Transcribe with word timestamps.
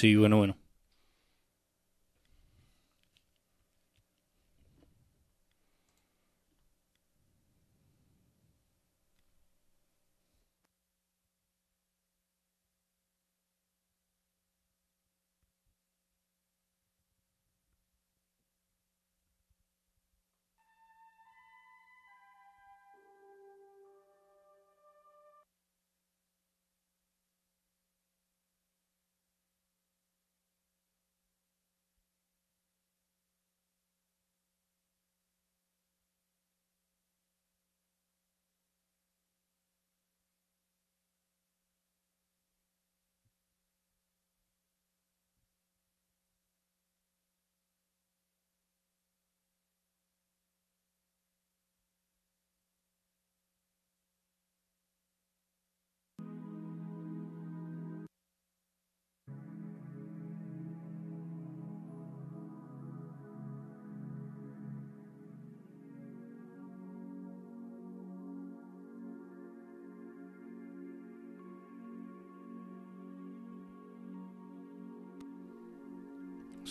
Sí, 0.00 0.16
bueno, 0.16 0.38
bueno. 0.38 0.59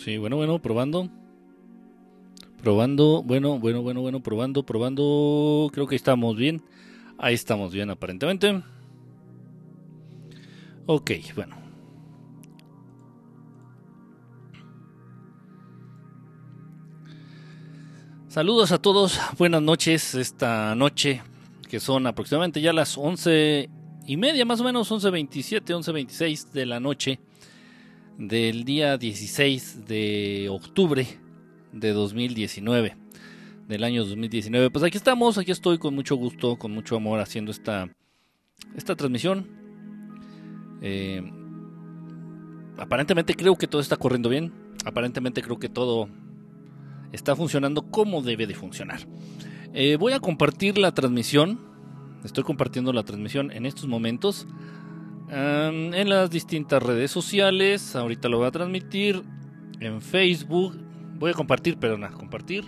Sí, 0.02 0.16
bueno, 0.16 0.36
bueno, 0.36 0.58
probando. 0.62 1.10
Probando, 2.62 3.22
bueno, 3.22 3.58
bueno, 3.58 3.82
bueno, 3.82 4.00
bueno, 4.00 4.22
probando, 4.22 4.62
probando. 4.62 5.70
Creo 5.74 5.86
que 5.86 5.94
estamos 5.94 6.36
bien. 6.36 6.62
Ahí 7.18 7.34
estamos 7.34 7.74
bien, 7.74 7.90
aparentemente. 7.90 8.62
Ok, 10.86 11.10
bueno. 11.36 11.54
Saludos 18.28 18.72
a 18.72 18.78
todos, 18.78 19.20
buenas 19.36 19.60
noches 19.60 20.14
esta 20.14 20.74
noche, 20.76 21.20
que 21.68 21.78
son 21.78 22.06
aproximadamente 22.06 22.62
ya 22.62 22.72
las 22.72 22.96
once 22.96 23.68
y 24.06 24.16
media, 24.16 24.46
más 24.46 24.62
o 24.62 24.64
menos, 24.64 24.90
11.27, 24.90 25.74
11.26 25.74 26.52
de 26.52 26.64
la 26.64 26.80
noche 26.80 27.20
del 28.20 28.64
día 28.64 28.98
16 28.98 29.86
de 29.86 30.48
octubre 30.50 31.06
de 31.72 31.92
2019, 31.92 32.94
del 33.66 33.82
año 33.82 34.04
2019. 34.04 34.70
Pues 34.70 34.84
aquí 34.84 34.98
estamos, 34.98 35.38
aquí 35.38 35.50
estoy 35.50 35.78
con 35.78 35.94
mucho 35.94 36.16
gusto, 36.16 36.56
con 36.56 36.70
mucho 36.70 36.96
amor 36.96 37.20
haciendo 37.20 37.50
esta, 37.50 37.88
esta 38.76 38.94
transmisión. 38.94 39.48
Eh, 40.82 41.22
aparentemente 42.76 43.34
creo 43.34 43.56
que 43.56 43.66
todo 43.66 43.80
está 43.80 43.96
corriendo 43.96 44.28
bien, 44.28 44.52
aparentemente 44.84 45.40
creo 45.40 45.58
que 45.58 45.70
todo 45.70 46.10
está 47.12 47.34
funcionando 47.34 47.90
como 47.90 48.20
debe 48.20 48.46
de 48.46 48.54
funcionar. 48.54 49.00
Eh, 49.72 49.96
voy 49.96 50.12
a 50.12 50.20
compartir 50.20 50.76
la 50.76 50.92
transmisión, 50.92 51.58
estoy 52.22 52.44
compartiendo 52.44 52.92
la 52.92 53.02
transmisión 53.02 53.50
en 53.50 53.64
estos 53.64 53.86
momentos 53.86 54.46
en 55.30 56.08
las 56.08 56.30
distintas 56.30 56.82
redes 56.82 57.10
sociales. 57.10 57.94
Ahorita 57.94 58.28
lo 58.28 58.38
voy 58.38 58.48
a 58.48 58.50
transmitir 58.50 59.22
en 59.80 60.00
Facebook. 60.00 60.76
Voy 61.18 61.30
a 61.30 61.34
compartir, 61.34 61.76
pero 61.78 61.96
nada, 61.98 62.12
compartir. 62.12 62.64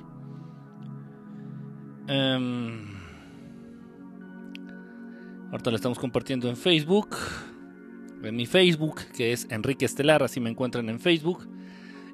ahorita 5.51 5.71
lo 5.71 5.77
estamos 5.77 5.99
compartiendo 5.99 6.49
en 6.49 6.57
Facebook. 6.57 7.17
En 8.23 8.37
mi 8.37 8.47
Facebook, 8.47 9.01
que 9.17 9.33
es 9.33 9.47
Enrique 9.51 9.85
Estelar, 9.85 10.23
así 10.23 10.39
me 10.41 10.51
encuentran 10.51 10.89
en 10.89 11.01
Facebook. 11.01 11.49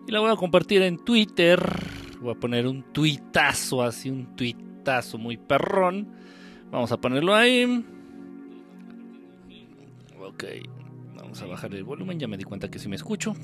Y 0.07 0.13
la 0.13 0.21
voy 0.21 0.31
a 0.31 0.37
compartir 0.37 0.83
en 0.83 1.05
Twitter. 1.05 1.61
Voy 2.21 2.33
a 2.33 2.39
poner 2.39 2.67
un 2.67 2.83
tuitazo, 2.93 3.83
así 3.83 4.09
un 4.09 4.35
tuitazo 4.35 5.19
muy 5.19 5.37
perrón. 5.37 6.09
Vamos 6.71 6.93
a 6.93 6.97
ponerlo 6.99 7.35
ahí. 7.35 7.85
Ok, 10.39 10.45
vamos 11.17 11.43
a 11.43 11.47
bajar 11.47 11.75
el 11.75 11.83
volumen, 11.83 12.21
ya 12.21 12.29
me 12.29 12.37
di 12.37 12.45
cuenta 12.45 12.71
que 12.71 12.79
sí 12.79 12.89
me 12.89 12.95
escucho. 12.95 13.35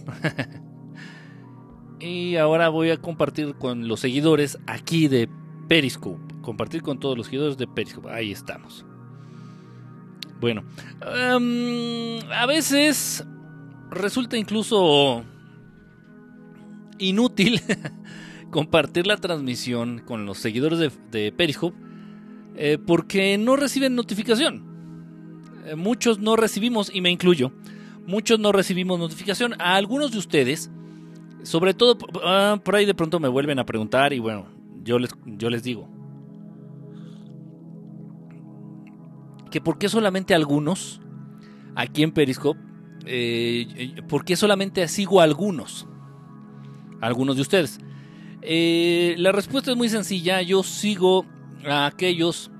y 1.99 2.37
ahora 2.37 2.69
voy 2.69 2.91
a 2.91 2.99
compartir 2.99 3.57
con 3.57 3.89
los 3.89 3.99
seguidores 3.99 4.61
aquí 4.69 5.09
de 5.09 5.29
Periscope. 5.67 6.37
Compartir 6.41 6.83
con 6.83 7.01
todos 7.01 7.17
los 7.19 7.27
seguidores 7.27 7.59
de 7.59 7.67
Periscope. 7.67 8.13
Ahí 8.13 8.31
estamos. 8.31 8.87
Bueno, 10.41 10.63
em, 11.01 12.21
a 12.31 12.47
veces 12.47 13.27
resulta 13.91 14.37
incluso 14.37 15.25
inútil 16.99 17.61
compartir 18.53 19.09
la 19.09 19.17
transmisión 19.17 19.99
con 19.99 20.27
los 20.27 20.39
seguidores 20.39 20.97
de, 21.11 21.33
Periscope 21.33 21.77
eh, 22.55 22.79
porque 22.79 23.37
no 23.37 23.57
reciben 23.57 23.97
notificación. 23.97 24.74
Eh, 25.65 25.77
muchos 25.77 26.19
no 26.19 26.37
recibimos, 26.37 26.91
y 26.95 27.01
me 27.01 27.11
incluyo, 27.11 27.53
muchos 28.07 28.39
no 28.39 28.53
recibimos 28.53 28.99
notificación. 28.99 29.55
A 29.61 29.77
algunos 29.77 30.13
de 30.13 30.19
ustedes, 30.19 30.71
sobre 31.43 31.75
todo 31.75 31.99
ah, 32.25 32.61
por 32.63 32.77
ahí 32.77 32.87
de 32.87 32.95
pronto 32.95 33.21
me 33.21 33.29
vuelven 33.29 33.59
a 33.59 33.67
preguntar 33.67 34.13
y 34.13 34.19
bueno, 34.19 34.47
yo 34.83 34.99
les, 34.99 35.11
yo 35.25 35.51
les 35.51 35.63
digo. 35.63 35.89
Que 39.51 39.61
por 39.61 39.79
qué 39.79 39.89
solamente 39.89 40.35
algunos, 40.35 41.01
aquí 41.77 42.03
en 42.03 42.13
Periscope, 42.13 42.61
eh, 43.07 43.95
por 44.09 44.25
qué 44.25 44.37
solamente 44.37 44.87
sigo 44.89 45.21
a 45.21 45.25
algunos, 45.25 45.87
algunos 47.01 47.37
de 47.37 47.43
ustedes. 47.43 47.79
Eh, 48.43 49.15
la 49.19 49.33
respuesta 49.33 49.71
es 49.71 49.77
muy 49.77 49.89
sencilla, 49.89 50.43
yo 50.43 50.63
sigo 50.63 51.25
a 51.67 51.87
aquellos 51.87 52.51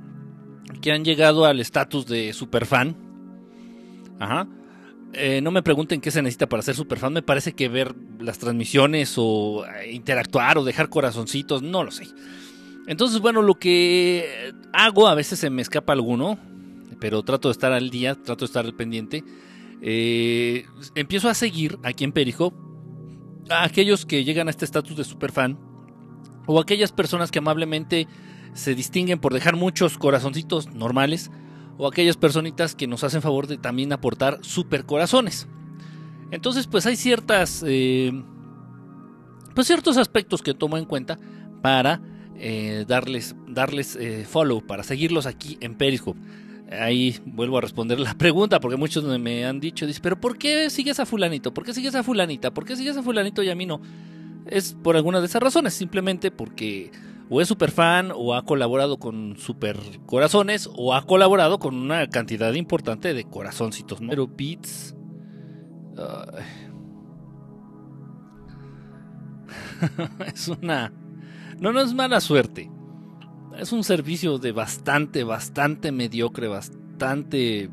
que 0.85 0.93
han 0.93 1.03
llegado 1.03 1.47
al 1.47 1.61
estatus 1.61 2.05
de 2.05 2.35
superfan. 2.35 2.95
Ajá. 4.21 4.47
Eh, 5.15 5.41
no 5.41 5.51
me 5.51 5.63
pregunten 5.63 6.03
qué 6.03 6.11
se 6.11 6.21
necesita 6.21 6.47
para 6.47 6.63
ser 6.63 6.75
superfan. 6.75 7.15
Me 7.15 7.23
parece 7.23 7.55
que 7.55 7.71
ver 7.71 7.95
las 8.21 8.39
transmisiones 8.39 9.15
o 9.17 9.65
eh, 9.65 9.93
interactuar 9.93 10.59
o 10.59 10.65
dejar 10.65 10.91
corazoncitos, 10.91 11.63
no 11.63 11.85
lo 11.85 11.91
sé. 11.91 12.07
Entonces, 12.87 13.21
bueno, 13.21 13.41
lo 13.41 13.55
que 13.55 14.53
hago, 14.75 15.09
a 15.09 15.15
veces 15.15 15.39
se 15.39 15.49
me 15.49 15.63
escapa 15.63 15.95
alguno, 15.95 16.39
pero 17.01 17.23
trato 17.23 17.49
de 17.49 17.53
estar 17.53 17.73
al 17.73 17.89
día, 17.89 18.15
trato 18.17 18.45
de 18.45 18.47
estar 18.51 18.67
al 18.67 18.75
pendiente. 18.75 19.25
Eh, 19.81 20.67
empiezo 20.95 21.31
a 21.31 21.35
seguir 21.35 21.79
aquí 21.83 22.05
en 22.05 22.13
Perijo 22.13 22.53
a 23.49 23.65
aquellos 23.65 24.05
que 24.05 24.23
llegan 24.23 24.49
a 24.49 24.51
este 24.51 24.67
estatus 24.67 24.99
de 24.99 25.05
superfan 25.05 25.59
o 26.45 26.61
aquellas 26.61 26.93
personas 26.93 27.31
que 27.31 27.39
amablemente 27.39 28.07
se 28.55 28.75
distinguen 28.75 29.19
por 29.19 29.35
dejar 29.35 29.57
muchos 29.57 29.99
corazoncitos 29.99 30.73
normales 30.73 31.31
o 31.77 31.87
aquellas 31.87 32.17
personitas 32.17 32.75
que 32.75 32.87
nos 32.87 33.05
hacen 33.05 33.21
favor 33.21 33.47
de 33.47 33.59
también 33.59 33.93
aportar 33.93 34.39
super 34.43 34.85
corazones. 34.85 35.49
Entonces, 36.31 36.67
pues 36.67 36.87
hay 36.87 36.97
ciertas, 36.97 37.65
eh, 37.67 38.13
pues 39.55 39.67
ciertos 39.67 39.97
aspectos 39.97 40.43
que 40.43 40.55
tomo 40.55 40.79
en 40.79 40.85
cuenta 40.85 41.19
para 41.63 42.01
eh, 42.37 42.85
darles, 42.87 43.37
darles 43.49 43.97
eh, 43.97 44.25
follow, 44.29 44.65
para 44.65 44.83
seguirlos 44.83 45.27
aquí 45.27 45.59
en 45.61 45.75
Periscope. 45.75 46.21
Ahí 46.71 47.19
vuelvo 47.25 47.59
a 47.59 47.61
responder 47.61 48.01
la 48.01 48.15
pregunta 48.19 48.61
porque 48.61 48.77
muchos 48.77 49.05
me 49.19 49.45
han 49.45 49.61
dicho, 49.61 49.87
dice, 49.87 50.01
pero 50.03 50.21
¿por 50.21 50.39
qué 50.39 50.71
sigues 50.71 50.99
a 51.01 51.07
fulanito? 51.07 51.53
¿Por 51.53 51.65
qué 51.65 51.75
sigues 51.75 51.95
a 51.95 52.03
fulanita? 52.03 52.53
¿Por 52.53 52.65
qué 52.65 52.77
sigues 52.77 52.97
a 52.97 53.03
fulanito 53.03 53.43
y 53.43 53.51
a 53.51 53.55
mí 53.55 53.67
no? 53.67 53.81
Es 54.47 54.77
por 54.83 54.97
alguna 54.97 55.21
de 55.21 55.27
esas 55.27 55.43
razones, 55.43 55.75
simplemente 55.75 56.31
porque 56.31 56.91
o 57.31 57.41
es 57.41 57.49
super 57.49 57.71
fan 57.71 58.13
o 58.15 58.35
ha 58.35 58.45
colaborado 58.45 58.99
con 58.99 59.37
super 59.37 59.79
corazones 60.07 60.69
o 60.77 60.95
ha 60.95 61.07
colaborado 61.07 61.59
con 61.59 61.75
una 61.75 62.07
cantidad 62.09 62.53
importante 62.55 63.15
de 63.15 63.25
corazoncitos. 63.25 64.01
¿no? 64.01 64.11
Pero 64.11 64.29
Beats... 64.29 64.95
es 70.27 70.49
una... 70.49 70.93
No, 71.59 71.73
no 71.73 71.81
es 71.81 71.95
mala 71.95 72.21
suerte. 72.21 72.71
Es 73.59 73.73
un 73.73 73.85
servicio 73.85 74.39
de 74.39 74.53
bastante, 74.53 75.25
bastante 75.25 75.93
mediocre, 75.93 76.49
bastante 76.49 77.71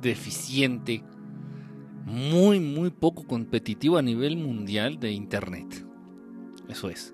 deficiente. 0.00 1.02
muy, 2.04 2.60
muy 2.60 2.90
poco 2.90 3.26
competitivo 3.26 3.96
a 3.96 4.02
nivel 4.02 4.36
mundial 4.36 5.00
de 5.00 5.12
Internet. 5.12 5.86
Eso 6.68 6.90
es. 6.90 7.13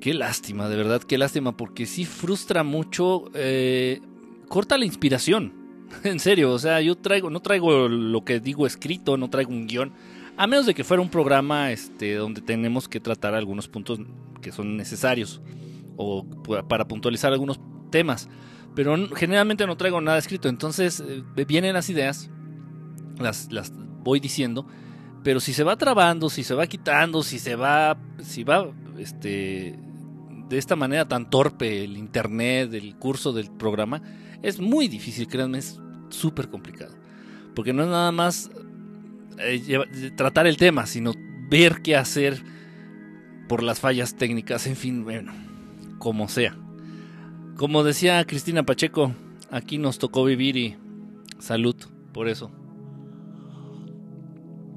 Qué 0.00 0.14
lástima, 0.14 0.68
de 0.68 0.76
verdad, 0.76 1.02
qué 1.02 1.18
lástima, 1.18 1.56
porque 1.56 1.86
sí 1.86 2.04
frustra 2.04 2.62
mucho, 2.62 3.24
eh, 3.34 4.00
corta 4.48 4.78
la 4.78 4.84
inspiración. 4.84 5.54
En 6.04 6.20
serio, 6.20 6.52
o 6.52 6.58
sea, 6.58 6.80
yo 6.82 6.96
traigo, 6.96 7.30
no 7.30 7.40
traigo 7.40 7.88
lo 7.88 8.22
que 8.22 8.40
digo 8.40 8.66
escrito, 8.66 9.16
no 9.16 9.30
traigo 9.30 9.50
un 9.50 9.66
guion, 9.66 9.92
a 10.36 10.46
menos 10.46 10.66
de 10.66 10.74
que 10.74 10.84
fuera 10.84 11.02
un 11.02 11.08
programa 11.08 11.72
este, 11.72 12.14
donde 12.14 12.42
tenemos 12.42 12.88
que 12.88 13.00
tratar 13.00 13.34
algunos 13.34 13.68
puntos 13.68 13.98
que 14.42 14.52
son 14.52 14.76
necesarios 14.76 15.40
o 15.96 16.24
para 16.68 16.86
puntualizar 16.86 17.32
algunos 17.32 17.58
temas. 17.90 18.28
Pero 18.74 18.96
generalmente 19.16 19.66
no 19.66 19.76
traigo 19.76 20.00
nada 20.00 20.18
escrito, 20.18 20.48
entonces 20.48 21.02
eh, 21.04 21.24
vienen 21.46 21.72
las 21.72 21.88
ideas, 21.90 22.30
las, 23.18 23.50
las 23.50 23.72
voy 24.04 24.20
diciendo, 24.20 24.66
pero 25.24 25.40
si 25.40 25.52
se 25.52 25.64
va 25.64 25.76
trabando, 25.76 26.30
si 26.30 26.44
se 26.44 26.54
va 26.54 26.66
quitando, 26.66 27.22
si 27.22 27.38
se 27.38 27.56
va, 27.56 27.98
si 28.22 28.44
va, 28.44 28.70
este, 28.98 29.78
de 30.48 30.58
esta 30.58 30.76
manera 30.76 31.06
tan 31.06 31.30
torpe 31.30 31.84
el 31.84 31.96
internet, 31.96 32.72
el 32.72 32.96
curso 32.96 33.32
del 33.32 33.50
programa, 33.50 34.02
es 34.42 34.60
muy 34.60 34.88
difícil, 34.88 35.26
créanme, 35.28 35.58
es 35.58 35.80
súper 36.08 36.48
complicado. 36.48 36.94
Porque 37.54 37.72
no 37.72 37.82
es 37.82 37.88
nada 37.88 38.12
más 38.12 38.50
eh, 39.38 40.12
tratar 40.16 40.46
el 40.46 40.56
tema, 40.56 40.86
sino 40.86 41.12
ver 41.50 41.82
qué 41.82 41.96
hacer 41.96 42.42
por 43.48 43.62
las 43.62 43.80
fallas 43.80 44.16
técnicas, 44.16 44.66
en 44.66 44.76
fin, 44.76 45.04
bueno, 45.04 45.32
como 45.98 46.28
sea. 46.28 46.56
Como 47.56 47.82
decía 47.82 48.24
Cristina 48.24 48.62
Pacheco, 48.62 49.12
aquí 49.50 49.78
nos 49.78 49.98
tocó 49.98 50.24
vivir 50.24 50.56
y 50.56 50.76
salud 51.38 51.76
por 52.12 52.28
eso. 52.28 52.52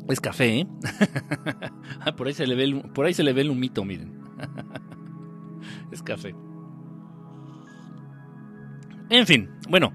Es 0.09 0.19
café, 0.19 0.59
¿eh? 0.59 0.67
Ah, 2.00 2.15
por, 2.15 2.27
ahí 2.27 2.33
se 2.33 2.47
le 2.47 2.56
ve 2.56 2.63
el, 2.63 2.81
por 2.81 3.06
ahí 3.06 3.13
se 3.13 3.24
le 3.24 3.33
ve 3.33 3.41
el 3.41 3.51
humito, 3.51 3.85
miren. 3.85 4.19
es 5.91 6.01
café. 6.01 6.35
En 9.09 9.27
fin, 9.27 9.49
bueno. 9.69 9.93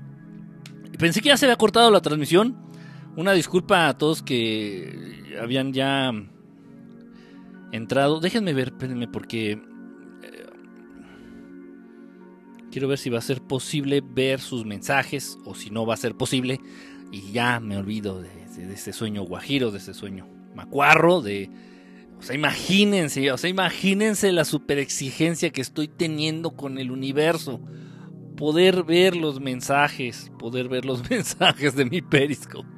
Pensé 0.99 1.21
que 1.21 1.29
ya 1.29 1.37
se 1.37 1.47
había 1.47 1.57
cortado 1.57 1.91
la 1.91 2.01
transmisión. 2.01 2.57
Una 3.17 3.33
disculpa 3.33 3.89
a 3.89 3.99
todos 3.99 4.23
que 4.23 5.37
habían 5.41 5.73
ya 5.73 6.13
entrado. 7.73 8.21
Déjenme 8.21 8.53
ver, 8.55 8.69
espérenme, 8.69 9.09
porque 9.09 9.53
eh, 9.53 10.47
quiero 12.71 12.89
ver 12.89 12.99
si 12.99 13.11
va 13.11 13.19
a 13.19 13.23
ser 13.23 13.41
posible 13.43 14.03
ver 14.03 14.41
sus 14.41 14.65
mensajes 14.65 15.39
o 15.45 15.55
si 15.55 15.71
no 15.71 15.87
va 15.87 15.95
a 15.95 15.99
ser 15.99 16.15
posible. 16.15 16.61
Y 17.13 17.33
ya 17.33 17.61
me 17.61 17.77
olvido 17.77 18.21
de, 18.21 18.31
ese 18.73 18.93
sueño 18.93 19.23
guajiro, 19.23 19.71
de 19.71 19.79
ese 19.79 19.95
sueño 19.95 20.29
macuarro, 20.55 21.21
de... 21.21 21.51
O 22.19 22.23
sea, 22.23 22.35
imagínense, 22.35 23.31
o 23.31 23.39
sea, 23.39 23.51
imagínense 23.51 24.33
la 24.33 24.45
super 24.45 24.79
exigencia 24.79 25.51
que 25.51 25.61
estoy 25.61 25.89
teniendo 25.89 26.53
con 26.53 26.79
el 26.79 26.91
universo. 26.91 27.61
Poder 28.37 28.85
ver 28.85 29.17
los 29.17 29.41
mensajes, 29.41 30.31
poder 30.39 30.69
ver 30.69 30.85
los 30.85 31.09
mensajes 31.11 31.77
de 31.77 31.85
mi 31.85 32.03
Periscope 32.03 32.77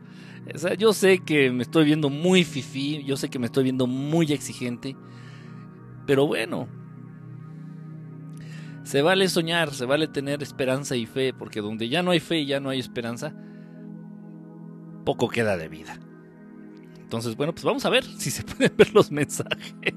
yo 0.78 0.92
sé 0.92 1.20
que 1.20 1.50
me 1.50 1.62
estoy 1.62 1.84
viendo 1.84 2.10
muy 2.10 2.44
fifí, 2.44 3.02
yo 3.04 3.16
sé 3.16 3.28
que 3.28 3.38
me 3.38 3.46
estoy 3.46 3.64
viendo 3.64 3.86
muy 3.86 4.32
exigente, 4.32 4.96
pero 6.06 6.26
bueno, 6.26 6.68
se 8.82 9.02
vale 9.02 9.28
soñar, 9.28 9.74
se 9.74 9.84
vale 9.84 10.08
tener 10.08 10.42
esperanza 10.42 10.96
y 10.96 11.06
fe, 11.06 11.34
porque 11.34 11.60
donde 11.60 11.88
ya 11.88 12.02
no 12.02 12.12
hay 12.12 12.20
fe 12.20 12.38
y 12.38 12.46
ya 12.46 12.60
no 12.60 12.70
hay 12.70 12.78
esperanza, 12.78 13.34
poco 15.04 15.28
queda 15.28 15.56
de 15.56 15.68
vida. 15.68 15.98
Entonces, 17.08 17.36
bueno, 17.36 17.54
pues 17.54 17.64
vamos 17.64 17.86
a 17.86 17.88
ver 17.88 18.04
si 18.04 18.30
se 18.30 18.42
pueden 18.44 18.76
ver 18.76 18.92
los 18.92 19.10
mensajes. 19.10 19.94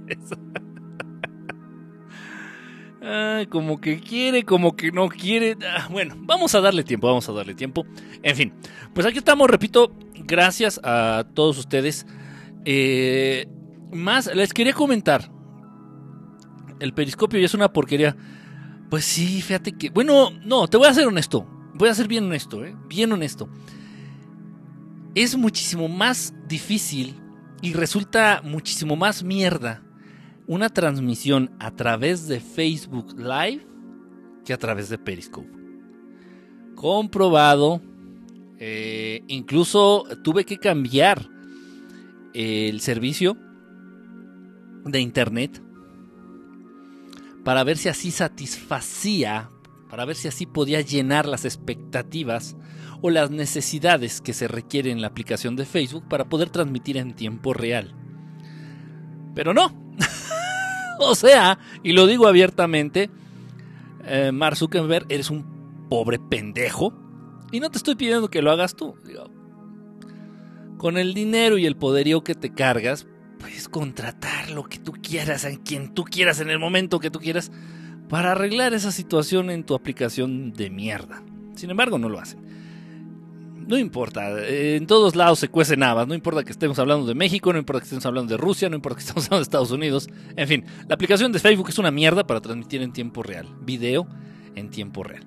como 3.49 3.81
que 3.81 3.99
quiere, 3.99 4.43
como 4.43 4.77
que 4.77 4.93
no 4.93 5.09
quiere. 5.09 5.57
Ah, 5.75 5.89
bueno, 5.91 6.15
vamos 6.19 6.55
a 6.55 6.61
darle 6.61 6.85
tiempo, 6.85 7.07
vamos 7.07 7.27
a 7.27 7.33
darle 7.33 7.53
tiempo. 7.53 7.85
En 8.23 8.37
fin, 8.37 8.53
pues 8.93 9.05
aquí 9.05 9.17
estamos, 9.17 9.49
repito, 9.49 9.91
gracias 10.23 10.79
a 10.85 11.25
todos 11.33 11.57
ustedes. 11.57 12.07
Eh, 12.63 13.45
más, 13.91 14.33
les 14.33 14.53
quería 14.53 14.71
comentar. 14.71 15.29
El 16.79 16.93
periscopio 16.93 17.41
ya 17.41 17.47
es 17.47 17.53
una 17.53 17.73
porquería. 17.73 18.15
Pues 18.89 19.03
sí, 19.03 19.41
fíjate 19.41 19.73
que... 19.73 19.89
Bueno, 19.89 20.29
no, 20.45 20.69
te 20.69 20.77
voy 20.77 20.87
a 20.87 20.93
ser 20.93 21.07
honesto. 21.07 21.45
Voy 21.73 21.89
a 21.89 21.93
ser 21.93 22.07
bien 22.07 22.23
honesto, 22.23 22.63
¿eh? 22.63 22.73
Bien 22.87 23.11
honesto. 23.11 23.49
Es 25.13 25.35
muchísimo 25.35 25.89
más 25.89 26.33
difícil 26.47 27.19
y 27.61 27.73
resulta 27.73 28.41
muchísimo 28.45 28.95
más 28.95 29.23
mierda 29.23 29.83
una 30.47 30.69
transmisión 30.69 31.51
a 31.59 31.75
través 31.75 32.27
de 32.27 32.39
Facebook 32.39 33.17
Live 33.17 33.65
que 34.45 34.53
a 34.53 34.57
través 34.57 34.89
de 34.89 34.97
Periscope. 34.97 35.49
Comprobado. 36.75 37.81
Eh, 38.63 39.23
incluso 39.27 40.05
tuve 40.23 40.45
que 40.45 40.57
cambiar 40.57 41.27
el 42.33 42.79
servicio 42.79 43.35
de 44.85 44.99
internet 44.99 45.61
para 47.43 47.63
ver 47.63 47.77
si 47.77 47.89
así 47.89 48.11
satisfacía, 48.11 49.49
para 49.89 50.05
ver 50.05 50.15
si 50.15 50.27
así 50.27 50.45
podía 50.45 50.81
llenar 50.81 51.27
las 51.27 51.43
expectativas 51.43 52.55
o 53.01 53.09
las 53.09 53.31
necesidades 53.31 54.21
que 54.21 54.33
se 54.33 54.47
requieren 54.47 54.93
en 54.93 55.01
la 55.01 55.07
aplicación 55.07 55.55
de 55.55 55.65
Facebook 55.65 56.07
para 56.07 56.25
poder 56.25 56.49
transmitir 56.49 56.97
en 56.97 57.13
tiempo 57.15 57.53
real. 57.53 57.93
Pero 59.33 59.53
no, 59.53 59.73
o 60.99 61.15
sea, 61.15 61.57
y 61.83 61.93
lo 61.93 62.05
digo 62.05 62.27
abiertamente, 62.27 63.09
eh, 64.05 64.31
Mark 64.31 64.55
Zuckerberg, 64.55 65.05
eres 65.09 65.29
un 65.29 65.87
pobre 65.89 66.19
pendejo. 66.19 66.93
Y 67.51 67.59
no 67.59 67.69
te 67.69 67.77
estoy 67.77 67.95
pidiendo 67.95 68.29
que 68.29 68.41
lo 68.41 68.51
hagas 68.51 68.75
tú. 68.75 68.95
con 70.77 70.97
el 70.97 71.13
dinero 71.13 71.57
y 71.57 71.65
el 71.65 71.75
poderío 71.75 72.23
que 72.23 72.33
te 72.33 72.53
cargas, 72.53 73.07
puedes 73.39 73.67
contratar 73.67 74.49
lo 74.51 74.63
que 74.63 74.79
tú 74.79 74.93
quieras, 74.93 75.45
a 75.45 75.55
quien 75.57 75.93
tú 75.93 76.05
quieras, 76.05 76.39
en 76.39 76.49
el 76.49 76.59
momento 76.59 76.99
que 76.99 77.11
tú 77.11 77.19
quieras, 77.19 77.51
para 78.09 78.31
arreglar 78.31 78.73
esa 78.73 78.91
situación 78.91 79.49
en 79.49 79.63
tu 79.63 79.75
aplicación 79.75 80.53
de 80.53 80.69
mierda. 80.69 81.23
Sin 81.55 81.69
embargo, 81.69 81.99
no 81.99 82.09
lo 82.09 82.19
hacen 82.19 82.60
no 83.71 83.77
importa, 83.77 84.37
eh, 84.41 84.75
en 84.75 84.85
todos 84.85 85.15
lados 85.15 85.39
se 85.39 85.47
cuecen 85.47 85.81
habas, 85.81 86.05
no 86.05 86.13
importa 86.13 86.43
que 86.43 86.51
estemos 86.51 86.77
hablando 86.77 87.05
de 87.05 87.15
México, 87.15 87.53
no 87.53 87.59
importa 87.59 87.79
que 87.79 87.85
estemos 87.85 88.05
hablando 88.05 88.29
de 88.29 88.35
Rusia, 88.35 88.67
no 88.67 88.75
importa 88.75 88.97
que 88.97 89.03
estemos 89.03 89.23
hablando 89.27 89.37
de 89.37 89.43
Estados 89.43 89.71
Unidos, 89.71 90.09
en 90.35 90.45
fin, 90.45 90.65
la 90.89 90.95
aplicación 90.95 91.31
de 91.31 91.39
Facebook 91.39 91.69
es 91.69 91.79
una 91.79 91.89
mierda 91.89 92.27
para 92.27 92.41
transmitir 92.41 92.81
en 92.81 92.91
tiempo 92.91 93.23
real, 93.23 93.47
video 93.61 94.07
en 94.55 94.69
tiempo 94.71 95.03
real. 95.03 95.23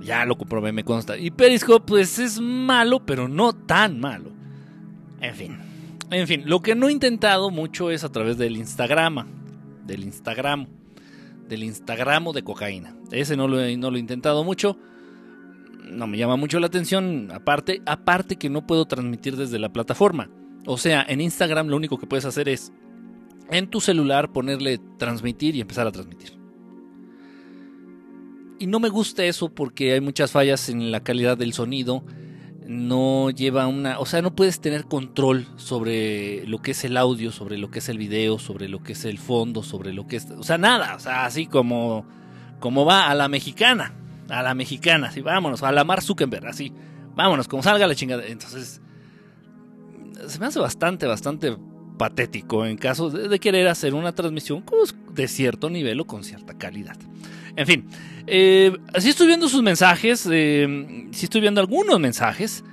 Ya 0.00 0.24
lo 0.26 0.38
comprobé, 0.38 0.70
me 0.70 0.84
consta. 0.84 1.18
Y 1.18 1.32
Periscope 1.32 1.84
pues 1.84 2.20
es 2.20 2.40
malo, 2.40 3.04
pero 3.04 3.26
no 3.26 3.52
tan 3.52 3.98
malo. 3.98 4.30
En 5.20 5.34
fin, 5.34 5.58
en 6.12 6.28
fin, 6.28 6.44
lo 6.46 6.60
que 6.60 6.76
no 6.76 6.88
he 6.88 6.92
intentado 6.92 7.50
mucho 7.50 7.90
es 7.90 8.04
a 8.04 8.12
través 8.12 8.38
del 8.38 8.56
Instagram, 8.56 9.26
del 9.84 10.04
Instagram, 10.04 10.68
del 11.48 11.64
Instagram 11.64 12.30
de 12.30 12.44
cocaína. 12.44 12.94
Ese 13.10 13.36
no 13.36 13.48
lo, 13.48 13.56
no 13.76 13.90
lo 13.90 13.96
he 13.96 14.00
intentado 14.00 14.44
mucho 14.44 14.78
no 15.90 16.06
me 16.06 16.18
llama 16.18 16.36
mucho 16.36 16.60
la 16.60 16.66
atención, 16.66 17.30
aparte, 17.32 17.82
aparte 17.86 18.36
que 18.36 18.50
no 18.50 18.66
puedo 18.66 18.86
transmitir 18.86 19.36
desde 19.36 19.58
la 19.58 19.72
plataforma. 19.72 20.30
O 20.66 20.78
sea, 20.78 21.04
en 21.06 21.20
Instagram 21.20 21.68
lo 21.68 21.76
único 21.76 21.98
que 21.98 22.06
puedes 22.06 22.24
hacer 22.24 22.48
es 22.48 22.72
en 23.50 23.68
tu 23.68 23.80
celular 23.80 24.32
ponerle 24.32 24.78
transmitir 24.98 25.56
y 25.56 25.60
empezar 25.60 25.86
a 25.86 25.92
transmitir. 25.92 26.32
Y 28.58 28.66
no 28.66 28.80
me 28.80 28.88
gusta 28.88 29.24
eso 29.24 29.52
porque 29.52 29.92
hay 29.92 30.00
muchas 30.00 30.30
fallas 30.30 30.68
en 30.68 30.90
la 30.90 31.00
calidad 31.00 31.36
del 31.36 31.52
sonido. 31.52 32.04
No 32.66 33.28
lleva 33.28 33.66
una, 33.66 33.98
o 33.98 34.06
sea, 34.06 34.22
no 34.22 34.34
puedes 34.34 34.60
tener 34.60 34.84
control 34.84 35.46
sobre 35.56 36.46
lo 36.46 36.62
que 36.62 36.70
es 36.70 36.82
el 36.84 36.96
audio, 36.96 37.30
sobre 37.30 37.58
lo 37.58 37.70
que 37.70 37.80
es 37.80 37.90
el 37.90 37.98
video, 37.98 38.38
sobre 38.38 38.68
lo 38.68 38.82
que 38.82 38.92
es 38.92 39.04
el 39.04 39.18
fondo, 39.18 39.62
sobre 39.62 39.92
lo 39.92 40.06
que 40.06 40.16
es, 40.16 40.30
o 40.30 40.42
sea, 40.42 40.56
nada, 40.56 40.94
o 40.96 40.98
sea, 40.98 41.26
así 41.26 41.46
como 41.46 42.06
como 42.60 42.86
va 42.86 43.10
a 43.10 43.14
la 43.14 43.28
mexicana 43.28 43.92
a 44.28 44.42
la 44.42 44.54
mexicana, 44.54 45.08
así, 45.08 45.20
vámonos, 45.20 45.62
a 45.62 45.72
la 45.72 45.84
Mar 45.84 46.02
Zuckerberg, 46.02 46.46
así, 46.46 46.72
vámonos, 47.14 47.48
como 47.48 47.62
salga 47.62 47.86
la 47.86 47.94
chingada. 47.94 48.24
Entonces, 48.26 48.80
se 50.26 50.38
me 50.38 50.46
hace 50.46 50.58
bastante, 50.58 51.06
bastante 51.06 51.56
patético 51.98 52.66
en 52.66 52.76
caso 52.76 53.10
de, 53.10 53.38
querer 53.38 53.68
hacer 53.68 53.94
una 53.94 54.12
transmisión 54.12 54.64
de 55.12 55.28
cierto 55.28 55.70
nivel 55.70 56.00
o 56.00 56.06
con 56.06 56.24
cierta 56.24 56.56
calidad. 56.58 56.96
En 57.56 57.66
fin, 57.66 57.86
eh, 58.26 58.76
si 58.98 59.10
estoy 59.10 59.28
viendo 59.28 59.48
sus 59.48 59.62
mensajes, 59.62 60.28
eh, 60.30 61.08
si 61.12 61.24
estoy 61.26 61.40
viendo 61.40 61.60
algunos 61.60 62.00
mensajes. 62.00 62.64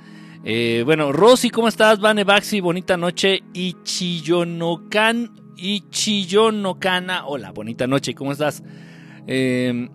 Eh, 0.43 0.81
bueno, 0.85 1.11
Rosy, 1.11 1.51
¿cómo 1.51 1.67
estás? 1.67 1.99
Vane 1.99 2.23
Baxi, 2.23 2.61
bonita 2.61 2.97
noche. 2.97 3.43
Ichiyonokan, 3.53 5.31
Ichiyonokana, 5.55 7.27
hola, 7.27 7.51
bonita 7.51 7.85
noche, 7.85 8.15
¿cómo 8.15 8.31
estás? 8.31 8.63
Eh, 9.27 9.87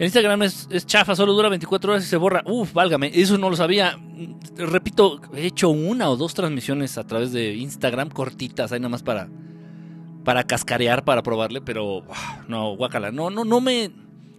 El 0.00 0.06
Instagram 0.06 0.44
es, 0.44 0.86
chafa, 0.86 1.14
solo 1.14 1.34
dura 1.34 1.50
24 1.50 1.92
horas 1.92 2.04
y 2.04 2.08
se 2.08 2.16
borra. 2.16 2.42
Uf, 2.46 2.72
válgame, 2.72 3.10
eso 3.12 3.36
no 3.36 3.50
lo 3.50 3.56
sabía. 3.56 3.98
Repito, 4.56 5.20
he 5.34 5.44
hecho 5.48 5.68
una 5.68 6.08
o 6.08 6.16
dos 6.16 6.32
transmisiones 6.32 6.96
a 6.96 7.06
través 7.06 7.32
de 7.32 7.52
Instagram 7.56 8.08
cortitas, 8.08 8.72
ahí 8.72 8.80
nada 8.80 8.88
más 8.88 9.02
para, 9.02 9.28
para 10.24 10.44
cascarear, 10.44 11.04
para 11.04 11.22
probarle, 11.22 11.60
pero 11.60 12.02
no, 12.48 12.76
guacala, 12.76 13.12
no, 13.12 13.28
no, 13.28 13.44
no 13.44 13.60
me, 13.60 13.90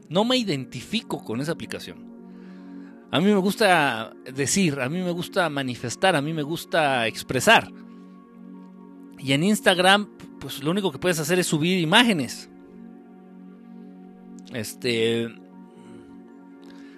no 0.09 0.25
me 0.25 0.35
identifico 0.35 1.23
con 1.23 1.41
esa 1.41 1.51
aplicación. 1.51 2.07
A 3.11 3.19
mí 3.19 3.27
me 3.27 3.35
gusta 3.35 4.13
decir, 4.33 4.79
a 4.79 4.89
mí 4.89 4.97
me 4.97 5.11
gusta 5.11 5.47
manifestar, 5.51 6.15
a 6.15 6.23
mí 6.23 6.33
me 6.33 6.41
gusta 6.41 7.05
expresar. 7.05 7.71
Y 9.19 9.33
en 9.33 9.43
Instagram, 9.43 10.09
pues 10.39 10.63
lo 10.63 10.71
único 10.71 10.91
que 10.91 10.97
puedes 10.97 11.19
hacer 11.19 11.37
es 11.37 11.45
subir 11.45 11.77
imágenes. 11.77 12.49
Este. 14.53 15.40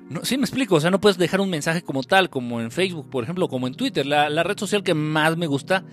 No, 0.10 0.24
sí, 0.26 0.38
me 0.38 0.44
explico. 0.44 0.76
O 0.76 0.80
sea, 0.82 0.92
no 0.92 1.00
puedes 1.00 1.18
dejar 1.18 1.42
un 1.42 1.50
mensaje 1.50 1.82
como 1.82 2.04
tal, 2.04 2.30
como 2.30 2.62
en 2.62 2.72
Facebook, 2.72 3.10
por 3.10 3.24
ejemplo, 3.24 3.48
como 3.48 3.68
en 3.68 3.76
Twitter. 3.76 4.06
La, 4.06 4.44
red 4.44 4.58
social 4.58 4.84
que 4.84 4.94
más 4.94 5.38
me 5.38 5.48
gusta 5.48 5.86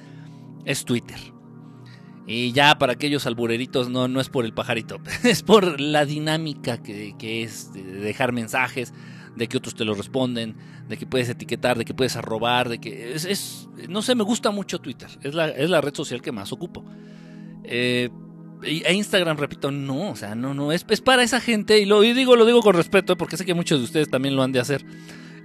es 0.64 0.84
Twitter. 0.84 1.18
Y 2.26 2.52
ya 2.52 2.78
para 2.78 2.92
aquellos 2.92 3.26
albureritos, 3.26 3.88
no, 3.88 4.06
no 4.06 4.20
es 4.20 4.28
por 4.28 4.44
el 4.44 4.52
pajarito, 4.52 4.98
es 5.24 5.42
por 5.42 5.80
la 5.80 6.04
dinámica 6.04 6.80
que, 6.80 7.42
es 7.42 7.72
de 7.72 7.82
dejar 7.82 8.32
mensajes, 8.32 8.94
de 9.34 9.48
que 9.48 9.56
otros 9.56 9.74
te 9.74 9.84
lo 9.84 9.94
responden, 9.94 10.56
de 10.88 10.96
que 10.96 11.06
puedes 11.06 11.28
etiquetar, 11.28 11.76
de 11.76 11.84
que 11.84 11.94
puedes 11.94 12.16
arrobar, 12.16 12.68
de 12.68 12.78
que 12.78 13.14
es, 13.14 13.68
no 13.88 14.02
sé, 14.02 14.14
me 14.14 14.22
gusta 14.22 14.52
mucho 14.52 14.78
Twitter, 14.78 15.08
es 15.22 15.34
la, 15.34 15.48
es 15.48 15.70
la 15.70 15.80
red 15.80 15.94
social 15.94 16.22
que 16.22 16.30
más 16.30 16.52
ocupo. 16.52 16.84
Eh, 17.64 18.10
e 18.62 18.94
Instagram, 18.94 19.36
repito, 19.36 19.70
no, 19.70 20.10
o 20.10 20.16
sea, 20.16 20.34
no, 20.34 20.54
no, 20.54 20.72
es, 20.72 20.84
es 20.88 21.00
para 21.00 21.22
esa 21.22 21.40
gente, 21.40 21.78
y 21.78 21.84
lo 21.86 22.00
digo, 22.00 22.36
lo 22.36 22.44
digo 22.44 22.62
con 22.62 22.74
respeto, 22.74 23.16
porque 23.16 23.36
sé 23.36 23.44
que 23.44 23.54
muchos 23.54 23.78
de 23.78 23.84
ustedes 23.84 24.10
también 24.10 24.36
lo 24.36 24.42
han 24.42 24.52
de 24.52 24.60
hacer. 24.60 24.84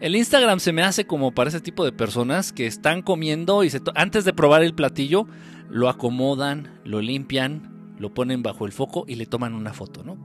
El 0.02 0.16
Instagram 0.16 0.60
se 0.60 0.74
me 0.74 0.84
hace 0.84 1.06
como 1.06 1.34
para 1.34 1.50
ese 1.50 1.62
tipo 1.62 1.86
de 1.86 1.94
personas 1.94 2.52
que 2.52 2.68
están 2.68 3.02
comiendo 3.02 3.64
y 3.64 3.72
antes 3.96 4.26
de 4.26 4.34
probar 4.34 4.62
el 4.62 4.76
platillo, 4.76 5.26
lo 5.70 5.90
acomodan, 5.90 6.80
lo 6.84 7.02
limpian, 7.02 7.96
lo 7.98 8.14
ponen 8.14 8.44
bajo 8.44 8.66
el 8.66 8.74
foco 8.74 9.06
y 9.08 9.16
le 9.16 9.26
toman 9.26 9.54
una 9.54 9.74
foto, 9.74 10.04
¿no? 10.04 10.18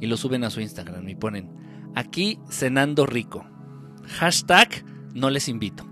Y 0.00 0.06
lo 0.06 0.16
suben 0.16 0.44
a 0.44 0.50
su 0.50 0.60
Instagram 0.60 1.08
y 1.08 1.16
ponen, 1.16 1.50
aquí 1.94 2.38
cenando 2.48 3.04
rico. 3.04 3.44
Hashtag 4.06 4.84
no 5.12 5.30
les 5.30 5.48
invito. 5.48 5.84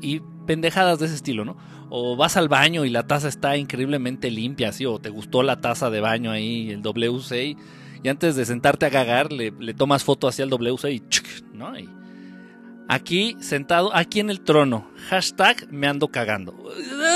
Y 0.00 0.20
pendejadas 0.46 0.98
de 0.98 1.06
ese 1.06 1.14
estilo, 1.14 1.44
¿no? 1.44 1.56
O 1.90 2.16
vas 2.16 2.36
al 2.36 2.48
baño 2.48 2.84
y 2.84 2.90
la 2.90 3.06
taza 3.06 3.28
está 3.28 3.56
increíblemente 3.56 4.30
limpia, 4.30 4.70
así, 4.70 4.84
o 4.84 4.98
te 4.98 5.10
gustó 5.10 5.42
la 5.42 5.60
taza 5.60 5.90
de 5.90 6.00
baño 6.00 6.30
ahí, 6.30 6.70
el 6.70 6.82
WC, 6.82 7.56
y 8.02 8.08
antes 8.08 8.36
de 8.36 8.44
sentarte 8.44 8.86
a 8.86 8.90
cagar, 8.90 9.32
le, 9.32 9.50
tomas 9.74 10.04
foto 10.04 10.28
hacia 10.28 10.44
el 10.44 10.50
WC 10.50 10.92
y, 10.92 11.02
¿no? 11.54 11.72
aquí 12.88 13.36
sentado, 13.40 13.94
aquí 13.94 14.20
en 14.20 14.30
el 14.30 14.40
trono, 14.40 14.90
hashtag 15.08 15.70
me 15.72 15.86
ando 15.86 16.08
cagando. 16.08 16.54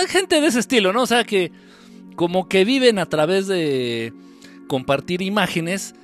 Gente 0.08 0.40
de 0.40 0.46
ese 0.46 0.60
estilo, 0.60 0.92
¿no? 0.92 1.02
O 1.02 1.06
sea 1.06 1.24
que 1.24 1.52
como 2.16 2.48
que 2.48 2.64
viven 2.64 2.98
a 2.98 3.06
través 3.06 3.46
de 3.46 4.12
compartir 4.68 5.22
imágenes 5.22 5.94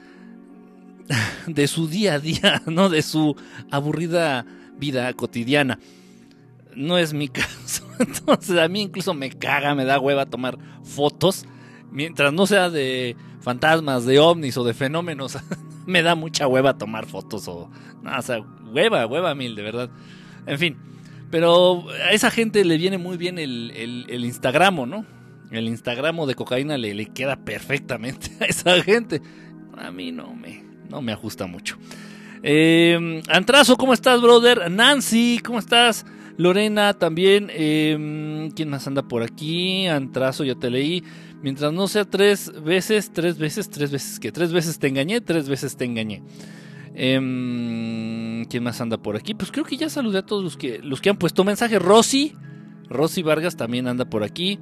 de 1.46 1.68
su 1.68 1.88
día 1.88 2.14
a 2.14 2.18
día, 2.18 2.62
¿no? 2.66 2.88
De 2.88 3.02
su 3.02 3.36
aburrida 3.70 4.46
vida 4.78 5.12
cotidiana 5.14 5.78
no 6.78 6.96
es 6.96 7.12
mi 7.12 7.28
caso. 7.28 7.87
Entonces 7.98 8.58
a 8.58 8.68
mí 8.68 8.82
incluso 8.82 9.14
me 9.14 9.30
caga, 9.30 9.74
me 9.74 9.84
da 9.84 9.98
hueva 10.00 10.26
tomar 10.26 10.58
fotos. 10.82 11.46
Mientras 11.90 12.32
no 12.32 12.46
sea 12.46 12.70
de 12.70 13.16
fantasmas, 13.40 14.04
de 14.04 14.18
ovnis 14.18 14.56
o 14.56 14.64
de 14.64 14.74
fenómenos, 14.74 15.38
me 15.86 16.02
da 16.02 16.14
mucha 16.14 16.46
hueva 16.46 16.76
tomar 16.76 17.06
fotos 17.06 17.48
o... 17.48 17.70
No, 18.02 18.16
o 18.16 18.22
sea, 18.22 18.40
hueva, 18.72 19.06
hueva 19.06 19.34
mil, 19.34 19.54
de 19.54 19.62
verdad. 19.62 19.90
En 20.46 20.58
fin, 20.58 20.76
pero 21.30 21.84
a 22.06 22.12
esa 22.12 22.30
gente 22.30 22.64
le 22.64 22.76
viene 22.76 22.98
muy 22.98 23.16
bien 23.16 23.38
el, 23.38 23.72
el, 24.08 24.24
Instagramo, 24.24 24.86
¿no? 24.86 25.04
El 25.50 25.68
Instagramo 25.68 26.26
de 26.26 26.34
cocaína 26.34 26.78
le, 26.78 26.94
le, 26.94 27.06
queda 27.06 27.36
perfectamente 27.36 28.30
a 28.40 28.44
esa 28.46 28.82
gente. 28.82 29.22
A 29.76 29.90
mí 29.90 30.12
no 30.12 30.34
me, 30.34 30.64
no 30.90 31.02
me 31.02 31.12
ajusta 31.12 31.46
mucho. 31.46 31.76
Eh, 32.42 33.22
Antrazo, 33.28 33.76
¿cómo 33.76 33.92
estás, 33.92 34.20
brother? 34.20 34.70
Nancy, 34.70 35.40
¿cómo 35.44 35.58
estás? 35.58 36.06
Lorena 36.38 36.94
también. 36.94 37.48
Eh, 37.50 38.48
¿Quién 38.54 38.70
más 38.70 38.86
anda 38.86 39.02
por 39.02 39.22
aquí? 39.22 39.86
Antrazo, 39.88 40.44
ya 40.44 40.54
te 40.54 40.70
leí. 40.70 41.02
Mientras 41.42 41.72
no 41.72 41.88
sea 41.88 42.04
tres 42.04 42.52
veces, 42.62 43.12
tres 43.12 43.38
veces, 43.38 43.68
tres 43.68 43.90
veces 43.90 44.18
que 44.18 44.32
tres 44.32 44.52
veces 44.52 44.78
te 44.78 44.86
engañé, 44.86 45.20
tres 45.20 45.48
veces 45.48 45.76
te 45.76 45.84
engañé. 45.84 46.22
Eh, 46.94 48.44
¿Quién 48.48 48.62
más 48.62 48.80
anda 48.80 48.98
por 48.98 49.16
aquí? 49.16 49.34
Pues 49.34 49.50
creo 49.50 49.64
que 49.64 49.76
ya 49.76 49.90
saludé 49.90 50.18
a 50.18 50.26
todos 50.26 50.42
los 50.42 50.56
que, 50.56 50.78
los 50.78 51.00
que 51.00 51.10
han 51.10 51.18
puesto 51.18 51.42
mensaje. 51.42 51.78
Rosy, 51.80 52.34
Rosy 52.88 53.22
Vargas 53.22 53.56
también 53.56 53.88
anda 53.88 54.08
por 54.08 54.22
aquí. 54.22 54.60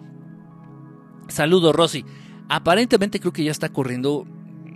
Saludo, 1.29 1.75
Rosy. 1.75 2.07
Aparentemente 2.49 3.21
creo 3.21 3.35
que 3.35 3.45
ya 3.45 3.51
está 3.51 3.69
corriendo 3.69 4.27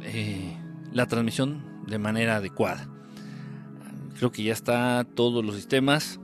eh, 0.02 0.54
la 0.92 1.06
transmisión 1.06 1.64
de 1.86 1.98
manera 1.98 2.36
adecuada. 2.36 2.88
Creo 4.18 4.30
que 4.32 4.42
ya 4.42 4.52
está 4.52 5.06
todos 5.14 5.42
los 5.42 5.54
sistemas 5.54 6.20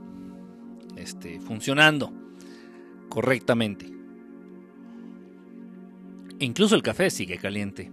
este, 0.97 1.39
funcionando 1.39 2.11
correctamente. 3.09 3.97
Incluso 6.39 6.75
el 6.75 6.83
café 6.83 7.09
sigue 7.09 7.37
caliente. 7.37 7.91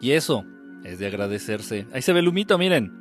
Y 0.00 0.12
eso 0.12 0.44
es 0.84 0.98
de 0.98 1.06
agradecerse. 1.06 1.86
Ahí 1.92 2.02
se 2.02 2.12
ve 2.12 2.20
el 2.20 2.28
humito, 2.28 2.58
miren. 2.58 2.92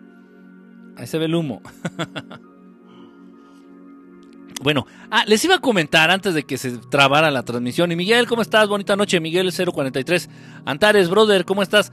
Ahí 0.97 1.07
se 1.07 1.17
ve 1.17 1.25
el 1.25 1.35
humo. 1.35 1.61
bueno, 4.61 4.85
ah, 5.11 5.23
les 5.27 5.43
iba 5.45 5.55
a 5.55 5.59
comentar 5.59 6.11
antes 6.11 6.33
de 6.33 6.43
que 6.43 6.57
se 6.57 6.77
trabara 6.77 7.31
la 7.31 7.43
transmisión. 7.43 7.91
Y 7.91 7.95
Miguel, 7.95 8.27
¿cómo 8.27 8.41
estás? 8.41 8.67
Bonita 8.67 8.95
noche, 8.95 9.19
Miguel 9.19 9.51
043. 9.53 10.29
Antares, 10.65 11.09
brother, 11.09 11.45
¿cómo 11.45 11.63
estás? 11.63 11.91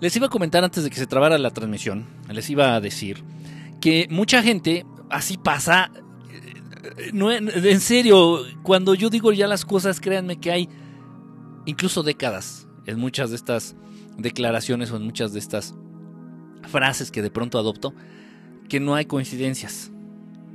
Les 0.00 0.14
iba 0.16 0.26
a 0.26 0.30
comentar 0.30 0.62
antes 0.62 0.84
de 0.84 0.90
que 0.90 0.96
se 0.96 1.06
trabara 1.06 1.38
la 1.38 1.50
transmisión. 1.50 2.06
Les 2.30 2.48
iba 2.50 2.74
a 2.74 2.80
decir 2.80 3.22
que 3.80 4.06
mucha 4.10 4.42
gente, 4.42 4.84
así 5.10 5.38
pasa, 5.38 5.90
no, 7.12 7.32
en 7.32 7.80
serio, 7.80 8.40
cuando 8.62 8.94
yo 8.94 9.10
digo 9.10 9.32
ya 9.32 9.46
las 9.46 9.64
cosas, 9.64 10.00
créanme 10.00 10.38
que 10.38 10.50
hay 10.50 10.68
incluso 11.66 12.02
décadas 12.02 12.68
en 12.86 12.98
muchas 12.98 13.30
de 13.30 13.36
estas 13.36 13.76
declaraciones 14.16 14.90
o 14.90 14.96
en 14.96 15.02
muchas 15.02 15.32
de 15.32 15.38
estas 15.38 15.74
frases 16.62 17.10
que 17.10 17.22
de 17.22 17.30
pronto 17.30 17.58
adopto, 17.58 17.94
que 18.68 18.80
no 18.80 18.94
hay 18.94 19.04
coincidencias. 19.04 19.90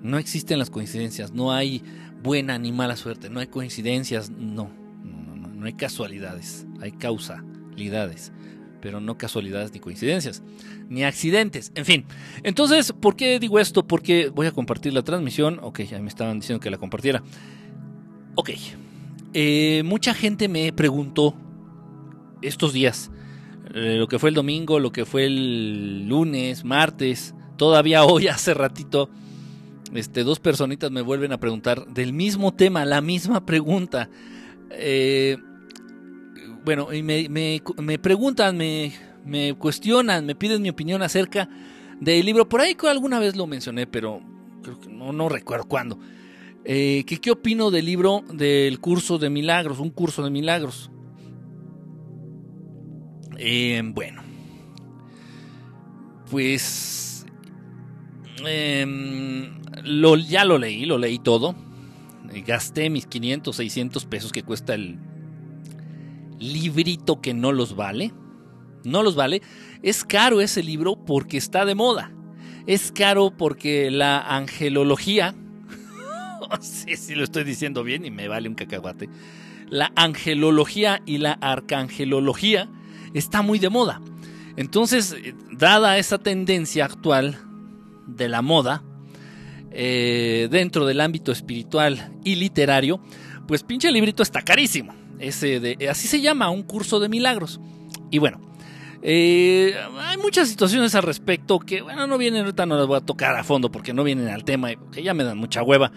No 0.01 0.17
existen 0.17 0.59
las 0.59 0.69
coincidencias, 0.69 1.31
no 1.31 1.51
hay 1.51 1.83
buena 2.23 2.57
ni 2.57 2.71
mala 2.71 2.95
suerte, 2.95 3.29
no 3.29 3.39
hay 3.39 3.47
coincidencias, 3.47 4.29
no, 4.29 4.71
no, 5.03 5.35
no, 5.35 5.47
no 5.47 5.65
hay 5.65 5.73
casualidades, 5.73 6.65
hay 6.79 6.91
causalidades 6.91 8.31
pero 8.81 8.99
no 8.99 9.17
casualidades 9.17 9.71
ni 9.73 9.79
coincidencias, 9.79 10.41
ni 10.89 11.03
accidentes, 11.03 11.71
en 11.75 11.85
fin. 11.85 12.05
Entonces, 12.43 12.91
¿por 12.91 13.15
qué 13.15 13.39
digo 13.39 13.59
esto? 13.59 13.87
Porque 13.87 14.29
voy 14.29 14.47
a 14.47 14.51
compartir 14.51 14.93
la 14.93 15.03
transmisión. 15.03 15.59
Ok, 15.61 15.81
ya 15.81 15.99
me 15.99 16.09
estaban 16.09 16.39
diciendo 16.39 16.59
que 16.59 16.71
la 16.71 16.77
compartiera. 16.77 17.23
Ok, 18.35 18.51
eh, 19.33 19.83
mucha 19.85 20.13
gente 20.13 20.47
me 20.47 20.73
preguntó 20.73 21.35
estos 22.41 22.73
días, 22.73 23.11
eh, 23.73 23.95
lo 23.97 24.07
que 24.07 24.19
fue 24.19 24.29
el 24.29 24.35
domingo, 24.35 24.79
lo 24.79 24.91
que 24.91 25.05
fue 25.05 25.25
el 25.25 26.07
lunes, 26.07 26.65
martes, 26.65 27.33
todavía 27.57 28.03
hoy, 28.05 28.27
hace 28.27 28.53
ratito, 28.53 29.09
este, 29.93 30.23
dos 30.23 30.39
personitas 30.39 30.91
me 30.91 31.01
vuelven 31.01 31.31
a 31.33 31.39
preguntar 31.39 31.85
del 31.87 32.13
mismo 32.13 32.53
tema, 32.53 32.85
la 32.85 33.01
misma 33.01 33.45
pregunta. 33.45 34.09
Eh, 34.71 35.37
bueno, 36.63 36.93
y 36.93 37.01
me, 37.01 37.27
me, 37.29 37.99
preguntan, 37.99 38.57
me, 38.57 38.93
me, 39.25 39.53
cuestionan, 39.55 40.25
me 40.25 40.35
piden 40.35 40.61
mi 40.61 40.69
opinión 40.69 41.01
acerca 41.01 41.49
del 41.99 42.25
libro. 42.25 42.47
Por 42.47 42.61
ahí 42.61 42.75
alguna 42.89 43.19
vez 43.19 43.35
lo 43.35 43.47
mencioné, 43.47 43.87
pero 43.87 44.21
creo 44.61 44.79
que 44.79 44.89
no, 44.89 45.11
no 45.11 45.29
recuerdo 45.29 45.65
cuándo. 45.65 45.97
Eh, 46.63 47.03
que, 47.07 47.17
¿Qué 47.17 47.31
opino 47.31 47.71
del 47.71 47.85
libro 47.85 48.23
del 48.31 48.79
curso 48.79 49.17
de 49.17 49.29
milagros? 49.29 49.79
Un 49.79 49.89
curso 49.89 50.23
de 50.23 50.29
milagros. 50.29 50.91
Eh, 53.37 53.81
bueno, 53.83 54.21
pues 56.29 57.25
em, 58.45 59.59
lo, 59.83 60.15
ya 60.15 60.45
lo 60.45 60.59
leí, 60.59 60.85
lo 60.85 60.99
leí 60.99 61.17
todo. 61.17 61.55
Gasté 62.45 62.91
mis 62.91 63.07
500, 63.07 63.55
600 63.55 64.05
pesos 64.05 64.31
que 64.31 64.43
cuesta 64.43 64.75
el, 64.75 64.99
librito 66.41 67.21
que 67.21 67.33
no 67.33 67.51
los 67.51 67.75
vale. 67.75 68.11
No 68.83 69.03
los 69.03 69.15
vale. 69.15 69.41
Es 69.83 70.03
caro 70.03 70.41
ese 70.41 70.63
libro 70.63 70.97
porque 71.05 71.37
está 71.37 71.65
de 71.65 71.75
moda. 71.75 72.11
Es 72.67 72.91
caro 72.91 73.31
porque 73.35 73.89
la 73.91 74.19
angelología, 74.19 75.35
sí, 76.61 76.95
sí 76.97 77.15
lo 77.15 77.23
estoy 77.23 77.43
diciendo 77.43 77.83
bien 77.83 78.05
y 78.05 78.11
me 78.11 78.27
vale 78.27 78.49
un 78.49 78.55
cacahuate. 78.55 79.09
La 79.69 79.91
angelología 79.95 81.01
y 81.05 81.17
la 81.19 81.33
arcangelología 81.33 82.69
está 83.13 83.41
muy 83.41 83.57
de 83.59 83.69
moda. 83.69 84.01
Entonces, 84.57 85.15
dada 85.51 85.97
esa 85.97 86.17
tendencia 86.17 86.85
actual 86.85 87.37
de 88.05 88.27
la 88.27 88.41
moda, 88.41 88.83
eh, 89.71 90.49
dentro 90.51 90.85
del 90.85 90.99
ámbito 90.99 91.31
espiritual 91.31 92.11
y 92.25 92.35
literario, 92.35 92.99
pues 93.47 93.63
pinche 93.63 93.91
librito 93.91 94.21
está 94.23 94.41
carísimo. 94.41 95.00
Ese 95.21 95.59
de, 95.59 95.87
así 95.89 96.07
se 96.07 96.21
llama, 96.21 96.49
un 96.49 96.63
curso 96.63 96.99
de 96.99 97.09
milagros. 97.09 97.59
Y 98.09 98.19
bueno, 98.19 98.41
eh, 99.03 99.73
hay 99.99 100.17
muchas 100.17 100.49
situaciones 100.49 100.93
al 100.95 101.03
respecto 101.03 101.59
que, 101.59 101.81
bueno, 101.81 102.07
no 102.07 102.17
vienen, 102.17 102.41
ahorita 102.41 102.65
no 102.65 102.77
las 102.77 102.87
voy 102.87 102.97
a 102.97 103.01
tocar 103.01 103.35
a 103.35 103.43
fondo 103.43 103.71
porque 103.71 103.93
no 103.93 104.03
vienen 104.03 104.27
al 104.27 104.43
tema, 104.43 104.69
que 104.91 105.03
ya 105.03 105.13
me 105.13 105.23
dan 105.23 105.37
mucha 105.37 105.63
hueva. 105.63 105.91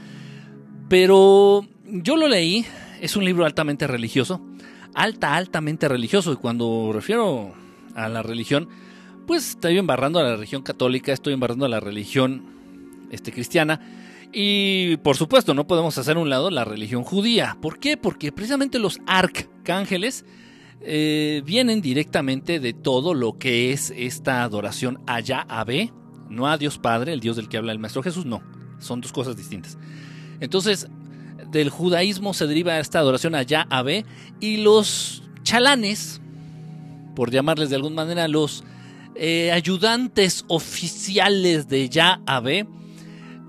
Pero 0.89 1.67
yo 1.87 2.17
lo 2.17 2.29
leí, 2.29 2.65
es 3.01 3.17
un 3.17 3.25
libro 3.25 3.45
altamente 3.45 3.87
religioso, 3.87 4.41
alta, 4.95 5.35
altamente 5.35 5.89
religioso. 5.89 6.33
Y 6.33 6.37
cuando 6.37 6.91
refiero 6.93 7.53
a 7.95 8.09
la 8.09 8.23
religión, 8.23 8.69
pues 9.27 9.51
estoy 9.51 9.79
embarrando 9.79 10.19
a 10.19 10.23
la 10.23 10.37
religión 10.37 10.63
católica, 10.63 11.13
estoy 11.13 11.33
embarrando 11.35 11.67
a 11.67 11.69
la 11.69 11.81
religión 11.81 12.45
este, 13.11 13.33
cristiana. 13.33 13.81
Y 14.35 14.97
por 14.99 15.17
supuesto, 15.17 15.55
no 15.55 15.67
podemos 15.67 15.97
hacer 15.97 16.19
un 16.19 16.29
lado 16.29 16.51
la 16.51 16.65
religión 16.65 17.05
judía. 17.05 17.57
¿Por 17.63 17.79
qué? 17.79 17.97
Porque 17.97 18.33
precisamente 18.33 18.81
los 18.81 18.99
arcángeles 19.07 20.25
eh, 20.81 21.43
vienen 21.47 21.81
directamente 21.81 22.59
de 22.59 22.73
todo 22.73 23.15
lo 23.15 23.39
que 23.39 23.73
es 23.73 23.93
esta 23.97 24.43
adoración 24.43 24.99
a 25.07 25.21
Yahvé, 25.21 25.93
no 26.29 26.49
a 26.49 26.59
Dios 26.59 26.79
Padre, 26.79 27.13
el 27.13 27.21
Dios 27.21 27.37
del 27.37 27.49
que 27.49 27.59
habla 27.59 27.71
el 27.71 27.79
Maestro 27.79 28.03
Jesús, 28.03 28.27
no. 28.27 28.43
Son 28.81 29.01
dos 29.01 29.13
cosas 29.13 29.37
distintas. 29.37 29.79
Entonces, 30.41 30.89
del 31.53 31.71
judaísmo 31.71 32.35
se 32.35 32.49
deriva 32.49 32.81
esta 32.81 32.99
adoración 32.99 33.37
a 33.37 33.43
Yahvé 33.43 34.05
y 34.41 34.57
los 34.59 35.23
chalanes, 35.45 36.21
por 37.15 37.31
llamarles 37.31 37.71
de 37.71 37.77
alguna 37.77 37.95
manera, 37.95 38.27
los 38.27 38.65
eh, 39.15 39.53
ayudantes 39.53 40.45
oficiales 40.49 41.69
de 41.69 41.89
Yahvé, 41.89 42.67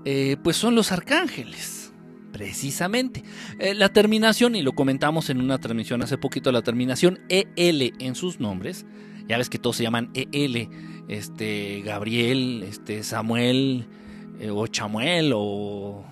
eh, 0.08 0.36
pues 0.40 0.56
son 0.56 0.76
los 0.76 0.92
arcángeles, 0.92 1.92
precisamente. 2.32 3.24
Eh, 3.58 3.74
la 3.74 3.88
terminación, 3.88 4.54
y 4.54 4.62
lo 4.62 4.72
comentamos 4.72 5.30
en 5.30 5.40
una 5.40 5.58
transmisión 5.58 6.00
hace 6.00 6.16
poquito, 6.16 6.52
la 6.52 6.62
terminación 6.62 7.18
EL 7.28 7.92
en 7.98 8.14
sus 8.14 8.38
nombres, 8.38 8.86
ya 9.28 9.36
ves 9.36 9.50
que 9.50 9.58
todos 9.58 9.74
se 9.74 9.82
llaman 9.82 10.12
EL, 10.14 10.68
este, 11.08 11.82
Gabriel, 11.84 12.62
este, 12.62 13.02
Samuel, 13.02 13.88
eh, 14.38 14.50
o 14.50 14.68
Chamuel, 14.68 15.32
o 15.34 16.04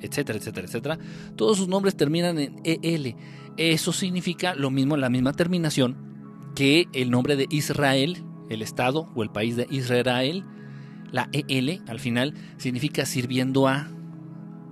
etcétera, 0.00 0.38
etcétera, 0.38 0.66
etcétera. 0.66 0.98
Todos 1.36 1.58
sus 1.58 1.68
nombres 1.68 1.94
terminan 1.94 2.38
en 2.38 2.56
EL. 2.64 3.16
Eso 3.58 3.92
significa 3.92 4.54
lo 4.54 4.70
mismo, 4.70 4.96
la 4.96 5.10
misma 5.10 5.34
terminación 5.34 5.94
que 6.54 6.86
el 6.94 7.10
nombre 7.10 7.36
de 7.36 7.48
Israel, 7.50 8.24
el 8.48 8.62
estado 8.62 9.10
o 9.14 9.22
el 9.22 9.28
país 9.28 9.56
de 9.56 9.66
Israel, 9.68 10.42
la 11.12 11.28
EL 11.32 11.82
al 11.88 12.00
final 12.00 12.34
significa 12.56 13.06
sirviendo 13.06 13.68
a. 13.68 13.88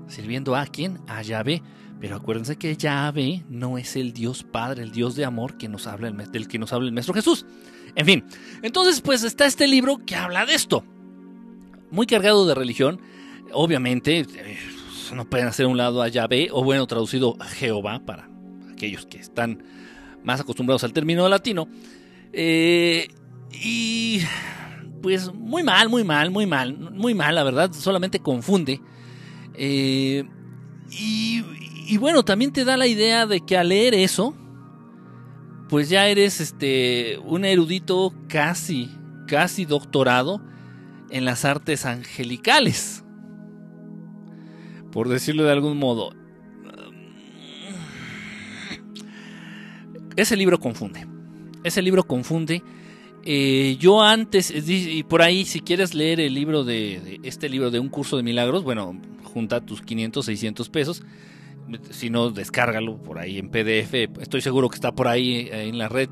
¿Sirviendo 0.07 0.55
a 0.55 0.67
quién? 0.67 0.99
A 1.07 1.23
Yahvé. 1.23 1.63
Pero 2.01 2.17
acuérdense 2.17 2.57
que 2.57 2.77
Yahvé 2.77 3.45
no 3.49 3.79
es 3.79 3.97
el 3.97 4.13
Dios 4.13 4.43
Padre, 4.43 4.83
el 4.83 4.93
Dios 4.93 5.15
de 5.17 5.25
amor 5.25 5.57
que 5.57 5.69
nos 5.69 5.87
habla 5.87 6.09
el, 6.09 6.17
del 6.31 6.49
que 6.49 6.59
nos 6.59 6.73
habla 6.73 6.89
el 6.89 6.93
Maestro 6.93 7.15
Jesús. 7.15 7.47
En 7.95 8.05
fin, 8.05 8.25
entonces 8.63 9.01
pues 9.01 9.23
está 9.23 9.47
este 9.47 9.67
libro 9.67 9.99
que 10.05 10.17
habla 10.17 10.45
de 10.45 10.55
esto. 10.55 10.85
Muy 11.91 12.07
cargado 12.07 12.47
de 12.47 12.55
religión. 12.55 13.01
Obviamente, 13.53 14.21
eh, 14.21 14.59
no 15.15 15.29
pueden 15.29 15.47
hacer 15.47 15.67
un 15.67 15.77
lado 15.77 16.03
a 16.03 16.09
Yahvé, 16.09 16.49
o 16.53 16.65
bueno, 16.65 16.87
traducido 16.87 17.37
a 17.41 17.45
Jehová 17.45 18.03
para 18.05 18.29
aquellos 18.73 19.07
que 19.07 19.19
están 19.19 19.63
más 20.23 20.41
acostumbrados 20.41 20.85
al 20.85 20.93
término 20.93 21.29
latino. 21.29 21.69
Eh, 22.33 23.09
y 23.53 24.21
pues 25.05 25.31
muy 25.35 25.63
mal, 25.63 25.91
muy 25.91 26.03
mal, 26.03 26.31
muy 26.31 26.47
mal, 26.47 26.79
muy 26.79 27.13
mal, 27.13 27.35
la 27.35 27.45
verdad, 27.45 27.71
solamente 27.75 28.21
confunde. 28.21 28.81
Eh, 29.53 30.25
y, 30.89 31.99
bueno, 31.99 32.25
también 32.25 32.55
te 32.55 32.65
da 32.65 32.79
la 32.79 32.87
idea 32.87 33.27
de 33.27 33.43
que 33.43 33.59
al 33.59 33.69
leer 33.69 33.93
eso, 33.93 34.35
pues 35.69 35.91
ya 35.91 36.09
eres 36.09 36.41
este 36.41 37.19
un 37.23 37.45
erudito 37.45 38.15
casi, 38.29 38.91
casi 39.27 39.67
doctorado 39.67 40.41
en 41.11 41.27
las 41.27 41.45
artes 41.45 41.85
angelicales. 41.85 43.05
Por 44.91 45.11
decirlo 45.11 45.45
de 45.45 45.53
algún 45.53 45.77
modo. 45.77 46.15
Ese 50.17 50.35
libro 50.35 50.59
confunde. 50.59 51.07
Ese 51.63 51.83
libro 51.83 52.05
confunde 52.05 52.63
eh, 53.25 53.77
yo 53.81 54.03
antes, 54.03 54.53
y 54.55 55.03
por 55.03 55.23
ahí, 55.23 55.45
si 55.45 55.61
quieres 55.61 55.95
leer 55.95 56.21
el 56.21 56.35
libro 56.35 56.65
de, 56.65 57.21
este 57.23 57.49
libro 57.49 57.71
de 57.71 57.79
un 57.79 57.89
curso 57.89 58.17
de 58.17 58.23
milagros, 58.23 58.65
bueno, 58.65 59.01
junta 59.23 59.61
tus 59.61 59.81
500, 59.83 60.25
600 60.27 60.69
pesos. 60.69 61.03
Si 61.91 62.11
no, 62.11 62.31
descárgalo 62.31 62.99
por 62.99 63.19
ahí 63.19 63.39
en 63.39 63.49
PDF. 63.49 63.95
Estoy 64.21 64.43
seguro 64.43 64.69
que 64.69 64.75
está 64.75 64.93
por 64.93 65.09
ahí 65.09 65.49
en 65.51 65.79
la 65.79 65.89
red, 65.89 66.11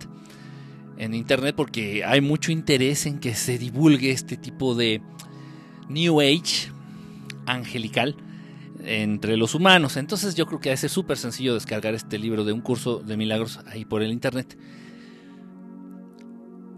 en 0.96 1.12
internet, 1.14 1.55
porque 1.55 2.05
hay 2.05 2.22
mucho 2.22 2.51
interés 2.51 3.05
en 3.05 3.18
que 3.18 3.35
se 3.35 3.59
divulgue 3.59 4.11
este 4.11 4.38
tipo 4.38 4.75
de 4.75 5.03
New 5.88 6.20
Age 6.20 6.70
angelical 7.46 8.16
entre 8.85 9.37
los 9.37 9.55
humanos. 9.55 9.96
Entonces 9.96 10.35
yo 10.35 10.46
creo 10.46 10.61
que 10.61 10.77
ser 10.77 10.90
súper 10.90 11.18
sencillo 11.18 11.55
descargar 11.55 11.94
este 11.94 12.18
libro 12.18 12.44
de 12.44 12.53
un 12.53 12.61
curso 12.61 13.01
de 13.01 13.16
milagros 13.16 13.61
ahí 13.66 13.85
por 13.85 14.03
el 14.03 14.12
internet. 14.12 14.57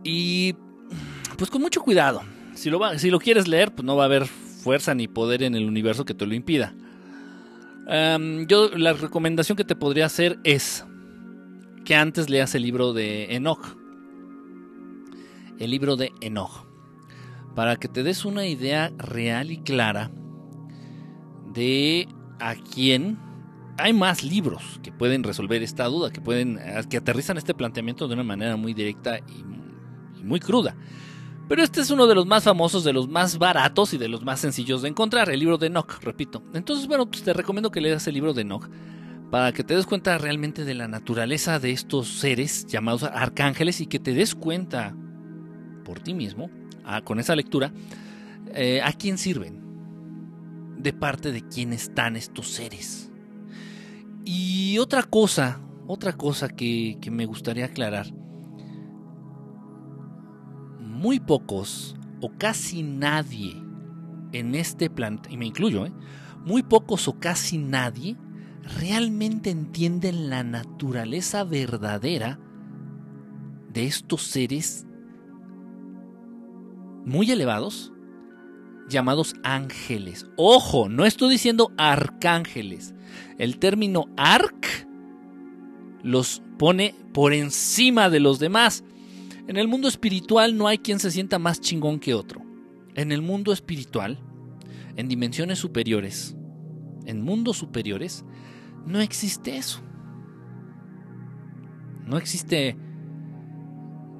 Y 0.04 0.54
pues 1.36 1.50
con 1.50 1.62
mucho 1.62 1.80
cuidado. 1.80 2.22
Si 2.54 2.70
lo, 2.70 2.80
si 2.98 3.10
lo 3.10 3.18
quieres 3.18 3.48
leer, 3.48 3.74
pues 3.74 3.84
no 3.84 3.96
va 3.96 4.04
a 4.04 4.06
haber 4.06 4.26
fuerza 4.26 4.94
ni 4.94 5.08
poder 5.08 5.42
en 5.42 5.54
el 5.54 5.66
universo 5.66 6.04
que 6.04 6.14
te 6.14 6.26
lo 6.26 6.34
impida. 6.34 6.74
yo 8.46 8.70
la 8.76 8.92
recomendación 8.92 9.56
que 9.56 9.64
te 9.64 9.76
podría 9.76 10.06
hacer 10.06 10.38
es 10.44 10.84
que 11.84 11.94
antes 11.96 12.30
leas 12.30 12.54
el 12.54 12.62
libro 12.62 12.92
de 12.92 13.34
Enoch. 13.34 13.76
El 15.58 15.70
libro 15.70 15.96
de 15.96 16.12
Enoch. 16.20 16.66
Para 17.54 17.76
que 17.76 17.88
te 17.88 18.02
des 18.02 18.24
una 18.24 18.46
idea 18.46 18.90
real 18.98 19.52
y 19.52 19.58
clara 19.58 20.10
de 21.52 22.08
a 22.40 22.54
quién 22.56 23.18
hay 23.76 23.92
más 23.92 24.24
libros 24.24 24.80
que 24.82 24.92
pueden 24.92 25.22
resolver 25.22 25.62
esta 25.62 25.84
duda, 25.84 26.10
que 26.10 26.20
pueden 26.20 26.58
que 26.90 26.96
aterrizan 26.96 27.36
este 27.36 27.54
planteamiento 27.54 28.08
de 28.08 28.14
una 28.14 28.24
manera 28.24 28.56
muy 28.56 28.74
directa 28.74 29.18
y 29.18 29.44
muy 30.24 30.40
cruda. 30.40 30.76
Pero 31.48 31.62
este 31.62 31.82
es 31.82 31.90
uno 31.90 32.06
de 32.06 32.14
los 32.14 32.26
más 32.26 32.44
famosos, 32.44 32.84
de 32.84 32.92
los 32.92 33.08
más 33.08 33.38
baratos 33.38 33.92
y 33.92 33.98
de 33.98 34.08
los 34.08 34.24
más 34.24 34.40
sencillos 34.40 34.80
de 34.80 34.88
encontrar, 34.88 35.28
el 35.28 35.40
libro 35.40 35.58
de 35.58 35.66
Enoch, 35.66 36.00
repito. 36.00 36.42
Entonces, 36.54 36.86
bueno, 36.86 37.06
pues 37.06 37.22
te 37.22 37.34
recomiendo 37.34 37.70
que 37.70 37.82
leas 37.82 38.06
el 38.06 38.14
libro 38.14 38.32
de 38.32 38.42
Enoch 38.42 38.68
para 39.30 39.52
que 39.52 39.62
te 39.62 39.74
des 39.74 39.84
cuenta 39.84 40.16
realmente 40.16 40.64
de 40.64 40.74
la 40.74 40.88
naturaleza 40.88 41.58
de 41.58 41.72
estos 41.72 42.08
seres 42.08 42.66
llamados 42.66 43.02
arcángeles 43.02 43.80
y 43.80 43.86
que 43.86 43.98
te 43.98 44.14
des 44.14 44.34
cuenta 44.34 44.96
por 45.84 46.00
ti 46.00 46.14
mismo, 46.14 46.50
con 47.04 47.20
esa 47.20 47.36
lectura, 47.36 47.72
eh, 48.54 48.80
a 48.82 48.92
quién 48.92 49.18
sirven, 49.18 49.60
de 50.78 50.92
parte 50.94 51.30
de 51.30 51.42
quién 51.42 51.74
están 51.74 52.16
estos 52.16 52.48
seres. 52.48 53.10
Y 54.24 54.78
otra 54.78 55.02
cosa, 55.02 55.60
otra 55.86 56.14
cosa 56.14 56.48
que 56.48 56.96
me 57.10 57.26
gustaría 57.26 57.66
aclarar, 57.66 58.06
muy 61.04 61.20
pocos 61.20 61.94
o 62.22 62.32
casi 62.38 62.82
nadie 62.82 63.62
en 64.32 64.54
este 64.54 64.88
planeta, 64.88 65.30
y 65.30 65.36
me 65.36 65.44
incluyo, 65.44 65.84
¿eh? 65.84 65.92
muy 66.46 66.62
pocos 66.62 67.08
o 67.08 67.20
casi 67.20 67.58
nadie 67.58 68.16
realmente 68.80 69.50
entienden 69.50 70.30
la 70.30 70.42
naturaleza 70.44 71.44
verdadera 71.44 72.40
de 73.70 73.84
estos 73.84 74.22
seres 74.22 74.86
muy 77.04 77.30
elevados 77.30 77.92
llamados 78.88 79.34
ángeles. 79.42 80.26
Ojo, 80.38 80.88
no 80.88 81.04
estoy 81.04 81.32
diciendo 81.32 81.70
arcángeles. 81.76 82.94
El 83.36 83.58
término 83.58 84.06
arc 84.16 84.88
los 86.02 86.42
pone 86.58 86.94
por 87.12 87.34
encima 87.34 88.08
de 88.08 88.20
los 88.20 88.38
demás. 88.38 88.84
En 89.46 89.56
el 89.56 89.68
mundo 89.68 89.88
espiritual 89.88 90.56
no 90.56 90.68
hay 90.68 90.78
quien 90.78 90.98
se 90.98 91.10
sienta 91.10 91.38
más 91.38 91.60
chingón 91.60 92.00
que 92.00 92.14
otro. 92.14 92.42
En 92.94 93.12
el 93.12 93.20
mundo 93.20 93.52
espiritual, 93.52 94.18
en 94.96 95.08
dimensiones 95.08 95.58
superiores, 95.58 96.34
en 97.04 97.22
mundos 97.22 97.58
superiores, 97.58 98.24
no 98.86 99.00
existe 99.00 99.56
eso. 99.56 99.80
No 102.06 102.16
existe. 102.16 102.76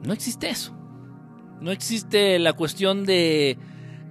No 0.02 0.12
existe 0.12 0.50
eso. 0.50 0.76
No 1.60 1.70
existe 1.70 2.38
la 2.38 2.52
cuestión 2.52 3.04
de 3.04 3.58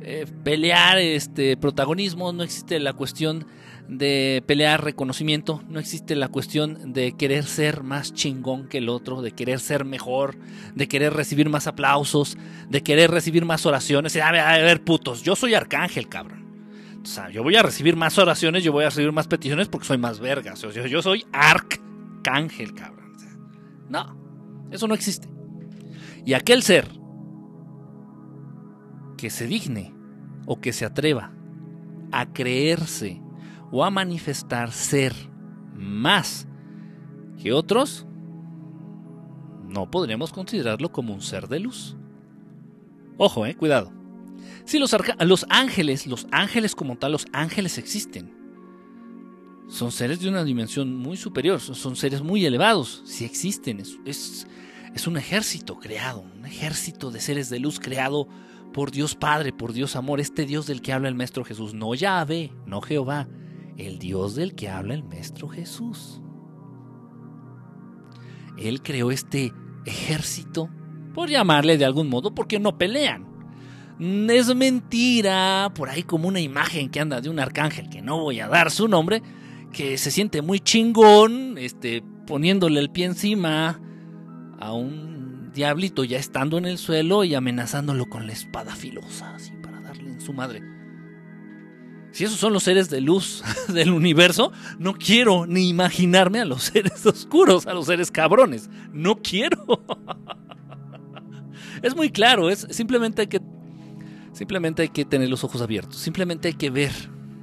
eh, 0.02 0.26
pelear 0.43 0.97
este 0.97 1.58
protagonismo, 1.58 2.34
no 2.34 2.43
existe 2.43 2.80
la 2.80 2.93
cuestión 2.93 3.45
de 3.88 4.43
pelear 4.48 4.84
reconocimiento, 4.84 5.62
no 5.67 5.80
existe 5.80 6.15
la 6.15 6.30
cuestión 6.30 6.93
de 6.93 7.13
querer 7.13 7.43
ser 7.43 7.84
más 7.84 8.13
chingón 8.13 8.67
que 8.67 8.78
el 8.78 8.89
otro, 8.89 9.22
de 9.22 9.32
querer 9.32 9.60
ser 9.60 9.86
mejor, 9.86 10.38
de 10.74 10.88
querer 10.88 11.13
recibir 11.13 11.50
más 11.50 11.67
aplausos, 11.67 12.38
de 12.69 12.82
querer 12.82 13.12
recibir 13.12 13.46
más 13.46 13.65
oraciones. 13.65 14.15
A 14.15 14.32
ver, 14.32 14.41
a 14.41 14.58
ver 14.58 14.84
putos, 14.84 15.24
yo 15.24 15.36
soy 15.36 15.54
arcángel, 15.54 16.08
cabrón. 16.08 16.43
O 17.04 17.06
sea, 17.06 17.30
yo 17.30 17.43
voy 17.43 17.56
a 17.56 17.63
recibir 17.63 17.98
más 17.98 18.17
oraciones, 18.17 18.63
yo 18.63 18.72
voy 18.72 18.86
a 18.86 18.89
recibir 18.89 19.12
más 19.12 19.28
peticiones 19.28 19.67
porque 19.67 19.88
soy 19.88 19.98
más 19.98 20.19
verga. 20.19 20.54
O 20.54 20.56
sea, 20.56 20.72
yo 20.72 21.02
soy 21.02 21.26
arcángel, 21.34 22.74
cabrón. 22.74 23.13
no, 23.89 24.67
eso 24.72 24.88
no 24.88 24.93
existe. 24.93 25.28
Y 26.26 26.34
aquel 26.34 26.63
ser 26.63 26.88
que 29.17 29.30
se 29.30 29.48
digne 29.48 29.93
o 30.46 30.62
que 30.62 30.72
se 30.72 30.86
atreva 30.86 31.34
a 32.12 32.32
creerse 32.32 33.22
o 33.75 33.83
a 33.83 33.89
manifestar 33.89 34.71
ser 34.71 35.13
más 35.73 36.47
que 37.41 37.51
otros, 37.51 38.05
no 39.67 39.89
podremos 39.89 40.31
considerarlo 40.31 40.91
como 40.91 41.12
un 41.12 41.21
ser 41.21 41.47
de 41.47 41.59
luz. 41.59 41.97
Ojo, 43.17 43.47
eh, 43.47 43.55
cuidado. 43.55 43.91
Si 44.65 44.77
los, 44.77 44.95
ángeles, 45.49 46.05
los 46.05 46.27
ángeles 46.31 46.75
como 46.75 46.97
tal, 46.97 47.13
los 47.13 47.25
ángeles 47.33 47.79
existen. 47.79 48.31
Son 49.67 49.91
seres 49.91 50.19
de 50.19 50.29
una 50.29 50.43
dimensión 50.43 50.95
muy 50.95 51.17
superior, 51.17 51.59
son 51.59 51.95
seres 51.95 52.21
muy 52.21 52.45
elevados, 52.45 53.01
si 53.05 53.25
existen. 53.25 53.79
Es, 54.05 54.47
es 54.93 55.07
un 55.07 55.17
ejército 55.17 55.79
creado, 55.79 56.23
un 56.38 56.45
ejército 56.45 57.09
de 57.09 57.19
seres 57.19 57.49
de 57.49 57.59
luz 57.59 57.79
creado 57.79 58.27
por 58.71 58.91
Dios 58.91 59.15
Padre, 59.15 59.51
por 59.51 59.73
Dios 59.73 59.95
Amor, 59.95 60.19
este 60.19 60.45
Dios 60.45 60.67
del 60.67 60.83
que 60.83 60.93
habla 60.93 61.09
el 61.09 61.15
Maestro 61.15 61.43
Jesús, 61.43 61.73
no 61.73 61.95
Yahvé, 61.95 62.53
no 62.67 62.79
Jehová, 62.79 63.27
el 63.77 63.99
Dios 63.99 64.36
del 64.36 64.55
que 64.55 64.69
habla 64.69 64.93
el 64.93 65.03
Maestro 65.03 65.47
Jesús. 65.47 66.21
Él 68.57 68.81
creó 68.81 69.12
este 69.12 69.53
ejército, 69.86 70.69
por 71.13 71.29
llamarle 71.29 71.77
de 71.77 71.86
algún 71.86 72.09
modo, 72.09 72.33
porque 72.33 72.59
no 72.59 72.77
pelean. 72.77 73.27
Es 73.99 74.53
mentira, 74.55 75.71
por 75.75 75.89
ahí 75.89 76.03
como 76.03 76.27
una 76.27 76.39
imagen 76.39 76.89
que 76.89 76.99
anda 76.99 77.21
de 77.21 77.29
un 77.29 77.39
arcángel, 77.39 77.89
que 77.89 78.01
no 78.01 78.19
voy 78.19 78.39
a 78.39 78.47
dar 78.47 78.71
su 78.71 78.88
nombre, 78.88 79.21
que 79.71 79.97
se 79.97 80.12
siente 80.12 80.41
muy 80.41 80.59
chingón, 80.59 81.57
este, 81.57 82.03
poniéndole 82.25 82.79
el 82.79 82.89
pie 82.89 83.05
encima 83.05 83.79
a 84.59 84.73
un 84.73 85.51
diablito 85.53 86.03
ya 86.03 86.17
estando 86.17 86.57
en 86.57 86.65
el 86.65 86.77
suelo 86.77 87.23
y 87.23 87.36
amenazándolo 87.36 88.07
con 88.07 88.25
la 88.25 88.33
espada 88.33 88.75
filosa, 88.75 89.36
así 89.36 89.51
para 89.62 89.79
darle 89.81 90.12
en 90.12 90.21
su 90.21 90.33
madre. 90.33 90.72
Si 92.13 92.23
esos 92.23 92.38
son 92.38 92.54
los 92.54 92.62
seres 92.62 92.91
de 92.91 93.02
luz 93.02 93.43
del 93.67 93.91
universo, 93.91 94.54
no 94.78 94.93
quiero 94.93 95.47
ni 95.47 95.67
imaginarme 95.67 96.39
a 96.39 96.45
los 96.45 96.63
seres 96.73 97.06
oscuros, 97.06 97.65
a 97.65 97.73
los 97.73 97.88
seres 97.88 98.12
cabrones. 98.12 98.69
No 98.93 99.17
quiero. 99.17 99.65
Es 101.82 101.97
muy 101.97 102.12
claro, 102.12 102.49
es 102.49 102.65
simplemente 102.69 103.23
hay 103.23 103.28
que 103.28 103.41
simplemente 104.32 104.84
hay 104.84 104.89
que 104.89 105.04
tener 105.04 105.30
los 105.30 105.43
ojos 105.43 105.62
abiertos, 105.62 105.97
simplemente 105.97 106.47
hay 106.47 106.54
que 106.54 106.69
ver 106.69 106.93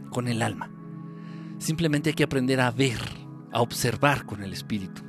con 0.09 0.28
el 0.28 0.40
alma. 0.40 0.70
Simplemente 1.59 2.09
hay 2.11 2.14
que 2.14 2.24
aprender 2.24 2.59
a 2.59 2.70
ver, 2.70 2.98
a 3.52 3.61
observar 3.61 4.24
con 4.24 4.42
el 4.42 4.54
espíritu. 4.54 5.02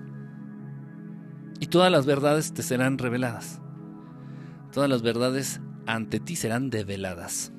Y 1.61 1.67
todas 1.67 1.89
las 1.89 2.05
verdades 2.05 2.53
te 2.53 2.61
serán 2.61 2.97
reveladas. 2.97 3.61
Todas 4.73 4.89
las 4.89 5.01
verdades 5.01 5.61
ante 5.85 6.19
ti 6.19 6.35
serán 6.35 6.69
develadas. 6.69 7.53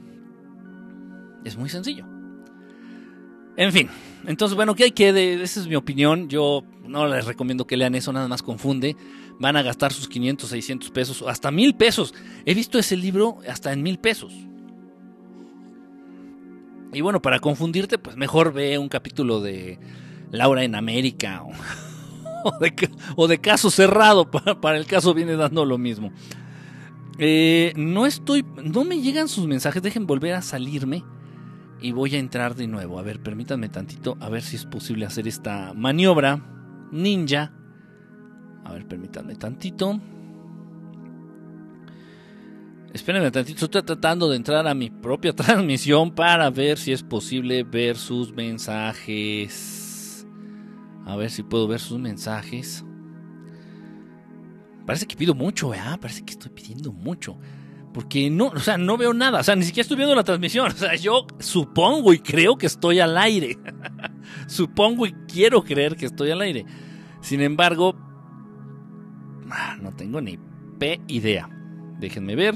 Es 1.45 1.57
muy 1.57 1.69
sencillo. 1.69 2.07
En 3.57 3.73
fin, 3.73 3.89
entonces 4.27 4.57
bueno, 4.57 4.75
¿qué 4.75 4.85
hay 4.85 4.93
que? 4.93 5.43
Esa 5.43 5.61
es 5.61 5.67
mi 5.67 5.75
opinión. 5.75 6.29
Yo 6.29 6.65
no 6.87 7.07
les 7.07 7.27
recomiendo 7.27 7.67
que 7.67 7.77
lean 7.77 7.95
eso, 7.95 8.13
nada 8.13 8.29
más 8.29 8.43
confunde. 8.43 8.97
Van 9.39 9.57
a 9.57 9.63
gastar 9.63 9.93
sus 9.93 10.09
500, 10.09 10.49
600 10.49 10.91
pesos, 10.91 11.25
hasta 11.27 11.51
mil 11.51 11.75
pesos. 11.75 12.15
He 12.47 12.55
visto 12.55 12.79
ese 12.79 12.97
libro 12.97 13.39
hasta 13.49 13.73
en 13.73 13.83
mil 13.83 13.99
pesos. 13.99 14.33
Y 16.93 17.01
bueno, 17.01 17.21
para 17.21 17.41
confundirte, 17.41 17.99
pues 17.99 18.17
mejor 18.17 18.53
ve 18.53 18.79
un 18.79 18.89
capítulo 18.89 19.41
de 19.41 19.79
Laura 20.31 20.63
en 20.63 20.75
América 20.75 21.43
o, 23.17 23.29
de, 23.29 23.39
caso 23.39 23.71
cerrado. 23.71 24.31
Para, 24.31 24.77
el 24.77 24.87
caso 24.87 25.13
viene 25.15 25.37
dando 25.37 25.65
lo 25.65 25.79
mismo. 25.79 26.11
Eh, 27.19 27.73
no 27.77 28.07
estoy, 28.07 28.45
no 28.63 28.85
me 28.85 29.01
llegan 29.01 29.29
sus 29.29 29.47
mensajes. 29.47 29.83
Dejen 29.83 30.07
volver 30.07 30.35
a 30.35 30.43
salirme 30.43 31.05
y 31.83 31.93
voy 31.93 32.15
a 32.15 32.19
entrar 32.19 32.55
de 32.55 32.67
nuevo. 32.67 32.99
A 32.99 33.03
ver, 33.03 33.21
permítanme 33.21 33.69
tantito, 33.69 34.17
a 34.21 34.29
ver 34.29 34.43
si 34.43 34.57
es 34.57 34.65
posible 34.65 35.05
hacer 35.05 35.27
esta 35.29 35.73
maniobra 35.75 36.89
ninja. 36.93 37.53
A 38.65 38.73
ver, 38.73 38.87
permítanme 38.87 39.35
tantito. 39.35 40.01
Espérenme 42.93 43.31
tantito, 43.31 43.65
estoy 43.65 43.83
tratando 43.83 44.29
de 44.29 44.37
entrar 44.37 44.67
a 44.69 44.75
mi 44.75 44.91
propia 44.91 45.33
transmisión 45.37 46.15
para 46.15 46.51
ver 46.51 46.79
si 46.79 46.93
es 46.93 47.03
posible 47.03 47.65
ver 47.65 47.97
sus 47.97 48.33
mensajes. 48.33 50.27
A 51.05 51.17
ver 51.17 51.31
si 51.31 51.43
puedo 51.43 51.67
ver 51.67 51.81
sus 51.81 51.99
mensajes. 51.99 52.85
Parece 54.87 55.07
que 55.07 55.17
pido 55.17 55.35
mucho, 55.35 55.73
¿eh? 55.75 55.81
Parece 56.01 56.23
que 56.23 56.33
estoy 56.33 56.51
pidiendo 56.51 56.93
mucho. 56.93 57.39
Porque 57.93 58.31
no, 58.31 58.47
o 58.47 58.59
sea, 58.59 58.79
no 58.79 58.97
veo 58.97 59.13
nada. 59.13 59.41
O 59.41 59.43
sea, 59.43 59.55
ni 59.55 59.65
siquiera 59.65 59.83
estoy 59.83 59.97
viendo 59.97 60.15
la 60.15 60.25
transmisión. 60.25 60.69
O 60.69 60.75
sea, 60.75 60.95
yo 60.95 61.27
supongo 61.39 62.13
y 62.13 62.21
creo 62.21 62.57
que 62.57 62.67
estoy 62.67 63.01
al 63.01 63.19
aire. 63.19 63.59
supongo 64.47 65.07
y 65.07 65.13
quiero 65.29 65.63
creer 65.63 65.97
que 65.97 66.07
estoy 66.07 66.31
al 66.31 66.41
aire. 66.41 66.65
Sin 67.21 67.41
embargo, 67.43 67.95
ah, 69.51 69.77
no 69.81 69.95
tengo 69.95 70.21
ni 70.21 70.39
p 70.79 71.01
idea. 71.07 71.49
Déjenme 71.99 72.35
ver. 72.35 72.55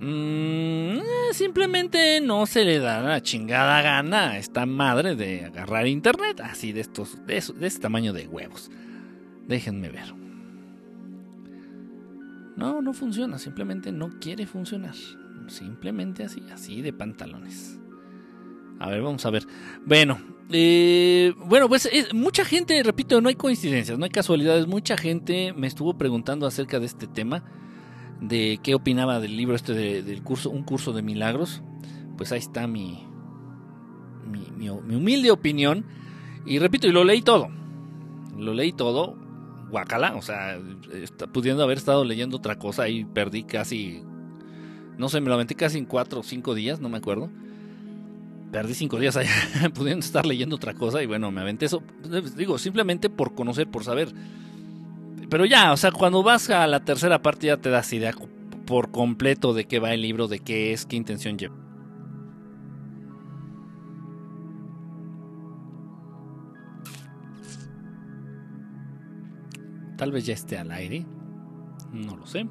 Mm, 0.00 0.98
eh, 0.98 1.02
simplemente 1.32 2.20
no 2.20 2.46
se 2.46 2.64
le 2.64 2.78
da 2.78 3.02
la 3.02 3.22
chingada 3.22 3.82
gana 3.82 4.30
a 4.30 4.38
esta 4.38 4.66
madre 4.66 5.14
de 5.14 5.44
agarrar 5.44 5.86
internet 5.86 6.40
así 6.40 6.72
de 6.72 6.80
estos, 6.80 7.24
de, 7.26 7.42
de 7.56 7.66
este 7.66 7.80
tamaño 7.80 8.12
de 8.12 8.26
huevos. 8.26 8.70
Déjenme 9.46 9.90
ver. 9.90 10.21
No, 12.56 12.82
no 12.82 12.92
funciona, 12.92 13.38
simplemente 13.38 13.92
no 13.92 14.10
quiere 14.20 14.46
funcionar. 14.46 14.94
Simplemente 15.48 16.24
así, 16.24 16.42
así 16.52 16.82
de 16.82 16.92
pantalones. 16.92 17.78
A 18.78 18.88
ver, 18.88 19.02
vamos 19.02 19.24
a 19.26 19.30
ver. 19.30 19.46
Bueno, 19.84 20.18
eh, 20.50 21.32
bueno, 21.46 21.68
pues 21.68 21.86
eh, 21.86 22.08
mucha 22.12 22.44
gente, 22.44 22.82
repito, 22.82 23.20
no 23.20 23.28
hay 23.28 23.34
coincidencias, 23.34 23.98
no 23.98 24.04
hay 24.04 24.10
casualidades. 24.10 24.66
Mucha 24.66 24.96
gente 24.96 25.52
me 25.52 25.66
estuvo 25.66 25.96
preguntando 25.96 26.46
acerca 26.46 26.78
de 26.78 26.86
este 26.86 27.06
tema, 27.06 27.44
de 28.20 28.60
qué 28.62 28.74
opinaba 28.74 29.20
del 29.20 29.36
libro 29.36 29.56
este 29.56 30.02
del 30.02 30.22
curso, 30.22 30.50
un 30.50 30.62
curso 30.62 30.92
de 30.92 31.02
milagros. 31.02 31.62
Pues 32.16 32.32
ahí 32.32 32.38
está 32.38 32.66
mi, 32.66 33.06
mi, 34.26 34.48
mi 34.56 34.94
humilde 34.94 35.30
opinión. 35.30 35.86
Y 36.44 36.58
repito, 36.58 36.86
y 36.86 36.92
lo 36.92 37.04
leí 37.04 37.22
todo. 37.22 37.48
Lo 38.36 38.52
leí 38.52 38.72
todo 38.72 39.21
guacala, 39.72 40.14
o 40.16 40.22
sea, 40.22 40.60
pudiendo 41.32 41.62
haber 41.62 41.78
estado 41.78 42.04
leyendo 42.04 42.36
otra 42.36 42.58
cosa 42.58 42.88
y 42.88 43.04
perdí 43.06 43.42
casi, 43.42 44.02
no 44.98 45.08
sé, 45.08 45.20
me 45.20 45.28
lo 45.28 45.34
aventé 45.34 45.54
casi 45.54 45.78
en 45.78 45.86
cuatro 45.86 46.20
o 46.20 46.22
cinco 46.22 46.54
días, 46.54 46.78
no 46.78 46.88
me 46.88 46.98
acuerdo. 46.98 47.30
Perdí 48.52 48.74
cinco 48.74 48.98
días 48.98 49.16
ahí, 49.16 49.26
pudiendo 49.74 50.04
estar 50.04 50.26
leyendo 50.26 50.56
otra 50.56 50.74
cosa 50.74 51.02
y 51.02 51.06
bueno, 51.06 51.30
me 51.32 51.40
aventé 51.40 51.64
eso, 51.64 51.82
digo, 52.36 52.58
simplemente 52.58 53.08
por 53.08 53.34
conocer, 53.34 53.66
por 53.66 53.82
saber. 53.82 54.12
Pero 55.30 55.46
ya, 55.46 55.72
o 55.72 55.78
sea, 55.78 55.90
cuando 55.90 56.22
vas 56.22 56.50
a 56.50 56.66
la 56.66 56.84
tercera 56.84 57.22
parte 57.22 57.46
ya 57.46 57.56
te 57.56 57.70
das 57.70 57.90
idea 57.94 58.12
por 58.66 58.90
completo 58.90 59.54
de 59.54 59.64
qué 59.64 59.78
va 59.78 59.94
el 59.94 60.02
libro, 60.02 60.28
de 60.28 60.40
qué 60.40 60.74
es, 60.74 60.84
qué 60.84 60.96
intención 60.96 61.38
lleva. 61.38 61.61
Tal 70.02 70.10
vez 70.10 70.26
ya 70.26 70.34
esté 70.34 70.58
al 70.58 70.72
aire. 70.72 71.06
No 71.92 72.16
lo 72.16 72.26
sé. 72.26 72.44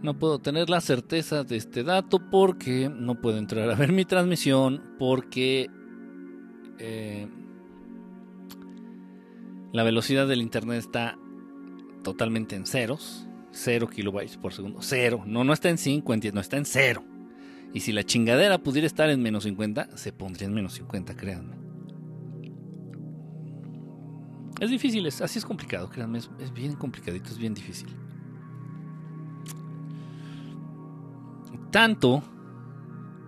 No 0.00 0.18
puedo 0.18 0.38
tener 0.38 0.70
la 0.70 0.80
certeza 0.80 1.44
de 1.44 1.56
este 1.56 1.84
dato 1.84 2.30
porque 2.30 2.88
no 2.88 3.20
puedo 3.20 3.36
entrar 3.36 3.68
a 3.68 3.74
ver 3.74 3.92
mi 3.92 4.06
transmisión 4.06 4.82
porque 4.98 5.68
eh, 6.78 7.28
la 9.74 9.82
velocidad 9.82 10.26
del 10.26 10.40
internet 10.40 10.78
está 10.78 11.18
totalmente 12.02 12.56
en 12.56 12.64
ceros. 12.64 13.28
Cero 13.50 13.86
kilobytes 13.86 14.38
por 14.38 14.54
segundo. 14.54 14.78
Cero. 14.80 15.22
No, 15.26 15.44
no 15.44 15.52
está 15.52 15.68
en 15.68 15.76
5, 15.76 16.14
no 16.32 16.40
está 16.40 16.56
en 16.56 16.64
cero. 16.64 17.04
Y 17.74 17.80
si 17.80 17.92
la 17.92 18.04
chingadera 18.04 18.56
pudiera 18.56 18.86
estar 18.86 19.10
en 19.10 19.20
menos 19.20 19.44
50, 19.44 19.98
se 19.98 20.14
pondría 20.14 20.48
en 20.48 20.54
menos 20.54 20.72
50, 20.72 21.14
créanme. 21.14 21.63
Es 24.60 24.70
difícil, 24.70 25.04
es, 25.06 25.20
así 25.20 25.38
es 25.38 25.44
complicado, 25.44 25.90
créanme, 25.90 26.18
es, 26.18 26.52
bien 26.52 26.74
complicadito, 26.76 27.30
es 27.30 27.38
bien 27.38 27.54
difícil. 27.54 27.88
Tanto, 31.70 32.22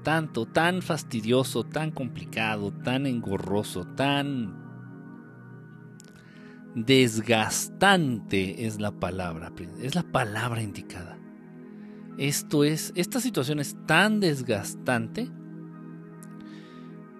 tanto, 0.04 0.46
tan 0.46 0.82
fastidioso, 0.82 1.64
tan 1.64 1.90
complicado, 1.90 2.72
tan 2.72 3.06
engorroso, 3.06 3.84
tan 3.84 4.64
desgastante 6.76 8.66
es 8.66 8.80
la 8.80 8.92
palabra, 8.92 9.52
es 9.80 9.96
la 9.96 10.04
palabra 10.04 10.62
indicada. 10.62 11.18
Esto 12.18 12.64
es, 12.64 12.92
esta 12.94 13.20
situación 13.20 13.58
es 13.58 13.76
tan 13.86 14.20
desgastante 14.20 15.30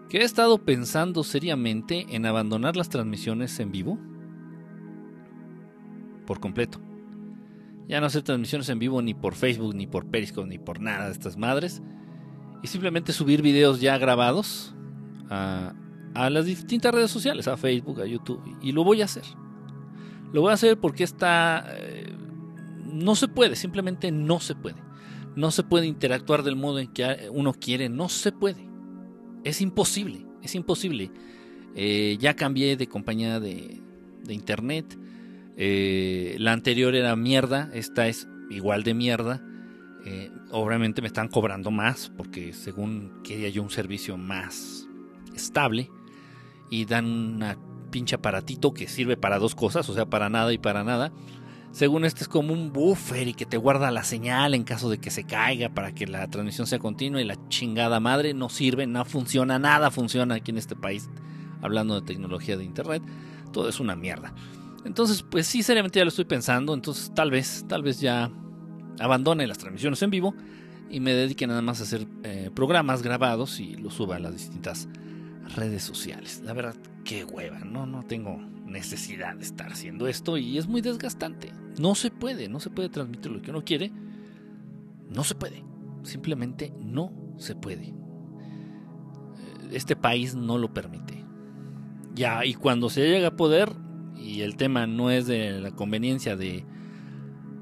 que 0.09 0.19
he 0.19 0.25
estado 0.25 0.59
pensando 0.59 1.25
seriamente 1.25 2.07
en 2.11 2.27
abandonar 2.27 2.77
las 2.77 2.89
transmisiones 2.89 3.59
en 3.61 3.73
vivo 3.73 3.99
por 6.27 6.41
completo. 6.41 6.81
Ya 7.89 8.01
no 8.01 8.07
hacer 8.07 8.23
transmisiones 8.23 8.69
en 8.69 8.79
vivo 8.79 9.01
ni 9.01 9.15
por 9.15 9.35
Facebook, 9.35 9.75
ni 9.75 9.87
por 9.87 10.07
Periscope, 10.07 10.49
ni 10.49 10.59
por 10.59 10.81
nada 10.81 11.07
de 11.07 11.13
estas 11.13 11.37
madres. 11.37 11.83
Y 12.63 12.67
simplemente 12.67 13.13
subir 13.13 13.43
videos 13.43 13.81
ya 13.81 13.97
grabados 13.97 14.75
a, 15.31 15.75
las 16.15 16.47
distintas 16.47 16.95
redes 16.95 17.11
sociales, 17.11 17.47
a 17.47 17.57
Facebook, 17.57 18.01
a 18.01 18.07
YouTube. 18.07 18.43
Y 18.61 18.73
lo 18.73 18.83
voy 18.83 19.03
a 19.03 19.05
hacer. 19.05 19.25
Lo 20.33 20.41
voy 20.41 20.51
a 20.51 20.55
hacer 20.55 20.79
porque 20.79 21.05
está... 21.05 21.65
Eh, 21.77 22.13
no 22.93 23.15
se 23.15 23.29
puede, 23.29 23.55
simplemente 23.55 24.11
no 24.11 24.41
se 24.41 24.55
puede. 24.55 24.83
No 25.37 25.51
se 25.51 25.63
puede 25.63 25.87
interactuar 25.87 26.43
del 26.43 26.57
modo 26.57 26.79
en 26.79 26.93
que 26.93 27.29
uno 27.31 27.53
quiere, 27.53 27.89
no 27.89 28.09
se 28.09 28.33
puede. 28.33 28.69
Es 29.47 29.61
imposible, 29.61 30.27
es 30.43 30.57
imposible. 30.57 31.13
Eh, 31.77 32.17
ya 32.19 32.35
cambié 32.35 32.77
de 32.77 32.89
compañía 32.89 33.39
de, 33.39 33.81
internet 34.29 34.99
eh, 35.57 36.35
la 36.41 36.53
anterior 36.53 36.97
era 36.97 37.15
mierda, 37.15 37.71
esta 37.73 38.09
es 38.09 38.27
igual 38.51 38.83
de 38.83 38.95
mierda. 38.95 39.41
Eh, 40.05 40.33
obviamente 40.51 41.01
me 41.01 41.07
están 41.07 41.29
cobrando 41.29 41.71
más 41.71 42.11
porque 42.17 42.53
según 42.55 43.23
quería 43.23 43.49
yo 43.49 43.63
un 43.63 43.71
servicio 43.71 44.17
más 44.17 44.89
estable 45.37 45.91
y 46.69 46.85
dan 46.85 47.07
una 47.07 47.57
pinche 47.93 48.17
aparatito 48.17 48.75
que 48.75 48.89
sirve 48.89 49.17
para 49.17 49.39
dos 49.39 49.55
cosas, 49.55 49.89
o 49.89 49.95
sea, 49.95 50.07
para 50.07 50.29
nada 50.29 50.53
y 50.53 50.59
para 50.59 50.83
nada. 50.83 51.13
Según 51.77 52.07
este 52.07 52.23
es 52.23 52.29
como 52.29 52.55
un 52.55 52.73
buffer 52.73 53.29
y 53.29 53.35
que 53.35 53.45
te 53.45 53.59
guarda 53.59 53.91
la 53.91 54.03
señal 54.03 54.55
en 54.55 54.65
caso 54.65 54.89
de 54.89 54.97
que 54.97 55.11
se 55.11 55.25
caiga 55.25 55.69
para 55.69 55.93
que 55.93 56.07
la 56.07 56.27
transmisión 56.27 56.67
sea 56.67 56.79
continua 56.79 57.21
y 57.21 57.25
la 57.27 57.37
chingada 57.51 58.01
madre 58.01 58.33
no 58.33 58.49
sirve, 58.49 58.87
no 58.87 59.05
funciona, 59.05 59.59
nada 59.59 59.91
funciona 59.91 60.37
aquí 60.37 60.53
en 60.53 60.57
este 60.57 60.75
país 60.75 61.11
hablando 61.61 62.01
de 62.01 62.07
tecnología 62.07 62.57
de 62.57 62.65
internet. 62.65 63.03
Todo 63.53 63.69
es 63.69 63.79
una 63.79 63.95
mierda. 63.95 64.33
Entonces, 64.87 65.23
pues 65.23 65.47
sí, 65.49 65.63
seriamente 65.63 65.99
ya 65.99 66.07
lo 66.07 66.09
estoy 66.09 66.25
pensando. 66.25 66.73
Entonces, 66.73 67.13
tal 67.15 67.31
vez, 67.31 67.67
tal 67.69 67.83
vez 67.83 68.01
ya 68.01 68.31
abandone 68.99 69.47
las 69.47 69.59
transmisiones 69.59 70.01
en 70.01 70.09
vivo 70.09 70.35
y 70.89 71.01
me 71.01 71.13
dedique 71.13 71.47
nada 71.47 71.61
más 71.61 71.81
a 71.81 71.83
hacer 71.83 72.07
eh, 72.23 72.51
programas 72.55 73.03
grabados 73.03 73.61
y 73.61 73.77
los 73.77 73.93
suba 73.93 74.17
a 74.17 74.19
las 74.19 74.33
distintas 74.33 74.89
redes 75.55 75.83
sociales. 75.83 76.41
La 76.43 76.55
verdad, 76.55 76.75
qué 77.05 77.27
hueva, 77.27 77.59
no, 77.59 77.85
no 77.85 78.03
tengo 78.03 78.56
necesidad 78.67 79.37
de 79.37 79.45
estar 79.45 79.73
haciendo 79.73 80.07
esto 80.07 80.37
y 80.37 80.59
es 80.59 80.67
muy 80.67 80.81
desgastante. 80.81 81.53
No 81.79 81.95
se 81.95 82.11
puede, 82.11 82.49
no 82.49 82.61
se 82.61 82.71
puede 82.71 82.89
transmitir 82.89 83.31
lo 83.31 83.41
que 83.41 83.51
uno 83.51 83.65
quiere. 83.65 83.93
No 85.09 85.25
se 85.25 85.35
puede, 85.35 85.65
simplemente 86.03 86.73
no 86.79 87.13
se 87.39 87.55
puede. 87.55 87.95
Este 89.71 89.97
país 89.97 90.35
no 90.35 90.59
lo 90.59 90.73
permite. 90.75 91.25
Ya, 92.15 92.45
y 92.45 92.55
cuando 92.55 92.89
se 92.89 93.07
llega 93.07 93.29
a 93.29 93.37
poder, 93.37 93.73
y 94.17 94.41
el 94.41 94.57
tema 94.57 94.87
no 94.87 95.11
es 95.11 95.27
de 95.27 95.61
la 95.61 95.71
conveniencia 95.71 96.37
de 96.37 96.65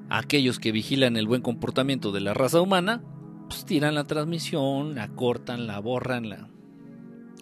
aquellos 0.08 0.58
que 0.58 0.72
vigilan 0.72 1.16
el 1.16 1.26
buen 1.26 1.42
comportamiento 1.42 2.12
de 2.12 2.20
la 2.20 2.34
raza 2.34 2.60
humana, 2.60 3.02
pues 3.48 3.64
tiran 3.64 3.94
la 3.94 4.04
transmisión, 4.04 4.94
la 4.94 5.08
cortan, 5.08 5.66
la 5.66 5.80
borran, 5.80 6.28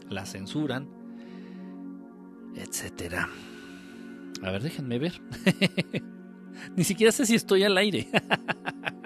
la 0.08 0.26
censuran, 0.26 0.88
etcétera. 2.56 3.28
A 4.42 4.50
ver, 4.50 4.62
déjenme 4.62 4.98
ver. 4.98 5.20
Ni 6.76 6.84
siquiera 6.84 7.12
sé 7.12 7.26
si 7.26 7.34
estoy 7.34 7.62
al 7.64 7.76
aire. 7.76 8.08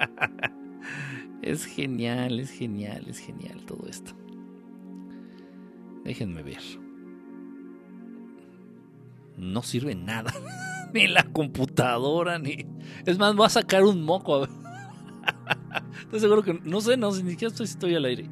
es 1.43 1.65
genial, 1.65 2.41
es 2.41 2.51
genial, 2.51 3.05
es 3.09 3.19
genial 3.19 3.65
todo 3.65 3.87
esto. 3.89 4.13
Déjenme 6.05 6.43
ver 6.43 6.63
no 9.37 9.63
sirve 9.63 9.95
nada. 9.95 10.33
ni 10.95 11.07
la 11.07 11.23
computadora, 11.25 12.39
ni. 12.39 12.67
Es 13.05 13.19
más, 13.19 13.35
voy 13.35 13.47
a 13.47 13.51
sacar 13.51 13.85
un 13.85 14.03
moco. 14.03 14.47
Estoy 16.01 16.21
seguro 16.21 16.43
que. 16.43 16.61
No 16.65 16.81
sé, 16.81 16.97
no 16.97 17.13
sé, 17.13 17.23
ni 17.23 17.33
siquiera 17.33 17.51
estoy, 17.51 17.65
estoy 17.65 17.95
al 17.95 18.05
aire. 18.05 18.29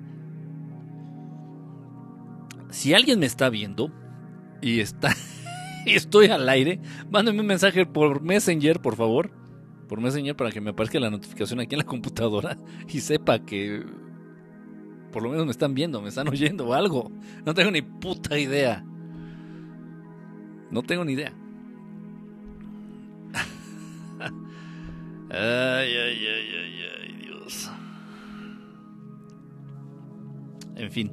Si 2.70 2.92
alguien 2.92 3.20
me 3.20 3.26
está 3.26 3.50
viendo 3.50 3.90
y 4.60 4.80
está. 4.80 5.14
estoy 5.94 6.26
al 6.28 6.48
aire, 6.48 6.80
mándame 7.10 7.40
un 7.40 7.46
mensaje 7.46 7.86
por 7.86 8.22
Messenger, 8.22 8.80
por 8.80 8.96
favor. 8.96 9.30
Por 9.88 10.00
Messenger 10.00 10.34
para 10.34 10.50
que 10.50 10.60
me 10.60 10.70
aparezca 10.70 10.98
la 10.98 11.10
notificación 11.10 11.60
aquí 11.60 11.74
en 11.74 11.80
la 11.80 11.84
computadora 11.84 12.56
y 12.88 13.00
sepa 13.00 13.38
que. 13.40 13.84
Por 15.12 15.22
lo 15.22 15.30
menos 15.30 15.44
me 15.44 15.52
están 15.52 15.74
viendo, 15.74 16.00
me 16.00 16.08
están 16.08 16.28
oyendo 16.28 16.66
o 16.66 16.74
algo. 16.74 17.12
No 17.44 17.54
tengo 17.54 17.70
ni 17.70 17.82
puta 17.82 18.38
idea. 18.38 18.84
No 20.70 20.82
tengo 20.82 21.04
ni 21.04 21.12
idea. 21.12 21.32
ay, 24.20 24.30
ay, 25.30 26.26
ay, 26.26 26.48
ay, 26.58 26.80
ay, 27.00 27.14
Dios. 27.22 27.70
En 30.74 30.90
fin. 30.90 31.12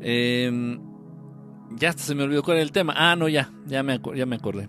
Em, 0.00 0.78
ya 1.76 1.92
se 1.92 2.14
me 2.14 2.22
olvidó 2.22 2.42
cuál 2.42 2.58
era 2.58 2.64
el 2.64 2.72
tema. 2.72 2.94
Ah, 2.96 3.16
no, 3.16 3.28
ya, 3.28 3.50
ya 3.66 3.82
me, 3.82 4.00
ya 4.14 4.26
me 4.26 4.36
acordé. 4.36 4.68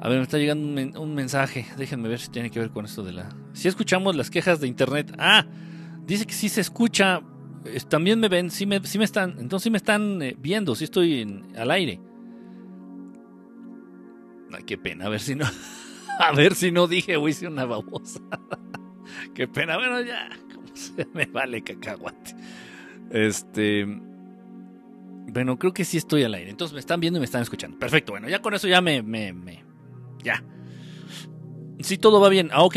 A 0.00 0.08
ver, 0.08 0.18
me 0.18 0.24
está 0.24 0.38
llegando 0.38 1.00
un, 1.00 1.14
mensaje. 1.14 1.66
Déjenme 1.76 2.08
ver 2.08 2.20
si 2.20 2.30
tiene 2.30 2.50
que 2.50 2.60
ver 2.60 2.70
con 2.70 2.84
esto 2.84 3.02
de 3.02 3.12
la. 3.12 3.28
Si 3.52 3.68
escuchamos 3.68 4.14
las 4.14 4.30
quejas 4.30 4.60
de 4.60 4.68
internet. 4.68 5.14
Ah, 5.18 5.46
dice 6.06 6.26
que 6.26 6.34
sí 6.34 6.48
se 6.48 6.60
escucha. 6.60 7.22
También 7.88 8.20
me 8.20 8.28
ven, 8.28 8.50
sí 8.50 8.66
me, 8.66 8.80
me 8.80 9.04
están. 9.04 9.36
Entonces 9.38 9.64
sí 9.64 9.70
me 9.70 9.78
están 9.78 10.22
eh, 10.22 10.36
viendo, 10.38 10.74
sí 10.74 10.84
estoy 10.84 11.42
al 11.56 11.70
aire 11.70 12.00
qué 14.64 14.78
pena, 14.78 15.06
a 15.06 15.08
ver 15.08 15.20
si 15.20 15.34
no. 15.34 15.46
A 16.18 16.32
ver 16.32 16.54
si 16.54 16.72
no 16.72 16.86
dije 16.86 17.18
o 17.18 17.28
hice 17.28 17.46
una 17.46 17.66
babosa. 17.66 18.20
qué 19.34 19.46
pena, 19.46 19.76
bueno, 19.76 20.00
ya. 20.00 20.30
Como 20.54 20.66
se 20.74 21.06
me 21.12 21.26
vale 21.26 21.62
cacahuate. 21.62 22.34
Este. 23.10 23.86
Bueno, 25.36 25.58
creo 25.58 25.72
que 25.72 25.84
sí 25.84 25.96
estoy 25.96 26.22
al 26.24 26.34
aire. 26.34 26.50
Entonces 26.50 26.72
me 26.72 26.80
están 26.80 27.00
viendo 27.00 27.18
y 27.18 27.20
me 27.20 27.24
están 27.24 27.42
escuchando. 27.42 27.78
Perfecto, 27.78 28.12
bueno, 28.12 28.28
ya 28.28 28.40
con 28.40 28.54
eso 28.54 28.68
ya 28.68 28.80
me. 28.80 29.02
me, 29.02 29.32
me 29.32 29.64
ya. 30.22 30.42
Si 31.80 31.98
todo 31.98 32.20
va 32.20 32.28
bien. 32.28 32.50
Ah, 32.52 32.62
ok. 32.62 32.76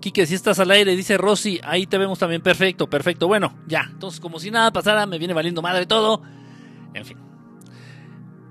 Quique, 0.00 0.26
si 0.26 0.34
estás 0.34 0.58
al 0.60 0.70
aire, 0.70 0.94
dice 0.94 1.16
Rosy, 1.16 1.60
ahí 1.64 1.86
te 1.86 1.98
vemos 1.98 2.18
también. 2.18 2.42
Perfecto, 2.42 2.88
perfecto. 2.88 3.26
Bueno, 3.26 3.58
ya. 3.66 3.88
Entonces, 3.90 4.20
como 4.20 4.38
si 4.38 4.50
nada 4.50 4.72
pasara, 4.72 5.06
me 5.06 5.18
viene 5.18 5.34
valiendo 5.34 5.62
madre 5.62 5.86
todo. 5.86 6.22
En 6.94 7.04
fin 7.04 7.24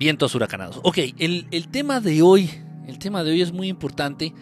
vientos 0.03 0.35
huracanados. 0.35 0.79
Ok, 0.83 0.97
el, 1.17 1.67
tema 1.69 1.99
de 1.99 2.21
hoy, 2.21 2.49
el 2.87 2.99
tema 2.99 3.23
de 3.23 3.31
hoy 3.31 3.41
es 3.41 3.51
muy 3.51 3.69
importante. 3.69 4.33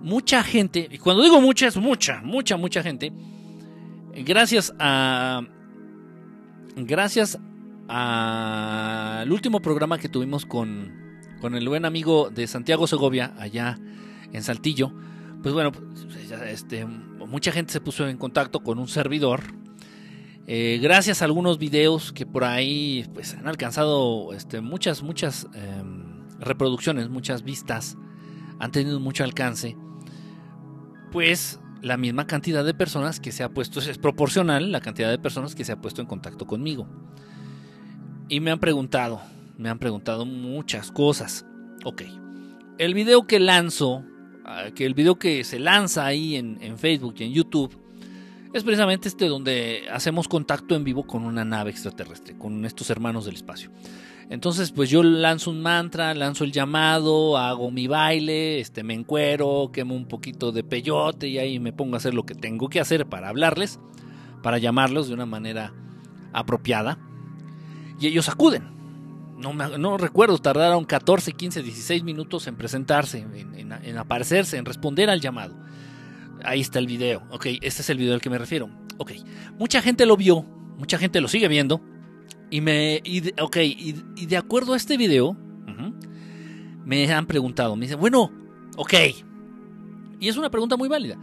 Mucha 0.00 0.42
gente, 0.42 0.88
y 0.90 0.98
cuando 0.98 1.22
digo 1.22 1.40
mucha, 1.40 1.66
es 1.66 1.76
mucha, 1.76 2.22
mucha, 2.22 2.56
mucha 2.56 2.82
gente. 2.82 3.12
Gracias 4.14 4.74
a. 4.78 5.42
Gracias 6.76 7.38
al 7.88 9.30
último 9.30 9.60
programa 9.60 9.98
que 9.98 10.08
tuvimos 10.08 10.46
con, 10.46 10.92
con 11.40 11.54
el 11.54 11.68
buen 11.68 11.84
amigo 11.84 12.30
de 12.30 12.46
Santiago 12.46 12.86
Segovia, 12.86 13.34
allá 13.38 13.78
en 14.32 14.42
Saltillo. 14.42 14.92
Pues 15.42 15.54
bueno, 15.54 15.72
este, 16.46 16.84
mucha 16.84 17.52
gente 17.52 17.72
se 17.72 17.80
puso 17.80 18.08
en 18.08 18.16
contacto 18.16 18.60
con 18.60 18.78
un 18.78 18.88
servidor 18.88 19.42
eh, 20.46 20.80
gracias 20.82 21.22
a 21.22 21.26
algunos 21.26 21.58
videos 21.58 22.12
que 22.12 22.26
por 22.26 22.44
ahí 22.44 23.08
pues, 23.14 23.34
han 23.34 23.46
alcanzado 23.46 24.32
este, 24.32 24.60
muchas, 24.60 25.02
muchas 25.02 25.46
em, 25.54 26.28
reproducciones, 26.40 27.08
muchas 27.10 27.44
vistas, 27.44 27.96
han 28.58 28.72
tenido 28.72 28.98
mucho 28.98 29.22
alcance, 29.22 29.76
pues 31.12 31.60
la 31.80 31.96
misma 31.96 32.26
cantidad 32.26 32.64
de 32.64 32.74
personas 32.74 33.20
que 33.20 33.30
se 33.30 33.44
ha 33.44 33.50
puesto, 33.50 33.80
es 33.80 33.98
proporcional 33.98 34.72
la 34.72 34.80
cantidad 34.80 35.10
de 35.10 35.18
personas 35.18 35.54
que 35.54 35.64
se 35.64 35.72
ha 35.72 35.80
puesto 35.80 36.00
en 36.00 36.08
contacto 36.08 36.46
conmigo. 36.46 36.88
Y 38.28 38.40
me 38.40 38.50
han 38.50 38.58
preguntado, 38.60 39.20
me 39.58 39.68
han 39.68 39.78
preguntado 39.78 40.24
muchas 40.24 40.90
cosas. 40.90 41.44
Ok, 41.84 42.02
el 42.78 42.94
video 42.94 43.26
que 43.26 43.40
lanzo, 43.40 44.04
ah, 44.44 44.66
que 44.74 44.86
el 44.86 44.94
video 44.94 45.18
que 45.18 45.44
se 45.44 45.58
lanza 45.58 46.06
ahí 46.06 46.36
en, 46.36 46.58
en 46.62 46.78
Facebook 46.78 47.14
y 47.18 47.24
en 47.24 47.32
YouTube, 47.32 47.78
es 48.52 48.64
precisamente 48.64 49.08
este 49.08 49.28
donde 49.28 49.84
hacemos 49.90 50.28
contacto 50.28 50.74
en 50.74 50.84
vivo 50.84 51.06
con 51.06 51.24
una 51.24 51.44
nave 51.44 51.70
extraterrestre, 51.70 52.36
con 52.36 52.64
estos 52.64 52.90
hermanos 52.90 53.24
del 53.24 53.34
espacio. 53.34 53.70
Entonces, 54.28 54.72
pues 54.72 54.88
yo 54.88 55.02
lanzo 55.02 55.50
un 55.50 55.60
mantra, 55.60 56.14
lanzo 56.14 56.44
el 56.44 56.52
llamado, 56.52 57.36
hago 57.36 57.70
mi 57.70 57.86
baile, 57.86 58.60
este, 58.60 58.82
me 58.82 58.94
encuero, 58.94 59.70
quemo 59.72 59.94
un 59.94 60.06
poquito 60.06 60.52
de 60.52 60.64
peyote 60.64 61.28
y 61.28 61.38
ahí 61.38 61.60
me 61.60 61.72
pongo 61.72 61.94
a 61.94 61.98
hacer 61.98 62.14
lo 62.14 62.24
que 62.24 62.34
tengo 62.34 62.68
que 62.68 62.80
hacer 62.80 63.06
para 63.06 63.28
hablarles. 63.28 63.78
para 64.42 64.58
llamarlos 64.58 65.06
de 65.06 65.14
una 65.14 65.26
manera 65.26 65.72
apropiada. 66.32 66.98
Y 68.02 68.08
ellos 68.08 68.28
acuden. 68.28 68.64
No, 69.38 69.52
no 69.54 69.96
recuerdo, 69.96 70.36
tardaron 70.38 70.84
14, 70.84 71.34
15, 71.34 71.62
16 71.62 72.02
minutos 72.02 72.48
en 72.48 72.56
presentarse, 72.56 73.18
en, 73.20 73.96
aparecerse, 73.96 74.56
en 74.56 74.64
responder 74.64 75.08
al 75.08 75.20
llamado. 75.20 75.54
Ahí 76.44 76.60
está 76.60 76.80
el 76.80 76.88
video. 76.88 77.22
Ok, 77.30 77.46
este 77.60 77.82
es 77.82 77.90
el 77.90 77.98
video 77.98 78.14
al 78.14 78.20
que 78.20 78.28
me 78.28 78.38
refiero. 78.38 78.68
Ok, 78.98 79.12
mucha 79.56 79.80
gente 79.80 80.04
lo 80.04 80.16
vio, 80.16 80.42
mucha 80.78 80.98
gente 80.98 81.20
lo 81.20 81.28
sigue 81.28 81.46
viendo. 81.46 81.80
Y 82.50 82.60
me. 82.60 83.00
Y 83.04 83.40
ok, 83.40 83.56
y, 83.58 83.92
de 84.26 84.36
acuerdo 84.36 84.74
a 84.74 84.76
este 84.76 84.96
video, 84.96 85.36
me 86.84 87.12
han 87.12 87.26
preguntado, 87.26 87.76
me 87.76 87.86
dicen, 87.86 88.00
bueno, 88.00 88.32
ok. 88.76 88.94
Y 90.18 90.28
es 90.28 90.36
una 90.36 90.50
pregunta 90.50 90.76
muy 90.76 90.88
válida. 90.88 91.16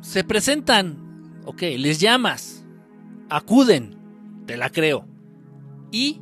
Se 0.00 0.24
presentan, 0.24 1.42
ok, 1.44 1.62
les 1.78 2.00
llamas, 2.00 2.66
acuden, 3.28 3.96
te 4.46 4.56
la 4.56 4.70
creo. 4.70 5.06
¿Y 5.90 6.20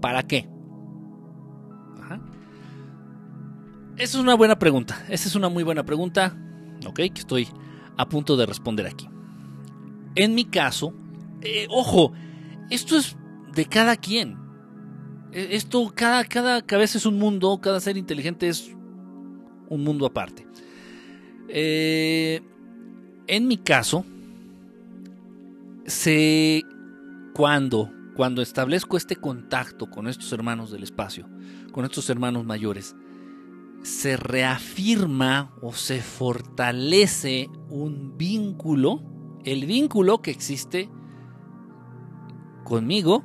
para 0.00 0.22
qué? 0.22 0.48
Esa 3.96 4.18
es 4.18 4.22
una 4.22 4.34
buena 4.34 4.58
pregunta. 4.58 5.04
Esa 5.08 5.28
es 5.28 5.36
una 5.36 5.48
muy 5.48 5.62
buena 5.64 5.84
pregunta. 5.84 6.36
Ok, 6.86 6.96
que 6.96 7.10
estoy 7.14 7.48
a 7.96 8.08
punto 8.08 8.36
de 8.36 8.46
responder 8.46 8.86
aquí. 8.86 9.08
En 10.14 10.34
mi 10.34 10.44
caso, 10.44 10.94
eh, 11.42 11.66
ojo, 11.70 12.12
esto 12.70 12.96
es 12.96 13.16
de 13.54 13.66
cada 13.66 13.96
quien. 13.96 14.38
E, 15.32 15.54
esto, 15.56 15.92
cada, 15.94 16.24
cada 16.24 16.62
cabeza 16.62 16.98
es 16.98 17.06
un 17.06 17.18
mundo, 17.18 17.60
cada 17.60 17.80
ser 17.80 17.96
inteligente 17.96 18.48
es 18.48 18.74
un 19.68 19.84
mundo 19.84 20.06
aparte. 20.06 20.46
Eh, 21.48 22.40
en 23.26 23.46
mi 23.46 23.58
caso, 23.58 24.04
sé 25.86 26.62
cuando, 27.32 27.90
cuando 28.14 28.42
establezco 28.42 28.96
este 28.96 29.16
contacto 29.16 29.88
con 29.88 30.08
estos 30.08 30.32
hermanos 30.32 30.70
del 30.70 30.82
espacio, 30.82 31.28
con 31.72 31.84
estos 31.84 32.08
hermanos 32.10 32.44
mayores, 32.44 32.94
se 33.82 34.16
reafirma 34.16 35.52
o 35.60 35.72
se 35.72 36.00
fortalece 36.00 37.50
un 37.68 38.16
vínculo, 38.16 39.02
el 39.44 39.66
vínculo 39.66 40.22
que 40.22 40.30
existe 40.30 40.88
conmigo 42.64 43.24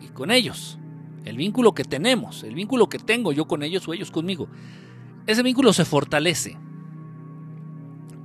y 0.00 0.08
con 0.08 0.30
ellos. 0.30 0.78
El 1.24 1.36
vínculo 1.36 1.74
que 1.74 1.84
tenemos, 1.84 2.44
el 2.44 2.54
vínculo 2.54 2.88
que 2.88 2.98
tengo 2.98 3.32
yo 3.32 3.46
con 3.46 3.62
ellos 3.62 3.86
o 3.88 3.92
ellos 3.92 4.10
conmigo. 4.10 4.48
Ese 5.26 5.42
vínculo 5.42 5.72
se 5.72 5.84
fortalece. 5.84 6.56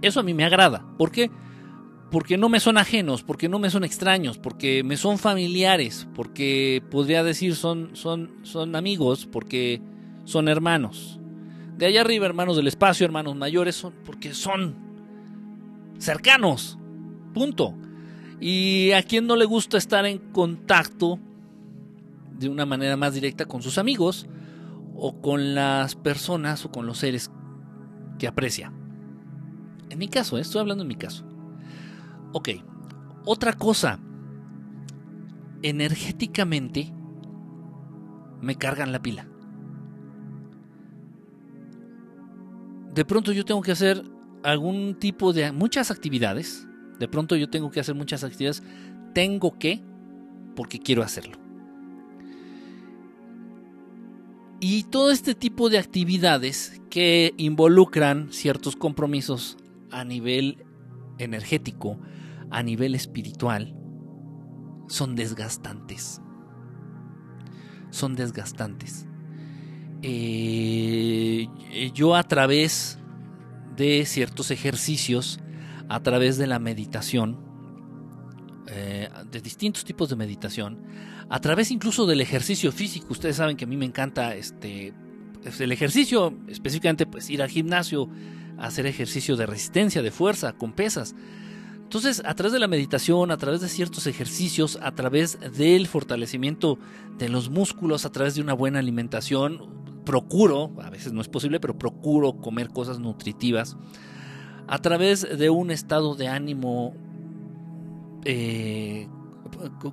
Eso 0.01 0.19
a 0.19 0.23
mí 0.23 0.33
me 0.33 0.45
agrada. 0.45 0.85
¿Por 0.97 1.11
qué? 1.11 1.31
No 2.37 2.49
me 2.49 2.59
son 2.59 2.77
ajenos, 2.77 3.23
porque 3.23 3.49
no 3.49 3.59
me 3.59 3.69
son 3.69 3.83
extraños, 3.83 4.37
porque 4.37 4.83
me 4.83 4.97
son 4.97 5.17
familiares, 5.17 6.07
porque 6.13 6.83
podría 6.91 7.23
decir 7.23 7.55
son, 7.55 7.95
son, 7.95 8.31
son 8.43 8.75
amigos, 8.75 9.25
porque 9.25 9.81
son 10.23 10.47
hermanos. 10.47 11.19
De 11.77 11.87
allá 11.87 12.01
arriba, 12.01 12.25
hermanos 12.25 12.55
del 12.55 12.67
espacio, 12.67 13.05
hermanos 13.05 13.35
mayores, 13.35 13.75
son 13.75 13.93
porque 14.05 14.33
son 14.33 14.75
cercanos. 15.97 16.77
Punto. 17.33 17.75
Y 18.39 18.91
a 18.91 19.01
quien 19.01 19.25
no 19.25 19.35
le 19.35 19.45
gusta 19.45 19.77
estar 19.77 20.05
en 20.05 20.19
contacto 20.19 21.19
de 22.37 22.47
una 22.47 22.65
manera 22.65 22.95
más 22.95 23.13
directa 23.13 23.45
con 23.45 23.61
sus 23.61 23.77
amigos 23.77 24.27
o 24.95 25.19
con 25.19 25.55
las 25.55 25.95
personas 25.95 26.65
o 26.65 26.71
con 26.71 26.85
los 26.85 26.99
seres 26.99 27.31
que 28.19 28.27
aprecia. 28.27 28.71
En 29.89 29.97
mi 29.97 30.07
caso, 30.07 30.37
¿eh? 30.37 30.41
estoy 30.41 30.61
hablando 30.61 30.83
en 30.83 30.87
mi 30.87 30.95
caso. 30.95 31.32
Ok, 32.33 32.49
otra 33.25 33.53
cosa. 33.53 33.99
Energéticamente 35.61 36.91
me 38.41 38.55
cargan 38.55 38.91
la 38.91 39.01
pila. 39.01 39.27
De 42.93 43.05
pronto 43.05 43.31
yo 43.31 43.45
tengo 43.45 43.61
que 43.61 43.71
hacer 43.71 44.03
algún 44.43 44.95
tipo 44.99 45.31
de 45.31 45.51
muchas 45.51 45.89
actividades. 45.89 46.67
De 46.99 47.07
pronto 47.07 47.35
yo 47.35 47.49
tengo 47.49 47.71
que 47.71 47.79
hacer 47.79 47.95
muchas 47.95 48.23
actividades. 48.23 48.61
Tengo 49.13 49.57
que 49.57 49.81
porque 50.55 50.79
quiero 50.79 51.01
hacerlo. 51.01 51.37
Y 54.59 54.83
todo 54.83 55.11
este 55.11 55.35
tipo 55.35 55.69
de 55.69 55.77
actividades 55.77 56.81
que 56.89 57.33
involucran 57.37 58.31
ciertos 58.31 58.75
compromisos 58.75 59.57
a 59.91 60.03
nivel 60.03 60.63
energético, 61.17 61.99
a 62.53 62.61
nivel 62.63 62.93
espiritual, 62.95 63.75
son 64.87 65.15
desgastantes. 65.15 66.21
Son 67.89 68.15
desgastantes. 68.15 69.07
Eh, 70.03 71.47
yo 71.93 72.15
a 72.15 72.23
través 72.23 72.99
de 73.75 74.05
ciertos 74.05 74.51
ejercicios, 74.51 75.39
a 75.89 76.01
través 76.01 76.37
de 76.37 76.45
la 76.45 76.59
meditación, 76.59 77.39
eh, 78.67 79.09
de 79.31 79.41
distintos 79.41 79.83
tipos 79.83 80.09
de 80.09 80.15
meditación, 80.15 80.79
a 81.29 81.39
través 81.39 81.71
incluso 81.71 82.05
del 82.05 82.21
ejercicio 82.21 82.71
físico. 82.71 83.07
Ustedes 83.09 83.37
saben 83.37 83.57
que 83.57 83.65
a 83.65 83.67
mí 83.67 83.77
me 83.77 83.85
encanta 83.85 84.35
este, 84.35 84.93
pues, 85.41 85.59
el 85.59 85.71
ejercicio, 85.71 86.37
específicamente 86.47 87.07
pues 87.07 87.29
ir 87.31 87.41
al 87.41 87.49
gimnasio, 87.49 88.09
hacer 88.59 88.85
ejercicio 88.85 89.35
de 89.35 89.47
resistencia, 89.47 90.03
de 90.03 90.11
fuerza, 90.11 90.53
con 90.53 90.73
pesas. 90.73 91.15
Entonces, 91.93 92.23
a 92.25 92.33
través 92.33 92.51
de 92.51 92.57
la 92.57 92.67
meditación, 92.67 93.29
a 93.29 93.37
través 93.37 93.61
de 93.61 93.69
ciertos 93.69 94.07
ejercicios, 94.07 94.79
a 94.81 94.95
través 94.95 95.37
del 95.55 95.85
fortalecimiento 95.85 96.79
de 97.19 97.29
los 97.29 97.51
músculos, 97.51 98.03
a 98.03 98.11
través 98.11 98.33
de 98.33 98.41
una 98.41 98.53
buena 98.53 98.79
alimentación, 98.79 99.69
procuro, 100.03 100.71
a 100.81 100.89
veces 100.89 101.13
no 101.13 101.21
es 101.21 101.27
posible, 101.27 101.59
pero 101.59 101.77
procuro 101.77 102.33
comer 102.37 102.69
cosas 102.69 102.97
nutritivas, 102.97 103.77
a 104.65 104.79
través 104.79 105.37
de 105.37 105.51
un 105.51 105.69
estado 105.69 106.15
de 106.15 106.29
ánimo 106.29 106.95
eh, 108.25 109.07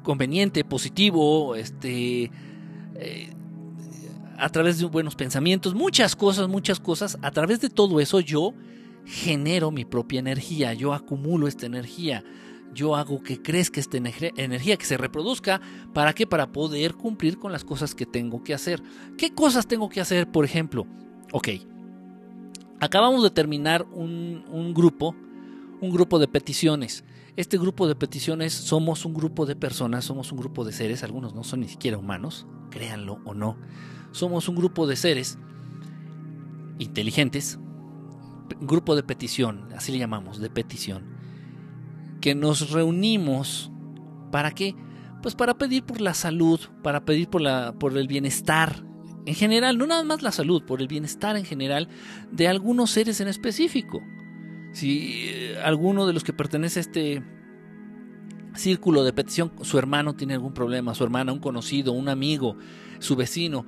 conveniente, 0.03 0.65
positivo, 0.65 1.55
este, 1.55 2.31
eh, 2.95 3.35
a 4.39 4.49
través 4.49 4.79
de 4.79 4.87
buenos 4.87 5.17
pensamientos, 5.17 5.75
muchas 5.75 6.17
cosas, 6.17 6.49
muchas 6.49 6.81
cosas. 6.81 7.19
A 7.21 7.31
través 7.31 7.61
de 7.61 7.69
todo 7.69 8.01
eso 8.01 8.21
yo 8.21 8.55
genero 9.05 9.71
mi 9.71 9.85
propia 9.85 10.21
energía, 10.21 10.75
yo 10.75 10.95
acumulo 10.95 11.49
esta 11.49 11.67
energía, 11.67 12.25
yo 12.73 12.95
hago 12.95 13.23
que 13.23 13.43
crezca 13.43 13.81
esta 13.81 13.97
energía, 13.97 14.77
que 14.77 14.85
se 14.85 14.97
reproduzca. 14.97 15.61
¿Para 15.93 16.13
qué? 16.13 16.27
Para 16.27 16.53
poder 16.53 16.95
cumplir 16.95 17.39
con 17.39 17.53
las 17.53 17.65
cosas 17.65 17.95
que 17.95 18.07
tengo 18.07 18.45
que 18.45 18.55
hacer. 18.55 18.83
¿Qué 19.19 19.35
cosas 19.35 19.67
tengo 19.67 19.89
que 19.89 20.01
hacer, 20.01 20.31
por 20.31 20.45
ejemplo? 20.45 20.87
Ok, 21.33 21.49
acabamos 22.81 23.23
de 23.23 23.31
terminar 23.31 23.87
un, 23.93 24.45
un 24.51 24.73
grupo, 24.73 25.17
un 25.81 25.91
grupo 25.91 26.19
de 26.19 26.29
peticiones. 26.29 27.05
Este 27.37 27.59
grupo 27.59 27.89
de 27.89 27.95
peticiones 27.95 28.53
somos 28.53 29.05
un 29.05 29.15
grupo 29.15 29.47
de 29.47 29.57
personas, 29.57 30.05
somos 30.05 30.31
un 30.33 30.39
grupo 30.39 30.65
de 30.65 30.73
seres, 30.73 31.03
algunos 31.03 31.35
no 31.35 31.45
son 31.45 31.61
ni 31.61 31.69
siquiera 31.69 31.99
humanos, 31.99 32.47
créanlo 32.71 33.21
o 33.25 33.35
no. 33.35 33.57
Somos 34.13 34.49
un 34.49 34.57
grupo 34.57 34.87
de 34.87 34.97
seres 34.97 35.39
inteligentes, 36.79 37.59
grupo 38.61 38.94
de 38.96 39.03
petición, 39.03 39.68
así 39.77 39.92
le 39.92 39.99
llamamos, 39.99 40.38
de 40.38 40.51
petición, 40.51 41.05
que 42.20 42.35
nos 42.35 42.70
reunimos 42.70 43.70
para 44.31 44.53
qué? 44.53 44.75
Pues 45.23 45.35
para 45.35 45.59
pedir 45.59 45.85
por 45.85 46.01
la 46.01 46.14
salud, 46.14 46.61
para 46.83 47.05
pedir 47.05 47.29
por, 47.29 47.40
la, 47.40 47.75
por 47.79 47.96
el 47.96 48.09
bienestar 48.09 48.85
en 49.27 49.35
general, 49.35 49.77
no 49.77 49.87
nada 49.87 50.03
más 50.05 50.23
la 50.23 50.33
salud, 50.33 50.64
por 50.64 50.81
el 50.81 50.88
bienestar 50.88 51.37
en 51.37 51.44
general 51.44 51.88
de 52.31 52.49
algunos 52.49 52.90
seres 52.90 53.20
en 53.20 53.29
específico. 53.29 54.01
Si 54.73 55.29
eh, 55.29 55.59
alguno 55.62 56.07
de 56.07 56.12
los 56.12 56.25
que 56.25 56.33
pertenece 56.33 56.81
a 56.81 56.83
este 56.83 57.23
círculo 58.55 59.05
de 59.05 59.12
petición, 59.12 59.53
su 59.62 59.79
hermano 59.79 60.14
tiene 60.14 60.35
algún 60.35 60.55
problema, 60.55 60.94
su 60.94 61.05
hermana, 61.05 61.33
un 61.33 61.40
conocido, 61.40 61.92
un 61.92 62.09
amigo, 62.09 62.57
su 62.99 63.16
vecino, 63.16 63.66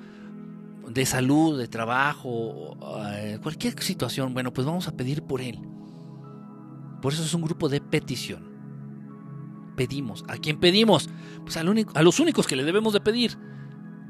de 0.93 1.07
salud, 1.07 1.59
de 1.59 1.69
trabajo, 1.69 2.77
eh, 3.15 3.39
cualquier 3.43 3.81
situación, 3.83 4.35
bueno, 4.35 4.53
pues 4.53 4.67
vamos 4.67 4.89
a 4.89 4.97
pedir 4.97 5.23
por 5.23 5.41
él. 5.41 5.61
Por 7.01 7.13
eso 7.13 7.23
es 7.23 7.35
un 7.35 7.43
grupo 7.43 7.69
de 7.69 7.81
petición. 7.81 8.51
Pedimos. 9.77 10.25
¿A 10.29 10.37
quién 10.37 10.61
pedimos? 10.61 11.09
Pues 11.43 11.57
a 11.57 12.03
los 12.03 12.21
únicos 12.21 12.47
que 12.47 12.57
le 12.57 12.65
debemos 12.65 12.93
de 12.93 13.01
pedir. 13.01 13.39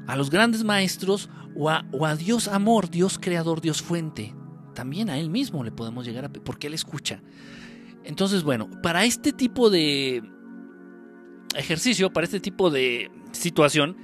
A 0.07 0.15
los 0.15 0.29
grandes 0.29 0.63
maestros 0.63 1.29
o 1.55 1.69
a, 1.69 1.85
o 1.91 2.05
a 2.05 2.15
Dios 2.15 2.47
amor, 2.47 2.89
Dios 2.89 3.17
creador, 3.19 3.61
Dios 3.61 3.81
fuente. 3.81 4.35
También 4.75 5.09
a 5.09 5.17
Él 5.17 5.29
mismo 5.29 5.63
le 5.63 5.71
podemos 5.71 6.05
llegar 6.05 6.25
a 6.25 6.29
pedir, 6.29 6.43
porque 6.43 6.67
Él 6.67 6.73
escucha. 6.73 7.21
Entonces, 8.03 8.43
bueno, 8.43 8.69
para 8.81 9.05
este 9.05 9.31
tipo 9.31 9.69
de 9.69 10.21
ejercicio, 11.55 12.11
para 12.11 12.25
este 12.25 12.39
tipo 12.39 12.69
de 12.69 13.09
situación, 13.31 13.95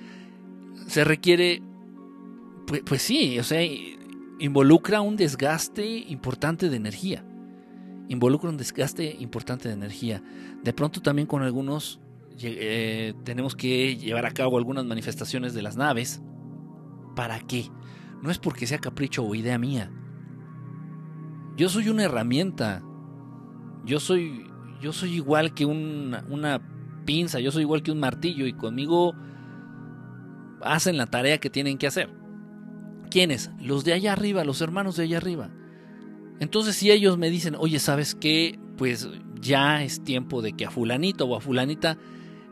se 0.88 1.03
requiere 1.03 1.61
pues, 2.70 2.84
pues, 2.86 3.01
sí, 3.01 3.39
o 3.39 3.43
sea, 3.43 3.61
involucra 4.38 5.01
un 5.01 5.15
desgaste 5.15 5.84
importante 6.07 6.70
de 6.70 6.76
energía. 6.76 7.26
involucra 8.09 8.49
un 8.49 8.57
desgaste 8.57 9.17
importante 9.20 9.67
de 9.67 9.74
energía. 9.74 10.22
De 10.63 10.72
pronto 10.72 11.01
también 11.01 11.28
con 11.28 11.41
algunos 11.41 11.99
eh, 12.41 13.15
tenemos 13.24 13.55
que 13.55 13.97
llevar 13.97 14.28
a 14.28 14.32
cabo 14.32 14.57
algunas 14.59 14.86
manifestaciones 14.86 15.55
de 15.55 15.63
las 15.63 15.78
naves. 15.78 16.22
¿Para 17.15 17.39
qué? 17.39 17.65
No 18.22 18.30
es 18.30 18.38
porque 18.38 18.67
sea 18.67 18.78
capricho 18.78 19.24
o 19.24 19.34
idea 19.34 19.57
mía. 19.57 19.91
Yo 21.57 21.70
soy 21.70 21.89
una 21.89 22.03
herramienta. 22.03 22.84
Yo 23.84 23.99
soy, 23.99 24.45
yo 24.80 24.93
soy 24.93 25.15
igual 25.15 25.55
que 25.55 25.65
una, 25.65 26.24
una 26.30 26.61
pinza, 27.05 27.39
yo 27.39 27.51
soy 27.51 27.63
igual 27.63 27.82
que 27.82 27.91
un 27.91 27.99
martillo 27.99 28.45
y 28.45 28.53
conmigo 28.53 29.15
hacen 30.61 30.97
la 30.97 31.07
tarea 31.07 31.39
que 31.39 31.49
tienen 31.49 31.80
que 31.80 31.88
hacer. 31.88 32.18
¿Quiénes? 33.10 33.51
Los 33.60 33.84
de 33.84 33.93
allá 33.93 34.14
arriba, 34.14 34.43
los 34.43 34.62
hermanos 34.62 34.95
de 34.95 35.03
allá 35.03 35.18
arriba. 35.18 35.49
Entonces 36.39 36.76
si 36.76 36.91
ellos 36.91 37.18
me 37.18 37.30
dicen, 37.30 37.55
oye, 37.55 37.80
¿sabes 37.80 38.16
qué? 38.16 38.60
Pues 38.78 39.10
ya 39.41 39.84
es 39.84 40.03
tiempo 40.03 40.41
de 40.41 40.53
que 40.53 40.66
a 40.66 40.72
fulanito 40.72 41.26
o 41.26 41.36
a 41.36 41.41
fulanita 41.41 41.97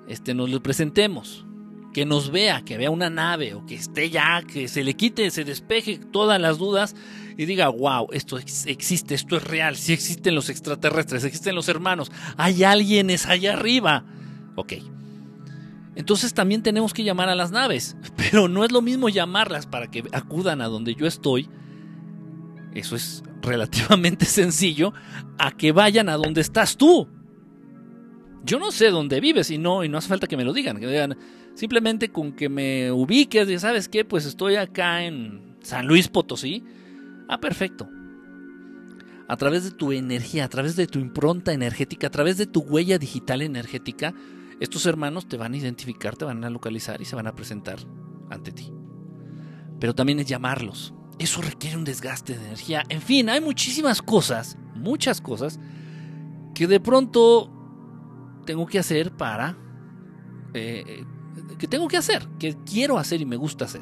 este, 0.08 0.34
nos 0.34 0.49
lo 0.49 0.62
presentemos. 0.62 1.45
Que 1.93 2.05
nos 2.05 2.32
vea, 2.32 2.64
que 2.64 2.78
vea 2.78 2.91
una 2.91 3.10
nave 3.10 3.53
o 3.53 3.66
que 3.66 3.76
esté 3.76 4.10
ya, 4.10 4.43
que 4.43 4.68
se 4.68 4.84
le 4.84 4.93
quite, 4.95 5.32
se 5.32 5.43
despeje 5.43 5.97
todas 5.97 6.39
las 6.39 6.58
dudas 6.58 6.95
y 7.38 7.45
diga, 7.45 7.70
wow, 7.70 8.08
esto 8.12 8.38
existe, 8.38 9.16
esto 9.16 9.38
es 9.38 9.43
real, 9.43 9.76
sí 9.76 9.93
existen 9.93 10.36
los 10.36 10.49
extraterrestres, 10.49 11.24
existen 11.24 11.55
los 11.55 11.70
hermanos, 11.70 12.12
hay 12.36 12.64
alguienes 12.64 13.26
allá 13.26 13.53
arriba. 13.53 14.05
Ok. 14.55 14.74
Entonces 15.97 16.35
también 16.35 16.61
tenemos 16.61 16.93
que 16.93 17.03
llamar 17.03 17.27
a 17.27 17.33
las 17.33 17.51
naves, 17.51 17.97
pero 18.15 18.47
no 18.47 18.63
es 18.63 18.71
lo 18.71 18.83
mismo 18.83 19.09
llamarlas 19.09 19.65
para 19.65 19.89
que 19.89 20.03
acudan 20.13 20.61
a 20.61 20.67
donde 20.67 20.93
yo 20.93 21.07
estoy. 21.07 21.49
Eso 22.75 22.95
es 22.95 23.23
relativamente 23.41 24.25
sencillo 24.27 24.93
a 25.39 25.51
que 25.57 25.71
vayan 25.71 26.07
a 26.07 26.17
donde 26.17 26.41
estás 26.41 26.77
tú. 26.77 27.07
Yo 28.45 28.59
no 28.59 28.71
sé 28.71 28.91
dónde 28.91 29.19
vives 29.19 29.49
y 29.49 29.57
no, 29.57 29.83
y 29.83 29.89
no 29.89 29.97
hace 29.97 30.07
falta 30.07 30.27
que 30.27 30.37
me 30.37 30.45
lo 30.45 30.53
digan. 30.53 30.79
Que 30.79 30.85
digan 30.85 31.17
simplemente 31.55 32.09
con 32.09 32.33
que 32.33 32.47
me 32.47 32.91
ubiques 32.91 33.49
y 33.49 33.57
sabes 33.57 33.89
qué, 33.89 34.05
pues 34.05 34.25
estoy 34.27 34.55
acá 34.55 35.03
en 35.03 35.57
San 35.63 35.87
Luis 35.87 36.07
Potosí. 36.09 36.63
Ah, 37.27 37.39
perfecto. 37.39 37.89
A 39.27 39.35
través 39.35 39.63
de 39.63 39.71
tu 39.71 39.91
energía, 39.91 40.45
a 40.45 40.47
través 40.47 40.75
de 40.75 40.85
tu 40.85 40.99
impronta 40.99 41.53
energética, 41.53 42.05
a 42.05 42.11
través 42.11 42.37
de 42.37 42.45
tu 42.45 42.59
huella 42.61 42.99
digital 42.99 43.41
energética, 43.41 44.13
estos 44.60 44.86
hermanos 44.86 45.28
te 45.28 45.38
van 45.38 45.53
a 45.53 45.58
identificar, 45.58 46.16
te 46.16 46.26
van 46.26 46.43
a 46.43 46.49
localizar 46.49 47.01
y 47.01 47.05
se 47.05 47.16
van 47.16 47.28
a 47.28 47.36
presentar 47.36 47.80
ante 48.30 48.51
ti. 48.51 48.72
Pero 49.80 49.93
también 49.93 50.20
es 50.20 50.26
llamarlos. 50.26 50.93
Eso 51.20 51.41
requiere 51.41 51.78
un 51.78 51.84
desgaste 51.84 52.38
de 52.38 52.45
energía. 52.45 52.84
En 52.89 53.01
fin, 53.01 53.30
hay 53.30 53.41
muchísimas 53.41 54.01
cosas, 54.01 54.58
muchas 54.76 55.22
cosas, 55.22 55.60
que 56.53 56.68
de 56.68 56.80
pronto 56.80 57.51
tengo 58.45 58.66
que 58.66 58.80
hacer 58.80 59.12
para... 59.12 59.58
Eh, 60.53 61.03
que 61.60 61.68
tengo 61.68 61.88
que 61.88 61.97
hacer, 61.97 62.28
que 62.39 62.55
quiero 62.66 62.97
hacer 62.97 63.22
y 63.22 63.26
me 63.26 63.36
gusta 63.36 63.66
hacer. 63.66 63.82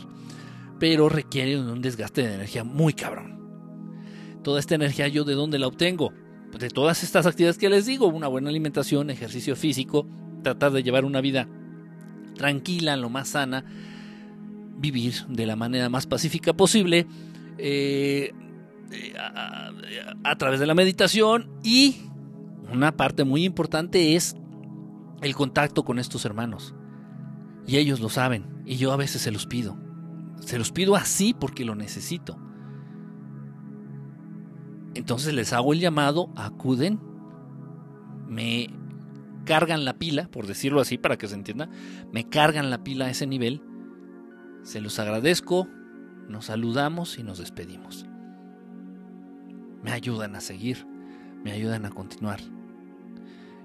Pero 0.79 1.07
requiere 1.07 1.59
un 1.59 1.81
desgaste 1.81 2.21
de 2.21 2.33
energía 2.33 2.63
muy 2.63 2.93
cabrón. 2.93 3.35
Toda 4.43 4.59
esta 4.59 4.75
energía 4.75 5.07
yo 5.07 5.23
de 5.23 5.33
dónde 5.33 5.57
la 5.57 5.67
obtengo? 5.67 6.11
De 6.57 6.69
todas 6.69 7.03
estas 7.03 7.25
actividades 7.25 7.57
que 7.57 7.69
les 7.69 7.85
digo, 7.85 8.07
una 8.07 8.27
buena 8.27 8.49
alimentación, 8.49 9.09
ejercicio 9.09 9.55
físico, 9.55 10.07
tratar 10.45 10.71
de 10.71 10.83
llevar 10.83 11.05
una 11.05 11.21
vida 11.21 11.47
tranquila, 12.35 12.95
lo 12.97 13.09
más 13.09 13.29
sana, 13.29 13.65
vivir 14.77 15.25
de 15.27 15.47
la 15.47 15.55
manera 15.55 15.89
más 15.89 16.05
pacífica 16.05 16.53
posible, 16.53 17.07
eh, 17.57 18.31
a, 19.19 19.71
a, 20.23 20.35
través 20.37 20.59
de 20.59 20.67
la 20.67 20.75
meditación 20.75 21.49
y 21.63 21.95
una 22.71 22.95
parte 22.95 23.23
muy 23.23 23.43
importante 23.43 24.15
es 24.15 24.35
el 25.21 25.33
contacto 25.33 25.83
con 25.83 25.97
estos 25.97 26.25
hermanos. 26.25 26.75
Y 27.65 27.77
ellos 27.77 27.99
lo 27.99 28.09
saben. 28.09 28.61
Y 28.65 28.75
yo 28.75 28.91
a 28.91 28.97
veces 28.97 29.23
se 29.23 29.31
los 29.31 29.47
pido. 29.47 29.75
Se 30.41 30.59
los 30.59 30.71
pido 30.71 30.95
así 30.95 31.33
porque 31.33 31.65
lo 31.65 31.73
necesito. 31.73 32.37
Entonces 34.93 35.33
les 35.33 35.53
hago 35.53 35.73
el 35.73 35.79
llamado, 35.79 36.29
acuden, 36.35 36.99
me 38.27 38.69
cargan 39.45 39.85
la 39.85 39.97
pila, 39.97 40.27
por 40.27 40.47
decirlo 40.47 40.81
así 40.81 40.97
para 40.97 41.17
que 41.17 41.27
se 41.27 41.35
entienda, 41.35 41.69
me 42.11 42.27
cargan 42.27 42.69
la 42.69 42.83
pila 42.83 43.05
a 43.05 43.09
ese 43.09 43.27
nivel. 43.27 43.61
Se 44.63 44.81
los 44.81 44.99
agradezco, 44.99 45.67
nos 46.27 46.45
saludamos 46.45 47.17
y 47.17 47.23
nos 47.23 47.37
despedimos. 47.37 48.05
Me 49.83 49.91
ayudan 49.91 50.35
a 50.35 50.41
seguir, 50.41 50.85
me 51.43 51.51
ayudan 51.51 51.85
a 51.85 51.91
continuar. 51.91 52.41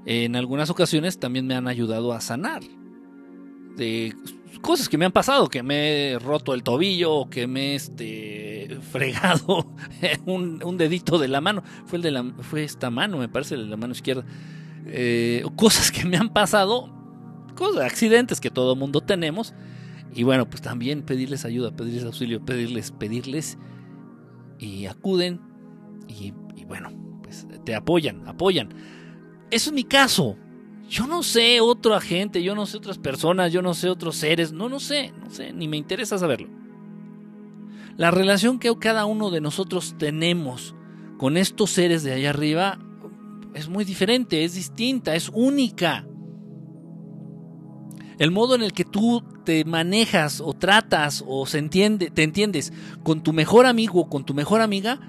En 0.07 0.37
algunas 0.37 0.71
ocasiones 0.71 1.19
también 1.19 1.47
me 1.47 1.55
han 1.55 1.69
ayudado 1.69 2.13
a 2.13 2.21
sanar 2.21 2.63
de 3.77 4.15
cosas 4.61 4.89
que 4.89 4.99
me 4.99 5.05
han 5.05 5.13
pasado, 5.13 5.49
que 5.49 5.63
me 5.63 6.13
he 6.13 6.19
roto 6.19 6.55
el 6.55 6.63
tobillo, 6.63 7.29
que 7.31 7.47
me 7.47 7.73
he 7.73 7.75
este, 7.77 8.79
fregado 8.91 9.67
un, 10.27 10.77
dedito 10.77 11.19
de 11.19 11.29
la 11.29 11.41
mano. 11.41 11.63
Fue, 11.87 11.97
el 11.97 12.03
de 12.03 12.11
la, 12.11 12.25
fue 12.41 12.65
esta 12.65 12.91
mano, 12.91 13.19
me 13.19 13.29
parece, 13.29 13.57
de 13.57 13.65
la 13.65 13.77
mano 13.77 13.93
izquierda. 13.93 14.25
Eh, 14.87 15.45
cosas 15.57 15.91
que 15.91 16.05
me 16.05 16.17
han 16.17 16.31
pasado, 16.31 16.91
cosas, 17.55 17.85
accidentes 17.85 18.41
que 18.41 18.51
todo 18.51 18.77
mundo 18.77 19.01
tenemos. 19.01 19.55
Y 20.13 20.25
bueno, 20.25 20.49
pues 20.49 20.61
también 20.61 21.03
pedirles 21.03 21.45
ayuda, 21.45 21.71
pedirles 21.71 22.05
auxilio, 22.05 22.45
pedirles, 22.45 22.91
pedirles 22.91 23.59
y 24.59 24.87
acuden 24.87 25.41
y, 26.09 26.35
y 26.57 26.65
bueno, 26.65 26.91
pues 27.23 27.47
te 27.65 27.75
apoyan, 27.75 28.27
apoyan. 28.27 28.71
Eso 29.51 29.71
es 29.71 29.75
mi 29.75 29.85
caso. 29.85 30.37
Yo 30.89 31.07
no 31.07 31.23
sé 31.23 31.61
otro 31.61 31.95
agente, 31.95 32.43
yo 32.43 32.57
no 32.57 32.67
sé 32.67 32.79
otras 32.79 32.99
personas, 32.99 33.53
yo 33.53 33.63
no 33.63 33.75
sé 33.75 33.89
otros 33.89 34.17
seres, 34.17 34.53
no, 34.53 34.69
no 34.69 34.81
sé, 34.81 35.13
no 35.23 35.31
sé, 35.31 35.53
ni 35.53 35.69
me 35.69 35.77
interesa 35.77 36.19
saberlo. 36.19 36.49
La 37.97 38.11
relación 38.11 38.59
que 38.59 38.75
cada 38.81 39.05
uno 39.05 39.31
de 39.31 39.41
nosotros 39.41 39.95
tenemos 39.99 40.75
con 41.17 41.37
estos 41.37 41.71
seres 41.71 42.03
de 42.03 42.13
allá 42.13 42.31
arriba 42.31 42.79
es 43.55 43.69
muy 43.69 43.85
diferente, 43.85 44.45
es 44.45 44.55
distinta, 44.55 45.15
es 45.15 45.31
única. 45.33 46.07
El 48.19 48.31
modo 48.31 48.55
en 48.55 48.63
el 48.63 48.73
que 48.73 48.85
tú 48.85 49.23
te 49.45 49.65
manejas 49.65 50.41
o 50.41 50.53
tratas 50.53 51.25
o 51.27 51.47
se 51.47 51.59
entiende, 51.59 52.11
te 52.11 52.23
entiendes 52.23 52.73
con 53.03 53.23
tu 53.23 53.33
mejor 53.33 53.67
amigo 53.67 54.01
o 54.01 54.09
con 54.09 54.25
tu 54.25 54.35
mejor 54.35 54.61
amiga, 54.61 55.01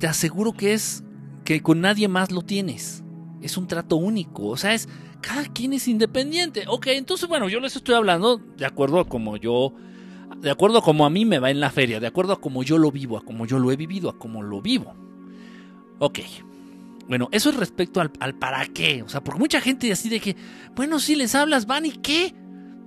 te 0.00 0.06
aseguro 0.06 0.52
que 0.52 0.74
es 0.74 1.04
que 1.44 1.62
con 1.62 1.80
nadie 1.80 2.08
más 2.08 2.30
lo 2.32 2.42
tienes 2.42 3.04
es 3.44 3.58
un 3.58 3.66
trato 3.66 3.96
único, 3.96 4.46
o 4.46 4.56
sea, 4.56 4.72
es 4.72 4.88
cada 5.20 5.44
quien 5.44 5.74
es 5.74 5.86
independiente. 5.86 6.64
Ok, 6.66 6.86
entonces 6.88 7.28
bueno, 7.28 7.48
yo 7.50 7.60
les 7.60 7.76
estoy 7.76 7.94
hablando 7.94 8.38
de 8.38 8.64
acuerdo 8.64 9.00
a 9.00 9.04
como 9.06 9.36
yo, 9.36 9.74
de 10.38 10.50
acuerdo 10.50 10.78
a 10.78 10.82
como 10.82 11.04
a 11.04 11.10
mí 11.10 11.26
me 11.26 11.38
va 11.38 11.50
en 11.50 11.60
la 11.60 11.70
feria, 11.70 12.00
de 12.00 12.06
acuerdo 12.06 12.32
a 12.32 12.40
como 12.40 12.62
yo 12.62 12.78
lo 12.78 12.90
vivo, 12.90 13.18
a 13.18 13.20
como 13.20 13.44
yo 13.44 13.58
lo 13.58 13.70
he 13.70 13.76
vivido, 13.76 14.08
a 14.08 14.18
como 14.18 14.42
lo 14.42 14.62
vivo. 14.62 14.94
Ok. 15.98 16.20
Bueno, 17.08 17.28
eso 17.32 17.50
es 17.50 17.56
respecto 17.56 18.00
al, 18.00 18.10
para 18.10 18.66
qué. 18.66 19.02
O 19.02 19.08
sea, 19.08 19.22
porque 19.22 19.40
mucha 19.40 19.60
gente 19.60 19.92
así 19.92 20.08
de 20.08 20.20
que, 20.20 20.36
bueno, 20.74 20.98
si 20.98 21.14
les 21.14 21.34
hablas, 21.34 21.66
van 21.66 21.86
y 21.86 21.92
qué. 21.92 22.34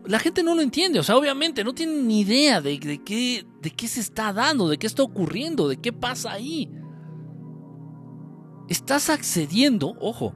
La 0.06 0.20
gente 0.20 0.42
no 0.42 0.56
lo 0.56 0.62
entiende, 0.62 1.00
o 1.00 1.04
sea, 1.04 1.18
obviamente 1.18 1.66
no 1.66 1.74
tienen 1.74 2.08
ni 2.08 2.22
idea 2.22 2.62
de, 2.62 2.80
de, 2.80 3.04
qué, 3.04 3.46
de 3.62 3.72
qué 3.72 3.90
se 3.90 4.00
está 4.00 4.32
dando, 4.32 4.70
de 4.70 4.78
qué 4.78 4.88
está 4.88 5.04
ocurriendo, 5.04 5.68
de 5.68 5.78
qué 5.78 5.92
pasa 5.92 6.32
ahí. 6.32 6.72
Estás 8.70 9.10
accediendo, 9.10 9.98
ojo, 10.00 10.34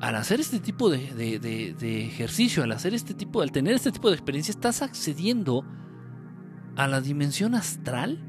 al 0.00 0.14
hacer 0.16 0.40
este 0.40 0.60
tipo 0.60 0.90
de, 0.90 2.06
ejercicio, 2.06 2.62
al 2.62 2.72
hacer 2.72 2.94
este 2.94 3.14
tipo, 3.14 3.40
al 3.40 3.52
tener 3.52 3.74
este 3.74 3.92
tipo 3.92 4.08
de 4.08 4.14
experiencia, 4.14 4.52
estás 4.52 4.82
accediendo 4.82 5.64
a 6.76 6.86
la 6.86 7.00
dimensión 7.00 7.54
astral 7.54 8.22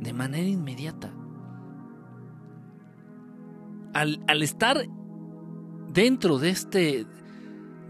de 0.00 0.12
manera 0.12 0.46
inmediata. 0.46 1.12
Al, 3.94 4.42
estar 4.42 4.86
dentro 5.92 6.38
de, 6.38 6.50
este, 6.50 7.06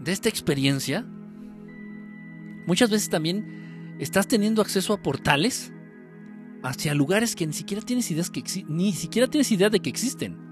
de 0.01 0.11
esta 0.11 0.29
experiencia, 0.29 1.05
muchas 2.65 2.89
veces 2.89 3.09
también 3.09 3.97
estás 3.99 4.27
teniendo 4.27 4.61
acceso 4.61 4.93
a 4.93 5.01
portales 5.01 5.73
hacia 6.63 6.93
lugares 6.93 7.35
que 7.35 7.45
ni 7.45 7.53
siquiera 7.53 7.81
tienes 7.83 8.09
ideas 8.11 8.29
que 8.29 8.43
ni 8.67 8.91
siquiera 8.93 9.27
tienes 9.27 9.51
idea 9.51 9.69
de 9.69 9.79
que 9.79 9.89
existen. 9.89 10.49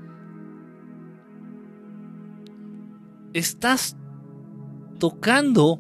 estás 3.38 3.96
tocando 5.00 5.80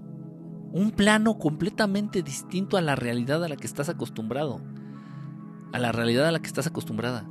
un 0.71 0.91
plano 0.91 1.37
completamente 1.39 2.21
distinto 2.21 2.77
a 2.77 2.81
la 2.81 2.95
realidad 2.95 3.43
a 3.43 3.49
la 3.49 3.55
que 3.55 3.67
estás 3.67 3.89
acostumbrado. 3.89 4.61
A 5.73 5.79
la 5.79 5.91
realidad 5.91 6.27
a 6.27 6.31
la 6.31 6.39
que 6.39 6.47
estás 6.47 6.67
acostumbrada. 6.67 7.27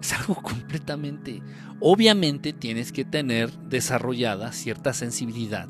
Es 0.00 0.12
algo 0.12 0.34
completamente... 0.42 1.42
Obviamente 1.78 2.54
tienes 2.54 2.90
que 2.90 3.04
tener 3.04 3.52
desarrollada 3.58 4.52
cierta 4.52 4.94
sensibilidad. 4.94 5.68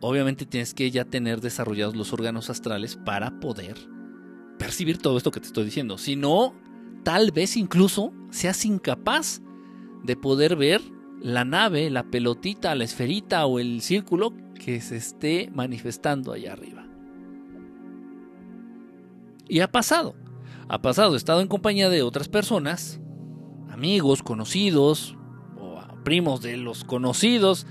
Obviamente 0.00 0.46
tienes 0.46 0.72
que 0.72 0.90
ya 0.92 1.04
tener 1.04 1.40
desarrollados 1.40 1.96
los 1.96 2.12
órganos 2.12 2.48
astrales 2.48 2.94
para 2.94 3.40
poder 3.40 3.76
percibir 4.56 4.98
todo 4.98 5.16
esto 5.16 5.32
que 5.32 5.40
te 5.40 5.46
estoy 5.46 5.64
diciendo. 5.64 5.98
Si 5.98 6.14
no, 6.14 6.54
tal 7.02 7.32
vez 7.32 7.56
incluso 7.56 8.12
seas 8.30 8.64
incapaz 8.64 9.42
de 10.04 10.14
poder 10.14 10.54
ver 10.54 10.80
la 11.20 11.44
nave, 11.44 11.90
la 11.90 12.04
pelotita, 12.04 12.74
la 12.74 12.84
esferita 12.84 13.46
o 13.46 13.58
el 13.58 13.80
círculo 13.80 14.32
que 14.54 14.80
se 14.80 14.96
esté 14.96 15.50
manifestando 15.52 16.32
allá 16.32 16.52
arriba. 16.52 16.86
Y 19.48 19.60
ha 19.60 19.70
pasado, 19.72 20.14
ha 20.68 20.82
pasado, 20.82 21.14
he 21.14 21.16
estado 21.16 21.40
en 21.40 21.48
compañía 21.48 21.88
de 21.88 22.02
otras 22.02 22.28
personas, 22.28 23.00
amigos, 23.70 24.22
conocidos, 24.22 25.16
o 25.56 25.80
primos 26.04 26.42
de 26.42 26.58
los 26.58 26.84
conocidos, 26.84 27.66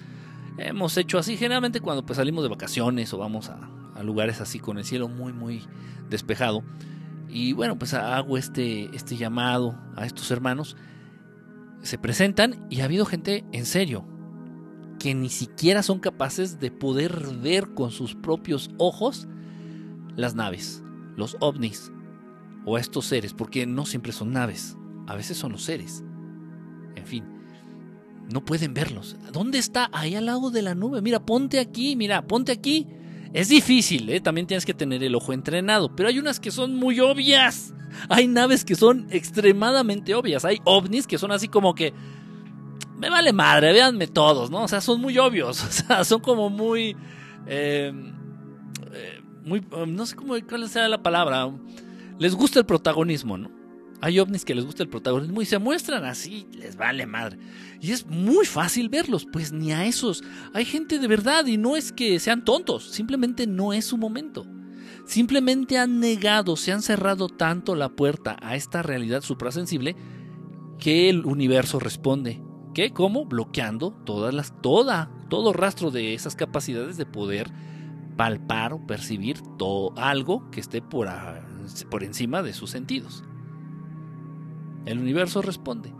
hemos 0.57 0.97
hecho 0.97 1.19
así, 1.19 1.37
generalmente 1.37 1.79
cuando 1.79 2.05
pues 2.05 2.17
salimos 2.17 2.43
de 2.43 2.49
vacaciones 2.49 3.13
o 3.13 3.19
vamos 3.19 3.49
a, 3.49 3.71
lugares 4.03 4.41
así 4.41 4.59
con 4.59 4.77
el 4.77 4.85
cielo 4.85 5.07
muy 5.07 5.33
muy 5.33 5.63
despejado, 6.09 6.63
y 7.27 7.53
bueno, 7.53 7.77
pues 7.77 7.93
hago 7.93 8.37
este, 8.37 8.95
este 8.95 9.17
llamado 9.17 9.75
a 9.95 10.05
estos 10.05 10.31
hermanos. 10.31 10.77
Se 11.81 11.97
presentan 11.97 12.65
y 12.69 12.81
ha 12.81 12.85
habido 12.85 13.05
gente 13.05 13.43
en 13.51 13.65
serio 13.65 14.05
que 14.97 15.13
ni 15.13 15.29
siquiera 15.29 15.83
son 15.83 15.99
capaces 15.99 16.59
de 16.59 16.71
poder 16.71 17.21
ver 17.41 17.73
con 17.73 17.91
sus 17.91 18.15
propios 18.15 18.71
ojos 18.77 19.27
las 20.15 20.35
naves, 20.35 20.83
los 21.15 21.37
ovnis 21.39 21.91
o 22.70 22.78
estos 22.78 23.05
seres, 23.05 23.34
porque 23.34 23.65
no 23.65 23.86
siempre 23.86 24.11
son 24.11 24.34
naves, 24.34 24.76
a 25.07 25.15
veces 25.15 25.38
son 25.38 25.53
los 25.53 25.63
seres. 25.63 26.03
En 26.97 27.05
fin, 27.05 27.24
no 28.30 28.43
pueden 28.43 28.74
verlos. 28.74 29.15
¿Dónde 29.32 29.57
está? 29.57 29.89
Ahí 29.93 30.15
al 30.15 30.26
lado 30.26 30.51
de 30.51 30.61
la 30.61 30.76
nube. 30.76 31.01
Mira, 31.01 31.26
ponte 31.26 31.61
aquí, 31.61 31.95
mira, 31.95 32.28
ponte 32.28 32.51
aquí. 32.51 32.86
Es 33.32 33.47
difícil, 33.47 34.09
¿eh? 34.09 34.20
también 34.20 34.47
tienes 34.47 34.65
que 34.65 34.74
tener 34.74 35.01
el 35.01 35.15
ojo 35.15 35.32
entrenado, 35.32 35.95
pero 35.95 36.09
hay 36.09 36.20
unas 36.20 36.41
que 36.41 36.51
son 36.51 36.76
muy 36.76 36.99
obvias. 36.99 37.74
Hay 38.09 38.28
naves 38.28 38.65
que 38.65 38.76
son 38.76 39.07
extremadamente 39.11 40.13
obvias. 40.13 40.43
Hay 40.43 40.59
ovnis 40.65 41.07
que 41.07 41.18
son 41.18 41.32
así 41.32 41.47
como 41.47 41.74
que... 41.74 41.93
Me 42.97 43.09
vale 43.09 43.32
madre, 43.32 43.72
véanme 43.72 44.07
todos, 44.07 44.51
¿no? 44.51 44.63
O 44.63 44.68
sea, 44.68 44.82
son 44.82 44.99
muy 44.99 45.18
obvios. 45.18 45.63
O 45.68 45.72
sea, 45.72 46.03
son 46.03 46.20
como 46.20 46.49
muy... 46.49 46.97
Eh, 47.47 47.93
eh, 48.93 49.22
muy 49.45 49.65
no 49.88 50.05
sé 50.05 50.18
cómo, 50.18 50.36
cuál 50.49 50.68
sea 50.68 50.89
la 50.89 51.01
palabra. 51.01 51.49
Les 52.20 52.36
gusta 52.36 52.59
el 52.59 52.65
protagonismo, 52.65 53.38
¿no? 53.38 53.51
Hay 53.99 54.20
ovnis 54.20 54.45
que 54.45 54.53
les 54.53 54.65
gusta 54.65 54.84
el 54.84 54.89
protagonismo 54.89 55.41
y 55.41 55.45
se 55.45 55.57
muestran 55.57 56.05
así, 56.05 56.47
les 56.53 56.76
vale 56.76 57.07
madre. 57.07 57.39
Y 57.82 57.91
es 57.91 58.05
muy 58.05 58.45
fácil 58.45 58.89
verlos, 58.89 59.26
pues 59.32 59.51
ni 59.51 59.72
a 59.72 59.86
esos. 59.86 60.24
Hay 60.53 60.65
gente 60.65 60.99
de 60.99 61.07
verdad 61.07 61.45
y 61.47 61.57
no 61.57 61.76
es 61.76 61.91
que 61.91 62.20
sean 62.20 62.45
tontos, 62.45 62.91
simplemente 62.91 63.47
no 63.47 63.74
es 63.74 63.86
su 63.86 63.97
momento. 63.97 64.45
Simplemente 65.05 65.80
han 65.80 65.99
negado, 65.99 66.55
se 66.57 66.72
han 66.72 66.82
cerrado 66.82 67.28
tanto 67.28 67.76
la 67.76 67.89
puerta 67.89 68.38
a 68.41 68.55
esta 68.55 68.84
realidad 68.84 69.22
suprasensible 69.22 69.95
que 70.78 71.09
el 71.09 71.26
universo 71.26 71.80
responde. 71.80 72.41
¿Qué? 72.76 72.91
¿Cómo? 72.91 73.26
Bloqueando 73.26 73.91
todas 74.05 74.34
las, 74.34 74.61
toda, 74.61 75.09
todo 75.30 75.53
rastro 75.53 75.89
de 75.89 76.13
esas 76.13 76.36
capacidades 76.36 76.97
de 76.97 77.07
poder 77.07 77.51
palpar 78.15 78.74
o 78.74 78.86
percibir 78.86 79.41
todo, 79.57 79.93
algo 79.97 80.51
que 80.51 80.59
esté 80.59 80.82
por, 80.82 81.07
por 81.89 82.03
encima 82.03 82.41
de 82.41 82.53
sus 82.53 82.70
sentidos. 82.70 83.24
El 84.86 84.99
universo 84.99 85.41
responde. 85.41 85.93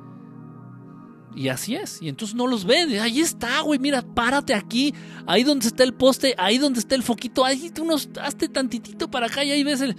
Y 1.36 1.50
así 1.50 1.76
es. 1.76 2.02
Y 2.02 2.10
entonces 2.10 2.36
no 2.36 2.48
los 2.48 2.66
ve. 2.66 3.00
Ahí 3.00 3.20
está, 3.20 3.62
güey. 3.62 3.80
Mira, 3.80 4.02
párate 4.02 4.56
aquí. 4.56 4.96
Ahí 5.28 5.44
donde 5.44 5.68
está 5.68 5.84
el 5.84 5.94
poste. 5.94 6.34
Ahí 6.38 6.58
donde 6.58 6.80
está 6.80 6.96
el 6.96 7.04
foquito. 7.04 7.46
Ahí 7.46 7.70
tú 7.70 7.84
unos, 7.84 8.10
hazte 8.20 8.50
tantitito 8.50 9.12
para 9.12 9.28
acá 9.28 9.44
y 9.44 9.52
ahí 9.52 9.64
ves 9.64 9.82
el. 9.82 9.96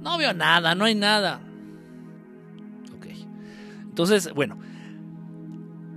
No 0.00 0.18
veo 0.18 0.32
nada, 0.32 0.74
no 0.74 0.84
hay 0.84 0.94
nada. 0.94 1.40
Ok. 2.96 3.06
Entonces, 3.88 4.32
bueno. 4.34 4.58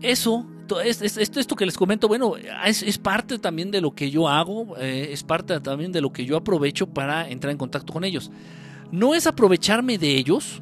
Eso, 0.02 0.48
esto, 0.84 1.40
esto 1.40 1.56
que 1.56 1.66
les 1.66 1.78
comento, 1.78 2.08
bueno, 2.08 2.34
es, 2.38 2.98
parte 2.98 3.40
también 3.40 3.72
de 3.72 3.82
lo 3.82 3.94
que 3.94 4.10
yo 4.10 4.28
hago. 4.28 4.76
Eh, 4.78 5.10
es 5.12 5.24
parte 5.24 5.60
también 5.60 5.92
de 5.92 6.02
lo 6.02 6.12
que 6.12 6.26
yo 6.26 6.38
aprovecho 6.38 6.88
para 6.88 7.30
entrar 7.30 7.52
en 7.52 7.58
contacto 7.58 7.94
con 7.94 8.04
ellos. 8.04 8.32
No 8.92 9.16
es 9.16 9.28
aprovecharme 9.28 9.98
de 9.98 10.16
ellos 10.18 10.62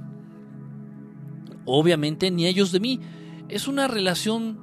obviamente 1.66 2.32
ni 2.32 2.46
ellos 2.46 2.72
de 2.72 2.80
mí. 2.80 3.00
Es 3.50 3.68
una 3.68 3.88
relación 3.88 4.60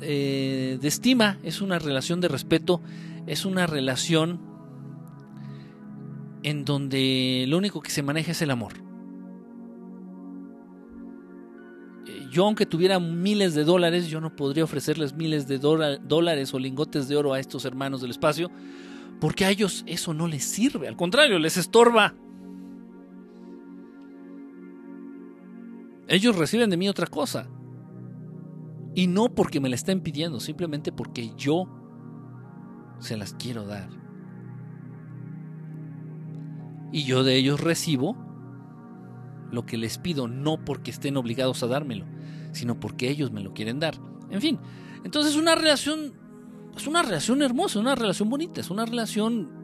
eh, 0.00 0.78
de 0.80 0.88
estima, 0.88 1.38
es 1.42 1.60
una 1.60 1.78
relación 1.78 2.20
de 2.20 2.28
respeto, 2.28 2.80
es 3.26 3.44
una 3.44 3.66
relación 3.66 4.40
en 6.42 6.64
donde 6.64 7.44
lo 7.48 7.58
único 7.58 7.80
que 7.80 7.90
se 7.90 8.02
maneja 8.02 8.32
es 8.32 8.42
el 8.42 8.50
amor. 8.50 8.72
Eh, 12.06 12.26
yo 12.30 12.46
aunque 12.46 12.66
tuviera 12.66 12.98
miles 12.98 13.54
de 13.54 13.64
dólares, 13.64 14.08
yo 14.08 14.20
no 14.20 14.34
podría 14.34 14.64
ofrecerles 14.64 15.14
miles 15.14 15.46
de 15.46 15.58
dólares 15.58 16.52
o 16.52 16.58
lingotes 16.58 17.08
de 17.08 17.16
oro 17.16 17.32
a 17.32 17.40
estos 17.40 17.64
hermanos 17.64 18.00
del 18.00 18.10
espacio, 18.10 18.50
porque 19.20 19.44
a 19.44 19.50
ellos 19.50 19.84
eso 19.86 20.14
no 20.14 20.26
les 20.26 20.42
sirve, 20.42 20.88
al 20.88 20.96
contrario, 20.96 21.38
les 21.38 21.56
estorba. 21.56 22.14
Ellos 26.12 26.36
reciben 26.36 26.68
de 26.68 26.76
mí 26.76 26.90
otra 26.90 27.06
cosa. 27.06 27.48
Y 28.94 29.06
no 29.06 29.34
porque 29.34 29.60
me 29.60 29.70
la 29.70 29.76
estén 29.76 30.02
pidiendo, 30.02 30.40
simplemente 30.40 30.92
porque 30.92 31.32
yo 31.38 31.64
se 32.98 33.16
las 33.16 33.32
quiero 33.32 33.64
dar. 33.64 33.88
Y 36.92 37.04
yo 37.04 37.24
de 37.24 37.36
ellos 37.36 37.60
recibo 37.60 38.14
lo 39.50 39.64
que 39.64 39.78
les 39.78 39.96
pido, 39.96 40.28
no 40.28 40.62
porque 40.66 40.90
estén 40.90 41.16
obligados 41.16 41.62
a 41.62 41.66
dármelo, 41.66 42.04
sino 42.52 42.78
porque 42.78 43.08
ellos 43.08 43.32
me 43.32 43.40
lo 43.40 43.54
quieren 43.54 43.80
dar. 43.80 43.94
En 44.28 44.42
fin, 44.42 44.58
entonces 45.04 45.34
una 45.34 45.54
relación 45.54 46.12
es 46.76 46.86
una 46.86 47.02
relación 47.02 47.40
hermosa, 47.40 47.80
una 47.80 47.94
relación 47.94 48.28
bonita, 48.28 48.60
es 48.60 48.68
una 48.68 48.84
relación 48.84 49.61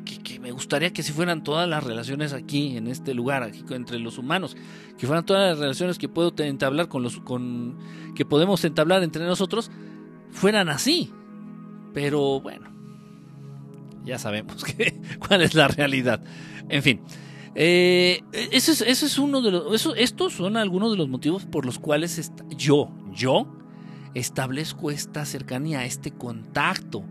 que, 0.00 0.40
me 0.40 0.50
gustaría 0.52 0.92
que 0.92 1.02
si 1.02 1.12
fueran 1.12 1.42
todas 1.42 1.68
las 1.68 1.84
relaciones 1.84 2.32
aquí, 2.32 2.76
en 2.76 2.88
este 2.88 3.14
lugar, 3.14 3.42
aquí 3.42 3.64
entre 3.70 3.98
los 3.98 4.18
humanos, 4.18 4.56
que 4.98 5.06
fueran 5.06 5.24
todas 5.24 5.50
las 5.50 5.58
relaciones 5.58 5.98
que 5.98 6.08
puedo 6.08 6.32
entablar 6.38 6.88
con 6.88 7.02
los, 7.02 7.20
con, 7.20 7.78
que 8.14 8.24
podemos 8.24 8.64
entablar 8.64 9.02
entre 9.02 9.24
nosotros, 9.24 9.70
fueran 10.30 10.68
así. 10.68 11.10
Pero 11.94 12.40
bueno, 12.40 12.70
ya 14.04 14.18
sabemos 14.18 14.64
que, 14.64 15.00
cuál 15.26 15.42
es 15.42 15.54
la 15.54 15.68
realidad. 15.68 16.22
En 16.68 16.82
fin, 16.82 17.00
eh, 17.54 18.22
ese, 18.32 18.72
es, 18.72 19.02
es, 19.02 19.18
uno 19.18 19.42
de 19.42 19.50
los, 19.50 19.92
estos 19.96 20.32
son 20.32 20.56
algunos 20.56 20.90
de 20.92 20.96
los 20.96 21.08
motivos 21.08 21.44
por 21.44 21.66
los 21.66 21.78
cuales 21.78 22.32
yo, 22.56 22.90
yo 23.12 23.46
establezco 24.14 24.90
esta 24.90 25.24
cercanía, 25.24 25.84
este 25.84 26.12
contacto 26.12 27.04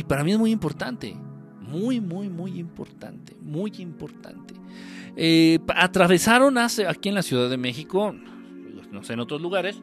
y 0.00 0.02
para 0.02 0.24
mí 0.24 0.32
es 0.32 0.38
muy 0.38 0.50
importante, 0.50 1.14
muy, 1.60 2.00
muy, 2.00 2.30
muy 2.30 2.58
importante, 2.58 3.36
muy 3.42 3.70
importante. 3.80 4.54
Eh, 5.14 5.58
atravesaron 5.76 6.56
hace, 6.56 6.86
aquí 6.86 7.10
en 7.10 7.16
la 7.16 7.22
Ciudad 7.22 7.50
de 7.50 7.58
México, 7.58 8.14
no 8.90 9.04
sé, 9.04 9.12
en 9.12 9.20
otros 9.20 9.42
lugares. 9.42 9.82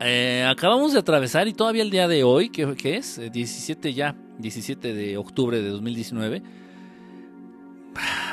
Eh, 0.00 0.46
acabamos 0.46 0.92
de 0.92 0.98
atravesar 0.98 1.48
y 1.48 1.54
todavía 1.54 1.82
el 1.82 1.88
día 1.88 2.08
de 2.08 2.24
hoy, 2.24 2.50
que, 2.50 2.76
es 2.94 3.18
17 3.32 3.88
eh, 3.88 3.94
ya, 3.94 4.14
17 4.38 4.92
de 4.92 5.16
octubre 5.16 5.62
de 5.62 5.70
2019, 5.70 6.42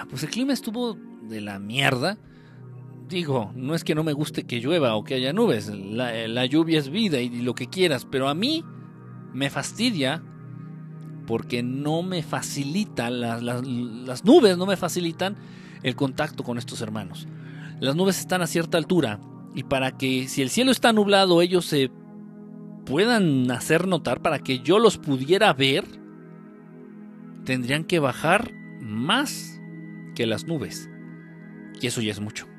pues 0.10 0.22
el 0.24 0.30
clima 0.32 0.52
estuvo 0.52 0.98
de 1.30 1.40
la 1.40 1.60
mierda. 1.60 2.18
Digo, 3.08 3.54
no 3.56 3.74
es 3.74 3.86
que 3.86 3.96
no 3.96 4.04
me 4.04 4.12
guste 4.12 4.44
que 4.44 4.60
llueva 4.60 4.96
o 4.96 5.06
que 5.06 5.14
haya 5.14 5.32
nubes, 5.32 5.70
la, 5.70 6.46
lluvia 6.46 6.78
es 6.78 6.90
vida 6.90 7.22
y 7.22 7.30
lo 7.42 7.56
que 7.56 7.68
quieras, 7.68 8.04
pero 8.04 8.28
a 8.28 8.36
mí 8.36 8.66
me 9.36 9.50
fastidia 9.50 10.24
porque 11.28 11.62
no 11.62 12.04
me 12.04 12.24
facilita, 12.24 13.10
las, 13.10 14.24
nubes 14.24 14.58
no 14.58 14.66
me 14.66 14.78
facilitan 14.78 15.36
el 15.84 15.96
contacto 15.96 16.44
con 16.44 16.58
estos 16.58 16.82
hermanos. 16.82 17.28
Las 17.80 17.96
nubes 17.96 18.20
están 18.20 18.42
a 18.42 18.48
cierta 18.48 18.78
altura 18.78 19.20
y 19.54 19.64
para 19.64 19.98
que 19.98 20.28
si 20.30 20.42
el 20.42 20.50
cielo 20.50 20.72
está 20.72 20.94
nublado 20.94 21.42
ellos 21.42 21.66
se 21.66 21.92
puedan 22.86 23.52
hacer 23.52 23.88
notar, 23.88 24.22
para 24.22 24.40
que 24.40 24.60
yo 24.60 24.80
los 24.80 24.98
pudiera 24.98 25.52
ver, 25.52 25.84
tendrían 27.44 27.84
que 27.84 28.00
bajar 28.00 28.52
más 28.80 29.60
que 30.16 30.28
las 30.28 30.46
nubes. 30.46 30.90
Y 31.82 31.88
eso 31.88 32.02
ya 32.02 32.12
es 32.12 32.22
mucho 32.22 32.55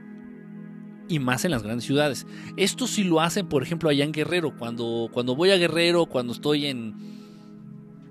y 1.08 1.18
más 1.18 1.44
en 1.44 1.50
las 1.50 1.62
grandes 1.62 1.84
ciudades. 1.84 2.26
Esto 2.56 2.86
sí 2.86 3.04
lo 3.04 3.20
hacen, 3.20 3.48
por 3.48 3.62
ejemplo, 3.62 3.88
allá 3.88 4.04
en 4.04 4.12
Guerrero. 4.12 4.56
Cuando, 4.56 5.08
cuando 5.12 5.36
voy 5.36 5.50
a 5.50 5.56
Guerrero, 5.56 6.06
cuando 6.06 6.32
estoy 6.32 6.66
en, 6.66 6.94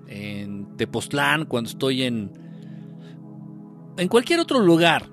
en 0.06 0.76
Tepoztlán, 0.76 1.44
cuando 1.46 1.70
estoy 1.70 2.02
en, 2.02 2.32
en 3.96 4.08
cualquier 4.08 4.40
otro 4.40 4.60
lugar 4.60 5.08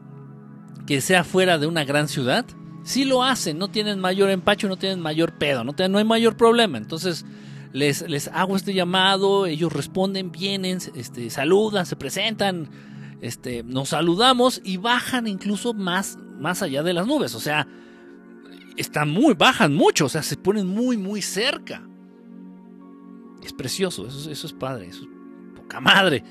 que 0.86 1.02
sea 1.02 1.24
fuera 1.24 1.58
de 1.58 1.68
una 1.68 1.86
gran 1.86 2.08
ciudad, 2.08 2.46
sí 2.84 3.06
lo 3.06 3.24
hacen. 3.24 3.58
No 3.58 3.70
tienen 3.70 4.00
mayor 4.00 4.30
empacho, 4.30 4.68
no 4.68 4.78
tienen 4.78 5.00
mayor 5.00 5.38
pedo, 5.38 5.64
no, 5.64 5.74
tienen, 5.74 5.92
no 5.92 5.98
hay 5.98 6.06
mayor 6.06 6.38
problema. 6.38 6.78
Entonces 6.78 7.26
les, 7.72 8.08
les 8.10 8.28
hago 8.30 8.56
este 8.56 8.74
llamado, 8.74 9.46
ellos 9.46 9.74
responden, 9.74 10.32
vienen, 10.32 10.80
este, 10.96 11.30
saludan, 11.30 11.86
se 11.86 11.96
presentan 11.96 12.70
este, 13.24 13.64
nos 13.64 13.90
saludamos 13.90 14.60
y 14.66 14.76
bajan 14.76 15.28
incluso 15.28 15.74
más, 15.74 16.20
más 16.44 16.62
allá 16.62 16.84
de 16.84 16.94
las 16.94 17.08
nubes. 17.08 17.34
O 17.34 17.40
sea, 17.40 17.68
están 18.78 19.10
muy, 19.10 19.34
bajan 19.34 19.74
mucho, 19.74 20.06
o 20.06 20.10
sea, 20.10 20.22
se 20.22 20.38
ponen 20.38 20.68
muy, 20.68 20.98
muy 20.98 21.22
cerca. 21.24 21.88
Es 23.42 23.54
precioso, 23.54 24.06
eso, 24.08 24.30
es 24.30 24.54
padre, 24.54 24.88
eso 24.88 25.04
es 25.04 25.10
poca 25.56 25.80
madre. 25.80 26.24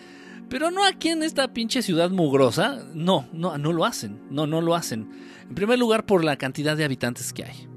Pero 0.48 0.70
no 0.70 0.84
aquí 0.84 1.08
en 1.08 1.22
esta 1.22 1.52
pinche 1.52 1.82
ciudad 1.82 2.10
mugrosa, 2.10 2.84
no, 2.94 3.26
no, 3.32 3.56
no 3.56 3.72
lo 3.72 3.84
hacen, 3.86 4.20
no, 4.30 4.46
no 4.46 4.60
lo 4.60 4.74
hacen. 4.74 5.10
En 5.48 5.54
primer 5.54 5.78
lugar 5.78 6.04
por 6.04 6.24
la 6.24 6.36
cantidad 6.36 6.76
de 6.76 6.84
habitantes 6.84 7.32
que 7.32 7.44
hay. 7.44 7.68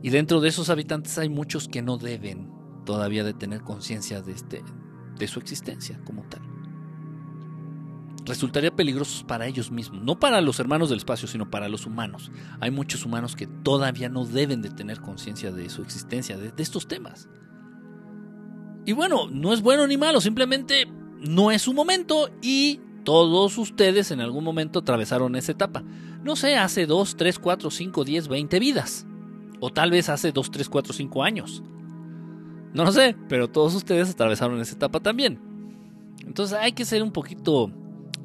Y 0.00 0.10
dentro 0.10 0.40
de 0.40 0.48
esos 0.48 0.70
habitantes 0.70 1.18
hay 1.18 1.28
muchos 1.28 1.68
que 1.68 1.82
no 1.82 1.98
deben 1.98 2.50
todavía 2.86 3.24
de 3.24 3.34
tener 3.34 3.62
conciencia 3.62 4.22
de, 4.22 4.32
este, 4.32 4.62
de 5.18 5.28
su 5.28 5.40
existencia 5.40 6.00
como 6.04 6.22
tal. 6.22 6.51
Resultaría 8.24 8.74
peligrosos 8.74 9.24
para 9.24 9.46
ellos 9.46 9.70
mismos, 9.70 10.02
no 10.02 10.18
para 10.18 10.40
los 10.40 10.60
hermanos 10.60 10.88
del 10.88 10.98
espacio, 10.98 11.26
sino 11.26 11.50
para 11.50 11.68
los 11.68 11.86
humanos. 11.86 12.30
Hay 12.60 12.70
muchos 12.70 13.04
humanos 13.04 13.34
que 13.34 13.46
todavía 13.46 14.08
no 14.08 14.24
deben 14.24 14.62
de 14.62 14.70
tener 14.70 15.00
conciencia 15.00 15.50
de 15.50 15.68
su 15.68 15.82
existencia, 15.82 16.36
de, 16.36 16.52
de 16.52 16.62
estos 16.62 16.86
temas. 16.86 17.28
Y 18.84 18.92
bueno, 18.92 19.28
no 19.28 19.52
es 19.52 19.60
bueno 19.60 19.86
ni 19.86 19.96
malo, 19.96 20.20
simplemente 20.20 20.86
no 21.20 21.50
es 21.50 21.62
su 21.62 21.72
momento 21.72 22.30
y 22.42 22.80
todos 23.04 23.58
ustedes 23.58 24.10
en 24.10 24.20
algún 24.20 24.44
momento 24.44 24.80
atravesaron 24.80 25.34
esa 25.36 25.52
etapa. 25.52 25.82
No 26.22 26.36
sé, 26.36 26.56
hace 26.56 26.86
2, 26.86 27.16
3, 27.16 27.38
4, 27.38 27.70
5, 27.70 28.04
10, 28.04 28.28
20 28.28 28.58
vidas. 28.60 29.06
O 29.60 29.70
tal 29.70 29.90
vez 29.90 30.08
hace 30.08 30.32
2, 30.32 30.50
3, 30.50 30.68
4, 30.68 30.92
5 30.92 31.22
años. 31.24 31.62
No 32.72 32.84
lo 32.84 32.92
sé, 32.92 33.16
pero 33.28 33.48
todos 33.48 33.74
ustedes 33.74 34.10
atravesaron 34.10 34.60
esa 34.60 34.74
etapa 34.74 35.00
también. 35.00 35.40
Entonces 36.24 36.56
hay 36.58 36.72
que 36.72 36.84
ser 36.84 37.02
un 37.02 37.12
poquito 37.12 37.70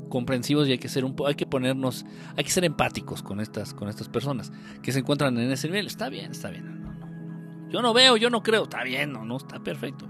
comprensivos 0.10 0.68
y 0.68 0.72
hay 0.72 0.78
que 0.78 0.90
ser 0.90 1.06
un 1.06 1.16
hay 1.26 1.36
que 1.36 1.46
ponernos, 1.46 2.06
hay 2.36 2.44
que 2.44 2.52
ser 2.52 2.66
empáticos 2.66 3.24
con 3.24 3.40
estas 3.40 3.74
con 3.74 3.90
estas 3.90 4.10
personas 4.10 4.52
que 4.82 4.92
se 4.92 5.00
encuentran 5.00 5.38
en 5.38 5.52
ese 5.52 5.68
nivel. 5.68 5.88
Está 5.88 6.10
bien, 6.10 6.32
está 6.32 6.50
bien. 6.50 6.86
Yo 7.70 7.82
no 7.82 7.94
veo, 7.94 8.18
yo 8.18 8.30
no 8.30 8.44
creo, 8.44 8.64
está 8.64 8.84
bien, 8.84 9.12
no, 9.12 9.26
no 9.26 9.38
está 9.38 9.60
perfecto. 9.60 10.08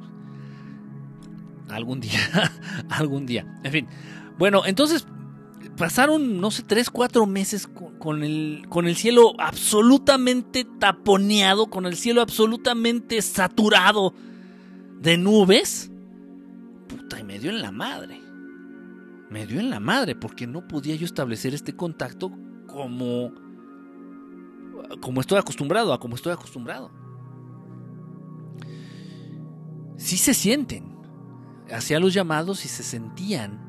Algún 1.69 1.99
día, 1.99 2.19
algún 2.89 3.25
día. 3.25 3.45
En 3.63 3.71
fin. 3.71 3.87
Bueno, 4.37 4.63
entonces 4.65 5.07
pasaron, 5.77 6.39
no 6.39 6.51
sé, 6.51 6.63
tres, 6.63 6.89
cuatro 6.89 7.25
meses 7.25 7.67
con, 7.99 8.23
el, 8.23 8.65
con 8.69 8.87
el 8.87 8.95
cielo 8.95 9.33
absolutamente 9.39 10.65
taponeado, 10.65 11.67
con 11.67 11.85
el 11.85 11.95
cielo 11.95 12.21
absolutamente 12.21 13.21
saturado 13.21 14.13
de 14.99 15.17
nubes. 15.17 15.89
Puta, 16.87 17.19
y 17.19 17.23
me 17.23 17.39
dio 17.39 17.49
en 17.49 17.61
la 17.61 17.71
madre. 17.71 18.26
Me 19.37 19.45
dio 19.45 19.59
en 19.59 19.69
la 19.69 19.79
madre 19.79 20.15
porque 20.15 20.47
no 20.47 20.67
podía 20.67 20.95
yo 20.95 21.05
establecer 21.05 21.53
este 21.53 21.75
contacto 21.75 22.31
como 22.65 23.31
como 24.99 25.21
estoy 25.21 25.37
acostumbrado, 25.37 25.93
a 25.93 25.99
como 25.99 26.15
estoy 26.15 26.33
acostumbrado. 26.33 26.89
Sí 29.95 30.17
se 30.17 30.33
sienten. 30.33 30.97
Hacía 31.71 31.99
los 31.99 32.15
llamados 32.15 32.65
y 32.65 32.67
se 32.67 32.81
sentían 32.81 33.63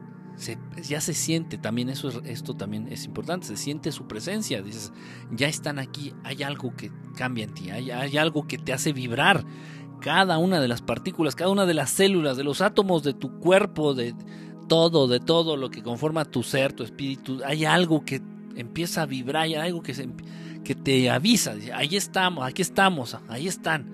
ya 0.82 1.02
se 1.02 1.12
siente, 1.12 1.58
también 1.58 1.90
eso 1.90 2.22
esto 2.24 2.54
también 2.54 2.88
es 2.88 3.04
importante, 3.04 3.46
se 3.48 3.56
siente 3.58 3.92
su 3.92 4.06
presencia, 4.06 4.62
dices, 4.62 4.92
ya 5.32 5.48
están 5.48 5.78
aquí, 5.78 6.14
hay 6.24 6.44
algo 6.44 6.74
que 6.76 6.92
cambia 7.14 7.44
en 7.44 7.52
ti, 7.54 7.70
hay, 7.70 8.16
algo 8.16 8.46
que 8.46 8.56
te 8.56 8.72
hace 8.72 8.92
vibrar 8.92 9.44
cada 10.00 10.38
una 10.38 10.60
de 10.60 10.68
las 10.68 10.80
partículas, 10.80 11.34
cada 11.34 11.50
una 11.50 11.66
de 11.66 11.74
las 11.74 11.90
células, 11.90 12.36
de 12.36 12.44
los 12.44 12.60
átomos 12.60 13.02
de 13.02 13.14
tu 13.14 13.40
cuerpo, 13.40 13.94
de 13.94 14.14
todo, 14.68 15.08
de 15.08 15.20
todo 15.20 15.56
lo 15.56 15.70
que 15.70 15.82
conforma 15.82 16.24
tu 16.24 16.42
ser, 16.42 16.72
tu 16.72 16.84
espíritu, 16.84 17.40
hay 17.44 17.64
algo 17.64 18.04
que 18.04 18.20
empieza 18.56 19.02
a 19.02 19.06
vibrar, 19.06 19.42
hay 19.42 19.54
algo 19.54 19.82
que, 19.82 19.94
se, 19.94 20.08
que 20.64 20.74
te 20.74 21.10
avisa, 21.10 21.54
ahí 21.74 21.96
estamos, 21.96 22.46
aquí 22.46 22.62
estamos, 22.62 23.16
ahí 23.28 23.48
están, 23.48 23.86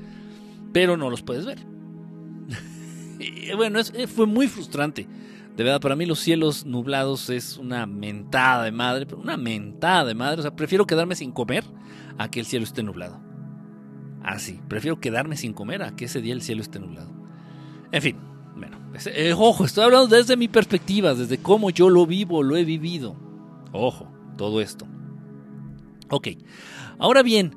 pero 0.72 0.96
no 0.96 1.08
los 1.08 1.22
puedes 1.22 1.46
ver. 1.46 1.58
bueno, 3.56 3.80
fue 4.14 4.26
muy 4.26 4.48
frustrante 4.48 5.08
de 5.56 5.62
verdad, 5.62 5.80
para 5.80 5.94
mí 5.94 6.04
los 6.04 6.18
cielos 6.18 6.66
nublados 6.66 7.30
es 7.30 7.58
una 7.58 7.86
mentada 7.86 8.64
de 8.64 8.72
madre, 8.72 9.06
una 9.14 9.36
mentada 9.36 10.04
de 10.04 10.14
madre. 10.14 10.40
O 10.40 10.42
sea, 10.42 10.56
prefiero 10.56 10.84
quedarme 10.84 11.14
sin 11.14 11.30
comer 11.30 11.62
a 12.18 12.28
que 12.28 12.40
el 12.40 12.46
cielo 12.46 12.64
esté 12.64 12.82
nublado. 12.82 13.20
Así, 14.24 14.60
prefiero 14.68 14.98
quedarme 14.98 15.36
sin 15.36 15.52
comer 15.52 15.82
a 15.82 15.94
que 15.94 16.06
ese 16.06 16.20
día 16.20 16.34
el 16.34 16.42
cielo 16.42 16.60
esté 16.60 16.80
nublado. 16.80 17.12
En 17.92 18.02
fin, 18.02 18.16
eh, 19.06 19.34
ojo, 19.36 19.64
estoy 19.64 19.84
hablando 19.84 20.06
desde 20.06 20.36
mi 20.36 20.48
perspectiva, 20.48 21.14
desde 21.14 21.38
cómo 21.38 21.70
yo 21.70 21.90
lo 21.90 22.06
vivo, 22.06 22.42
lo 22.42 22.56
he 22.56 22.64
vivido. 22.64 23.16
Ojo, 23.72 24.08
todo 24.36 24.60
esto. 24.60 24.86
Ok, 26.10 26.28
ahora 26.98 27.22
bien, 27.22 27.56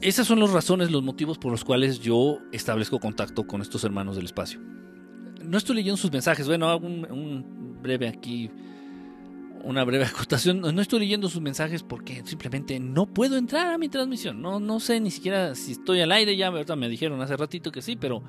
esas 0.00 0.26
son 0.26 0.40
las 0.40 0.50
razones, 0.50 0.90
los 0.90 1.02
motivos 1.02 1.38
por 1.38 1.50
los 1.50 1.64
cuales 1.64 2.00
yo 2.00 2.38
establezco 2.52 3.00
contacto 3.00 3.46
con 3.46 3.60
estos 3.60 3.84
hermanos 3.84 4.16
del 4.16 4.26
espacio 4.26 4.60
no 5.44 5.58
estoy 5.58 5.76
leyendo 5.76 5.96
sus 5.96 6.10
mensajes. 6.10 6.46
Bueno, 6.46 6.68
hago 6.68 6.86
un, 6.86 7.78
breve 7.82 8.08
aquí, 8.08 8.50
una 9.64 9.84
breve 9.84 10.04
acotación. 10.06 10.60
No 10.60 10.80
estoy 10.80 11.00
leyendo 11.00 11.28
sus 11.28 11.42
mensajes 11.42 11.82
porque 11.82 12.22
simplemente 12.24 12.78
no 12.80 13.06
puedo 13.06 13.36
entrar 13.36 13.72
a 13.72 13.78
mi 13.78 13.88
transmisión. 13.88 14.40
No, 14.40 14.60
no 14.60 14.80
sé 14.80 15.00
ni 15.00 15.10
siquiera 15.10 15.54
si 15.54 15.72
estoy 15.72 16.00
al 16.00 16.12
aire. 16.12 16.36
Ya 16.36 16.50
me 16.50 16.88
dijeron 16.88 17.20
hace 17.20 17.36
ratito 17.36 17.72
que 17.72 17.82
sí, 17.82 17.96
pero 17.96 18.22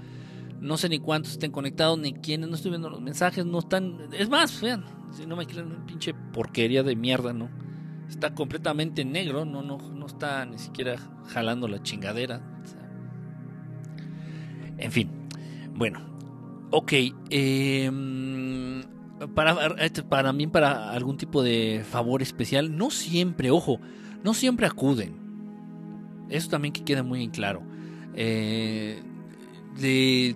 no 0.64 0.78
sé 0.78 0.90
ni 0.90 1.00
cuántos 1.00 1.34
estén 1.34 1.52
conectados 1.52 2.00
ni 2.00 2.14
quiénes. 2.14 2.50
No 2.50 2.56
estoy 2.56 2.72
viendo 2.72 2.90
los 2.90 3.02
mensajes. 3.02 3.46
No 3.46 3.60
están. 3.60 4.10
Es 4.12 4.30
más, 4.30 4.60
vean, 4.62 4.86
si 5.12 5.26
no 5.26 5.36
me 5.36 5.46
quieren 5.46 5.68
una 5.68 5.86
pinche 5.86 6.14
porquería 6.14 6.84
de 6.84 6.96
mierda, 6.96 7.34
¿no? 7.34 7.50
Está 8.10 8.34
completamente 8.34 9.06
negro, 9.06 9.46
no, 9.46 9.62
no, 9.62 9.78
no 9.78 10.06
está 10.06 10.46
ni 10.46 10.58
siquiera 10.58 10.98
jalando 11.28 11.68
la 11.68 11.82
chingadera. 11.82 12.42
en 14.78 14.92
fin, 14.92 15.10
bueno, 15.76 16.14
Ok, 16.76 16.92
em, 17.30 18.82
para, 19.36 19.76
este, 19.78 20.02
para 20.02 20.34
mí, 20.34 20.48
para 20.48 20.90
algún 20.90 21.18
tipo 21.18 21.44
de 21.44 21.86
favor 21.88 22.24
especial, 22.24 22.76
no 22.76 22.90
siempre, 22.90 23.52
ojo, 23.52 23.80
no 24.24 24.34
siempre 24.34 24.66
acuden. 24.66 25.14
Eso 26.30 26.50
también 26.50 26.74
que 26.74 26.84
queda 26.84 27.04
muy 27.04 27.24
en 27.24 27.30
claro. 27.30 27.62
Eh, 28.16 29.04
de 29.80 30.36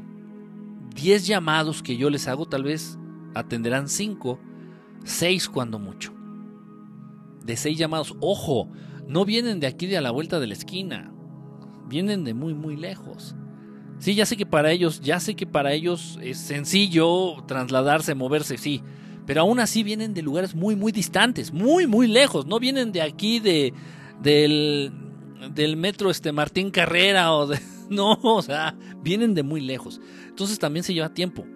10 0.97 1.27
llamados 1.27 1.83
que 1.83 1.95
yo 1.95 2.09
les 2.09 2.27
hago, 2.27 2.47
tal 2.47 2.63
vez 2.63 2.97
atenderán 3.35 3.87
5, 3.87 4.39
6 5.05 5.47
cuando 5.49 5.77
mucho. 5.77 6.13
De 7.43 7.55
6 7.55 7.77
llamados, 7.77 8.15
ojo, 8.19 8.69
no 9.07 9.23
vienen 9.23 9.59
de 9.59 9.67
aquí 9.67 9.85
de 9.85 9.97
a 9.97 10.01
la 10.01 10.09
vuelta 10.09 10.39
de 10.39 10.47
la 10.47 10.53
esquina, 10.53 11.13
vienen 11.87 12.23
de 12.23 12.33
muy, 12.33 12.55
muy 12.55 12.75
lejos. 12.75 13.35
Sí, 13.99 14.15
ya 14.15 14.25
sé 14.25 14.37
que 14.37 14.47
para 14.47 14.71
ellos, 14.71 14.99
ya 15.01 15.19
sé 15.19 15.35
que 15.35 15.45
para 15.45 15.71
ellos 15.71 16.17
es 16.21 16.39
sencillo 16.39 17.43
trasladarse, 17.47 18.15
moverse, 18.15 18.57
sí. 18.57 18.81
Pero 19.27 19.41
aún 19.41 19.59
así 19.59 19.83
vienen 19.83 20.15
de 20.15 20.23
lugares 20.23 20.55
muy, 20.55 20.75
muy 20.75 20.91
distantes, 20.91 21.53
muy, 21.53 21.85
muy 21.85 22.07
lejos. 22.07 22.47
No 22.47 22.59
vienen 22.59 22.91
de 22.91 23.01
aquí, 23.03 23.39
de, 23.39 23.73
del, 24.21 24.91
del 25.53 25.77
metro 25.77 26.09
este 26.09 26.31
Martín 26.31 26.71
Carrera 26.71 27.33
o 27.33 27.45
de... 27.45 27.59
No, 27.89 28.19
o 28.21 28.41
sea, 28.41 28.75
vienen 29.01 29.33
de 29.33 29.43
muy 29.43 29.61
lejos. 29.61 30.01
Entonces 30.37 30.59
también 30.59 30.83
se 30.83 30.93
lleva 30.93 31.11
tiempo. 31.15 31.47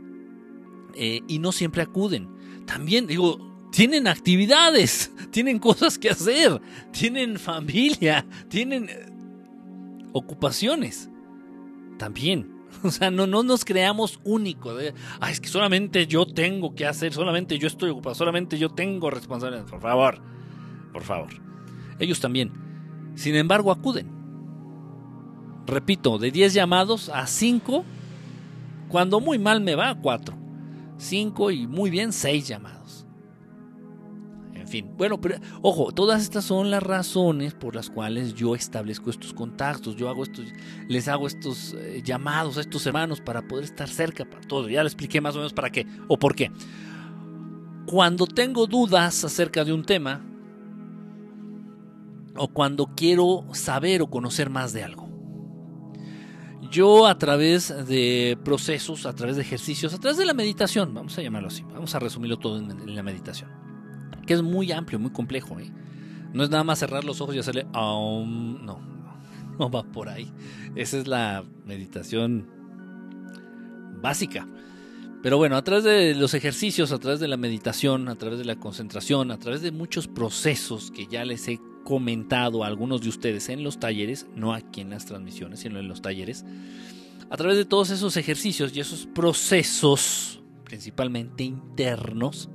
Eh, 0.95 1.21
y 1.27 1.38
no 1.38 1.51
siempre 1.51 1.84
acuden. 1.84 2.27
También, 2.65 3.05
digo, 3.05 3.38
tienen 3.71 4.07
actividades, 4.07 5.11
tienen 5.29 5.59
cosas 5.59 5.99
que 5.99 6.09
hacer, 6.09 6.59
tienen 6.89 7.38
familia, 7.38 8.25
tienen 8.49 8.89
eh, 8.89 9.05
ocupaciones 10.13 11.11
también. 11.99 12.59
O 12.84 12.89
sea, 12.89 13.11
no, 13.11 13.27
no 13.27 13.43
nos 13.43 13.63
creamos 13.63 14.19
únicos. 14.23 14.82
Es 15.29 15.39
que 15.39 15.49
solamente 15.49 16.07
yo 16.07 16.25
tengo 16.25 16.73
que 16.73 16.88
hacer, 16.88 17.13
solamente 17.13 17.59
yo 17.59 17.67
estoy 17.67 17.91
ocupado, 17.91 18.15
solamente 18.15 18.57
yo 18.57 18.69
tengo 18.69 19.11
responsabilidad. 19.11 19.67
Por 19.67 19.82
favor, 19.82 20.19
por 20.91 21.03
favor. 21.03 21.29
Ellos 21.99 22.19
también. 22.19 22.51
Sin 23.13 23.36
embargo, 23.36 23.71
acuden. 23.71 24.09
Repito, 25.67 26.17
de 26.17 26.32
10 26.32 26.55
llamados 26.55 27.09
a 27.09 27.27
5, 27.27 27.86
cuando 28.91 29.19
muy 29.19 29.39
mal 29.39 29.61
me 29.61 29.75
va, 29.75 29.95
4. 29.95 30.37
5 30.97 31.51
y 31.51 31.67
muy 31.67 31.89
bien, 31.89 32.13
6 32.13 32.47
llamados 32.47 32.81
fin, 34.71 34.89
bueno, 34.97 35.21
pero 35.21 35.35
ojo, 35.61 35.91
todas 35.91 36.23
estas 36.23 36.45
son 36.45 36.71
las 36.71 36.81
razones 36.81 37.53
por 37.53 37.75
las 37.75 37.89
cuales 37.89 38.33
yo 38.33 38.55
establezco 38.55 39.11
estos 39.11 39.33
contactos, 39.33 39.95
yo 39.97 40.09
hago 40.09 40.23
estos, 40.23 40.45
les 40.87 41.07
hago 41.07 41.27
estos 41.27 41.73
eh, 41.73 42.01
llamados 42.03 42.57
a 42.57 42.61
estos 42.61 42.85
hermanos 42.87 43.21
para 43.21 43.47
poder 43.47 43.65
estar 43.65 43.87
cerca 43.87 44.25
para 44.25 44.47
todo. 44.47 44.69
Ya 44.69 44.81
le 44.81 44.87
expliqué 44.87 45.21
más 45.21 45.35
o 45.35 45.39
menos 45.39 45.53
para 45.53 45.69
qué 45.69 45.85
o 46.07 46.17
por 46.17 46.33
qué. 46.33 46.51
Cuando 47.85 48.25
tengo 48.25 48.65
dudas 48.65 49.23
acerca 49.23 49.63
de 49.63 49.73
un 49.73 49.83
tema 49.83 50.21
o 52.35 52.47
cuando 52.47 52.87
quiero 52.95 53.45
saber 53.51 54.01
o 54.01 54.07
conocer 54.07 54.49
más 54.49 54.71
de 54.73 54.83
algo. 54.83 55.11
Yo 56.72 57.05
a 57.05 57.17
través 57.17 57.88
de 57.88 58.38
procesos, 58.43 59.05
a 59.05 59.13
través 59.13 59.36
de 59.36 59.43
ejercicios, 59.43 59.93
a 59.93 59.99
través 59.99 60.17
de 60.17 60.26
la 60.26 60.34
meditación, 60.34 60.93
vamos 60.93 61.17
a 61.17 61.22
llamarlo 61.22 61.49
así, 61.49 61.63
vamos 61.63 61.93
a 61.93 61.99
resumirlo 61.99 62.39
todo 62.39 62.57
en 62.57 62.95
la 62.95 63.03
meditación 63.03 63.61
porque 64.22 64.36
es 64.36 64.43
muy 64.43 64.72
amplio, 64.72 64.99
muy 64.99 65.09
complejo. 65.09 65.59
¿eh? 65.59 65.72
No 66.32 66.43
es 66.43 66.51
nada 66.51 66.63
más 66.63 66.78
cerrar 66.78 67.03
los 67.03 67.22
ojos 67.22 67.36
y 67.36 67.39
hacerle... 67.39 67.65
No, 67.74 68.24
no 69.57 69.72
va 69.72 69.82
por 69.82 70.09
ahí. 70.09 70.32
Esa 70.76 70.99
es 70.99 71.07
la 71.07 71.43
meditación 71.65 72.47
básica. 73.99 74.47
Pero 75.24 75.38
bueno, 75.38 75.55
a 75.55 75.63
través 75.63 75.84
de 75.84 76.13
los 76.13 76.36
ejercicios, 76.36 76.91
a 76.91 76.99
través 76.99 77.19
de 77.19 77.28
la 77.28 77.36
meditación, 77.36 78.09
a 78.09 78.15
través 78.15 78.38
de 78.38 78.45
la 78.45 78.57
concentración, 78.57 79.32
a 79.32 79.39
través 79.39 79.63
de 79.63 79.72
muchos 79.72 80.07
procesos 80.07 80.91
que 80.91 81.07
ya 81.07 81.26
les 81.26 81.47
he 81.47 81.59
comentado 81.91 82.63
algunos 82.63 83.01
de 83.01 83.09
ustedes 83.09 83.49
en 83.49 83.65
los 83.65 83.77
talleres, 83.77 84.25
no 84.33 84.53
aquí 84.53 84.79
en 84.79 84.91
las 84.91 85.05
transmisiones, 85.05 85.59
sino 85.59 85.77
en 85.77 85.89
los 85.89 86.01
talleres, 86.01 86.45
a 87.29 87.35
través 87.35 87.57
de 87.57 87.65
todos 87.65 87.89
esos 87.89 88.15
ejercicios 88.15 88.73
y 88.73 88.79
esos 88.79 89.07
procesos, 89.07 90.41
principalmente 90.63 91.43
internos, 91.43 92.49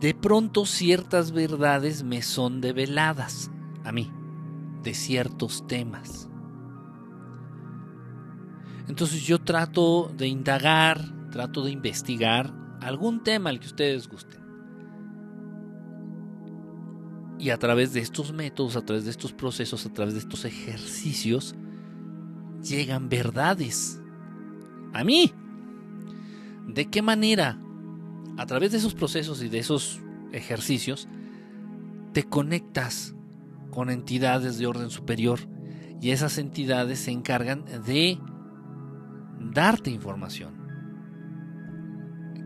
de 0.00 0.14
pronto 0.14 0.64
ciertas 0.64 1.32
verdades 1.32 2.04
me 2.04 2.22
son 2.22 2.60
develadas 2.60 3.50
a 3.82 3.90
mí, 3.90 4.08
de 4.84 4.94
ciertos 4.94 5.66
temas. 5.66 6.28
Entonces 8.86 9.22
yo 9.22 9.40
trato 9.40 10.12
de 10.16 10.28
indagar, 10.28 11.30
trato 11.32 11.64
de 11.64 11.72
investigar 11.72 12.54
algún 12.80 13.24
tema 13.24 13.50
al 13.50 13.58
que 13.58 13.66
ustedes 13.66 14.06
gusten. 14.06 14.35
Y 17.38 17.50
a 17.50 17.58
través 17.58 17.92
de 17.92 18.00
estos 18.00 18.32
métodos, 18.32 18.76
a 18.76 18.84
través 18.84 19.04
de 19.04 19.10
estos 19.10 19.32
procesos, 19.32 19.84
a 19.86 19.92
través 19.92 20.14
de 20.14 20.20
estos 20.20 20.44
ejercicios, 20.44 21.54
llegan 22.62 23.08
verdades. 23.08 24.00
A 24.92 25.04
mí. 25.04 25.32
¿De 26.66 26.86
qué 26.90 27.02
manera? 27.02 27.60
A 28.38 28.46
través 28.46 28.72
de 28.72 28.78
esos 28.78 28.94
procesos 28.94 29.42
y 29.42 29.48
de 29.48 29.58
esos 29.58 30.00
ejercicios, 30.32 31.08
te 32.12 32.24
conectas 32.24 33.14
con 33.70 33.90
entidades 33.90 34.58
de 34.58 34.66
orden 34.66 34.90
superior 34.90 35.40
y 36.00 36.10
esas 36.10 36.38
entidades 36.38 37.00
se 37.00 37.10
encargan 37.10 37.64
de 37.84 38.18
darte 39.38 39.90
información. 39.90 40.54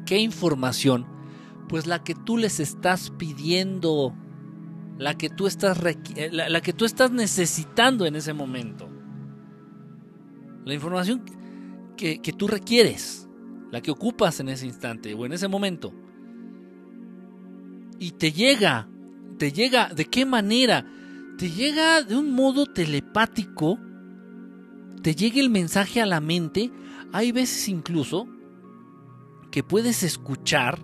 ¿Qué 0.07 0.19
información? 0.19 1.07
Pues 1.69 1.87
la 1.87 2.03
que 2.03 2.15
tú 2.15 2.37
les 2.37 2.59
estás 2.59 3.11
pidiendo, 3.17 4.15
la 5.01 5.17
que 5.17 5.29
tú 5.31 5.47
estás, 5.47 5.79
eh, 5.85 6.31
la, 6.31 6.61
que 6.61 6.73
tú 6.73 6.85
estás 6.85 7.11
necesitando 7.11 8.07
en 8.07 8.15
ese 8.15 8.33
momento. 8.33 8.89
La 10.65 10.75
información 10.75 11.25
que, 11.97 12.21
que 12.21 12.33
tú 12.33 12.47
requieres, 12.47 13.29
la 13.73 13.81
que 13.81 13.91
ocupas 13.91 14.39
en 14.41 14.51
ese 14.51 14.67
instante 14.67 15.15
o 15.15 15.27
en 15.27 15.33
ese 15.33 15.49
momento. 15.49 15.93
Y 17.99 18.13
te 18.13 18.31
llega, 18.31 18.89
te 19.39 19.51
llega, 19.53 19.89
¿de 19.89 20.05
qué 20.05 20.25
manera? 20.25 20.87
Te 21.39 21.51
llega 21.51 22.03
de 22.03 22.17
un 22.17 22.33
modo 22.33 22.67
telepático, 22.67 23.79
te 25.03 25.15
llega 25.15 25.41
el 25.41 25.51
mensaje 25.51 26.01
a 26.01 26.07
la 26.07 26.21
mente 26.21 26.71
hay 27.13 27.33
veces 27.33 27.69
incluso 27.69 28.29
que 29.51 29.65
puedes 29.65 30.03
escuchar 30.03 30.79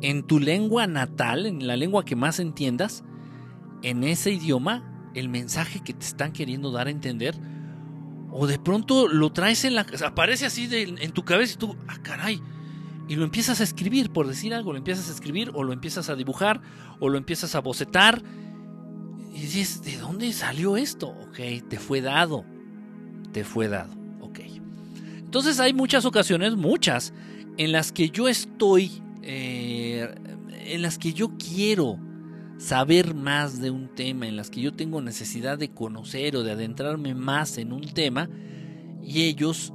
en 0.00 0.24
tu 0.24 0.40
lengua 0.40 0.86
natal, 0.86 1.46
en 1.46 1.66
la 1.66 1.76
lengua 1.76 2.04
que 2.04 2.16
más 2.16 2.40
entiendas, 2.40 3.04
en 3.82 4.04
ese 4.04 4.32
idioma, 4.32 5.10
el 5.14 5.28
mensaje 5.28 5.80
que 5.80 5.92
te 5.92 6.04
están 6.04 6.32
queriendo 6.32 6.70
dar 6.70 6.86
a 6.86 6.90
entender. 6.90 7.34
O 8.32 8.46
de 8.46 8.58
pronto 8.58 9.08
lo 9.08 9.32
traes 9.32 9.64
en 9.64 9.74
la... 9.74 9.86
aparece 10.06 10.46
así 10.46 10.68
en 10.70 11.10
tu 11.12 11.24
cabeza 11.24 11.54
y 11.54 11.56
tú, 11.56 11.76
ah, 11.88 11.98
caray. 12.02 12.40
Y 13.08 13.16
lo 13.16 13.24
empiezas 13.24 13.60
a 13.60 13.64
escribir, 13.64 14.10
por 14.10 14.28
decir 14.28 14.54
algo, 14.54 14.72
lo 14.72 14.78
empiezas 14.78 15.08
a 15.08 15.12
escribir 15.12 15.50
o 15.54 15.64
lo 15.64 15.72
empiezas 15.72 16.08
a 16.10 16.14
dibujar 16.14 16.60
o 17.00 17.08
lo 17.08 17.18
empiezas 17.18 17.54
a 17.56 17.60
bocetar. 17.60 18.22
Y 19.34 19.40
dices, 19.40 19.82
¿de 19.82 19.96
dónde 19.98 20.32
salió 20.32 20.76
esto? 20.76 21.08
Ok, 21.08 21.38
te 21.68 21.78
fue 21.78 22.00
dado. 22.00 22.44
Te 23.32 23.42
fue 23.42 23.68
dado. 23.68 24.00
Entonces 25.30 25.60
hay 25.60 25.72
muchas 25.72 26.04
ocasiones, 26.06 26.56
muchas, 26.56 27.12
en 27.56 27.70
las 27.70 27.92
que 27.92 28.10
yo 28.10 28.26
estoy, 28.26 29.00
eh, 29.22 30.12
en 30.48 30.82
las 30.82 30.98
que 30.98 31.12
yo 31.12 31.30
quiero 31.38 32.00
saber 32.60 33.14
más 33.14 33.60
de 33.60 33.70
un 33.70 33.88
tema, 33.88 34.28
en 34.28 34.36
las 34.36 34.50
que 34.50 34.60
yo 34.60 34.74
tengo 34.74 35.00
necesidad 35.00 35.56
de 35.58 35.70
conocer 35.70 36.36
o 36.36 36.42
de 36.42 36.52
adentrarme 36.52 37.14
más 37.14 37.56
en 37.56 37.72
un 37.72 37.80
tema, 37.80 38.28
y 39.02 39.22
ellos 39.22 39.72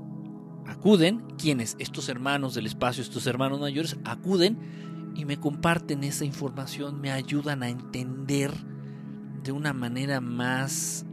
acuden, 0.67 1.23
quienes, 1.38 1.75
estos 1.79 2.09
hermanos 2.09 2.53
del 2.53 2.67
espacio, 2.67 3.01
estos 3.01 3.25
hermanos 3.25 3.59
mayores, 3.59 3.97
acuden 4.05 5.13
y 5.15 5.25
me 5.25 5.38
comparten 5.38 6.03
esa 6.03 6.25
información, 6.25 7.01
me 7.01 7.11
ayudan 7.11 7.63
a 7.63 7.69
entender 7.69 8.51
de 9.43 9.51
una 9.51 9.73
manera 9.73 10.21
más 10.21 11.07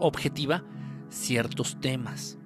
objetiva 0.00 0.64
ciertos 1.08 1.78
temas. 1.80 2.39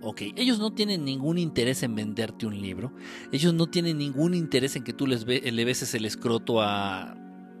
Ok, 0.00 0.22
ellos 0.36 0.60
no 0.60 0.72
tienen 0.72 1.04
ningún 1.04 1.38
interés 1.38 1.82
en 1.82 1.94
venderte 1.94 2.46
un 2.46 2.60
libro. 2.60 2.92
Ellos 3.32 3.52
no 3.52 3.66
tienen 3.66 3.98
ningún 3.98 4.34
interés 4.34 4.76
en 4.76 4.84
que 4.84 4.92
tú 4.92 5.06
les 5.06 5.26
le 5.26 5.64
beses 5.64 5.92
el 5.94 6.04
escroto 6.04 6.62
a 6.62 7.16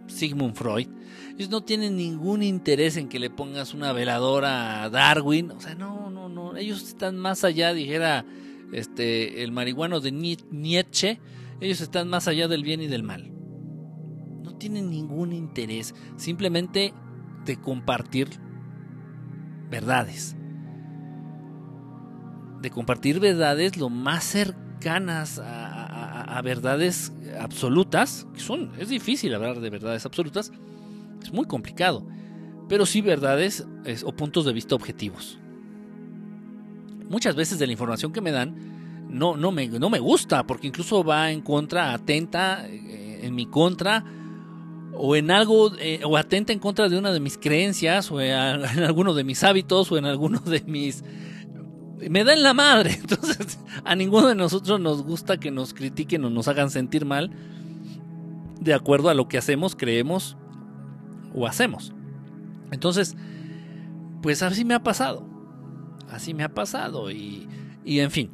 Sigmund 0.06 0.54
Freud. 0.54 0.88
Ellos 1.36 1.50
no 1.50 1.62
tienen 1.62 1.96
ningún 1.96 2.44
interés 2.44 2.96
en 2.96 3.08
que 3.08 3.18
le 3.18 3.30
pongas 3.30 3.74
una 3.74 3.92
veladora 3.92 4.84
a 4.84 4.90
Darwin. 4.90 5.50
O 5.50 5.60
sea, 5.60 5.74
no, 5.74 6.10
no, 6.10 6.28
no. 6.28 6.56
Ellos 6.56 6.82
están 6.82 7.16
más 7.16 7.42
allá, 7.42 7.74
dijera 7.74 8.24
este, 8.72 9.42
el 9.42 9.50
marihuano 9.50 10.00
de 10.00 10.12
Nietzsche. 10.12 11.20
Ellos 11.60 11.80
están 11.80 12.08
más 12.08 12.28
allá 12.28 12.46
del 12.46 12.62
bien 12.62 12.80
y 12.80 12.86
del 12.86 13.02
mal. 13.02 13.32
No 14.44 14.54
tienen 14.56 14.90
ningún 14.90 15.32
interés. 15.32 15.92
Simplemente 16.16 16.94
de 17.44 17.56
compartir 17.60 18.28
verdades 19.70 20.37
de 22.60 22.70
compartir 22.70 23.20
verdades 23.20 23.76
lo 23.76 23.88
más 23.88 24.24
cercanas 24.24 25.40
a, 25.44 26.40
verdades 26.44 27.12
absolutas, 27.40 28.26
que 28.32 28.38
son, 28.38 28.70
es 28.78 28.90
difícil 28.90 29.34
hablar 29.34 29.60
de 29.60 29.70
verdades 29.70 30.06
absolutas, 30.06 30.52
es 31.20 31.32
muy 31.32 31.46
complicado, 31.46 32.06
pero 32.68 32.86
sí 32.86 33.00
verdades 33.00 33.66
o 34.04 34.12
puntos 34.12 34.44
de 34.44 34.52
vista 34.52 34.76
objetivos. 34.76 35.38
Muchas 37.08 37.34
veces 37.34 37.58
de 37.58 37.66
la 37.66 37.72
información 37.72 38.12
que 38.12 38.20
me 38.20 38.30
dan 38.30 38.54
no, 39.08 39.36
no, 39.36 39.50
me, 39.50 39.66
no 39.68 39.90
me 39.90 39.98
gusta, 39.98 40.46
porque 40.46 40.66
incluso 40.66 41.02
va 41.02 41.32
en 41.32 41.40
contra, 41.40 41.92
atenta 41.92 42.66
eh, 42.68 43.20
en 43.22 43.34
mi 43.34 43.46
contra, 43.46 44.04
o 44.94 45.16
en 45.16 45.30
algo, 45.30 45.72
eh, 45.78 46.00
o 46.04 46.16
atenta 46.16 46.52
en 46.52 46.58
contra 46.58 46.88
de 46.88 46.98
una 46.98 47.12
de 47.12 47.20
mis 47.20 47.38
creencias, 47.38 48.10
o 48.10 48.20
en, 48.20 48.30
en 48.76 48.82
alguno 48.84 49.14
de 49.14 49.24
mis 49.24 49.42
hábitos, 49.44 49.90
o 49.90 49.98
en 49.98 50.04
alguno 50.04 50.40
de 50.40 50.62
mis 50.66 51.02
me 52.10 52.24
da 52.24 52.32
en 52.32 52.42
la 52.42 52.54
madre. 52.54 52.92
Entonces, 53.00 53.58
a 53.84 53.94
ninguno 53.94 54.28
de 54.28 54.34
nosotros 54.34 54.80
nos 54.80 55.02
gusta 55.02 55.38
que 55.38 55.50
nos 55.50 55.74
critiquen 55.74 56.24
o 56.24 56.30
nos 56.30 56.48
hagan 56.48 56.70
sentir 56.70 57.04
mal 57.04 57.30
de 58.60 58.74
acuerdo 58.74 59.08
a 59.08 59.14
lo 59.14 59.28
que 59.28 59.38
hacemos, 59.38 59.76
creemos 59.76 60.36
o 61.34 61.46
hacemos. 61.46 61.92
Entonces, 62.70 63.16
pues 64.22 64.42
así 64.42 64.64
me 64.64 64.74
ha 64.74 64.82
pasado. 64.82 65.26
Así 66.10 66.34
me 66.34 66.42
ha 66.42 66.54
pasado. 66.54 67.10
Y, 67.10 67.48
y 67.84 68.00
en 68.00 68.10
fin. 68.10 68.30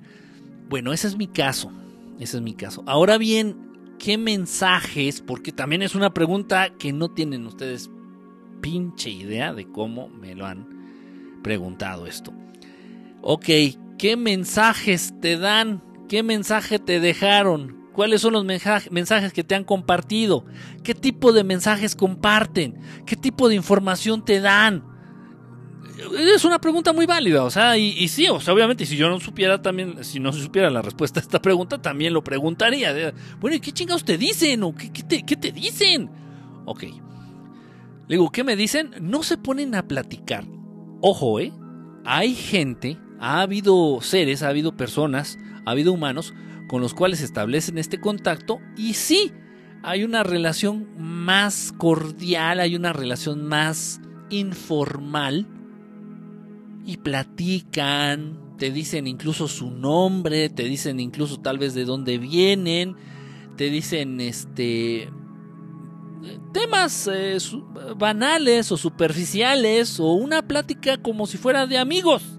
Bueno, 0.68 0.92
ese 0.92 1.06
es 1.06 1.16
mi 1.16 1.26
caso. 1.26 1.70
Ese 2.18 2.38
es 2.38 2.42
mi 2.42 2.54
caso. 2.54 2.82
Ahora 2.86 3.18
bien, 3.18 3.96
¿qué 3.98 4.18
mensajes? 4.18 5.20
Porque 5.20 5.52
también 5.52 5.82
es 5.82 5.94
una 5.94 6.14
pregunta 6.14 6.70
que 6.70 6.92
no 6.92 7.10
tienen 7.10 7.46
ustedes 7.46 7.90
pinche 8.60 9.10
idea 9.10 9.52
de 9.52 9.70
cómo 9.70 10.08
me 10.08 10.34
lo 10.34 10.46
han 10.46 11.40
preguntado 11.42 12.06
esto. 12.06 12.32
Ok, 13.26 13.46
¿qué 13.96 14.18
mensajes 14.18 15.14
te 15.22 15.38
dan? 15.38 15.82
¿Qué 16.10 16.22
mensaje 16.22 16.78
te 16.78 17.00
dejaron? 17.00 17.88
¿Cuáles 17.94 18.20
son 18.20 18.34
los 18.34 18.44
mensajes 18.44 19.32
que 19.32 19.42
te 19.42 19.54
han 19.54 19.64
compartido? 19.64 20.44
¿Qué 20.82 20.94
tipo 20.94 21.32
de 21.32 21.42
mensajes 21.42 21.96
comparten? 21.96 22.78
¿Qué 23.06 23.16
tipo 23.16 23.48
de 23.48 23.54
información 23.54 24.26
te 24.26 24.40
dan? 24.40 24.84
Es 26.18 26.44
una 26.44 26.60
pregunta 26.60 26.92
muy 26.92 27.06
válida, 27.06 27.44
o 27.44 27.50
sea, 27.50 27.78
y, 27.78 28.08
sí, 28.08 28.28
o 28.28 28.40
sea, 28.40 28.52
obviamente, 28.52 28.84
si 28.84 28.98
yo 28.98 29.08
no 29.08 29.18
supiera 29.18 29.62
también, 29.62 30.04
si 30.04 30.20
no 30.20 30.30
supiera 30.30 30.68
la 30.68 30.82
respuesta 30.82 31.18
a 31.18 31.22
esta 31.22 31.40
pregunta, 31.40 31.80
también 31.80 32.12
lo 32.12 32.22
preguntaría. 32.22 33.14
Bueno, 33.40 33.56
¿y 33.56 33.60
qué 33.60 33.72
chingados 33.72 34.04
te 34.04 34.18
dicen? 34.18 34.62
¿O 34.64 34.74
qué, 34.74 34.90
te, 34.90 35.22
qué 35.22 35.36
te 35.36 35.50
dicen? 35.50 36.10
Ok. 36.66 36.82
Le 36.82 38.16
digo, 38.16 38.30
¿qué 38.30 38.44
me 38.44 38.54
dicen? 38.54 38.90
No 39.00 39.22
se 39.22 39.38
ponen 39.38 39.74
a 39.74 39.88
platicar. 39.88 40.44
Ojo, 41.00 41.40
¿eh? 41.40 41.54
Hay 42.04 42.34
gente 42.34 42.98
ha 43.24 43.40
habido 43.40 44.00
seres, 44.02 44.42
ha 44.42 44.48
habido 44.48 44.76
personas, 44.76 45.38
ha 45.64 45.70
habido 45.70 45.94
humanos 45.94 46.34
con 46.68 46.82
los 46.82 46.92
cuales 46.92 47.22
establecen 47.22 47.78
este 47.78 47.98
contacto 47.98 48.60
y 48.76 48.92
sí, 48.92 49.32
hay 49.82 50.04
una 50.04 50.22
relación 50.22 50.88
más 50.98 51.72
cordial, 51.72 52.60
hay 52.60 52.76
una 52.76 52.92
relación 52.92 53.42
más 53.46 54.02
informal 54.28 55.46
y 56.84 56.98
platican, 56.98 58.56
te 58.58 58.70
dicen 58.70 59.06
incluso 59.06 59.48
su 59.48 59.70
nombre, 59.70 60.50
te 60.50 60.64
dicen 60.64 61.00
incluso 61.00 61.40
tal 61.40 61.56
vez 61.56 61.72
de 61.72 61.86
dónde 61.86 62.18
vienen, 62.18 62.94
te 63.56 63.70
dicen 63.70 64.20
este 64.20 65.08
temas 66.52 67.08
eh, 67.10 67.38
banales 67.96 68.70
o 68.70 68.76
superficiales 68.76 69.98
o 69.98 70.12
una 70.12 70.42
plática 70.42 70.98
como 70.98 71.26
si 71.26 71.38
fuera 71.38 71.66
de 71.66 71.78
amigos. 71.78 72.33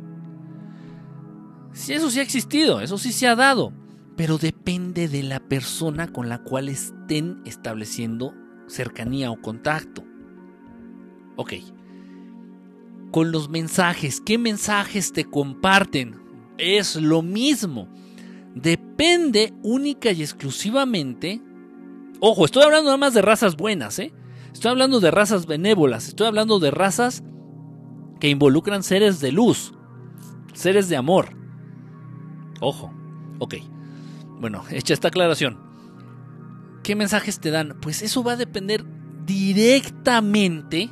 Si 1.76 1.92
eso 1.92 2.10
sí 2.10 2.20
ha 2.20 2.24
existido, 2.24 2.80
eso 2.80 2.98
sí 2.98 3.12
se 3.12 3.28
ha 3.28 3.36
dado, 3.36 3.74
pero 4.16 4.38
depende 4.38 5.10
de 5.10 5.24
la 5.24 5.42
persona 5.42 6.08
con 6.08 6.30
la 6.30 6.42
cual 6.42 6.70
estén 6.70 7.42
estableciendo 7.44 8.34
cercanía 8.66 9.30
o 9.30 9.42
contacto. 9.42 10.06
Ok. 11.36 11.54
Con 13.12 13.34
los 13.34 13.50
mensajes, 13.50 14.22
¿qué 14.22 14.38
mensajes 14.38 15.12
te 15.12 15.26
comparten? 15.26 16.16
Es 16.58 16.96
lo 16.96 17.22
mismo. 17.22 17.90
Depende 18.56 19.54
única 19.62 20.14
y 20.14 20.22
exclusivamente. 20.22 21.42
Ojo, 22.22 22.46
estoy 22.46 22.64
hablando 22.64 22.86
nada 22.86 22.98
más 22.98 23.14
de 23.14 23.22
razas 23.22 23.58
buenas, 23.58 24.00
¿eh? 24.00 24.14
Estoy 24.54 24.72
hablando 24.72 25.02
de 25.02 25.12
razas 25.12 25.46
benévolas, 25.46 26.08
estoy 26.08 26.28
hablando 26.28 26.60
de 26.60 26.72
razas 26.72 27.22
que 28.22 28.30
involucran 28.30 28.82
seres 28.82 29.20
de 29.20 29.34
luz, 29.34 29.74
seres 30.54 30.88
de 30.88 30.96
amor. 30.96 31.45
Ojo, 32.66 32.92
ok. 33.38 33.58
Bueno, 34.40 34.64
hecha 34.72 34.96
esta 34.96 35.10
aclaración. 35.10 35.60
¿Qué 36.82 36.96
mensajes 36.96 37.40
te 37.40 37.52
dan? 37.52 37.78
Pues 37.80 38.02
eso 38.02 38.24
va 38.24 38.32
a 38.32 38.38
depender 38.38 38.84
directamente 39.24 40.90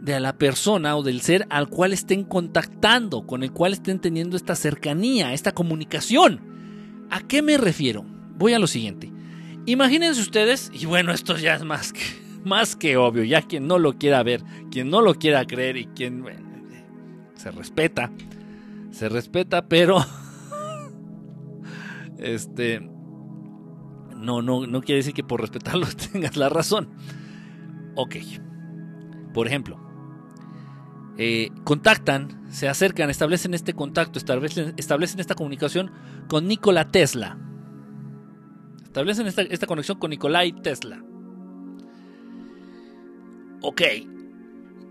de 0.00 0.20
la 0.20 0.38
persona 0.38 0.96
o 0.96 1.02
del 1.02 1.20
ser 1.20 1.46
al 1.50 1.68
cual 1.68 1.92
estén 1.92 2.24
contactando, 2.24 3.26
con 3.26 3.42
el 3.42 3.52
cual 3.52 3.74
estén 3.74 4.00
teniendo 4.00 4.38
esta 4.38 4.54
cercanía, 4.54 5.34
esta 5.34 5.52
comunicación. 5.52 6.40
¿A 7.10 7.20
qué 7.20 7.42
me 7.42 7.58
refiero? 7.58 8.06
Voy 8.38 8.54
a 8.54 8.58
lo 8.58 8.66
siguiente. 8.66 9.12
Imagínense 9.66 10.22
ustedes, 10.22 10.70
y 10.72 10.86
bueno, 10.86 11.12
esto 11.12 11.36
ya 11.36 11.56
es 11.56 11.64
más 11.64 11.92
que, 11.92 12.00
más 12.44 12.76
que 12.76 12.96
obvio, 12.96 13.24
ya 13.24 13.42
quien 13.42 13.66
no 13.66 13.78
lo 13.78 13.98
quiera 13.98 14.22
ver, 14.22 14.42
quien 14.70 14.88
no 14.88 15.02
lo 15.02 15.16
quiera 15.16 15.46
creer 15.46 15.76
y 15.76 15.84
quien 15.88 16.24
se 17.34 17.50
respeta, 17.50 18.10
se 18.94 19.08
respeta, 19.08 19.66
pero 19.66 19.98
este 22.18 22.80
no, 24.16 24.40
no, 24.40 24.66
no 24.66 24.80
quiere 24.82 24.98
decir 24.98 25.14
que 25.14 25.24
por 25.24 25.40
respetarlo 25.40 25.86
tengas 26.12 26.36
la 26.36 26.48
razón. 26.48 26.90
Ok. 27.96 28.16
Por 29.34 29.48
ejemplo, 29.48 29.80
eh, 31.18 31.50
contactan, 31.64 32.46
se 32.50 32.68
acercan, 32.68 33.10
establecen 33.10 33.52
este 33.52 33.74
contacto, 33.74 34.18
establecen, 34.18 34.74
establecen 34.76 35.18
esta 35.18 35.34
comunicación 35.34 35.90
con 36.28 36.46
Nikola 36.46 36.90
Tesla. 36.90 37.36
Establecen 38.84 39.26
esta, 39.26 39.42
esta 39.42 39.66
conexión 39.66 39.98
con 39.98 40.10
Nikolai 40.10 40.52
Tesla. 40.52 41.02
Ok. 43.60 43.82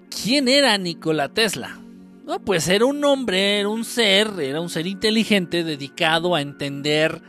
¿Quién 0.10 0.49
era 0.49 0.78
Nikola 0.78 1.30
Tesla? 1.30 1.82
No, 2.26 2.39
pues 2.39 2.67
era 2.69 2.86
un 2.86 3.03
hombre, 3.03 3.59
era 3.59 3.69
un 3.69 3.84
ser, 3.84 4.39
era 4.39 4.61
un 4.61 4.69
ser 4.69 4.88
inteligente 4.88 5.63
dedicado 5.63 6.36
a 6.36 6.41
entender 6.41 7.21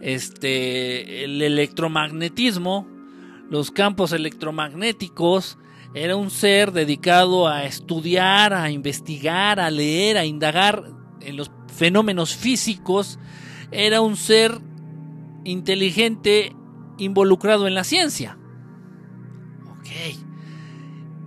este 0.00 1.24
el 1.24 1.40
electromagnetismo, 1.40 2.88
los 3.48 3.70
campos 3.70 4.12
electromagnéticos, 4.12 5.58
era 5.94 6.16
un 6.16 6.30
ser 6.30 6.72
dedicado 6.72 7.46
a 7.46 7.64
estudiar, 7.64 8.54
a 8.54 8.70
investigar, 8.70 9.60
a 9.60 9.70
leer, 9.70 10.16
a 10.16 10.24
indagar 10.24 10.84
en 11.20 11.36
los 11.36 11.50
fenómenos 11.68 12.34
físicos. 12.34 13.18
Era 13.70 14.00
un 14.00 14.16
ser 14.16 14.58
inteligente 15.44 16.56
involucrado 16.98 17.66
en 17.66 17.74
la 17.74 17.84
ciencia. 17.84 18.38
Ok. 19.70 19.88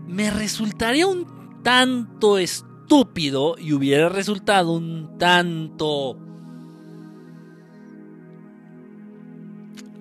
Me 0.07 0.31
resultaría 0.31 1.05
un 1.05 1.61
tanto 1.63 2.39
estúpido 2.39 2.64
y 3.57 3.73
hubiera 3.73 4.09
resultado 4.09 4.71
un 4.71 5.17
tanto 5.17 6.17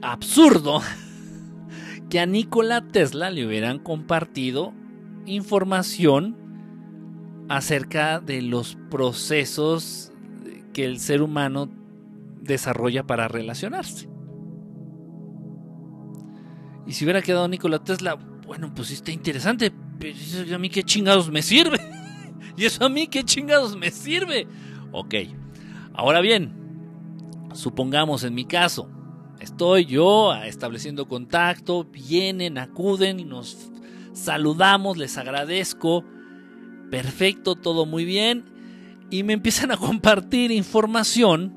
absurdo 0.02 0.80
que 2.10 2.20
a 2.20 2.26
Nikola 2.26 2.86
Tesla 2.88 3.30
le 3.30 3.46
hubieran 3.46 3.78
compartido 3.78 4.72
información 5.26 6.36
acerca 7.48 8.20
de 8.20 8.42
los 8.42 8.76
procesos 8.90 10.12
que 10.72 10.84
el 10.84 10.98
ser 10.98 11.22
humano 11.22 11.68
desarrolla 12.42 13.04
para 13.06 13.28
relacionarse. 13.28 14.08
Y 16.86 16.92
si 16.92 17.04
hubiera 17.04 17.22
quedado 17.22 17.48
Nikola 17.48 17.82
Tesla, 17.82 18.14
bueno, 18.14 18.72
pues 18.74 18.90
está 18.90 19.10
interesante, 19.10 19.72
pero 19.98 20.54
a 20.54 20.58
mí 20.58 20.68
qué 20.68 20.82
chingados 20.82 21.30
me 21.30 21.40
sirve. 21.40 21.80
y 22.56 22.64
eso 22.64 22.84
a 22.84 22.88
mí 22.88 23.06
qué 23.06 23.24
chingados 23.24 23.76
me 23.76 23.90
sirve. 23.90 24.46
Ok, 24.92 25.14
ahora 25.92 26.20
bien, 26.20 26.52
supongamos 27.52 28.24
en 28.24 28.34
mi 28.34 28.44
caso, 28.44 28.88
Estoy 29.44 29.84
yo 29.84 30.34
estableciendo 30.34 31.06
contacto, 31.06 31.84
vienen, 31.84 32.56
acuden, 32.56 33.28
nos 33.28 33.70
saludamos, 34.14 34.96
les 34.96 35.18
agradezco. 35.18 36.02
Perfecto, 36.90 37.54
todo 37.54 37.84
muy 37.84 38.06
bien. 38.06 38.46
Y 39.10 39.22
me 39.22 39.34
empiezan 39.34 39.70
a 39.70 39.76
compartir 39.76 40.50
información 40.50 41.54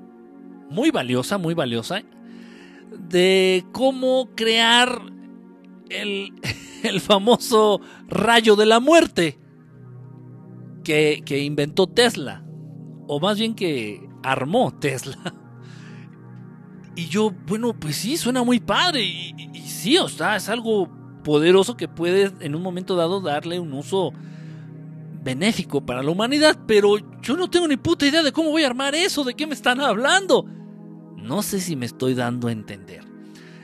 muy 0.70 0.91
valiosa, 0.91 1.38
muy 1.38 1.54
valiosa, 1.54 2.02
de 2.91 3.64
cómo 3.72 4.32
crear 4.36 5.02
el, 5.89 6.34
famoso 7.00 7.80
rayo 8.10 8.58
de 8.58 8.66
la 8.66 8.82
muerte 8.82 9.39
que, 10.88 11.44
inventó 11.44 11.88
Tesla. 11.88 12.44
O 13.08 13.20
más 13.20 13.38
bien 13.38 13.56
que 13.56 14.08
armó 14.24 14.74
Tesla. 14.74 15.18
Y 16.96 17.10
yo, 17.10 17.32
bueno, 17.46 17.80
pues 17.80 17.96
sí, 17.96 18.18
suena 18.18 18.42
muy 18.42 18.60
padre. 18.60 19.04
Y, 19.04 19.62
sí, 19.68 20.00
o 20.00 20.10
sea, 20.10 20.36
es 20.36 20.50
algo 20.50 20.90
poderoso 21.24 21.78
que 21.78 21.88
puede 21.88 22.32
en 22.40 22.56
un 22.56 22.64
momento 22.64 22.96
dado 22.96 23.22
darle 23.22 23.60
un 23.60 23.72
uso 23.74 24.14
benéfico 25.24 25.86
para 25.86 26.02
la 26.02 26.10
humanidad. 26.10 26.58
Pero 26.66 26.96
yo 27.22 27.38
no 27.38 27.52
tengo 27.52 27.68
ni 27.68 27.78
puta 27.78 28.08
idea 28.08 28.24
de 28.24 28.32
cómo 28.32 28.50
voy 28.50 28.64
a 28.64 28.68
armar 28.68 28.96
eso, 28.96 29.24
de 29.24 29.36
qué 29.36 29.46
me 29.46 29.54
están 29.54 29.80
hablando. 29.80 30.48
No 31.18 31.44
sé 31.44 31.60
si 31.60 31.76
me 31.76 31.86
estoy 31.86 32.16
dando 32.16 32.48
a 32.48 32.52
entender. 32.52 33.06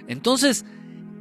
Entonces, 0.07 0.63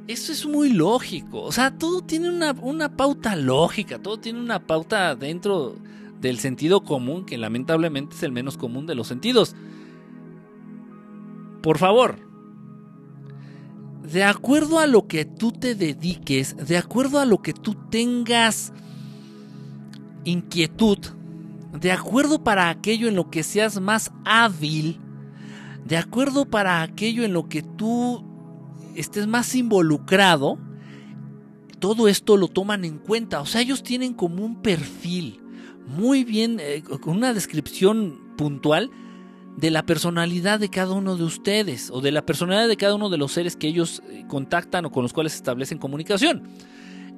eso 0.07 0.33
es 0.33 0.45
muy 0.45 0.71
lógico. 0.71 1.41
O 1.41 1.51
sea, 1.51 1.79
todo 1.79 2.03
tiene 2.03 2.29
una, 2.29 2.53
una 2.61 2.95
pauta 2.95 3.37
lógica, 3.37 3.99
todo 3.99 4.21
tiene 4.21 4.39
una 4.39 4.67
pauta 4.67 5.15
dentro 5.15 5.77
del 6.23 6.39
sentido 6.39 6.85
común, 6.85 7.27
que 7.27 7.37
lamentablemente 7.37 8.17
es 8.17 8.23
el 8.23 8.33
menos 8.33 8.57
común 8.57 8.87
de 8.87 8.95
los 8.95 9.09
sentidos. 9.09 9.55
Por 11.61 11.79
favor, 11.79 12.21
de 14.11 14.25
acuerdo 14.25 14.79
a 14.79 14.87
lo 14.87 15.07
que 15.09 15.25
tú 15.25 15.53
te 15.53 15.75
dediques, 15.75 16.57
de 16.57 16.79
acuerdo 16.79 17.19
a 17.19 17.27
lo 17.27 17.43
que 17.43 17.53
tú 17.53 17.75
tengas 17.91 18.73
inquietud, 20.25 20.99
de 21.79 21.91
acuerdo 21.91 22.45
para 22.45 22.71
aquello 22.71 23.09
en 23.09 23.17
lo 23.17 23.29
que 23.29 23.43
seas 23.43 23.81
más 23.81 24.13
hábil, 24.25 25.01
de 25.85 25.97
acuerdo 25.97 26.49
para 26.49 26.83
aquello 26.83 27.25
en 27.25 27.33
lo 27.33 27.49
que 27.49 27.63
tú 27.63 28.25
estés 28.95 29.27
más 29.27 29.55
involucrado, 29.57 30.59
todo 31.81 32.07
esto 32.07 32.37
lo 32.37 32.47
toman 32.47 32.85
en 32.85 32.99
cuenta. 32.99 33.41
O 33.41 33.47
sea, 33.47 33.61
ellos 33.61 33.83
tienen 33.83 34.15
como 34.15 34.45
un 34.45 34.63
perfil 34.63 35.42
muy 35.87 36.25
bien, 36.25 36.59
eh, 36.61 36.83
con 36.83 37.17
una 37.17 37.35
descripción 37.35 38.35
puntual 38.37 38.91
de 39.57 39.71
la 39.71 39.85
personalidad 39.85 40.59
de 40.59 40.71
cada 40.71 40.93
uno 40.93 41.17
de 41.17 41.25
ustedes 41.25 41.91
o 41.91 42.01
de 42.01 42.11
la 42.11 42.25
personalidad 42.25 42.69
de 42.69 42.77
cada 42.77 42.95
uno 42.95 43.11
de 43.11 43.19
los 43.19 43.33
seres 43.33 43.57
que 43.57 43.69
ellos 43.69 44.03
eh, 44.09 44.25
contactan 44.29 44.85
o 44.87 44.91
con 44.91 45.03
los 45.03 45.13
cuales 45.13 45.35
establecen 45.35 45.79
comunicación. 45.79 46.49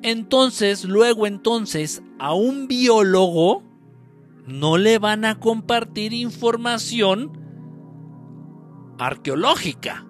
Entonces, 0.03 0.85
luego 0.85 1.27
entonces, 1.27 2.03
a 2.19 2.35
un 2.35 2.67
biólogo 2.67 3.63
no 4.47 4.77
le 4.77 4.99
van 4.99 5.25
a 5.25 5.39
compartir 5.39 6.13
información 6.13 7.33
arqueológica. 8.99 10.07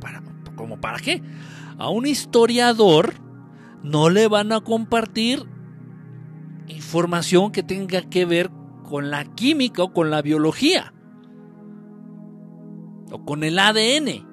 ¿Para, 0.00 0.22
¿Cómo 0.56 0.80
para 0.80 0.98
qué? 0.98 1.22
A 1.78 1.90
un 1.90 2.06
historiador 2.06 3.14
no 3.82 4.08
le 4.08 4.26
van 4.28 4.50
a 4.52 4.60
compartir 4.60 5.44
información 6.68 7.52
que 7.52 7.62
tenga 7.62 8.02
que 8.02 8.24
ver 8.24 8.50
con 8.84 9.10
la 9.10 9.24
química 9.24 9.82
o 9.82 9.92
con 9.92 10.10
la 10.10 10.22
biología 10.22 10.94
o 13.14 13.24
con 13.24 13.44
el 13.44 13.58
ADN. 13.58 14.26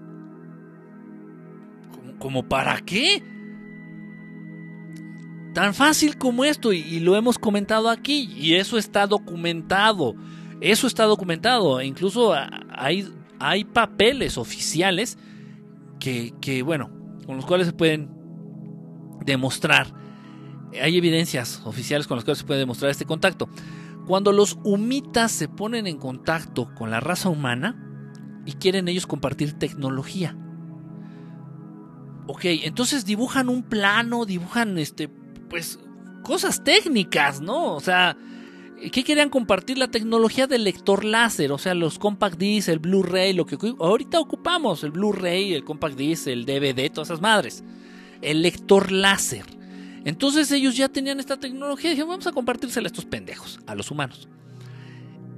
¿Como, 2.19 2.47
para 2.47 2.79
qué? 2.81 3.23
Tan 5.53 5.73
fácil 5.73 6.17
como 6.17 6.45
esto, 6.45 6.71
y, 6.71 6.99
lo 6.99 7.15
hemos 7.15 7.37
comentado 7.37 7.89
aquí, 7.89 8.31
y 8.37 8.55
eso 8.55 8.77
está 8.77 9.07
documentado. 9.07 10.15
Eso 10.61 10.87
está 10.87 11.05
documentado. 11.05 11.79
E 11.79 11.85
incluso 11.85 12.33
hay, 12.69 13.11
hay 13.39 13.63
papeles 13.63 14.37
oficiales 14.37 15.17
que, 15.99 16.33
que, 16.39 16.61
bueno, 16.61 16.89
con 17.25 17.35
los 17.35 17.45
cuales 17.45 17.67
se 17.67 17.73
pueden 17.73 18.09
demostrar. 19.25 19.93
Hay 20.79 20.97
evidencias 20.97 21.61
oficiales 21.65 22.07
con 22.07 22.17
las 22.17 22.23
cuales 22.23 22.39
se 22.39 22.45
puede 22.45 22.59
demostrar 22.59 22.91
este 22.91 23.05
contacto. 23.05 23.49
Cuando 24.07 24.31
los 24.31 24.57
humitas 24.63 25.31
se 25.31 25.47
ponen 25.47 25.87
en 25.87 25.97
contacto 25.97 26.73
con 26.75 26.91
la 26.91 26.99
raza 26.99 27.29
humana 27.29 27.75
y 28.45 28.53
quieren 28.53 28.87
ellos 28.87 29.07
compartir 29.07 29.53
tecnología. 29.53 30.35
Ok, 32.27 32.45
entonces 32.45 33.05
dibujan 33.05 33.49
un 33.49 33.63
plano, 33.63 34.25
dibujan 34.25 34.77
este, 34.77 35.09
pues, 35.49 35.79
cosas 36.23 36.63
técnicas, 36.63 37.41
¿no? 37.41 37.75
O 37.75 37.79
sea, 37.79 38.15
¿qué 38.91 39.03
querían 39.03 39.29
compartir? 39.29 39.77
La 39.77 39.91
tecnología 39.91 40.47
del 40.47 40.63
lector 40.63 41.03
láser, 41.03 41.51
o 41.51 41.57
sea, 41.57 41.73
los 41.73 41.99
compact 41.99 42.37
discs, 42.37 42.69
el 42.69 42.79
Blu-ray, 42.79 43.33
lo 43.33 43.45
que 43.45 43.57
ahorita 43.79 44.19
ocupamos, 44.19 44.83
el 44.83 44.91
Blu-ray, 44.91 45.53
el 45.53 45.63
compact 45.63 45.97
disc, 45.97 46.27
el 46.27 46.45
DVD, 46.45 46.91
todas 46.91 47.09
esas 47.09 47.21
madres. 47.21 47.63
El 48.21 48.41
lector 48.41 48.91
láser. 48.91 49.45
Entonces 50.03 50.51
ellos 50.51 50.75
ya 50.75 50.89
tenían 50.89 51.19
esta 51.19 51.37
tecnología 51.37 51.89
y 51.89 51.93
dijeron, 51.93 52.09
vamos 52.09 52.27
a 52.27 52.31
compartírsela 52.31 52.87
a 52.87 52.89
estos 52.89 53.05
pendejos, 53.05 53.59
a 53.67 53.75
los 53.75 53.91
humanos. 53.91 54.27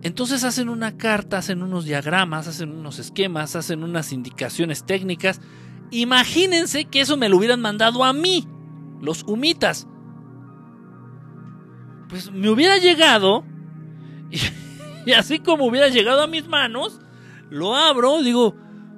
Entonces 0.03 0.43
hacen 0.43 0.69
una 0.69 0.97
carta, 0.97 1.37
hacen 1.37 1.63
unos 1.63 1.85
diagramas, 1.85 2.47
hacen 2.47 2.71
unos 2.71 2.99
esquemas, 2.99 3.55
hacen 3.55 3.83
unas 3.83 4.11
indicaciones 4.11 4.85
técnicas. 4.85 5.41
Imagínense 5.91 6.85
que 6.85 7.01
eso 7.01 7.17
me 7.17 7.29
lo 7.29 7.37
hubieran 7.37 7.61
mandado 7.61 8.03
a 8.03 8.13
mí, 8.13 8.47
los 9.01 9.23
humitas. 9.23 9.87
Pues 12.09 12.31
me 12.31 12.49
hubiera 12.49 12.77
llegado, 12.77 13.45
y, 15.05 15.11
así 15.17 15.39
como 15.39 15.65
hubiera 15.65 15.87
llegado 15.87 16.21
a 16.21 16.27
mis 16.27 16.47
manos, 16.47 16.99
lo 17.49 17.75
abro, 17.75 18.21
digo, 18.21 18.55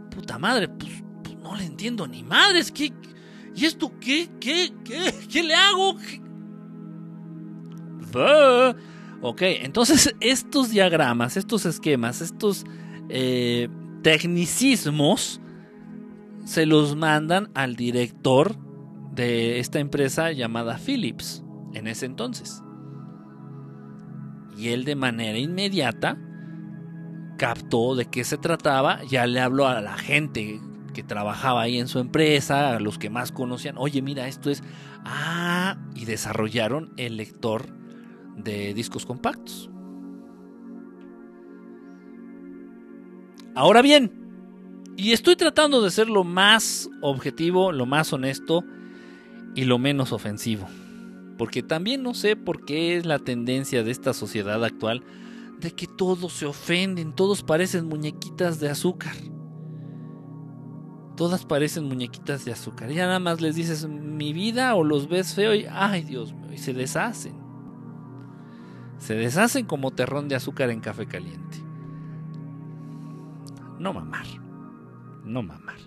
puta 0.09 0.39
madre, 0.39 0.70
pues, 0.70 1.03
pues 1.24 1.36
no 1.38 1.55
le 1.55 1.66
entiendo 1.66 2.07
ni 2.07 2.24
madres, 2.24 2.72
¿qué, 2.72 2.91
¿Y 3.55 3.65
esto 3.65 3.91
qué? 3.99 4.29
¿Qué? 4.39 4.73
¿Qué? 4.83 5.13
¿Qué 5.31 5.43
le 5.43 5.55
hago? 5.55 5.95
Ok, 9.21 9.41
entonces 9.41 10.15
estos 10.19 10.69
diagramas, 10.69 11.37
estos 11.37 11.65
esquemas, 11.65 12.21
estos 12.21 12.65
eh, 13.09 13.69
tecnicismos 14.03 15.41
se 16.45 16.65
los 16.65 16.95
mandan 16.95 17.49
al 17.55 17.75
director 17.75 18.55
de 19.13 19.59
esta 19.59 19.79
empresa 19.79 20.31
llamada 20.31 20.77
Philips 20.77 21.43
en 21.73 21.87
ese 21.87 22.05
entonces. 22.05 22.61
Y 24.57 24.69
él 24.69 24.85
de 24.85 24.95
manera 24.95 25.37
inmediata 25.37 26.17
captó 27.37 27.95
de 27.95 28.05
qué 28.05 28.23
se 28.23 28.37
trataba, 28.37 29.03
ya 29.05 29.25
le 29.27 29.41
habló 29.41 29.67
a 29.67 29.81
la 29.81 29.97
gente 29.97 30.61
que 30.95 31.03
trabajaba 31.03 31.61
ahí 31.61 31.77
en 31.77 31.87
su 31.87 31.99
empresa, 31.99 32.75
a 32.75 32.79
los 32.79 32.97
que 32.97 33.11
más 33.11 33.31
conocían, 33.31 33.77
oye, 33.77 34.01
mira, 34.01 34.27
esto 34.27 34.49
es... 34.49 34.63
Ah, 35.03 35.77
y 35.93 36.05
desarrollaron 36.05 36.93
el 36.97 37.17
lector 37.17 37.67
de 38.37 38.73
discos 38.73 39.05
compactos. 39.05 39.69
Ahora 43.53 43.83
bien, 43.83 44.25
y 44.97 45.11
estoy 45.11 45.35
tratando 45.35 45.81
de 45.81 45.91
ser 45.91 46.09
lo 46.09 46.23
más 46.23 46.89
objetivo, 47.01 47.71
lo 47.71 47.85
más 47.85 48.11
honesto 48.13 48.63
y 49.53 49.65
lo 49.65 49.77
menos 49.77 50.13
ofensivo. 50.13 50.67
Porque 51.37 51.61
también 51.61 52.01
no 52.01 52.13
sé 52.13 52.35
por 52.35 52.65
qué 52.65 52.95
es 52.95 53.05
la 53.05 53.19
tendencia 53.19 53.83
de 53.83 53.91
esta 53.91 54.13
sociedad 54.13 54.63
actual 54.63 55.03
de 55.59 55.71
que 55.71 55.87
todos 55.87 56.33
se 56.33 56.45
ofenden, 56.45 57.13
todos 57.13 57.43
parecen 57.43 57.87
muñequitas 57.87 58.59
de 58.59 58.69
azúcar. 58.69 59.15
Todas 61.16 61.45
parecen 61.45 61.86
muñequitas 61.86 62.45
de 62.45 62.51
azúcar. 62.51 62.89
Ya 62.89 63.05
nada 63.05 63.20
más 63.20 63.41
les 63.41 63.55
dices 63.55 63.88
mi 63.88 64.34
vida 64.34 64.76
o 64.76 64.84
los 64.84 65.07
ves 65.07 65.34
feo 65.34 65.53
y 65.53 65.66
ay 65.70 66.03
Dios 66.03 66.34
mío, 66.34 66.51
y 66.53 66.57
se 66.57 66.74
deshacen. 66.74 67.36
Se 68.97 69.13
deshacen 69.16 69.66
como 69.66 69.91
terrón 69.91 70.28
de 70.28 70.36
azúcar 70.36 70.70
en 70.70 70.80
café 70.80 71.05
caliente. 71.05 71.57
No 73.80 73.93
mamar. 73.93 74.26
No 75.24 75.43
mamar. 75.43 75.78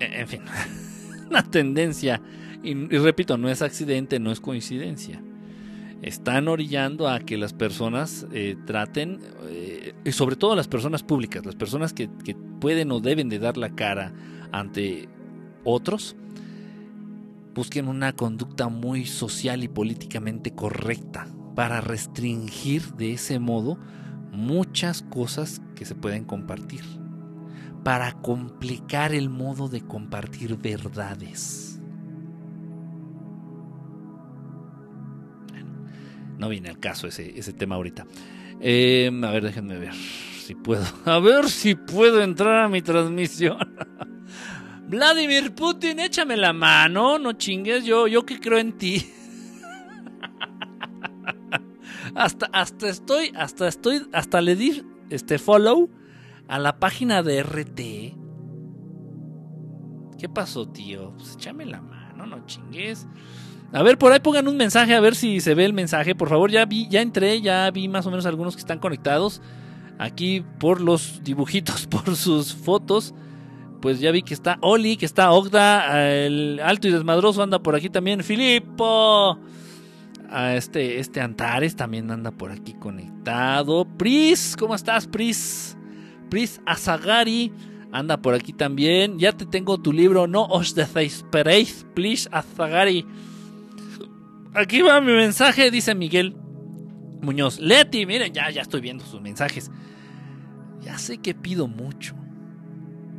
E, 0.00 0.20
en 0.20 0.28
fin, 0.28 0.42
una 1.28 1.42
tendencia. 1.42 2.20
Y, 2.62 2.74
repito, 2.98 3.36
no 3.36 3.48
es 3.48 3.62
accidente, 3.62 4.18
no 4.18 4.32
es 4.32 4.40
coincidencia 4.40 5.22
están 6.06 6.46
orillando 6.46 7.08
a 7.08 7.18
que 7.18 7.36
las 7.36 7.52
personas 7.52 8.28
eh, 8.32 8.56
traten, 8.64 9.20
eh, 9.48 9.92
y 10.04 10.12
sobre 10.12 10.36
todo 10.36 10.54
las 10.54 10.68
personas 10.68 11.02
públicas, 11.02 11.44
las 11.44 11.56
personas 11.56 11.92
que, 11.92 12.08
que, 12.24 12.36
pueden 12.60 12.92
o 12.92 13.00
deben 13.00 13.28
de 13.28 13.40
dar 13.40 13.56
la 13.56 13.74
cara 13.74 14.14
ante 14.52 15.08
otros, 15.64 16.16
busquen 17.54 17.88
una 17.88 18.14
conducta 18.14 18.68
muy 18.68 19.04
social 19.04 19.64
y 19.64 19.68
políticamente 19.68 20.54
correcta 20.54 21.26
para 21.56 21.80
restringir 21.80 22.82
de 22.94 23.14
ese 23.14 23.40
modo 23.40 23.76
muchas 24.30 25.02
cosas 25.02 25.60
que 25.74 25.84
se 25.84 25.96
pueden 25.96 26.24
compartir, 26.24 26.82
para 27.82 28.12
complicar 28.12 29.12
el 29.12 29.28
modo 29.28 29.68
de 29.68 29.80
compartir 29.80 30.56
verdades 30.56 31.65
No 36.38 36.48
viene 36.48 36.68
al 36.68 36.78
caso 36.78 37.06
ese, 37.06 37.38
ese 37.38 37.52
tema 37.52 37.76
ahorita. 37.76 38.06
Em, 38.60 39.24
a 39.24 39.30
ver, 39.30 39.44
déjenme 39.44 39.78
ver 39.78 39.94
si 39.94 40.54
puedo. 40.54 40.84
A 41.04 41.18
ver 41.18 41.48
si 41.48 41.74
puedo 41.74 42.22
entrar 42.22 42.64
a 42.64 42.68
mi 42.68 42.82
transmisión. 42.82 43.58
Vladimir 44.88 45.54
Putin, 45.54 45.98
échame 45.98 46.36
la 46.36 46.52
mano, 46.52 47.18
no 47.18 47.32
chingues, 47.32 47.84
yo, 47.84 48.06
yo 48.06 48.24
que 48.24 48.38
creo 48.38 48.58
en 48.58 48.78
ti. 48.78 49.04
hasta, 52.14 52.46
hasta 52.52 52.88
estoy, 52.88 53.32
hasta 53.34 53.66
estoy, 53.66 54.06
hasta 54.12 54.40
le 54.40 54.54
di 54.54 54.84
este 55.10 55.38
follow 55.38 55.90
a 56.46 56.60
la 56.60 56.78
página 56.78 57.24
de 57.24 57.42
RT. 57.42 57.80
¿Qué 60.18 60.28
pasó, 60.32 60.68
tío? 60.68 61.14
Pues 61.16 61.34
échame 61.34 61.66
la 61.66 61.80
mano, 61.80 62.26
no 62.26 62.46
chingues. 62.46 63.08
A 63.72 63.82
ver, 63.82 63.98
por 63.98 64.12
ahí 64.12 64.20
pongan 64.20 64.48
un 64.48 64.56
mensaje, 64.56 64.94
a 64.94 65.00
ver 65.00 65.14
si 65.14 65.40
se 65.40 65.54
ve 65.54 65.64
el 65.64 65.72
mensaje. 65.72 66.14
Por 66.14 66.28
favor, 66.28 66.50
ya 66.50 66.64
vi, 66.64 66.88
ya 66.88 67.02
entré, 67.02 67.40
ya 67.40 67.70
vi 67.70 67.88
más 67.88 68.06
o 68.06 68.10
menos 68.10 68.26
algunos 68.26 68.54
que 68.54 68.60
están 68.60 68.78
conectados. 68.78 69.42
Aquí 69.98 70.44
por 70.58 70.80
los 70.80 71.22
dibujitos, 71.22 71.86
por 71.90 72.16
sus 72.16 72.54
fotos. 72.54 73.14
Pues 73.80 74.00
ya 74.00 74.10
vi 74.10 74.22
que 74.22 74.34
está 74.34 74.58
Oli, 74.62 74.96
que 74.96 75.04
está 75.04 75.30
Ogda, 75.32 76.08
el 76.08 76.60
alto 76.62 76.88
y 76.88 76.92
desmadroso 76.92 77.42
anda 77.42 77.58
por 77.58 77.74
aquí 77.74 77.90
también. 77.90 78.22
Filippo. 78.22 79.38
A 80.28 80.54
este, 80.54 80.98
este 80.98 81.20
Antares 81.20 81.76
también 81.76 82.10
anda 82.10 82.30
por 82.30 82.50
aquí 82.50 82.74
conectado. 82.74 83.84
Pris, 83.96 84.56
¿cómo 84.58 84.74
estás, 84.74 85.06
Pris? 85.06 85.76
Pris 86.30 86.60
Azagari 86.66 87.52
anda 87.92 88.16
por 88.20 88.34
aquí 88.34 88.52
también. 88.52 89.18
Ya 89.18 89.32
te 89.32 89.46
tengo 89.46 89.78
tu 89.78 89.92
libro, 89.92 90.26
no 90.26 90.46
os 90.46 90.74
desesperéis, 90.74 91.86
please, 91.94 92.28
Azagari. 92.32 93.06
Aquí 94.56 94.80
va 94.80 95.02
mi 95.02 95.12
mensaje, 95.12 95.70
dice 95.70 95.94
Miguel 95.94 96.34
Muñoz. 97.20 97.60
Leti, 97.60 98.06
miren, 98.06 98.32
ya, 98.32 98.48
ya 98.48 98.62
estoy 98.62 98.80
viendo 98.80 99.04
sus 99.04 99.20
mensajes. 99.20 99.70
Ya 100.80 100.96
sé 100.96 101.18
que 101.18 101.34
pido 101.34 101.68
mucho. 101.68 102.14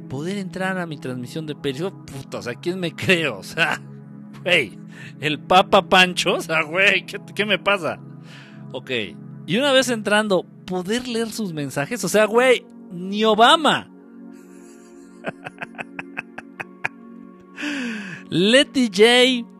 Poder 0.09 0.39
entrar 0.39 0.79
a 0.79 0.87
mi 0.87 0.97
transmisión 0.97 1.45
de 1.45 1.53
Periscope, 1.53 2.11
puta, 2.11 2.39
o 2.39 2.41
sea, 2.41 2.55
¿quién 2.55 2.79
me 2.79 2.91
cree? 2.91 3.27
O 3.27 3.43
sea, 3.43 3.79
güey, 4.43 4.79
el 5.19 5.37
Papa 5.37 5.87
Pancho, 5.87 6.33
o 6.33 6.41
sea, 6.41 6.63
güey, 6.63 7.05
¿qué, 7.05 7.19
¿qué 7.35 7.45
me 7.45 7.59
pasa? 7.59 7.99
Ok, 8.71 8.89
y 9.45 9.57
una 9.57 9.71
vez 9.73 9.89
entrando, 9.89 10.43
poder 10.65 11.07
leer 11.07 11.29
sus 11.29 11.53
mensajes, 11.53 12.03
o 12.03 12.09
sea, 12.09 12.25
güey, 12.25 12.65
ni 12.89 13.23
Obama. 13.25 13.91
Letty 18.29 18.87
J 18.87 19.56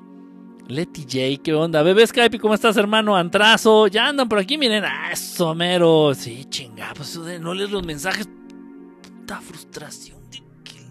Letty 0.68 1.04
J, 1.04 1.44
¿qué 1.44 1.54
onda? 1.54 1.82
Bebé 1.82 2.06
Skype, 2.06 2.40
¿cómo 2.40 2.54
estás, 2.54 2.76
hermano? 2.76 3.16
Antrazo, 3.16 3.88
ya 3.88 4.10
andan 4.10 4.28
por 4.28 4.38
aquí, 4.38 4.58
miren. 4.58 4.84
Ah, 4.84 5.12
eso, 5.14 5.56
mero. 5.56 6.14
Sí, 6.14 6.44
chinga, 6.50 6.92
pues 6.94 7.18
no 7.40 7.54
leer 7.54 7.72
los 7.72 7.86
mensajes. 7.86 8.28
Puta 9.02 9.40
frustración 9.40 10.30
de 10.30 10.44
que 10.66 10.82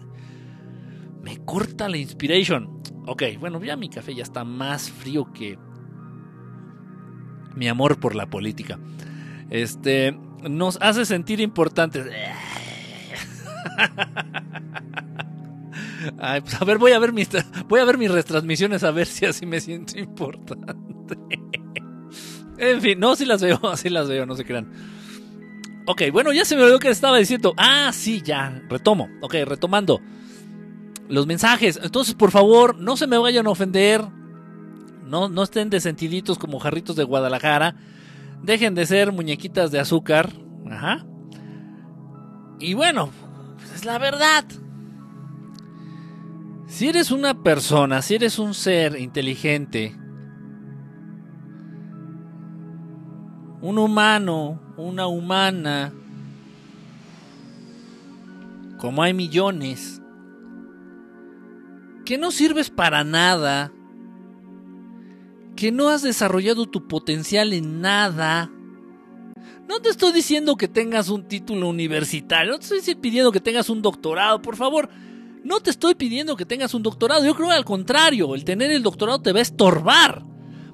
me 1.21 1.37
corta 1.45 1.87
la 1.87 1.97
inspiration. 1.97 2.81
Ok, 3.05 3.21
bueno, 3.39 3.63
ya 3.63 3.75
mi 3.75 3.89
café 3.89 4.15
ya 4.15 4.23
está 4.23 4.43
más 4.43 4.89
frío 4.89 5.31
que 5.31 5.59
mi 7.55 7.67
amor 7.67 7.99
por 7.99 8.15
la 8.15 8.27
política. 8.27 8.79
Este, 9.51 10.17
nos 10.41 10.79
hace 10.81 11.05
sentir 11.05 11.39
importantes. 11.39 12.07
Pues 16.41 16.61
a 16.61 16.65
ver, 16.65 16.77
voy 16.77 16.91
a 16.91 16.99
ver 16.99 17.13
mis 17.13 17.29
voy 17.67 17.79
a 17.79 17.85
ver 17.85 17.97
mis 17.97 18.11
retransmisiones 18.11 18.83
a 18.83 18.91
ver 18.91 19.07
si 19.07 19.25
así 19.25 19.45
me 19.45 19.59
siento 19.59 19.97
importante. 19.97 21.17
en 22.57 22.81
fin, 22.81 22.99
no, 22.99 23.15
sí 23.15 23.25
las 23.25 23.41
veo, 23.41 23.59
sí 23.75 23.89
las 23.89 24.07
veo, 24.07 24.25
no 24.25 24.35
se 24.35 24.45
crean. 24.45 24.71
Ok, 25.89 26.03
bueno, 26.11 26.33
ya 26.33 26.43
se 26.43 26.55
me 26.57 26.63
olvidó 26.63 26.79
que 26.79 26.89
estaba 26.89 27.17
diciendo. 27.17 27.53
Ah, 27.55 27.91
sí, 27.93 28.21
ya, 28.21 28.61
retomo. 28.67 29.07
Ok, 29.21 29.35
retomando. 29.45 30.01
Los 31.07 31.25
mensajes. 31.27 31.79
Entonces, 31.81 32.13
por 32.13 32.31
favor, 32.31 32.77
no 32.77 32.97
se 32.97 33.07
me 33.07 33.17
vayan 33.17 33.47
a 33.47 33.51
ofender. 33.51 34.01
No, 35.05 35.29
no 35.29 35.43
estén 35.43 35.69
de 35.69 35.79
sentiditos 35.79 36.37
como 36.37 36.59
jarritos 36.59 36.97
de 36.97 37.05
Guadalajara. 37.05 37.77
Dejen 38.43 38.75
de 38.75 38.85
ser 38.85 39.13
muñequitas 39.13 39.71
de 39.71 39.79
azúcar. 39.79 40.33
Ajá. 40.69 41.05
Y 42.59 42.73
bueno, 42.73 43.09
es 43.73 43.85
la 43.85 43.97
verdad. 43.97 44.43
Si 46.67 46.89
eres 46.89 47.11
una 47.11 47.43
persona, 47.43 48.01
si 48.01 48.15
eres 48.15 48.39
un 48.39 48.53
ser 48.53 48.99
inteligente, 48.99 49.95
un 53.61 53.77
humano, 53.77 54.59
una 54.75 55.07
humana, 55.07 55.93
como 58.77 59.01
hay 59.01 59.13
millones, 59.13 60.01
que 62.05 62.17
no 62.17 62.31
sirves 62.31 62.69
para 62.69 63.05
nada, 63.05 63.71
que 65.55 65.71
no 65.71 65.89
has 65.89 66.01
desarrollado 66.01 66.65
tu 66.65 66.85
potencial 66.89 67.53
en 67.53 67.79
nada, 67.79 68.51
no 69.69 69.79
te 69.79 69.87
estoy 69.87 70.11
diciendo 70.11 70.57
que 70.57 70.67
tengas 70.67 71.07
un 71.07 71.29
título 71.29 71.69
universitario, 71.69 72.51
no 72.51 72.59
te 72.59 72.75
estoy 72.75 72.95
pidiendo 72.95 73.31
que 73.31 73.39
tengas 73.39 73.69
un 73.69 73.81
doctorado, 73.81 74.41
por 74.41 74.57
favor. 74.57 74.89
No 75.47 75.61
te 75.61 75.69
estoy 75.69 75.95
pidiendo 75.95 76.35
que 76.35 76.45
tengas 76.45 76.73
un 76.73 76.83
doctorado, 76.83 77.23
yo 77.23 77.33
creo 77.33 77.51
al 77.51 77.63
contrario, 77.63 78.35
el 78.35 78.43
tener 78.43 78.69
el 78.69 78.83
doctorado 78.83 79.21
te 79.21 79.31
va 79.31 79.39
a 79.39 79.43
estorbar 79.43 80.25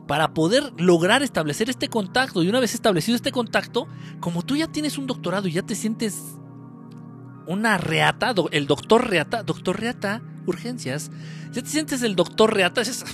para 0.08 0.34
poder 0.34 0.64
lograr 0.80 1.22
establecer 1.22 1.70
este 1.70 1.90
contacto. 1.90 2.42
Y 2.42 2.50
una 2.50 2.60
vez 2.60 2.74
establecido 2.74 3.16
este 3.16 3.32
contacto, 3.32 3.88
como 4.20 4.42
tú 4.42 4.56
ya 4.56 4.66
tienes 4.66 4.98
un 4.98 5.06
doctorado 5.06 5.48
y 5.48 5.52
ya 5.52 5.62
te 5.62 5.76
sientes 5.76 6.20
una 7.46 7.78
reata, 7.78 8.34
el 8.50 8.66
doctor 8.66 9.08
reata, 9.08 9.44
doctor 9.44 9.80
reata, 9.80 10.24
urgencias, 10.48 11.12
ya 11.52 11.62
te 11.62 11.70
sientes 11.70 12.02
el 12.02 12.16
doctor 12.16 12.52
reata, 12.52 12.82
dices, 12.82 13.06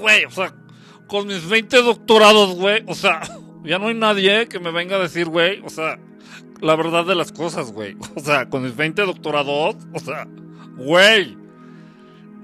güey, 0.00 0.24
o 0.24 0.30
sea, 0.30 0.54
con 1.08 1.26
mis 1.26 1.46
20 1.46 1.76
doctorados, 1.82 2.54
güey, 2.54 2.82
o 2.86 2.94
sea, 2.94 3.20
ya 3.64 3.78
no 3.78 3.88
hay 3.88 3.94
nadie 3.96 4.48
que 4.48 4.60
me 4.60 4.70
venga 4.70 4.96
a 4.96 5.00
decir, 5.00 5.26
güey, 5.26 5.60
o 5.60 5.68
sea, 5.68 5.98
la 6.62 6.74
verdad 6.74 7.04
de 7.04 7.16
las 7.16 7.32
cosas, 7.32 7.70
güey. 7.70 7.98
O 8.14 8.20
sea, 8.20 8.48
con 8.48 8.62
mis 8.62 8.74
20 8.74 9.02
doctorados, 9.02 9.76
o 9.92 10.00
sea, 10.00 10.26
güey. 10.76 11.36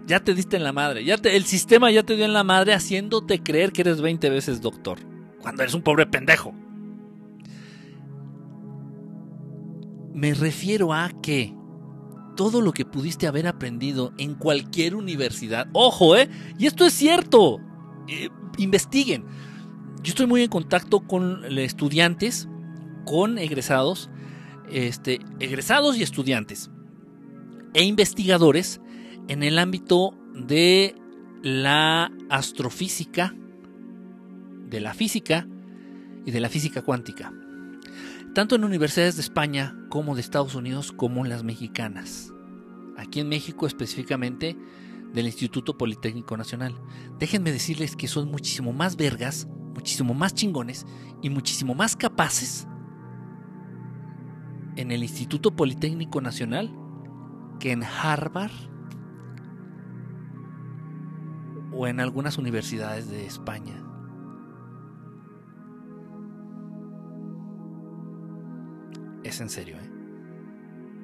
Ya 0.06 0.20
te 0.20 0.34
diste 0.34 0.56
en 0.56 0.64
la 0.64 0.72
madre. 0.72 1.04
Ya 1.04 1.14
el 1.14 1.44
sistema 1.44 1.90
ya 1.90 2.02
te 2.02 2.16
dio 2.16 2.24
en 2.24 2.32
la 2.32 2.44
madre 2.44 2.74
haciéndote 2.74 3.42
creer 3.42 3.72
que 3.72 3.82
eres 3.82 4.00
20 4.00 4.30
veces 4.30 4.60
doctor. 4.60 4.98
Cuando 5.40 5.62
eres 5.62 5.74
un 5.74 5.82
pobre 5.82 6.06
pendejo. 6.06 6.52
Me 10.12 10.34
refiero 10.34 10.92
a 10.92 11.10
que 11.22 11.54
todo 12.36 12.60
lo 12.60 12.72
que 12.72 12.84
pudiste 12.84 13.26
haber 13.26 13.46
aprendido 13.46 14.12
en 14.18 14.34
cualquier 14.34 14.94
universidad. 14.94 15.68
Ojo, 15.72 16.16
¿eh? 16.16 16.28
Y 16.58 16.66
esto 16.66 16.84
es 16.84 16.92
cierto. 16.92 17.60
Eh, 18.08 18.28
investiguen 18.58 19.24
yo 20.02 20.10
estoy 20.10 20.26
muy 20.26 20.42
en 20.42 20.48
contacto 20.48 21.00
con 21.00 21.44
estudiantes, 21.58 22.48
con 23.04 23.38
egresados, 23.38 24.10
este, 24.70 25.20
egresados 25.38 25.96
y 25.96 26.02
estudiantes 26.02 26.70
e 27.74 27.84
investigadores 27.84 28.80
en 29.28 29.42
el 29.42 29.58
ámbito 29.58 30.14
de 30.34 30.94
la 31.42 32.12
astrofísica, 32.30 33.34
de 34.68 34.80
la 34.80 34.94
física 34.94 35.46
y 36.24 36.30
de 36.30 36.40
la 36.40 36.48
física 36.48 36.82
cuántica, 36.82 37.32
tanto 38.34 38.54
en 38.54 38.64
universidades 38.64 39.16
de 39.16 39.22
España 39.22 39.76
como 39.90 40.14
de 40.14 40.20
Estados 40.20 40.54
Unidos 40.54 40.92
como 40.92 41.24
en 41.24 41.30
las 41.30 41.44
mexicanas. 41.44 42.32
Aquí 42.96 43.20
en 43.20 43.28
México 43.28 43.66
específicamente 43.66 44.56
del 45.12 45.26
Instituto 45.26 45.76
Politécnico 45.76 46.36
Nacional. 46.36 46.74
Déjenme 47.18 47.52
decirles 47.52 47.96
que 47.96 48.08
son 48.08 48.30
muchísimo 48.30 48.72
más 48.72 48.96
vergas 48.96 49.46
muchísimo 49.72 50.14
más 50.14 50.34
chingones 50.34 50.86
y 51.22 51.30
muchísimo 51.30 51.74
más 51.74 51.96
capaces 51.96 52.66
en 54.76 54.90
el 54.90 55.02
Instituto 55.02 55.54
Politécnico 55.54 56.20
Nacional 56.20 56.70
que 57.58 57.72
en 57.72 57.82
Harvard 57.84 58.50
o 61.72 61.86
en 61.86 62.00
algunas 62.00 62.38
universidades 62.38 63.08
de 63.10 63.26
España. 63.26 63.82
Es 69.24 69.40
en 69.40 69.48
serio, 69.48 69.76
¿eh? 69.76 69.90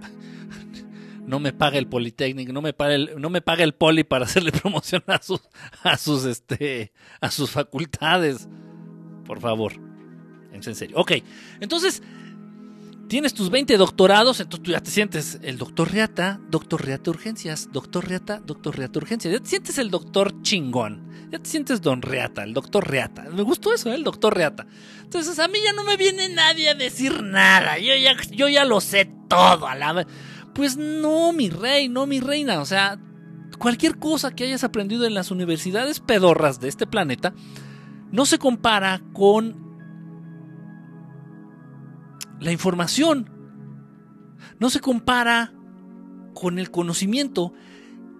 no 1.27 1.41
me 1.41 1.53
paga 1.53 1.79
el 1.79 1.87
Politécnico, 1.87 2.53
no 2.53 2.61
me 2.61 2.73
paga 2.73 2.95
el, 2.95 3.21
no 3.21 3.31
me 3.31 3.43
el 3.59 3.75
Poli 3.75 4.05
para 4.05 4.25
hacerle 4.25 4.53
promoción 4.63 5.03
a 5.07 5.23
sus, 5.23 5.41
a 5.83 5.97
sus, 5.97 6.25
este, 6.25 6.93
a 7.21 7.31
sus 7.31 7.51
facultades. 7.51 8.49
Por 9.25 9.41
favor. 9.41 9.73
En 10.53 10.75
serio. 10.75 10.97
Ok, 10.99 11.13
entonces, 11.61 12.03
tienes 13.09 13.35
tus 13.35 13.51
20 13.51 13.77
doctorados, 13.77 14.41
entonces 14.41 14.65
tú 14.65 14.71
ya 14.71 14.81
te 14.81 14.91
sientes 14.91 15.39
el 15.43 15.59
doctor 15.59 15.91
Reata, 15.91 16.41
doctor 16.49 16.85
Reata 16.85 17.11
Urgencias, 17.11 17.71
doctor 17.73 18.07
Reata, 18.07 18.41
doctor 18.45 18.77
Reata 18.77 18.99
Urgencias. 18.99 19.33
Ya 19.33 19.41
te 19.41 19.49
sientes 19.49 19.79
el 19.79 19.91
doctor 19.91 20.43
chingón. 20.43 21.09
Ya 21.31 21.39
te 21.39 21.49
sientes 21.49 21.83
don 21.83 22.03
Reata, 22.03 22.45
el 22.45 22.55
doctor 22.55 22.89
Reata. 22.89 23.25
Me 23.33 23.43
gustó 23.43 23.73
eso, 23.75 23.91
¿eh? 23.91 23.95
el 23.95 24.05
doctor 24.05 24.35
Reata. 24.35 24.67
Entonces, 25.03 25.39
a 25.39 25.49
mí 25.49 25.59
ya 25.63 25.73
no 25.73 25.85
me 25.85 25.97
viene 25.97 26.29
nadie 26.29 26.71
a 26.71 26.75
decir 26.75 27.23
nada. 27.23 27.79
Yo 27.79 27.95
ya, 27.97 28.17
yo 28.31 28.49
ya 28.49 28.65
lo 28.65 28.81
sé 28.81 29.11
todo. 29.29 29.67
A 29.67 29.75
la 29.75 30.07
pues 30.55 30.77
no, 30.77 31.33
mi 31.33 31.51
rey, 31.51 31.89
no, 31.89 32.07
mi 32.07 32.21
reina. 32.21 32.61
O 32.61 32.65
sea, 32.65 32.99
cualquier 33.59 33.99
cosa 33.99 34.35
que 34.35 34.45
hayas 34.45 34.65
aprendido 34.65 35.07
en 35.07 35.15
las 35.15 35.31
universidades 35.31 36.01
pedorras 36.01 36.61
de 36.61 36.69
este 36.69 36.87
planeta 36.87 37.35
no 38.11 38.27
se 38.27 38.39
compara 38.39 39.03
con 39.13 39.68
la 42.41 42.53
información. 42.53 43.31
No 44.59 44.71
se 44.71 44.81
compara 44.81 45.53
con 46.35 46.59
el 46.59 46.71
conocimiento 46.71 47.53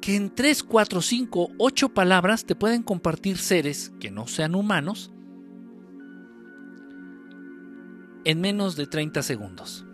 que 0.01 0.17
en 0.17 0.35
3, 0.35 0.63
4, 0.63 1.03
5, 1.03 1.51
8 1.59 1.89
palabras 1.91 2.45
te 2.45 2.55
pueden 2.55 2.83
compartir 2.83 3.39
seres 3.39 3.93
que 4.01 4.11
no 4.11 4.27
sean 4.27 4.55
humanos 4.55 5.13
en 8.25 8.41
menos 8.41 8.77
de 8.77 8.87
30 8.87 9.23
segundos. 9.23 9.85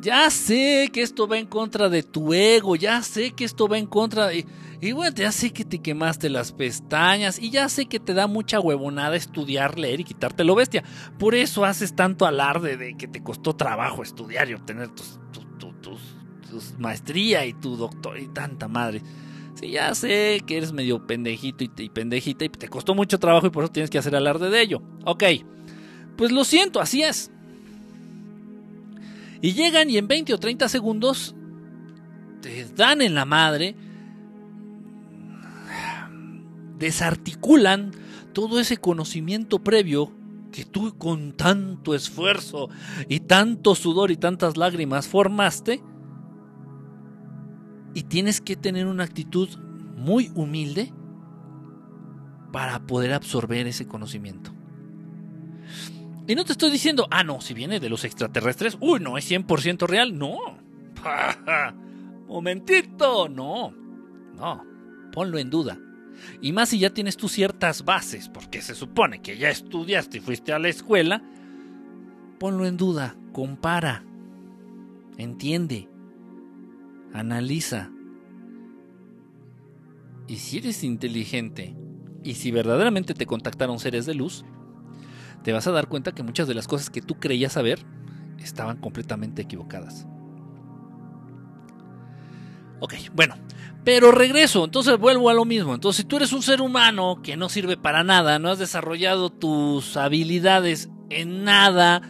Ya 0.00 0.28
sé 0.30 0.90
que 0.92 1.02
esto 1.02 1.26
va 1.26 1.38
en 1.38 1.46
contra 1.46 1.88
de 1.88 2.02
tu 2.02 2.34
ego, 2.34 2.76
ya 2.76 3.02
sé 3.02 3.32
que 3.32 3.44
esto 3.44 3.66
va 3.66 3.78
en 3.78 3.86
contra 3.86 4.26
de... 4.26 4.44
Y 4.80 4.92
bueno, 4.92 5.14
ya 5.16 5.32
sé 5.32 5.52
que 5.52 5.64
te 5.64 5.78
quemaste 5.78 6.28
las 6.28 6.52
pestañas 6.52 7.38
y 7.38 7.50
ya 7.50 7.68
sé 7.68 7.86
que 7.86 7.98
te 7.98 8.14
da 8.14 8.26
mucha 8.26 8.60
huevonada 8.60 9.16
estudiar, 9.16 9.78
leer 9.78 10.00
y 10.00 10.04
quitarte 10.04 10.44
lo 10.44 10.54
bestia. 10.54 10.84
Por 11.18 11.34
eso 11.34 11.64
haces 11.64 11.94
tanto 11.94 12.26
alarde 12.26 12.76
de 12.76 12.96
que 12.96 13.08
te 13.08 13.22
costó 13.22 13.54
trabajo 13.56 14.02
estudiar 14.02 14.50
y 14.50 14.54
obtener 14.54 14.90
tus, 14.90 15.18
maestría 16.78 17.44
y 17.44 17.52
tu 17.52 17.76
doctor 17.76 18.18
y 18.18 18.28
tanta 18.28 18.68
madre. 18.68 19.02
Sí, 19.54 19.70
ya 19.70 19.94
sé 19.94 20.42
que 20.46 20.58
eres 20.58 20.72
medio 20.72 21.06
pendejito 21.06 21.64
y, 21.64 21.70
y 21.78 21.88
pendejita 21.88 22.44
y 22.44 22.48
te 22.48 22.68
costó 22.68 22.94
mucho 22.94 23.18
trabajo 23.18 23.46
y 23.46 23.50
por 23.50 23.64
eso 23.64 23.72
tienes 23.72 23.90
que 23.90 23.98
hacer 23.98 24.14
alarde 24.14 24.50
de 24.50 24.60
ello. 24.60 24.82
Ok, 25.04 25.24
pues 26.16 26.32
lo 26.32 26.44
siento, 26.44 26.80
así 26.80 27.02
es. 27.02 27.30
Y 29.40 29.52
llegan 29.52 29.90
y 29.90 29.98
en 29.98 30.08
20 30.08 30.34
o 30.34 30.38
30 30.38 30.68
segundos 30.68 31.34
te 32.40 32.64
dan 32.74 33.02
en 33.02 33.14
la 33.14 33.24
madre, 33.24 33.76
desarticulan 36.78 37.92
todo 38.32 38.60
ese 38.60 38.76
conocimiento 38.76 39.60
previo 39.60 40.12
que 40.52 40.64
tú 40.64 40.96
con 40.96 41.32
tanto 41.32 41.94
esfuerzo 41.94 42.68
y 43.08 43.20
tanto 43.20 43.74
sudor 43.74 44.10
y 44.10 44.16
tantas 44.16 44.56
lágrimas 44.56 45.08
formaste. 45.08 45.82
Y 47.94 48.02
tienes 48.04 48.40
que 48.40 48.56
tener 48.56 48.86
una 48.86 49.04
actitud 49.04 49.48
muy 49.96 50.30
humilde 50.34 50.92
para 52.52 52.86
poder 52.86 53.12
absorber 53.12 53.66
ese 53.66 53.86
conocimiento. 53.86 54.52
Y 56.26 56.34
no 56.34 56.44
te 56.44 56.52
estoy 56.52 56.70
diciendo, 56.70 57.06
ah, 57.10 57.22
no, 57.22 57.40
si 57.40 57.54
viene 57.54 57.78
de 57.78 57.88
los 57.88 58.04
extraterrestres, 58.04 58.76
uy, 58.80 59.00
no, 59.00 59.16
es 59.16 59.30
100% 59.30 59.86
real. 59.86 60.18
No. 60.18 60.38
Momentito, 62.26 63.28
no. 63.28 63.72
No, 64.34 64.64
ponlo 65.12 65.38
en 65.38 65.50
duda. 65.50 65.78
Y 66.40 66.52
más 66.52 66.70
si 66.70 66.78
ya 66.78 66.90
tienes 66.90 67.16
tú 67.16 67.28
ciertas 67.28 67.84
bases, 67.84 68.28
porque 68.28 68.62
se 68.62 68.74
supone 68.74 69.20
que 69.20 69.38
ya 69.38 69.50
estudiaste 69.50 70.18
y 70.18 70.20
fuiste 70.20 70.52
a 70.52 70.58
la 70.58 70.68
escuela, 70.68 71.22
ponlo 72.38 72.66
en 72.66 72.76
duda, 72.76 73.16
compara, 73.32 74.04
entiende. 75.16 75.88
Analiza. 77.12 77.90
Y 80.26 80.36
si 80.36 80.58
eres 80.58 80.82
inteligente 80.84 81.76
y 82.22 82.34
si 82.34 82.50
verdaderamente 82.50 83.14
te 83.14 83.26
contactaron 83.26 83.78
seres 83.78 84.06
de 84.06 84.14
luz, 84.14 84.44
te 85.44 85.52
vas 85.52 85.66
a 85.66 85.70
dar 85.70 85.88
cuenta 85.88 86.12
que 86.12 86.24
muchas 86.24 86.48
de 86.48 86.54
las 86.54 86.66
cosas 86.66 86.90
que 86.90 87.00
tú 87.00 87.14
creías 87.20 87.52
saber 87.52 87.78
estaban 88.38 88.78
completamente 88.78 89.42
equivocadas. 89.42 90.06
Ok, 92.80 92.94
bueno, 93.14 93.36
pero 93.84 94.10
regreso, 94.10 94.64
entonces 94.64 94.98
vuelvo 94.98 95.30
a 95.30 95.34
lo 95.34 95.44
mismo. 95.44 95.74
Entonces, 95.74 96.02
si 96.02 96.08
tú 96.08 96.16
eres 96.16 96.32
un 96.32 96.42
ser 96.42 96.60
humano 96.60 97.20
que 97.22 97.36
no 97.36 97.48
sirve 97.48 97.76
para 97.76 98.02
nada, 98.04 98.38
no 98.38 98.50
has 98.50 98.58
desarrollado 98.58 99.30
tus 99.30 99.96
habilidades 99.96 100.88
en 101.08 101.44
nada, 101.44 102.02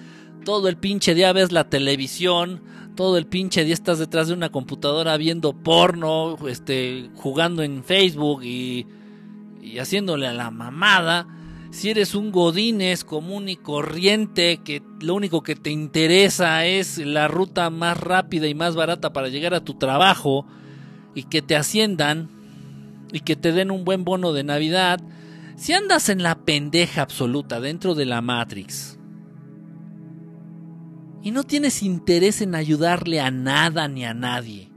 todo 0.44 0.68
el 0.68 0.76
pinche 0.76 1.14
día 1.14 1.32
ves 1.32 1.52
la 1.52 1.68
televisión, 1.68 2.62
todo 2.94 3.18
el 3.18 3.26
pinche 3.26 3.64
día 3.64 3.74
estás 3.74 3.98
detrás 3.98 4.28
de 4.28 4.34
una 4.34 4.48
computadora 4.48 5.16
viendo 5.18 5.52
porno, 5.52 6.36
este, 6.48 7.10
jugando 7.14 7.62
en 7.62 7.84
Facebook 7.84 8.42
y, 8.42 8.86
y 9.60 9.78
haciéndole 9.78 10.26
a 10.26 10.32
la 10.32 10.50
mamada. 10.50 11.28
Si 11.70 11.90
eres 11.90 12.14
un 12.14 12.30
godines 12.30 13.04
común 13.04 13.48
y 13.48 13.56
corriente, 13.56 14.60
que 14.64 14.82
lo 15.00 15.14
único 15.14 15.42
que 15.42 15.56
te 15.56 15.70
interesa 15.70 16.64
es 16.64 16.98
la 16.98 17.28
ruta 17.28 17.70
más 17.70 17.98
rápida 17.98 18.46
y 18.46 18.54
más 18.54 18.76
barata 18.76 19.12
para 19.12 19.28
llegar 19.28 19.52
a 19.52 19.64
tu 19.64 19.74
trabajo 19.74 20.46
y 21.14 21.24
que 21.24 21.42
te 21.42 21.56
asciendan 21.56 22.30
y 23.12 23.20
que 23.20 23.36
te 23.36 23.52
den 23.52 23.70
un 23.70 23.84
buen 23.84 24.04
bono 24.04 24.32
de 24.32 24.44
Navidad, 24.44 25.00
si 25.56 25.72
andas 25.72 26.08
en 26.08 26.22
la 26.22 26.44
pendeja 26.44 27.02
absoluta 27.02 27.60
dentro 27.60 27.94
de 27.94 28.04
la 28.04 28.20
Matrix 28.20 28.98
y 31.22 31.30
no 31.30 31.42
tienes 31.44 31.82
interés 31.82 32.40
en 32.42 32.54
ayudarle 32.54 33.20
a 33.20 33.30
nada 33.30 33.88
ni 33.88 34.04
a 34.04 34.14
nadie, 34.14 34.70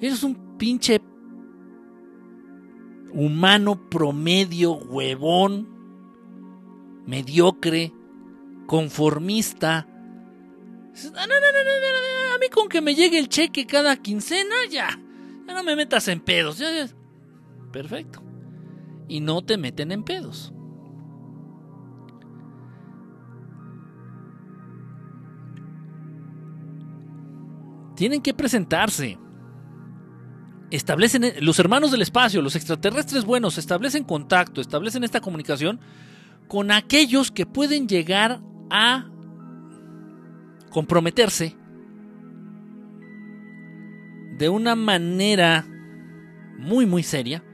eres 0.00 0.22
un 0.22 0.58
pinche 0.58 1.00
humano 3.14 3.88
promedio, 3.88 4.72
huevón, 4.72 5.68
mediocre, 7.06 7.92
conformista. 8.66 9.86
a 11.14 12.38
mí 12.40 12.48
con 12.52 12.68
que 12.68 12.80
me 12.80 12.94
llegue 12.94 13.18
el 13.18 13.28
cheque 13.28 13.66
cada 13.66 13.96
quincena, 13.96 14.54
ya. 14.70 15.00
Ya 15.46 15.54
no 15.54 15.62
me 15.62 15.76
metas 15.76 16.08
en 16.08 16.20
pedos. 16.20 16.60
Perfecto. 17.72 18.22
Y 19.08 19.20
no 19.20 19.44
te 19.44 19.56
meten 19.56 19.92
en 19.92 20.02
pedos. 20.02 20.52
Tienen 27.94 28.22
que 28.22 28.34
presentarse 28.34 29.18
establecen, 30.74 31.32
los 31.40 31.58
hermanos 31.58 31.90
del 31.90 32.02
espacio, 32.02 32.42
los 32.42 32.56
extraterrestres 32.56 33.24
buenos, 33.24 33.58
establecen 33.58 34.04
contacto, 34.04 34.60
establecen 34.60 35.04
esta 35.04 35.20
comunicación 35.20 35.80
con 36.48 36.70
aquellos 36.70 37.30
que 37.30 37.46
pueden 37.46 37.88
llegar 37.88 38.40
a 38.70 39.06
comprometerse 40.70 41.56
de 44.38 44.48
una 44.48 44.74
manera 44.74 45.66
muy, 46.58 46.86
muy 46.86 47.02
seria, 47.02 47.44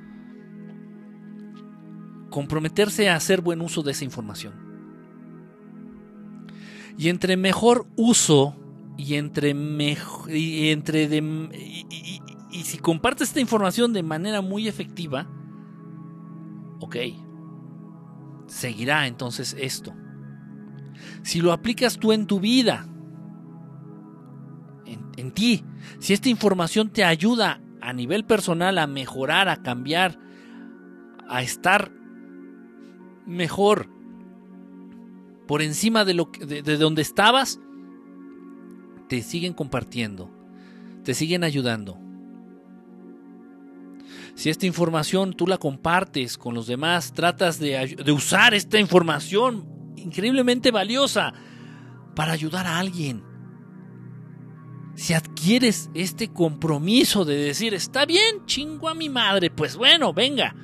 comprometerse 2.30 3.08
a 3.08 3.16
hacer 3.16 3.42
buen 3.42 3.60
uso 3.60 3.82
de 3.82 3.92
esa 3.92 4.04
información. 4.04 4.54
Y 6.96 7.08
entre 7.08 7.36
mejor 7.36 7.86
uso 7.96 8.56
y 8.96 9.14
entre, 9.14 9.54
mejor, 9.54 10.30
y 10.34 10.70
entre 10.70 11.08
si 12.52 12.78
compartes 12.78 13.28
esta 13.28 13.40
información 13.40 13.92
de 13.92 14.02
manera 14.02 14.40
muy 14.40 14.66
efectiva, 14.66 15.26
ok, 16.80 16.96
seguirá 18.46 19.06
entonces 19.06 19.56
esto. 19.58 19.94
Si 21.22 21.40
lo 21.40 21.52
aplicas 21.52 21.98
tú 21.98 22.12
en 22.12 22.26
tu 22.26 22.40
vida, 22.40 22.86
en, 25.16 25.32
ti, 25.32 25.64
si 25.98 26.12
esta 26.12 26.28
información 26.28 26.90
te 26.90 27.04
ayuda 27.04 27.60
a 27.80 27.92
nivel 27.92 28.24
personal 28.24 28.78
a 28.78 28.86
mejorar, 28.86 29.48
a 29.48 29.62
cambiar, 29.62 30.18
a 31.28 31.42
estar 31.42 31.92
mejor 33.26 33.88
por 35.46 35.62
encima 35.62 36.04
de, 36.04 36.14
lo 36.14 36.30
de, 36.40 36.62
de 36.62 36.76
donde 36.78 37.02
estabas, 37.02 37.60
te 39.08 39.22
siguen 39.22 39.52
compartiendo, 39.52 40.30
te 41.04 41.14
siguen 41.14 41.44
ayudando 41.44 42.09
si 44.40 44.48
esta 44.48 44.64
información 44.64 45.34
tú 45.34 45.46
la 45.46 45.58
compartes 45.58 46.38
con 46.38 46.54
los 46.54 46.66
demás, 46.66 47.12
tratas 47.12 47.58
de, 47.58 47.94
usar 48.10 48.54
esta 48.54 48.78
información 48.78 49.92
increíblemente 49.96 50.70
valiosa 50.70 51.34
para 52.16 52.32
ayudar 52.32 52.66
a 52.66 52.78
alguien. 52.78 53.22
Si 54.94 55.12
adquieres 55.12 55.90
este 55.92 56.32
compromiso 56.32 57.26
de 57.26 57.36
decir, 57.36 57.74
está 57.74 58.06
bien, 58.06 58.46
chingo 58.46 58.88
a 58.88 58.94
mi 58.94 59.10
madre, 59.10 59.50
pues 59.50 59.76
bueno, 59.76 60.14
venga. 60.14 60.54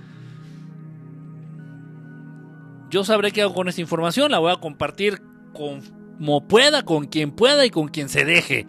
Yo 2.88 3.04
sabré 3.04 3.30
qué 3.30 3.42
hago 3.42 3.52
con 3.52 3.68
esta 3.68 3.82
información, 3.82 4.30
la 4.30 4.38
voy 4.38 4.52
a 4.52 4.56
compartir 4.56 5.20
como 5.52 6.48
pueda, 6.48 6.82
con 6.82 7.08
quien 7.08 7.30
pueda 7.30 7.66
y 7.66 7.68
con 7.68 7.88
quien 7.88 8.08
se 8.08 8.24
deje. 8.24 8.66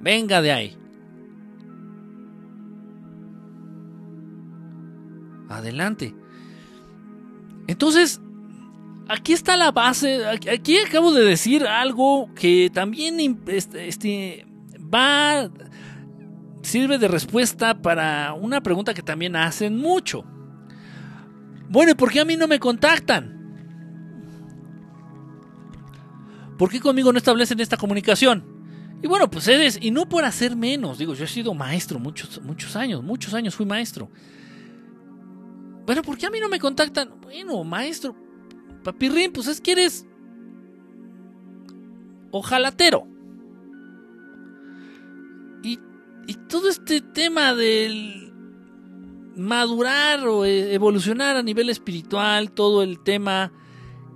Venga 0.00 0.40
de 0.40 0.52
ahí. 0.52 0.78
Adelante. 5.48 6.14
Entonces, 7.66 8.20
aquí 9.08 9.32
está 9.32 9.56
la 9.56 9.72
base. 9.72 10.24
Aquí 10.26 10.78
acabo 10.78 11.12
de 11.12 11.24
decir 11.24 11.66
algo 11.66 12.32
que 12.34 12.70
también 12.72 13.40
este, 13.46 13.88
este, 13.88 14.46
va. 14.92 15.50
sirve 16.62 16.98
de 16.98 17.08
respuesta 17.08 17.80
para 17.80 18.34
una 18.34 18.62
pregunta 18.62 18.94
que 18.94 19.02
también 19.02 19.36
hacen 19.36 19.76
mucho. 19.76 20.24
Bueno, 21.68 21.92
¿y 21.92 21.94
por 21.94 22.10
qué 22.10 22.20
a 22.20 22.24
mí 22.24 22.36
no 22.36 22.46
me 22.46 22.60
contactan? 22.60 23.36
¿Por 26.56 26.70
qué 26.70 26.80
conmigo 26.80 27.12
no 27.12 27.18
establecen 27.18 27.60
esta 27.60 27.76
comunicación? 27.76 28.56
Y 29.02 29.08
bueno, 29.08 29.30
pues 29.30 29.46
eres, 29.48 29.78
y 29.80 29.90
no 29.90 30.08
por 30.08 30.24
hacer 30.24 30.56
menos, 30.56 30.98
digo, 30.98 31.14
yo 31.14 31.24
he 31.24 31.28
sido 31.28 31.52
maestro 31.52 31.98
muchos, 31.98 32.40
muchos 32.42 32.76
años, 32.76 33.02
muchos 33.02 33.34
años 33.34 33.54
fui 33.54 33.66
maestro. 33.66 34.08
Bueno, 35.86 36.02
¿por 36.02 36.18
qué 36.18 36.26
a 36.26 36.30
mí 36.30 36.40
no 36.40 36.48
me 36.48 36.58
contactan? 36.58 37.20
Bueno, 37.22 37.62
maestro, 37.62 38.16
papirrín, 38.82 39.32
pues 39.32 39.46
es 39.46 39.60
que 39.60 39.72
eres 39.72 40.04
ojalatero. 42.32 43.06
Y, 45.62 45.78
y 46.26 46.34
todo 46.48 46.68
este 46.68 47.00
tema 47.00 47.54
del 47.54 48.32
madurar 49.36 50.26
o 50.26 50.44
e, 50.44 50.74
evolucionar 50.74 51.36
a 51.36 51.42
nivel 51.42 51.70
espiritual, 51.70 52.50
todo 52.50 52.82
el 52.82 52.98
tema 53.00 53.52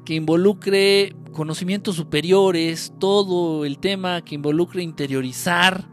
que 0.05 0.14
involucre 0.14 1.14
conocimientos 1.32 1.94
superiores, 1.94 2.92
todo 2.98 3.64
el 3.64 3.78
tema 3.78 4.22
que 4.24 4.34
involucre 4.34 4.82
interiorizar 4.82 5.88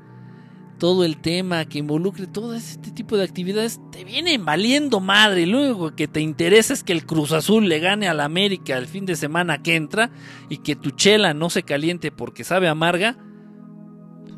todo 0.77 1.03
el 1.03 1.17
tema 1.17 1.65
que 1.65 1.79
involucre 1.79 2.27
todo 2.27 2.53
este 2.53 2.91
tipo 2.91 3.17
de 3.17 3.23
actividades, 3.23 3.79
te 3.91 4.03
vienen 4.03 4.45
valiendo 4.45 4.99
madre. 4.99 5.43
Único 5.43 5.95
que 5.95 6.07
te 6.07 6.21
interesa 6.21 6.73
es 6.73 6.83
que 6.83 6.93
el 6.93 7.05
Cruz 7.05 7.31
Azul 7.31 7.67
le 7.67 7.79
gane 7.79 8.07
al 8.07 8.19
América 8.19 8.77
el 8.77 8.87
fin 8.87 9.05
de 9.05 9.15
semana 9.15 9.61
que 9.61 9.75
entra 9.75 10.11
y 10.49 10.57
que 10.57 10.75
tu 10.75 10.91
chela 10.91 11.33
no 11.33 11.49
se 11.49 11.63
caliente 11.63 12.11
porque 12.11 12.43
sabe 12.43 12.67
amarga. 12.67 13.17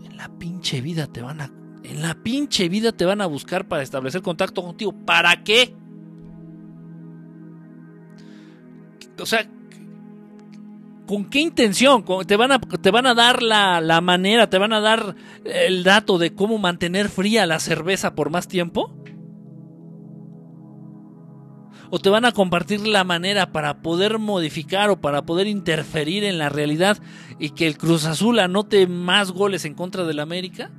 En 0.03 0.17
la 0.17 0.29
pinche 0.37 0.81
vida 0.81 1.07
te 1.07 1.21
van 1.21 1.41
a. 1.41 1.51
En 1.83 2.01
la 2.01 2.15
pinche 2.15 2.69
vida 2.69 2.91
te 2.91 3.05
van 3.05 3.21
a 3.21 3.25
buscar 3.25 3.67
para 3.67 3.83
establecer 3.83 4.21
contacto 4.21 4.61
contigo. 4.63 4.93
¿Para 5.05 5.43
qué? 5.43 5.75
O 9.19 9.25
sea, 9.25 9.49
¿Con 11.09 11.25
qué 11.25 11.39
intención? 11.39 12.05
¿Te 12.27 12.35
van 12.35 12.51
a, 12.51 12.59
te 12.59 12.91
van 12.91 13.07
a 13.07 13.15
dar 13.15 13.41
la, 13.41 13.99
manera, 13.99 14.47
te 14.47 14.59
van 14.59 14.73
a 14.73 14.79
dar 14.79 15.15
el 15.43 15.83
dato 15.83 16.19
de 16.19 16.35
cómo 16.35 16.59
mantener 16.59 17.09
fría 17.09 17.47
la 17.47 17.59
cerveza 17.59 18.13
por 18.13 18.29
más 18.29 18.47
tiempo? 18.47 18.93
¿O 21.89 21.97
te 21.97 22.11
van 22.11 22.25
a 22.25 22.31
compartir 22.31 22.85
la 22.85 23.03
manera 23.05 23.51
para 23.51 23.81
poder 23.81 24.19
modificar 24.19 24.91
o 24.91 25.01
para 25.01 25.23
poder 25.23 25.47
interferir 25.47 26.23
en 26.23 26.37
la 26.37 26.49
realidad 26.49 26.99
y 27.39 27.49
que 27.49 27.65
el 27.65 27.79
Cruz 27.79 28.05
Azul 28.05 28.37
anote 28.37 28.85
más 28.85 29.31
goles 29.31 29.65
en 29.65 29.73
contra 29.73 30.03
del 30.03 30.19
América? 30.19 30.69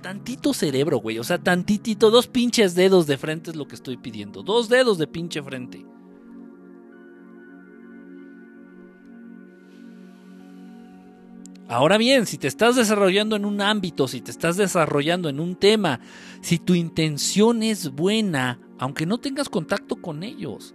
Tantito 0.00 0.54
cerebro, 0.54 0.96
güey. 0.96 1.18
O 1.18 1.24
sea, 1.24 1.36
tantitito, 1.36 2.10
dos 2.10 2.26
pinches 2.26 2.74
dedos 2.74 3.06
de 3.06 3.18
frente 3.18 3.50
es 3.50 3.56
lo 3.56 3.68
que 3.68 3.74
estoy 3.74 3.98
pidiendo. 3.98 4.42
Dos 4.42 4.70
dedos 4.70 4.96
de 4.96 5.06
pinche 5.06 5.42
frente. 5.42 5.84
Ahora 11.70 11.98
bien, 11.98 12.26
si 12.26 12.36
te 12.36 12.48
estás 12.48 12.74
desarrollando 12.74 13.36
en 13.36 13.44
un 13.44 13.60
ámbito, 13.60 14.08
si 14.08 14.20
te 14.20 14.32
estás 14.32 14.56
desarrollando 14.56 15.28
en 15.28 15.38
un 15.38 15.54
tema, 15.54 16.00
si 16.40 16.58
tu 16.58 16.74
intención 16.74 17.62
es 17.62 17.92
buena, 17.92 18.58
aunque 18.76 19.06
no 19.06 19.18
tengas 19.18 19.48
contacto 19.48 19.94
con 19.94 20.24
ellos. 20.24 20.74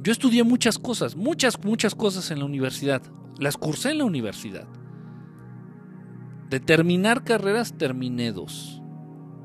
Yo 0.00 0.10
estudié 0.10 0.42
muchas 0.42 0.78
cosas, 0.78 1.16
muchas, 1.16 1.62
muchas 1.62 1.94
cosas 1.94 2.30
en 2.30 2.38
la 2.38 2.46
universidad. 2.46 3.02
Las 3.38 3.58
cursé 3.58 3.90
en 3.90 3.98
la 3.98 4.06
universidad. 4.06 4.66
De 6.48 6.60
terminar 6.60 7.24
carreras 7.24 7.76
terminé 7.76 8.32
dos. 8.32 8.80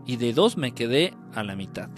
Y 0.05 0.15
de 0.15 0.31
dos 0.31 0.55
me 0.55 0.71
quedé 0.71 1.13
a 1.33 1.43
la 1.43 1.57
mitad. 1.57 1.89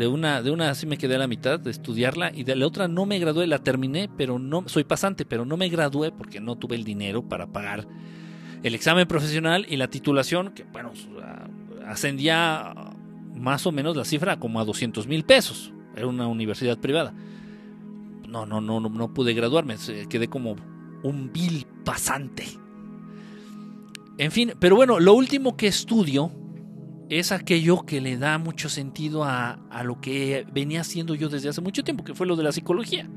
De 0.00 0.06
una, 0.06 0.40
de 0.40 0.50
una 0.50 0.74
sí 0.74 0.86
me 0.86 0.96
quedé 0.96 1.16
a 1.16 1.18
la 1.18 1.26
mitad 1.26 1.60
de 1.60 1.70
estudiarla 1.70 2.32
y 2.34 2.42
de 2.42 2.56
la 2.56 2.66
otra 2.66 2.88
no 2.88 3.04
me 3.04 3.18
gradué, 3.18 3.46
la 3.46 3.58
terminé, 3.58 4.08
pero 4.16 4.38
no 4.38 4.66
soy 4.66 4.82
pasante, 4.82 5.26
pero 5.26 5.44
no 5.44 5.58
me 5.58 5.68
gradué 5.68 6.10
porque 6.10 6.40
no 6.40 6.56
tuve 6.56 6.76
el 6.76 6.84
dinero 6.84 7.28
para 7.28 7.48
pagar 7.48 7.86
el 8.62 8.74
examen 8.74 9.06
profesional 9.06 9.66
y 9.68 9.76
la 9.76 9.88
titulación, 9.88 10.52
que 10.54 10.62
bueno, 10.62 10.92
ascendía 11.86 12.72
más 13.36 13.66
o 13.66 13.72
menos 13.72 13.94
la 13.94 14.06
cifra 14.06 14.40
como 14.40 14.58
a 14.58 14.64
200 14.64 15.06
mil 15.06 15.22
pesos. 15.24 15.70
Era 15.94 16.06
una 16.06 16.28
universidad 16.28 16.78
privada. 16.78 17.12
No, 18.26 18.46
no, 18.46 18.62
no, 18.62 18.80
no, 18.80 19.12
pude 19.12 19.34
graduarme, 19.34 19.76
quedé 20.08 20.28
como 20.28 20.56
un 21.02 21.30
vil 21.30 21.66
pasante. 21.84 22.46
En 24.16 24.30
fin, 24.30 24.54
pero 24.58 24.76
bueno, 24.76 24.98
lo 24.98 25.12
último 25.12 25.58
que 25.58 25.66
estudio 25.66 26.32
es 27.10 27.32
aquello 27.32 27.82
que 27.82 28.00
le 28.00 28.16
da 28.16 28.38
mucho 28.38 28.68
sentido 28.68 29.24
a, 29.24 29.58
lo 29.84 30.00
que 30.00 30.46
venía 30.52 30.82
haciendo 30.82 31.16
yo 31.16 31.28
desde 31.28 31.48
hace 31.48 31.60
mucho 31.60 31.82
tiempo, 31.82 32.04
que 32.04 32.14
fue 32.14 32.26
lo 32.26 32.36
de 32.36 32.44
la 32.44 32.52
psicología. 32.52 33.10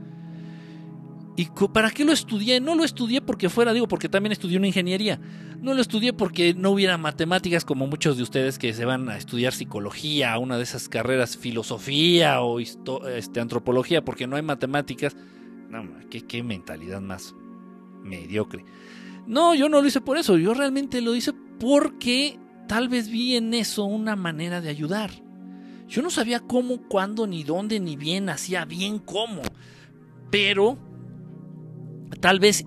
¿Y 1.35 1.47
para 1.71 1.91
qué 1.91 2.03
lo 2.03 2.11
estudié? 2.11 2.59
No 2.59 2.75
lo 2.75 2.83
estudié 2.83 3.21
porque 3.21 3.49
fuera, 3.49 3.71
digo, 3.71 3.87
porque 3.87 4.09
también 4.09 4.31
estudié 4.31 4.57
una 4.57 4.67
ingeniería. 4.67 5.19
No 5.61 5.75
lo 5.75 5.81
estudié 5.81 6.11
porque 6.11 6.55
no 6.55 6.71
hubiera 6.71 6.97
matemáticas 6.97 7.65
como 7.65 7.85
muchos 7.85 8.17
de 8.17 8.23
ustedes 8.23 8.57
que 8.57 8.73
se 8.73 8.83
van 8.83 9.09
a 9.09 9.17
estudiar 9.17 9.53
psicología, 9.53 10.37
una 10.39 10.57
de 10.57 10.63
esas 10.63 10.89
carreras, 10.89 11.37
filosofía 11.37 12.41
o 12.41 12.59
este, 12.59 13.39
antropología, 13.39 14.03
porque 14.03 14.25
no 14.25 14.35
hay 14.35 14.41
matemáticas. 14.41 15.15
No, 15.69 15.87
qué, 16.09 16.21
qué 16.21 16.41
mentalidad 16.41 16.99
más 16.99 17.35
mediocre. 18.03 18.65
No, 19.27 19.53
yo 19.53 19.69
no 19.69 19.81
lo 19.81 19.87
hice 19.87 20.01
por 20.01 20.17
eso, 20.17 20.37
yo 20.37 20.53
realmente 20.53 20.99
lo 21.01 21.15
hice 21.15 21.31
porque 21.59 22.39
Tal 22.68 22.90
vez 22.90 23.10
vi 23.10 23.35
en 23.35 23.53
eso 23.53 23.85
una 23.85 24.15
manera 24.15 24.61
de 24.61 24.69
ayudar. 24.69 25.11
Yo 25.88 26.02
no 26.02 26.10
sabía 26.10 26.40
cómo, 26.40 26.88
cuándo, 26.88 27.27
ni 27.27 27.44
dónde, 27.44 27.80
ni 27.80 27.95
bien, 27.95 28.30
hacía 28.30 28.65
bien 28.65 28.99
cómo. 28.99 29.41
Pero 30.31 30.77
tal 32.19 32.40
vez 32.40 32.65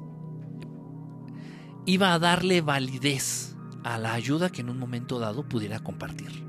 iba 1.86 2.12
a 2.12 2.18
darle 2.18 2.60
validez 2.60 3.56
a 3.84 3.98
la 3.98 4.12
ayuda 4.12 4.50
que 4.50 4.60
en 4.60 4.70
un 4.70 4.78
momento 4.78 5.18
dado 5.18 5.48
pudiera 5.48 5.80
compartir. 5.80 6.44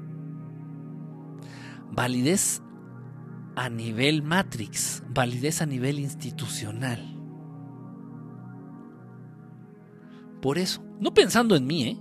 Validez 1.91 2.61
a 3.55 3.69
nivel 3.69 4.21
Matrix, 4.21 5.03
validez 5.09 5.61
a 5.61 5.65
nivel 5.65 5.99
institucional. 5.99 7.17
Por 10.41 10.59
eso, 10.59 10.83
no 10.99 11.13
pensando 11.13 11.55
en 11.55 11.65
mí, 11.65 11.83
¿eh? 11.83 11.97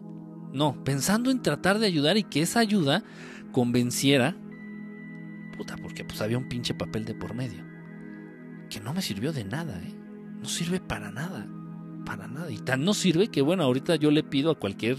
No, 0.57 0.83
pensando 0.85 1.31
en 1.31 1.43
tratar 1.43 1.79
de 1.79 1.85
ayudar 1.85 2.17
y 2.17 2.23
que 2.23 2.41
esa 2.41 2.61
ayuda 2.61 3.05
convenciera. 3.53 4.35
Puta, 5.55 5.77
porque 5.77 6.03
pues 6.03 6.23
había 6.23 6.39
un 6.39 6.49
pinche 6.49 6.73
papel 6.73 7.05
de 7.05 7.15
por 7.15 7.35
medio. 7.35 7.63
Que 8.71 8.81
no 8.81 8.95
me 8.95 9.03
sirvió 9.03 9.35
de 9.35 9.45
nada, 9.45 9.79
¿eh? 9.83 9.95
No 10.41 10.49
sirve 10.49 10.81
para 10.81 11.11
nada. 11.11 11.47
Para 12.07 12.27
nada. 12.27 12.51
Y 12.51 12.57
tan 12.57 12.87
no 12.87 12.95
sirve 12.95 13.29
que, 13.29 13.43
bueno, 13.43 13.65
ahorita 13.65 13.97
yo 13.97 14.11
le 14.11 14.23
pido 14.23 14.51
a 14.51 14.59
cualquier 14.59 14.97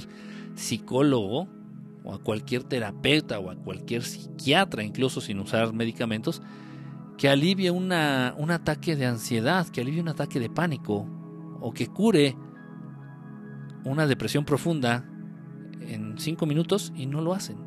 psicólogo 0.53 1.47
o 2.03 2.13
a 2.13 2.21
cualquier 2.21 2.63
terapeuta 2.63 3.39
o 3.39 3.49
a 3.49 3.55
cualquier 3.55 4.03
psiquiatra, 4.03 4.84
incluso 4.84 5.21
sin 5.21 5.39
usar 5.39 5.73
medicamentos, 5.73 6.39
que 7.17 7.29
alivie 7.29 7.71
una, 7.71 8.35
un 8.38 8.51
ataque 8.51 8.95
de 8.95 9.07
ansiedad, 9.07 9.67
que 9.69 9.81
alivie 9.81 10.01
un 10.01 10.09
ataque 10.09 10.39
de 10.39 10.51
pánico 10.51 11.09
o 11.59 11.73
que 11.73 11.88
cure 11.88 12.38
una 13.85 14.05
depresión 14.05 14.45
profunda 14.45 15.03
en 15.88 16.18
cinco 16.18 16.45
minutos 16.45 16.91
y 16.95 17.05
no 17.05 17.22
lo 17.22 17.34
hacen. 17.34 17.57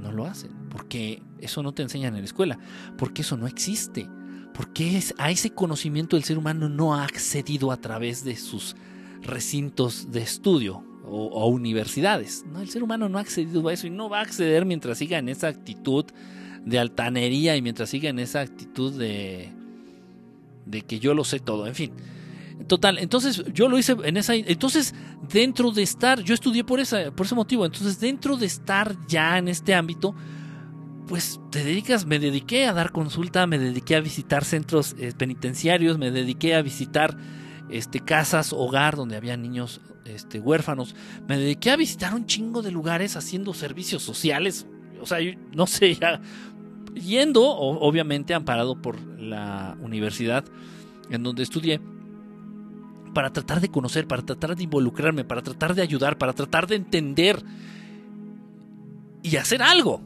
No 0.00 0.12
lo 0.12 0.24
hacen. 0.24 0.52
Porque 0.70 1.22
eso 1.38 1.62
no 1.62 1.72
te 1.72 1.82
enseñan 1.82 2.14
en 2.14 2.20
la 2.20 2.26
escuela. 2.26 2.58
Porque 2.96 3.22
eso 3.22 3.36
no 3.36 3.46
existe. 3.46 4.08
Porque 4.54 5.00
a 5.18 5.30
ese 5.30 5.50
conocimiento 5.50 6.16
el 6.16 6.24
ser 6.24 6.38
humano 6.38 6.68
no 6.68 6.94
ha 6.94 7.04
accedido 7.04 7.72
a 7.72 7.76
través 7.76 8.24
de 8.24 8.36
sus 8.36 8.76
recintos 9.22 10.10
de 10.10 10.22
estudio 10.22 10.84
o, 11.04 11.48
universidades. 11.48 12.44
No, 12.46 12.60
el 12.60 12.68
ser 12.68 12.82
humano 12.82 13.08
no 13.08 13.18
ha 13.18 13.20
accedido 13.20 13.66
a 13.68 13.72
eso 13.72 13.86
y 13.86 13.90
no 13.90 14.08
va 14.08 14.18
a 14.18 14.22
acceder 14.22 14.64
mientras 14.64 14.98
siga 14.98 15.18
en 15.18 15.28
esa 15.28 15.48
actitud 15.48 16.04
de 16.64 16.78
altanería 16.78 17.56
y 17.56 17.62
mientras 17.62 17.90
siga 17.90 18.10
en 18.10 18.18
esa 18.18 18.40
actitud 18.40 18.92
de, 18.92 19.52
de 20.66 20.82
que 20.82 21.00
yo 21.00 21.14
lo 21.14 21.24
sé 21.24 21.40
todo. 21.40 21.66
En 21.66 21.74
fin. 21.74 21.92
Total, 22.66 22.98
entonces 22.98 23.42
yo 23.52 23.68
lo 23.68 23.78
hice 23.78 23.96
en 24.04 24.16
esa. 24.16 24.34
Entonces, 24.34 24.94
dentro 25.28 25.70
de 25.70 25.82
estar, 25.82 26.20
yo 26.22 26.34
estudié 26.34 26.64
por, 26.64 26.80
esa, 26.80 27.10
por 27.10 27.26
ese 27.26 27.34
motivo. 27.34 27.64
Entonces, 27.64 28.00
dentro 28.00 28.36
de 28.36 28.46
estar 28.46 28.96
ya 29.06 29.38
en 29.38 29.48
este 29.48 29.74
ámbito, 29.74 30.14
pues 31.08 31.40
te 31.50 31.64
dedicas, 31.64 32.06
me 32.06 32.18
dediqué 32.18 32.66
a 32.66 32.72
dar 32.72 32.92
consulta, 32.92 33.46
me 33.46 33.58
dediqué 33.58 33.96
a 33.96 34.00
visitar 34.00 34.44
centros 34.44 34.94
eh, 34.98 35.12
penitenciarios, 35.16 35.98
me 35.98 36.10
dediqué 36.10 36.54
a 36.54 36.62
visitar 36.62 37.16
este, 37.70 38.00
casas, 38.00 38.52
hogar 38.52 38.96
donde 38.96 39.16
había 39.16 39.36
niños 39.36 39.80
este, 40.04 40.38
huérfanos, 40.38 40.94
me 41.26 41.38
dediqué 41.38 41.70
a 41.70 41.76
visitar 41.76 42.14
un 42.14 42.26
chingo 42.26 42.62
de 42.62 42.70
lugares 42.70 43.16
haciendo 43.16 43.54
servicios 43.54 44.02
sociales. 44.02 44.66
O 45.00 45.06
sea, 45.06 45.18
no 45.52 45.66
sé, 45.66 45.94
ya 45.94 46.20
yendo, 46.94 47.42
obviamente 47.48 48.34
amparado 48.34 48.80
por 48.80 49.00
la 49.18 49.76
universidad 49.80 50.44
en 51.10 51.22
donde 51.22 51.42
estudié 51.42 51.80
para 53.12 53.32
tratar 53.32 53.60
de 53.60 53.70
conocer, 53.70 54.06
para 54.06 54.22
tratar 54.22 54.56
de 54.56 54.62
involucrarme, 54.62 55.24
para 55.24 55.42
tratar 55.42 55.74
de 55.74 55.82
ayudar, 55.82 56.18
para 56.18 56.32
tratar 56.32 56.66
de 56.66 56.76
entender 56.76 57.42
y 59.22 59.36
hacer 59.36 59.62
algo. 59.62 60.00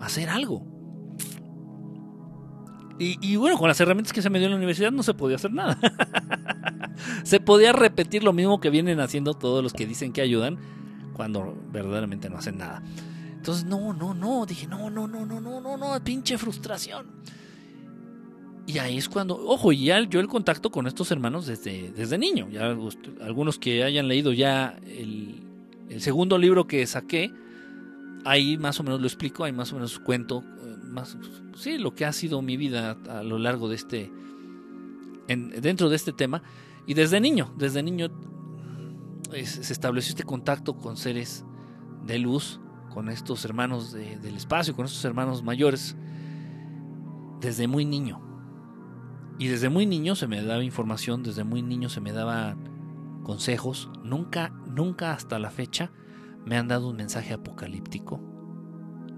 Hacer 0.00 0.28
algo. 0.28 0.66
Y, 2.98 3.34
bueno, 3.34 3.58
con 3.58 3.66
las 3.66 3.80
herramientas 3.80 4.12
que 4.12 4.22
se 4.22 4.30
me 4.30 4.38
dio 4.38 4.46
en 4.46 4.52
la 4.52 4.58
universidad 4.58 4.92
no 4.92 5.02
se 5.02 5.12
podía 5.12 5.34
hacer 5.34 5.52
nada. 5.52 5.76
se 7.24 7.40
podía 7.40 7.72
repetir 7.72 8.22
lo 8.22 8.32
mismo 8.32 8.60
que 8.60 8.70
vienen 8.70 9.00
haciendo 9.00 9.34
todos 9.34 9.60
los 9.60 9.72
que 9.72 9.86
dicen 9.86 10.12
que 10.12 10.20
ayudan 10.20 10.58
cuando 11.12 11.56
verdaderamente 11.72 12.30
no 12.30 12.38
hacen 12.38 12.58
nada. 12.58 12.80
Entonces, 13.32 13.64
no, 13.64 13.92
no, 13.92 14.14
no, 14.14 14.46
dije, 14.46 14.68
no, 14.68 14.88
no, 14.88 15.08
no, 15.08 15.26
no, 15.26 15.40
no, 15.40 15.60
no, 15.60 15.76
no, 15.76 16.04
pinche 16.04 16.38
frustración. 16.38 17.06
Y 18.72 18.78
ahí 18.78 18.96
es 18.96 19.08
cuando, 19.08 19.36
ojo, 19.36 19.72
y 19.72 19.84
ya 19.84 20.00
yo 20.00 20.20
el 20.20 20.28
contacto 20.28 20.70
con 20.70 20.86
estos 20.86 21.10
hermanos 21.10 21.46
desde, 21.46 21.92
desde 21.92 22.16
niño. 22.16 22.48
Ya 22.50 22.74
algunos 23.20 23.58
que 23.58 23.84
hayan 23.84 24.08
leído 24.08 24.32
ya 24.32 24.78
el, 24.86 25.42
segundo 25.98 26.38
libro 26.38 26.66
que 26.66 26.86
saqué, 26.86 27.30
ahí 28.24 28.56
más 28.56 28.80
o 28.80 28.82
menos 28.82 29.00
lo 29.00 29.06
explico, 29.06 29.44
ahí 29.44 29.52
más 29.52 29.72
o 29.72 29.74
menos 29.74 29.98
cuento 29.98 30.42
eh, 30.42 30.76
más, 30.84 31.18
sí, 31.54 31.76
lo 31.76 31.94
que 31.94 32.06
ha 32.06 32.12
sido 32.12 32.40
mi 32.40 32.56
vida 32.56 32.96
a 33.10 33.22
lo 33.22 33.38
largo 33.38 33.68
de 33.68 33.76
este, 33.76 34.10
dentro 35.28 35.90
de 35.90 35.96
este 35.96 36.14
tema. 36.14 36.42
Y 36.86 36.94
desde 36.94 37.20
niño, 37.20 37.52
desde 37.58 37.82
niño 37.82 38.10
se 39.44 39.72
estableció 39.72 40.10
este 40.10 40.24
contacto 40.24 40.76
con 40.78 40.96
seres 40.96 41.44
de 42.06 42.18
luz, 42.18 42.58
con 42.94 43.10
estos 43.10 43.44
hermanos 43.44 43.92
del 43.92 44.36
espacio, 44.36 44.74
con 44.74 44.86
estos 44.86 45.04
hermanos 45.04 45.42
mayores, 45.42 45.94
desde 47.40 47.68
muy 47.68 47.84
niño. 47.84 48.31
Y 49.38 49.48
desde 49.48 49.68
muy 49.68 49.86
niño 49.86 50.14
se 50.14 50.26
me 50.26 50.42
daba 50.42 50.62
información, 50.62 51.22
desde 51.22 51.44
muy 51.44 51.62
niño 51.62 51.88
se 51.88 52.00
me 52.00 52.12
daba 52.12 52.56
consejos. 53.22 53.90
Nunca, 54.04 54.50
nunca 54.66 55.12
hasta 55.12 55.38
la 55.38 55.50
fecha 55.50 55.90
me 56.44 56.56
han 56.56 56.68
dado 56.68 56.88
un 56.88 56.96
mensaje 56.96 57.34
apocalíptico. 57.34 58.20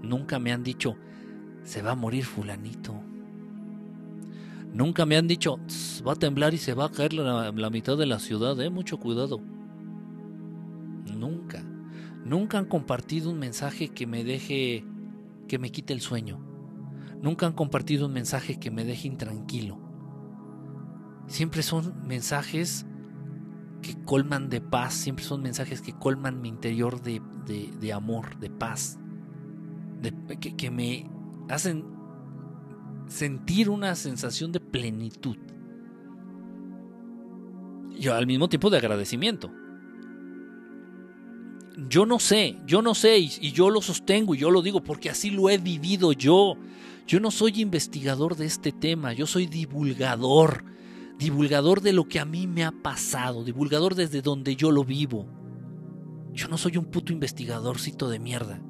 Nunca 0.01 0.39
me 0.39 0.51
han 0.51 0.63
dicho, 0.63 0.95
se 1.63 1.81
va 1.81 1.91
a 1.91 1.95
morir 1.95 2.25
fulanito. 2.25 2.93
Nunca 4.73 5.05
me 5.05 5.15
han 5.15 5.27
dicho, 5.27 5.59
va 6.05 6.13
a 6.13 6.17
temblar 6.17 6.53
y 6.53 6.57
se 6.57 6.73
va 6.73 6.85
a 6.85 6.91
caer 6.91 7.13
la, 7.13 7.51
la 7.51 7.69
mitad 7.69 7.97
de 7.97 8.05
la 8.05 8.19
ciudad, 8.19 8.59
eh, 8.61 8.69
mucho 8.69 8.97
cuidado. 8.97 9.39
Nunca. 11.15 11.63
Nunca 12.25 12.57
han 12.57 12.65
compartido 12.65 13.31
un 13.31 13.39
mensaje 13.39 13.89
que 13.89 14.05
me 14.05 14.23
deje, 14.23 14.83
que 15.47 15.59
me 15.59 15.71
quite 15.71 15.93
el 15.93 16.01
sueño. 16.01 16.39
Nunca 17.21 17.45
han 17.45 17.53
compartido 17.53 18.07
un 18.07 18.13
mensaje 18.13 18.59
que 18.59 18.71
me 18.71 18.83
deje 18.83 19.07
intranquilo 19.07 19.84
siempre 21.27 21.63
son 21.63 21.93
mensajes 22.07 22.85
que 23.81 23.95
colman 24.03 24.49
de 24.49 24.61
paz, 24.61 24.93
siempre 24.93 25.23
son 25.23 25.41
mensajes 25.41 25.81
que 25.81 25.93
colman 25.93 26.41
mi 26.41 26.49
interior 26.49 27.01
de, 27.01 27.93
amor, 27.93 28.37
de 28.39 28.49
paz, 28.49 28.97
que, 30.39 30.55
que 30.55 30.71
me 30.71 31.09
hacen 31.49 31.95
sentir 33.07 33.69
una 33.69 33.95
sensación 33.95 34.51
de 34.51 34.59
plenitud. 34.59 35.37
y 37.97 38.07
al 38.09 38.27
mismo 38.27 38.49
tiempo 38.49 38.69
de 38.69 38.77
agradecimiento. 38.77 39.51
Yo 41.89 42.05
no 42.05 42.19
sé, 42.19 42.57
yo 42.65 42.81
no 42.81 42.95
sé 42.95 43.19
y, 43.19 43.51
yo 43.51 43.69
lo 43.69 43.81
sostengo 43.81 44.35
y 44.35 44.37
yo 44.37 44.49
lo 44.49 44.61
digo 44.61 44.83
porque 44.83 45.09
así 45.09 45.29
lo 45.29 45.49
he 45.49 45.57
vivido 45.57 46.11
yo. 46.11 46.57
Yo 47.07 47.19
no 47.19 47.31
soy 47.31 47.61
investigador 47.61 48.35
de 48.35 48.45
este 48.45 48.71
tema, 48.71 49.13
yo 49.13 49.27
soy 49.27 49.45
divulgador, 49.45 50.63
divulgador 51.17 51.81
de 51.81 51.93
lo 51.93 52.07
que 52.07 52.19
a 52.19 52.25
mí 52.25 52.47
me 52.47 52.63
ha 52.63 52.71
pasado, 52.71 53.43
divulgador 53.43 53.95
desde 53.95 54.21
donde 54.21 54.55
yo 54.55 54.71
lo 54.71 54.83
vivo. 54.83 55.27
Yo 56.33 56.47
no 56.47 56.57
soy 56.57 56.77
un 56.77 56.85
puto 56.85 57.13
investigadorcito 57.13 58.09
de 58.09 58.19
mierda. 58.19 58.61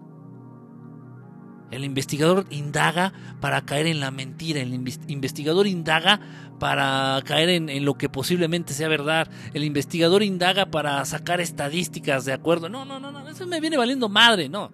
El 1.71 1.83
investigador 1.83 2.45
indaga 2.51 3.11
para 3.41 3.65
caer 3.65 3.87
en 3.87 3.99
la 3.99 4.11
mentira, 4.11 4.61
el 4.61 4.73
investigador 5.07 5.65
indaga 5.65 6.21
para 6.59 7.19
caer 7.25 7.49
en, 7.49 7.85
lo 7.85 7.95
que 7.95 8.07
posiblemente 8.07 8.73
sea 8.73 8.87
verdad, 8.87 9.27
el 9.53 9.63
investigador 9.63 10.23
indaga 10.23 10.67
para 10.67 11.03
sacar 11.05 11.41
estadísticas 11.41 12.23
de 12.23 12.33
acuerdo. 12.33 12.69
No, 12.69 12.85
no, 12.85 12.99
no, 12.99 13.11
no, 13.11 13.27
eso 13.27 13.47
me 13.47 13.59
viene 13.59 13.77
valiendo 13.77 14.09
madre, 14.09 14.47
no. 14.47 14.71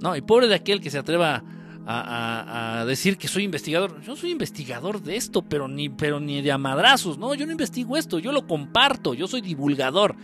No, 0.00 0.14
y 0.14 0.20
pobre 0.20 0.48
de 0.48 0.54
aquel 0.54 0.80
que 0.80 0.90
se 0.90 0.98
atreva 0.98 1.42
a, 1.86 2.84
decir 2.86 3.18
que 3.18 3.28
soy 3.28 3.44
investigador. 3.44 4.00
Yo 4.02 4.16
soy 4.16 4.30
investigador 4.30 5.02
de 5.02 5.16
esto, 5.16 5.42
pero 5.42 5.68
ni, 5.68 5.88
pero 5.88 6.20
ni 6.20 6.42
de 6.42 6.52
amadrazos, 6.52 7.18
no, 7.18 7.34
yo 7.34 7.46
no 7.46 7.52
investigo 7.52 7.96
esto, 7.96 8.18
yo 8.18 8.32
lo 8.32 8.46
comparto, 8.46 9.14
yo 9.14 9.26
soy 9.26 9.40
divulgador 9.40 10.16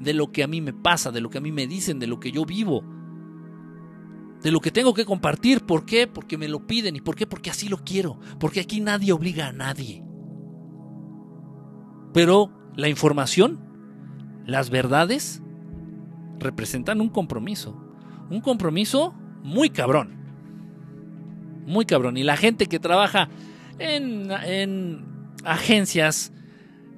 de 0.00 0.14
lo 0.14 0.32
que 0.32 0.42
a 0.42 0.46
mí 0.46 0.60
me 0.60 0.72
pasa, 0.72 1.10
de 1.10 1.20
lo 1.20 1.30
que 1.30 1.38
a 1.38 1.40
mí 1.40 1.52
me 1.52 1.66
dicen, 1.66 1.98
de 1.98 2.06
lo 2.06 2.20
que 2.20 2.32
yo 2.32 2.44
vivo 2.44 2.84
de 4.44 4.50
lo 4.50 4.60
que 4.60 4.70
tengo 4.70 4.92
que 4.92 5.06
compartir. 5.06 5.64
¿Por 5.64 5.86
qué? 5.86 6.06
Porque 6.06 6.36
me 6.36 6.48
lo 6.48 6.66
piden. 6.66 6.94
¿Y 6.94 7.00
por 7.00 7.16
qué? 7.16 7.26
Porque 7.26 7.48
así 7.48 7.66
lo 7.66 7.78
quiero. 7.78 8.20
Porque 8.38 8.60
aquí 8.60 8.78
nadie 8.78 9.10
obliga 9.12 9.48
a 9.48 9.52
nadie. 9.52 10.04
Pero 12.12 12.52
la 12.76 12.90
información, 12.90 13.58
las 14.44 14.68
verdades, 14.68 15.42
representan 16.38 17.00
un 17.00 17.08
compromiso. 17.08 17.74
Un 18.30 18.42
compromiso 18.42 19.14
muy 19.42 19.70
cabrón. 19.70 20.23
Muy 21.66 21.84
cabrón. 21.84 22.16
Y 22.16 22.22
la 22.22 22.36
gente 22.36 22.66
que 22.66 22.78
trabaja 22.78 23.28
en, 23.78 24.30
en 24.30 25.04
agencias 25.44 26.32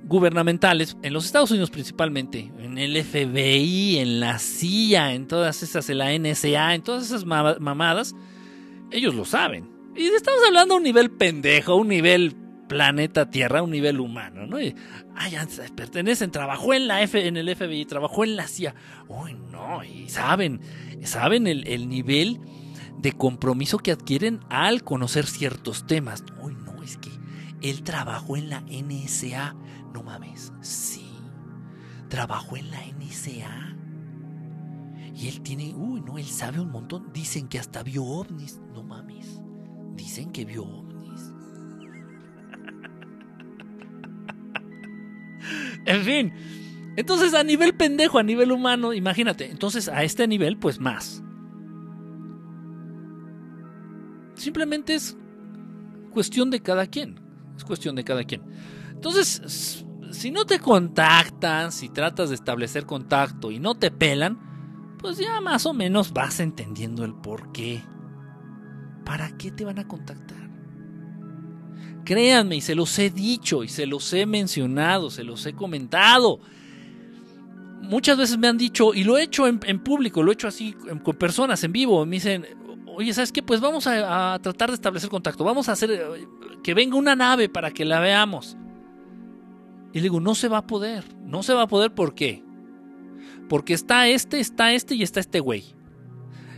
gubernamentales, 0.05 0.97
en 1.02 1.12
los 1.12 1.26
Estados 1.26 1.51
Unidos 1.51 1.70
principalmente, 1.70 2.52
en 2.59 2.78
el 2.78 3.02
FBI, 3.02 3.98
en 3.98 4.20
la 4.20 4.38
CIA, 4.38 5.14
en 5.14 5.26
todas 5.26 5.62
esas, 5.62 5.90
en 5.90 5.98
la 5.98 6.16
NSA, 6.16 6.74
en 6.74 6.82
todas 6.82 7.06
esas 7.06 7.24
mamadas, 7.24 8.14
ellos 8.90 9.14
lo 9.14 9.24
saben. 9.24 9.68
Y 9.97 10.05
estamos 10.06 10.40
hablando 10.47 10.74
a 10.74 10.76
un 10.76 10.82
nivel 10.82 11.10
pendejo, 11.10 11.74
un 11.74 11.88
nivel 11.88 12.36
planeta 12.68 13.30
Tierra, 13.30 13.62
un 13.62 13.70
nivel 13.70 14.01
humano, 14.01 14.47
¿no? 14.47 14.59
pertenecen, 15.74 16.30
trabajó 16.30 16.74
en 16.74 16.86
la 16.86 17.02
F, 17.02 17.26
en 17.26 17.36
el 17.36 17.55
FBI, 17.55 17.86
trabajó 17.86 18.24
en 18.24 18.36
la 18.36 18.47
CIA. 18.47 18.74
Uy, 19.09 19.34
no, 19.51 19.82
y 19.82 20.09
saben, 20.09 20.60
saben 21.02 21.47
el, 21.47 21.66
el 21.66 21.88
nivel 21.88 22.40
de 22.98 23.12
compromiso 23.12 23.78
que 23.78 23.93
adquieren 23.93 24.40
al 24.48 24.82
conocer 24.82 25.27
ciertos 25.27 25.86
temas. 25.86 26.24
Uy, 26.43 26.55
no, 26.55 26.82
es 26.82 26.97
que 26.97 27.10
él 27.62 27.82
trabajó 27.82 28.36
en 28.36 28.51
la 28.51 28.60
NSA 28.62 29.55
no 29.97 30.02
mames, 30.02 30.52
sí. 30.60 31.09
Trabajó 32.10 32.59
en 32.59 32.70
la 32.70 32.81
NSA. 32.85 33.74
Y 35.14 35.28
él 35.28 35.40
tiene, 35.40 35.74
uy, 35.74 36.02
no, 36.02 36.18
él 36.18 36.27
sabe 36.27 36.60
un 36.60 36.70
montón. 36.70 37.10
Dicen 37.14 37.48
que 37.48 37.59
hasta 37.59 37.82
vio 37.82 38.05
ovnis. 38.05 38.60
No 38.74 38.82
mames. 38.82 39.40
Dicen 39.94 40.32
que 40.32 40.44
vio 40.44 40.64
ovnis. 40.64 41.32
en 45.86 46.05
fin. 46.05 46.35
Entonces, 46.97 47.32
a 47.32 47.43
nivel 47.43 47.74
pendejo, 47.74 48.18
a 48.18 48.23
nivel 48.23 48.52
humano, 48.52 48.93
imagínate. 48.93 49.51
Entonces, 49.51 49.89
a 49.89 50.05
este 50.05 50.28
nivel, 50.28 50.59
pues 50.59 50.78
más. 50.78 51.23
Simplemente 54.47 54.94
es 54.94 55.16
cuestión 56.12 56.51
de 56.51 56.62
cada 56.62 56.86
quien. 56.86 57.18
Es 57.56 57.64
cuestión 57.64 57.97
de 57.97 58.05
cada 58.05 58.23
quien. 58.23 58.43
Entonces, 58.93 59.85
si 60.12 60.31
no 60.31 60.44
te 60.44 60.60
contactan, 60.60 61.73
si 61.73 61.89
tratas 61.89 62.28
de 62.28 62.36
establecer 62.36 62.86
contacto 62.86 63.51
y 63.51 63.59
no 63.59 63.74
te 63.74 63.90
pelan, 63.90 64.39
pues 65.01 65.18
ya 65.18 65.40
más 65.40 65.66
o 65.66 65.74
menos 65.74 66.12
vas 66.12 66.39
entendiendo 66.39 67.05
el 67.05 67.12
por 67.12 67.51
qué. 67.51 67.82
¿Para 69.05 69.36
qué 69.36 69.51
te 69.51 69.64
van 69.64 69.81
a 69.81 69.89
contactar? 69.89 70.48
Créanme, 72.05 72.55
y 72.55 72.60
se 72.60 72.77
los 72.77 72.97
he 73.01 73.10
dicho, 73.10 73.64
y 73.64 73.68
se 73.68 73.85
los 73.85 74.12
he 74.12 74.27
mencionado, 74.27 75.10
se 75.10 75.24
los 75.24 75.44
he 75.44 75.55
comentado. 75.55 76.39
Muchas 77.81 78.16
veces 78.16 78.39
me 78.39 78.47
han 78.47 78.59
dicho, 78.59 78.94
y 78.94 79.02
lo 79.02 79.18
he 79.18 79.24
hecho 79.24 79.48
en, 79.48 79.59
público, 79.81 80.23
lo 80.23 80.31
he 80.31 80.35
hecho 80.35 80.47
así 80.47 80.73
con 81.02 81.16
personas 81.16 81.64
en 81.64 81.73
vivo, 81.73 82.06
me 82.06 82.14
dicen, 82.14 82.47
oye, 82.97 83.12
¿sabes 83.12 83.31
qué? 83.31 83.43
Pues 83.43 83.60
vamos 83.60 83.86
a, 83.86 84.39
tratar 84.43 84.70
de 84.70 84.74
establecer 84.74 85.10
contacto, 85.10 85.44
vamos 85.44 85.68
a 85.68 85.73
hacer 85.73 85.90
eh, 85.90 86.27
que 86.62 86.74
venga 86.74 86.97
una 86.97 87.14
nave 87.14 87.48
para 87.48 87.70
que 87.70 87.85
la 87.85 88.01
veamos. 88.01 88.56
Y 89.93 89.98
le 89.98 90.05
digo, 90.05 90.20
no 90.20 90.35
se 90.35 90.48
va 90.48 90.59
a 90.59 90.66
poder. 90.66 91.05
No 91.24 91.43
se 91.43 91.55
va 91.55 91.62
a 91.62 91.68
poder, 91.68 91.94
¿por 91.94 92.14
qué? 92.14 92.43
Porque 93.48 93.74
está 93.74 94.09
este, 94.09 94.40
está 94.40 94.73
este 94.73 94.94
y 94.94 95.02
está 95.02 95.20
este 95.20 95.40
güey. 95.40 95.64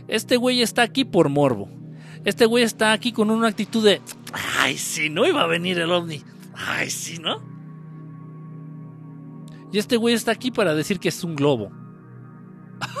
Este 0.07 0.37
güey 0.37 0.61
está 0.61 0.81
aquí 0.81 1.05
por 1.05 1.29
morbo. 1.29 1.69
Este 2.25 2.45
güey 2.45 2.63
está 2.63 2.91
aquí 2.93 3.11
con 3.11 3.29
una 3.29 3.47
actitud 3.47 3.83
de, 3.83 4.01
ay, 4.59 4.77
si 4.77 5.09
no 5.09 5.25
iba 5.27 5.41
a 5.41 5.47
venir 5.47 5.77
el 5.79 5.91
ovni. 5.91 6.23
Ay, 6.55 6.89
si 6.89 7.19
no. 7.19 7.41
Y 9.71 9.77
este 9.77 9.97
güey 9.97 10.15
está 10.15 10.31
aquí 10.31 10.51
para 10.51 10.73
decir 10.73 10.99
que 10.99 11.09
es 11.09 11.23
un 11.23 11.35
globo. 11.35 11.71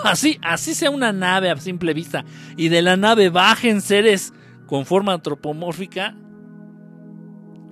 Así, 0.03 0.39
así 0.41 0.75
sea 0.75 0.89
una 0.89 1.11
nave 1.11 1.49
a 1.49 1.57
simple 1.57 1.93
vista. 1.93 2.25
Y 2.57 2.69
de 2.69 2.81
la 2.81 2.97
nave 2.97 3.29
bajen 3.29 3.81
seres 3.81 4.33
con 4.65 4.85
forma 4.85 5.13
antropomórfica. 5.13 6.15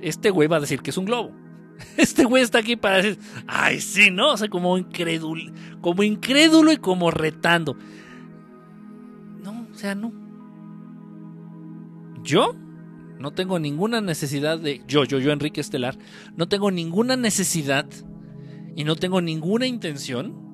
Este 0.01 0.29
güey 0.29 0.47
va 0.47 0.57
a 0.57 0.61
decir 0.61 0.81
que 0.81 0.91
es 0.91 0.97
un 0.97 1.05
globo. 1.05 1.31
Este 1.97 2.25
güey 2.25 2.43
está 2.43 2.59
aquí 2.59 2.75
para 2.75 2.97
decir, 2.97 3.19
ay, 3.45 3.79
sí, 3.81 4.09
¿no? 4.09 4.33
O 4.33 4.37
sea, 4.37 4.49
como 4.49 4.77
incrédulo, 4.77 5.51
como 5.81 6.03
incrédulo 6.03 6.71
y 6.71 6.77
como 6.77 7.11
retando. 7.11 7.77
No, 9.43 9.67
o 9.71 9.75
sea, 9.75 9.93
no. 9.93 10.11
Yo 12.23 12.55
no 13.19 13.31
tengo 13.31 13.59
ninguna 13.59 14.01
necesidad 14.01 14.59
de, 14.59 14.81
yo, 14.87 15.03
yo, 15.03 15.19
yo, 15.19 15.31
Enrique 15.31 15.61
Estelar, 15.61 15.97
no 16.35 16.47
tengo 16.47 16.71
ninguna 16.71 17.15
necesidad 17.15 17.85
y 18.75 18.83
no 18.83 18.95
tengo 18.95 19.21
ninguna 19.21 19.67
intención 19.67 20.46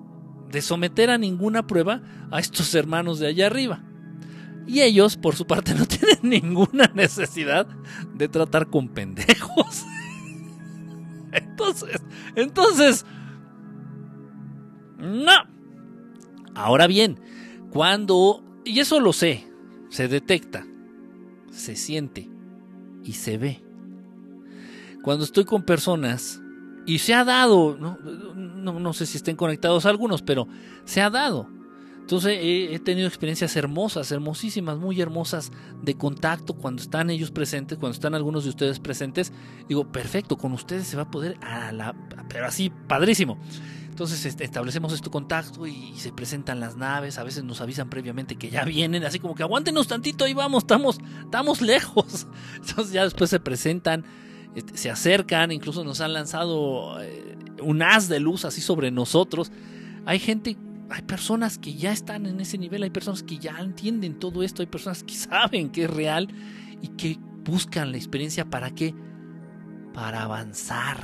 de 0.53 0.61
someter 0.61 1.09
a 1.09 1.17
ninguna 1.17 1.65
prueba 1.65 2.01
a 2.31 2.39
estos 2.39 2.73
hermanos 2.75 3.17
de 3.17 3.25
allá 3.27 3.47
arriba. 3.47 3.83
Y 4.67 4.81
ellos, 4.81 5.17
por 5.17 5.35
su 5.35 5.45
parte, 5.47 5.73
no 5.77 5.85
tienen 5.87 6.19
ninguna 6.21 6.89
necesidad 6.93 7.67
de 8.13 8.29
tratar 8.29 8.67
con 8.67 8.87
pendejos. 8.87 9.83
Entonces, 11.31 11.99
entonces, 12.35 13.07
no. 14.99 15.31
Ahora 16.53 16.85
bien, 16.85 17.19
cuando, 17.71 18.43
y 18.63 18.79
eso 18.79 18.99
lo 18.99 19.13
sé, 19.13 19.47
se 19.89 20.07
detecta, 20.07 20.67
se 21.51 21.75
siente 21.75 22.29
y 23.03 23.13
se 23.13 23.39
ve. 23.39 23.63
Cuando 25.01 25.25
estoy 25.25 25.45
con 25.45 25.63
personas, 25.63 26.42
y 26.85 26.99
se 26.99 27.13
ha 27.13 27.23
dado, 27.23 27.77
no, 27.79 27.97
no, 28.79 28.93
sé 28.93 29.05
si 29.05 29.17
estén 29.17 29.35
conectados 29.35 29.85
algunos, 29.85 30.21
pero 30.21 30.47
se 30.85 31.01
ha 31.01 31.09
dado. 31.09 31.47
Entonces 31.99 32.37
he, 32.41 32.79
tenido 32.79 33.07
experiencias 33.07 33.55
hermosas, 33.55 34.11
hermosísimas, 34.11 34.77
muy 34.77 34.99
hermosas 34.99 35.51
de 35.81 35.95
contacto 35.95 36.53
cuando 36.53 36.81
están 36.81 37.09
ellos 37.09 37.31
presentes, 37.31 37.77
cuando 37.77 37.93
están 37.93 38.13
algunos 38.13 38.43
de 38.43 38.49
ustedes 38.49 38.79
presentes. 38.79 39.31
Digo, 39.69 39.89
perfecto, 39.89 40.37
con 40.37 40.51
ustedes 40.51 40.85
se 40.85 40.97
va 40.97 41.03
a 41.03 41.11
poder, 41.11 41.37
a 41.41 41.71
la, 41.71 41.95
pero 42.27 42.45
así, 42.45 42.69
padrísimo. 42.87 43.39
Entonces 43.93 44.25
establecemos 44.25 44.91
este 44.91 45.11
contacto 45.11 45.67
y, 45.67 45.93
se 45.97 46.11
presentan 46.11 46.59
las 46.59 46.75
naves, 46.75 47.19
a 47.19 47.23
veces 47.23 47.43
nos 47.43 47.61
avisan 47.61 47.91
previamente 47.91 48.35
que 48.35 48.49
ya 48.49 48.65
vienen, 48.65 49.05
así 49.05 49.19
como 49.19 49.35
que 49.35 49.43
aguántenos 49.43 49.87
tantito, 49.87 50.25
ahí 50.25 50.33
vamos, 50.33 50.63
estamos, 50.63 50.99
estamos 51.23 51.61
lejos. 51.61 52.25
Entonces 52.55 52.91
ya 52.91 53.03
después 53.03 53.29
se 53.29 53.39
presentan, 53.39 54.03
este, 54.55 54.77
se 54.77 54.89
acercan, 54.89 55.51
incluso 55.51 55.83
nos 55.83 56.01
han 56.01 56.13
lanzado 56.13 57.01
eh, 57.01 57.35
un 57.61 57.81
haz 57.81 58.07
de 58.09 58.19
luz 58.19 58.45
así 58.45 58.61
sobre 58.61 58.91
nosotros. 58.91 59.51
Hay 60.05 60.19
gente 60.19 60.57
hay 60.89 61.01
personas 61.01 61.57
que 61.57 61.73
ya 61.73 61.91
están 61.91 62.27
en 62.27 62.39
ese 62.39 62.59
nivel, 62.59 62.83
hay 62.83 62.91
personas 62.91 63.23
que 63.23 63.39
ya 63.39 63.57
entienden 63.59 64.19
todo 64.19 64.43
esto, 64.43 64.61
hay 64.61 64.67
personas 64.67 65.03
que 65.03 65.13
saben 65.15 65.71
que 65.71 65.85
es 65.85 65.89
real 65.89 66.27
y 66.81 66.89
que 66.89 67.17
buscan 67.43 67.91
la 67.91 67.97
experiencia 67.97 68.45
para 68.45 68.69
qué? 68.69 68.93
Para 69.93 70.23
avanzar. 70.23 70.97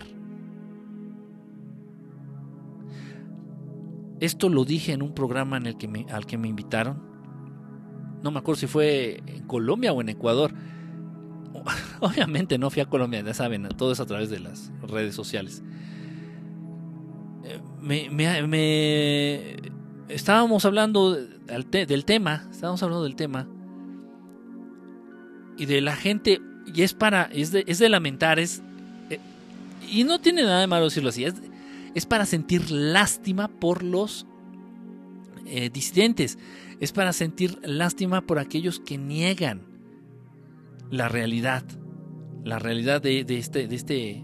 Esto 4.20 4.50
lo 4.50 4.66
dije 4.66 4.92
en 4.92 5.02
un 5.02 5.14
programa 5.14 5.58
en 5.58 5.66
el 5.66 5.78
que 5.78 6.06
al 6.12 6.26
que 6.26 6.38
me 6.38 6.48
invitaron. 6.50 7.02
No 8.22 8.32
me 8.32 8.40
acuerdo 8.40 8.60
si 8.60 8.68
fue 8.68 9.24
en 9.26 9.48
Colombia 9.48 9.94
o 9.94 10.02
en 10.02 10.10
Ecuador. 10.10 10.54
Obviamente 12.00 12.58
no 12.58 12.70
fui 12.70 12.82
a 12.82 12.86
Colombia, 12.86 13.22
ya 13.22 13.34
saben, 13.34 13.68
todo 13.70 13.92
es 13.92 14.00
a 14.00 14.06
través 14.06 14.30
de 14.30 14.40
las 14.40 14.72
redes 14.82 15.16
sociales. 15.16 15.64
me, 17.82 18.10
me, 18.10 19.56
estábamos 20.08 20.66
hablando 20.66 21.14
del 21.14 22.06
tema, 22.06 22.48
estábamos 22.52 22.84
hablando 22.84 23.04
del 23.04 23.16
tema 23.16 23.48
y 25.60 25.66
de 25.66 25.82
la 25.82 25.96
gente 25.96 26.42
y 26.74 26.82
es 26.82 26.94
para 26.94 27.24
es 27.34 27.52
de, 27.52 27.66
es 27.68 27.80
de 27.80 27.90
lamentar 27.90 28.40
es 28.40 28.64
eh, 29.10 29.20
y 29.92 30.06
no 30.06 30.20
tiene 30.20 30.44
nada 30.44 30.62
de 30.62 30.68
malo 30.68 30.86
decirlo 30.86 31.10
así 31.10 31.26
es, 31.26 31.36
es 31.94 32.06
para 32.06 32.26
sentir 32.26 32.72
lástima 32.72 33.50
por 33.50 33.84
los 33.84 34.26
eh, 35.46 35.70
disidentes 35.70 36.40
es 36.80 36.94
para 36.94 37.12
sentir 37.12 37.60
lástima 37.64 38.22
por 38.22 38.40
aquellos 38.40 38.80
que 38.80 38.98
niegan 38.98 39.62
la 40.90 41.08
realidad 41.08 41.64
la 42.44 42.60
realidad 42.60 43.02
de, 43.02 43.24
de 43.24 43.38
este 43.38 43.68
de 43.68 43.76
este 43.76 44.24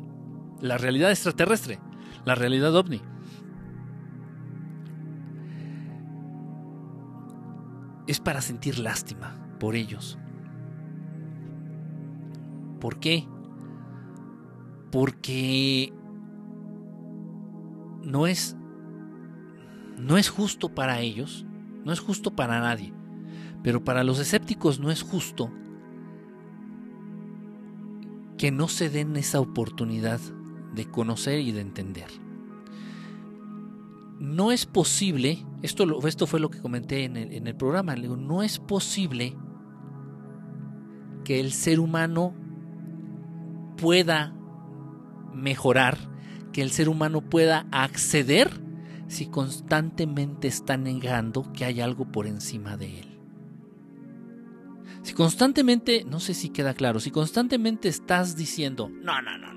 la 0.61 0.77
realidad 0.77 1.11
extraterrestre 1.11 1.79
la 2.25 2.35
realidad 2.35 2.75
ovni 2.75 3.01
es 8.07 8.19
para 8.19 8.41
sentir 8.41 8.79
lástima 8.79 9.35
por 9.59 9.75
ellos. 9.75 10.17
¿Por 12.79 12.99
qué? 12.99 13.27
Porque 14.91 15.91
no 18.03 18.27
es 18.27 18.55
no 19.97 20.17
es 20.17 20.29
justo 20.29 20.69
para 20.69 20.99
ellos, 20.99 21.45
no 21.83 21.93
es 21.93 21.99
justo 21.99 22.35
para 22.35 22.59
nadie, 22.59 22.93
pero 23.63 23.83
para 23.83 24.03
los 24.03 24.19
escépticos 24.19 24.79
no 24.79 24.91
es 24.91 25.01
justo 25.01 25.51
que 28.37 28.51
no 28.51 28.67
se 28.67 28.89
den 28.89 29.15
esa 29.15 29.39
oportunidad 29.39 30.19
de 30.73 30.85
conocer 30.89 31.39
y 31.39 31.51
de 31.51 31.61
entender 31.61 32.25
no 34.19 34.51
es 34.51 34.65
posible, 34.65 35.45
esto, 35.61 36.07
esto 36.07 36.27
fue 36.27 36.39
lo 36.39 36.49
que 36.49 36.59
comenté 36.59 37.03
en 37.03 37.17
el, 37.17 37.33
en 37.33 37.47
el 37.47 37.55
programa, 37.55 37.95
no 37.95 38.43
es 38.43 38.59
posible 38.59 39.35
que 41.23 41.39
el 41.39 41.51
ser 41.51 41.79
humano 41.79 42.33
pueda 43.77 44.33
mejorar, 45.33 45.97
que 46.53 46.61
el 46.61 46.71
ser 46.71 46.87
humano 46.87 47.21
pueda 47.21 47.67
acceder 47.71 48.61
si 49.07 49.27
constantemente 49.27 50.47
está 50.47 50.77
negando 50.77 51.51
que 51.51 51.65
hay 51.65 51.81
algo 51.81 52.11
por 52.11 52.25
encima 52.25 52.77
de 52.77 52.99
él. 52.99 53.14
Si 55.05 55.13
constantemente, 55.13 56.03
no 56.03 56.19
sé 56.19 56.33
si 56.33 56.49
queda 56.49 56.73
claro, 56.73 56.99
si 56.99 57.11
constantemente 57.11 57.87
estás 57.87 58.35
diciendo, 58.35 58.89
no, 58.91 59.21
no, 59.21 59.37
no, 59.37 59.53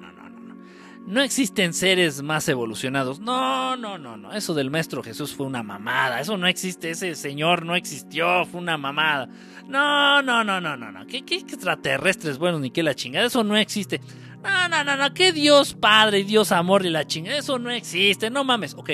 no 1.09 1.23
existen 1.23 1.73
seres 1.73 2.21
más 2.21 2.47
evolucionados. 2.51 3.19
No, 3.19 3.79
no, 3.79 3.97
no, 3.97 4.19
no. 4.19 4.31
Eso 4.35 4.53
del 4.53 4.71
maestro 4.71 5.03
Jesús 5.03 5.35
fue 5.35 5.47
una 5.47 5.63
mamada. 5.63 6.21
Eso 6.21 6.37
no 6.37 6.47
existe. 6.47 6.91
Ese 6.91 7.15
señor 7.15 7.65
no 7.65 7.77
existió. 7.77 8.45
Fue 8.45 8.61
una 8.61 8.77
mamada. 8.77 9.27
No, 9.67 10.21
no, 10.21 10.45
no, 10.45 10.61
no, 10.61 10.77
no, 10.77 10.93
no. 10.93 11.07
¿Qué, 11.07 11.25
qué 11.25 11.37
extraterrestres 11.37 12.37
bueno 12.37 12.59
ni 12.59 12.71
qué 12.71 12.83
la 12.83 12.95
chingada? 12.95 13.25
Eso 13.25 13.43
no 13.43 13.57
existe. 13.57 14.03
No, 14.43 14.69
no, 14.69 14.85
no, 14.85 14.99
no. 14.99 15.15
¿Qué 15.15 15.33
Dios 15.33 15.73
Padre 15.73 16.25
Dios 16.25 16.53
Amor 16.53 16.85
y 16.85 16.91
la 16.91 17.07
chingada? 17.07 17.39
Eso 17.39 17.59
no 17.59 17.71
existe. 17.71 18.29
No 18.29 18.45
mames. 18.45 18.75
Ok. 18.75 18.91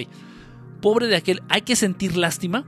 Pobre 0.81 1.09
de 1.09 1.17
aquel. 1.17 1.43
Hay 1.49 1.63
que 1.63 1.75
sentir 1.75 2.17
lástima. 2.17 2.65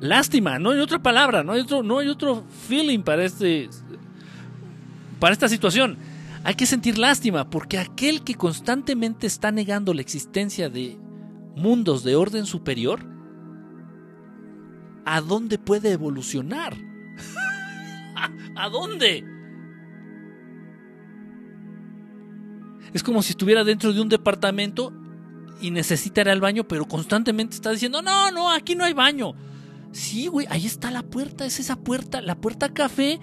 Lástima. 0.00 0.58
No 0.58 0.70
hay 0.70 0.80
otra 0.80 0.98
palabra. 0.98 1.44
No 1.44 1.52
hay 1.52 1.60
otro, 1.60 1.82
no 1.82 1.98
hay 1.98 2.08
otro 2.08 2.44
feeling 2.68 3.00
para 3.00 3.24
este. 3.24 3.68
Para 5.18 5.32
esta 5.32 5.48
situación 5.48 5.98
hay 6.42 6.54
que 6.54 6.66
sentir 6.66 6.98
lástima 6.98 7.50
porque 7.50 7.78
aquel 7.78 8.22
que 8.22 8.34
constantemente 8.34 9.26
está 9.26 9.52
negando 9.52 9.92
la 9.92 10.00
existencia 10.00 10.70
de 10.70 10.98
mundos 11.54 12.02
de 12.02 12.16
orden 12.16 12.46
superior, 12.46 13.00
¿a 15.04 15.20
dónde 15.20 15.58
puede 15.58 15.92
evolucionar? 15.92 16.74
¿A 18.56 18.68
dónde? 18.70 19.24
Es 22.94 23.02
como 23.02 23.22
si 23.22 23.32
estuviera 23.32 23.62
dentro 23.62 23.92
de 23.92 24.00
un 24.00 24.08
departamento 24.08 24.92
y 25.60 25.70
necesitara 25.70 26.32
el 26.32 26.40
baño, 26.40 26.64
pero 26.64 26.86
constantemente 26.86 27.54
está 27.54 27.70
diciendo, 27.70 28.00
no, 28.02 28.30
no, 28.32 28.50
aquí 28.50 28.74
no 28.74 28.84
hay 28.84 28.94
baño. 28.94 29.34
Sí, 29.92 30.28
güey, 30.28 30.46
ahí 30.50 30.66
está 30.66 30.90
la 30.90 31.02
puerta, 31.02 31.44
es 31.44 31.58
esa 31.58 31.76
puerta, 31.76 32.20
la 32.20 32.36
puerta 32.36 32.72
café 32.72 33.20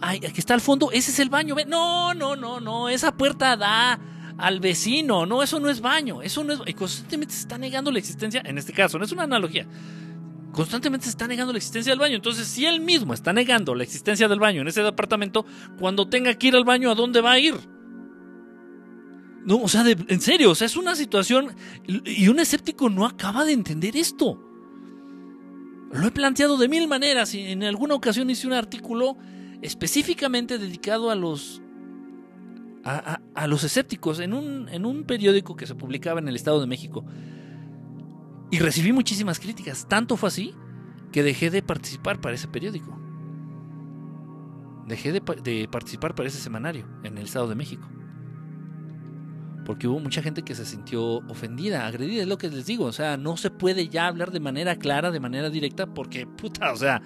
Ay, 0.00 0.18
aquí 0.18 0.38
está 0.38 0.54
al 0.54 0.60
fondo, 0.60 0.90
ese 0.92 1.10
es 1.10 1.18
el 1.18 1.28
baño. 1.28 1.56
No, 1.66 2.14
no, 2.14 2.36
no, 2.36 2.60
no, 2.60 2.88
esa 2.88 3.16
puerta 3.16 3.56
da 3.56 3.98
al 4.36 4.60
vecino. 4.60 5.26
No, 5.26 5.42
eso 5.42 5.58
no 5.58 5.68
es 5.68 5.80
baño. 5.80 6.22
Eso 6.22 6.44
no 6.44 6.52
es. 6.52 6.60
Y 6.66 6.74
constantemente 6.74 7.34
se 7.34 7.40
está 7.40 7.58
negando 7.58 7.90
la 7.90 7.98
existencia. 7.98 8.42
En 8.44 8.58
este 8.58 8.72
caso, 8.72 8.98
no 8.98 9.04
es 9.04 9.12
una 9.12 9.24
analogía. 9.24 9.66
Constantemente 10.52 11.04
se 11.04 11.10
está 11.10 11.26
negando 11.26 11.52
la 11.52 11.58
existencia 11.58 11.92
del 11.92 11.98
baño. 11.98 12.16
Entonces, 12.16 12.46
si 12.46 12.64
él 12.64 12.80
mismo 12.80 13.12
está 13.12 13.32
negando 13.32 13.74
la 13.74 13.82
existencia 13.82 14.28
del 14.28 14.38
baño 14.38 14.62
en 14.62 14.68
ese 14.68 14.82
departamento, 14.82 15.44
cuando 15.78 16.08
tenga 16.08 16.34
que 16.34 16.48
ir 16.48 16.56
al 16.56 16.64
baño, 16.64 16.90
¿a 16.90 16.94
dónde 16.94 17.20
va 17.20 17.32
a 17.32 17.38
ir? 17.38 17.54
No, 19.44 19.62
o 19.62 19.68
sea, 19.68 19.84
en 19.86 20.20
serio, 20.20 20.50
o 20.50 20.54
sea, 20.54 20.66
es 20.66 20.76
una 20.76 20.94
situación. 20.94 21.56
Y 21.86 22.28
un 22.28 22.38
escéptico 22.38 22.88
no 22.88 23.04
acaba 23.04 23.44
de 23.44 23.52
entender 23.52 23.96
esto. 23.96 24.47
Lo 25.92 26.06
he 26.06 26.10
planteado 26.10 26.56
de 26.56 26.68
mil 26.68 26.88
maneras. 26.88 27.34
Y 27.34 27.46
en 27.46 27.62
alguna 27.64 27.94
ocasión 27.94 28.30
hice 28.30 28.46
un 28.46 28.52
artículo 28.52 29.16
específicamente 29.62 30.58
dedicado 30.58 31.10
a 31.10 31.14
los, 31.14 31.62
a, 32.84 33.46
los 33.46 33.64
escépticos 33.64 34.20
en 34.20 34.32
un, 34.32 34.68
en 34.68 34.84
un 34.84 35.04
periódico 35.04 35.56
que 35.56 35.66
se 35.66 35.74
publicaba 35.74 36.20
en 36.20 36.28
el 36.28 36.36
Estado 36.36 36.60
de 36.60 36.66
México. 36.66 37.04
Y 38.50 38.58
recibí 38.58 38.92
muchísimas 38.92 39.38
críticas. 39.38 39.86
Tanto 39.88 40.16
fue 40.16 40.28
así 40.28 40.54
que 41.12 41.22
dejé 41.22 41.50
de 41.50 41.62
participar 41.62 42.20
para 42.20 42.34
ese 42.34 42.48
periódico. 42.48 42.98
Dejé 44.86 45.12
de, 45.12 45.20
de, 45.42 45.68
participar 45.68 46.14
para 46.14 46.28
ese 46.28 46.38
semanario 46.38 46.86
en 47.02 47.18
el 47.18 47.24
Estado 47.24 47.48
de 47.48 47.54
México. 47.54 47.88
Porque 49.68 49.86
hubo 49.86 50.00
mucha 50.00 50.22
gente 50.22 50.44
que 50.44 50.54
se 50.54 50.64
sintió 50.64 51.18
ofendida, 51.28 51.86
agredida, 51.86 52.22
es 52.22 52.26
lo 52.26 52.38
que 52.38 52.48
les 52.48 52.64
digo. 52.64 52.86
O 52.86 52.92
sea, 52.92 53.18
no 53.18 53.36
se 53.36 53.50
puede 53.50 53.90
ya 53.90 54.06
hablar 54.06 54.30
de 54.30 54.40
manera 54.40 54.76
clara, 54.76 55.10
de 55.10 55.20
manera 55.20 55.50
directa, 55.50 55.86
porque, 55.86 56.26
puta, 56.26 56.72
o 56.72 56.76
sea, 56.76 57.02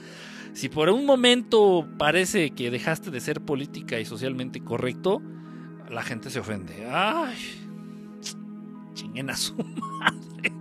si 0.52 0.68
por 0.68 0.88
un 0.88 1.04
momento 1.04 1.88
parece 1.98 2.52
que 2.52 2.70
dejaste 2.70 3.10
de 3.10 3.18
ser 3.18 3.40
política 3.40 3.98
y 3.98 4.04
socialmente 4.04 4.60
correcto, 4.60 5.20
la 5.90 6.04
gente 6.04 6.30
se 6.30 6.38
ofende. 6.38 6.86
Ay, 6.88 7.36
chinguen 8.94 9.30
a 9.30 9.36
su 9.36 9.56
madre. 9.98 10.52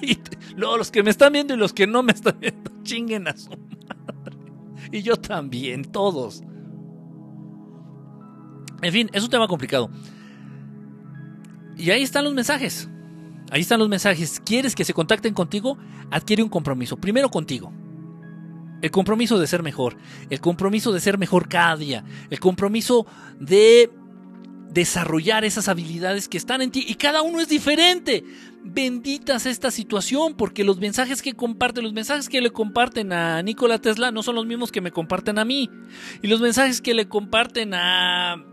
Y 0.00 0.18
luego 0.56 0.78
los 0.78 0.90
que 0.90 1.02
me 1.02 1.10
están 1.10 1.34
viendo 1.34 1.52
y 1.52 1.58
los 1.58 1.74
que 1.74 1.86
no 1.86 2.02
me 2.02 2.12
están 2.12 2.40
viendo, 2.40 2.70
chinguen 2.82 3.28
a 3.28 3.36
su 3.36 3.50
madre. 3.50 4.38
Y 4.90 5.02
yo 5.02 5.18
también, 5.18 5.84
todos. 5.84 6.42
En 8.80 8.90
fin, 8.90 9.10
es 9.12 9.22
un 9.22 9.28
tema 9.28 9.46
complicado. 9.46 9.90
Y 11.76 11.90
ahí 11.90 12.02
están 12.02 12.24
los 12.24 12.34
mensajes. 12.34 12.88
Ahí 13.50 13.60
están 13.60 13.78
los 13.78 13.88
mensajes. 13.88 14.40
¿Quieres 14.44 14.74
que 14.74 14.84
se 14.84 14.94
contacten 14.94 15.34
contigo? 15.34 15.78
Adquiere 16.10 16.42
un 16.42 16.48
compromiso. 16.48 16.96
Primero 16.96 17.30
contigo. 17.30 17.72
El 18.82 18.90
compromiso 18.90 19.38
de 19.38 19.46
ser 19.46 19.62
mejor, 19.62 19.96
el 20.28 20.40
compromiso 20.40 20.92
de 20.92 21.00
ser 21.00 21.16
mejor 21.16 21.48
cada 21.48 21.76
día, 21.76 22.04
el 22.28 22.38
compromiso 22.38 23.06
de 23.40 23.90
desarrollar 24.70 25.46
esas 25.46 25.68
habilidades 25.68 26.28
que 26.28 26.36
están 26.36 26.60
en 26.60 26.70
ti 26.70 26.84
y 26.86 26.96
cada 26.96 27.22
uno 27.22 27.40
es 27.40 27.48
diferente. 27.48 28.22
Benditas 28.62 29.46
esta 29.46 29.70
situación 29.70 30.34
porque 30.34 30.62
los 30.62 30.78
mensajes 30.78 31.22
que 31.22 31.32
comparten, 31.32 31.84
los 31.84 31.94
mensajes 31.94 32.28
que 32.28 32.42
le 32.42 32.50
comparten 32.50 33.14
a 33.14 33.42
Nikola 33.42 33.78
Tesla 33.78 34.10
no 34.10 34.22
son 34.22 34.34
los 34.34 34.44
mismos 34.44 34.70
que 34.70 34.82
me 34.82 34.90
comparten 34.90 35.38
a 35.38 35.46
mí. 35.46 35.70
Y 36.20 36.26
los 36.26 36.42
mensajes 36.42 36.82
que 36.82 36.92
le 36.92 37.08
comparten 37.08 37.72
a 37.72 38.44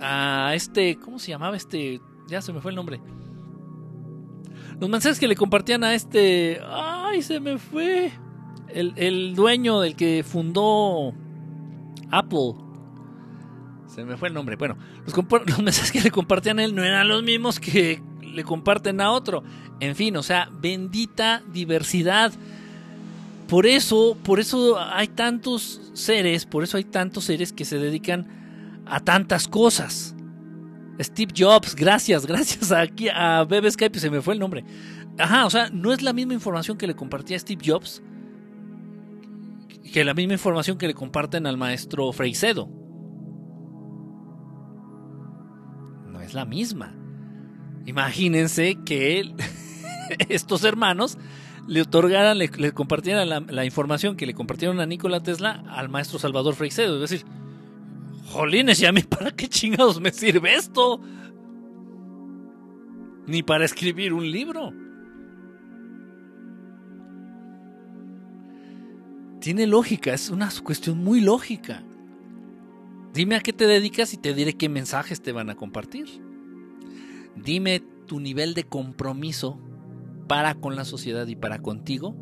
a 0.00 0.52
este, 0.54 0.96
¿cómo 0.96 1.18
se 1.18 1.30
llamaba 1.30 1.56
este? 1.56 2.00
Ya 2.28 2.40
se 2.42 2.52
me 2.52 2.60
fue 2.60 2.70
el 2.70 2.76
nombre. 2.76 3.00
Los 4.80 4.88
mensajes 4.88 5.18
que 5.18 5.28
le 5.28 5.36
compartían 5.36 5.84
a 5.84 5.94
este, 5.94 6.60
ay, 6.66 7.22
se 7.22 7.38
me 7.38 7.58
fue 7.58 8.12
el, 8.68 9.34
dueño 9.34 9.80
del 9.80 9.94
que 9.94 10.24
fundó 10.26 11.12
Apple. 12.10 12.54
Se 13.86 14.04
me 14.04 14.16
fue 14.16 14.28
el 14.28 14.34
nombre. 14.34 14.56
Bueno, 14.56 14.78
los, 15.46 15.58
mensajes 15.62 15.92
que 15.92 16.00
le 16.00 16.10
compartían 16.10 16.58
a 16.60 16.64
él 16.64 16.74
no 16.74 16.82
eran 16.82 17.08
los 17.08 17.22
mismos 17.22 17.60
que 17.60 18.02
le 18.22 18.44
comparten 18.44 19.00
a 19.00 19.10
otro. 19.10 19.42
En 19.80 19.94
fin, 19.96 20.16
o 20.16 20.22
sea, 20.22 20.48
bendita 20.50 21.42
diversidad. 21.52 22.32
Por 23.48 23.66
eso, 23.66 24.16
por 24.22 24.38
eso 24.38 24.78
hay 24.78 25.08
tantos 25.08 25.90
seres, 25.92 26.46
por 26.46 26.62
eso 26.62 26.76
hay 26.76 26.84
tantos 26.84 27.24
seres 27.24 27.52
que 27.52 27.64
se 27.64 27.78
dedican 27.78 28.39
a 28.90 29.00
tantas 29.00 29.48
cosas. 29.48 30.14
Steve 31.00 31.32
Jobs, 31.36 31.74
gracias, 31.74 32.26
gracias 32.26 32.72
aquí 32.72 33.08
a 33.08 33.44
Bebe 33.44 33.70
Skype, 33.70 33.98
se 33.98 34.10
me 34.10 34.20
fue 34.20 34.34
el 34.34 34.40
nombre. 34.40 34.64
Ajá, 35.18 35.46
o 35.46 35.50
sea, 35.50 35.70
no 35.70 35.92
es 35.92 36.02
la 36.02 36.12
misma 36.12 36.34
información 36.34 36.76
que 36.76 36.86
le 36.86 36.94
compartía 36.94 37.38
Steve 37.38 37.62
Jobs 37.64 38.02
que 39.90 40.04
la 40.04 40.14
misma 40.14 40.34
información 40.34 40.78
que 40.78 40.86
le 40.86 40.94
comparten 40.94 41.46
al 41.46 41.56
maestro 41.56 42.12
Freicedo. 42.12 42.68
No 46.06 46.20
es 46.20 46.32
la 46.34 46.44
misma. 46.44 46.94
Imagínense 47.86 48.78
que 48.84 49.34
estos 50.28 50.64
hermanos 50.64 51.18
le 51.66 51.82
otorgaran, 51.82 52.38
le, 52.38 52.72
compartieran 52.72 53.28
la, 53.28 53.64
información 53.64 54.16
que 54.16 54.26
le 54.26 54.34
compartieron 54.34 54.80
a 54.80 54.86
Nikola 54.86 55.20
Tesla 55.20 55.64
al 55.68 55.88
maestro 55.88 56.18
Salvador 56.18 56.54
Freixedo. 56.54 57.02
Es 57.02 57.10
decir, 57.10 57.26
jolines, 58.30 58.80
¿y 58.80 58.86
a 58.86 58.92
mí 58.92 59.02
para 59.02 59.30
qué 59.32 59.48
chingados 59.48 60.00
me 60.00 60.12
sirve 60.12 60.54
esto? 60.54 61.00
Ni 63.26 63.42
para 63.42 63.64
escribir 63.64 64.12
un 64.12 64.30
libro. 64.30 64.72
Tiene 69.40 69.66
lógica, 69.66 70.12
es 70.12 70.30
una 70.30 70.50
cuestión 70.62 71.02
muy 71.02 71.20
lógica. 71.20 71.82
Dime 73.14 73.36
a 73.36 73.40
qué 73.40 73.52
te 73.52 73.66
dedicas 73.66 74.14
y 74.14 74.18
te 74.18 74.34
diré 74.34 74.54
qué 74.54 74.68
mensajes 74.68 75.22
te 75.22 75.32
van 75.32 75.50
a 75.50 75.56
compartir. 75.56 76.06
Dime 77.36 77.82
tu 78.06 78.20
nivel 78.20 78.54
de 78.54 78.64
compromiso 78.64 79.58
para 80.28 80.54
con 80.54 80.76
la 80.76 80.84
sociedad 80.84 81.26
y 81.26 81.36
para 81.36 81.60
contigo 81.60 82.14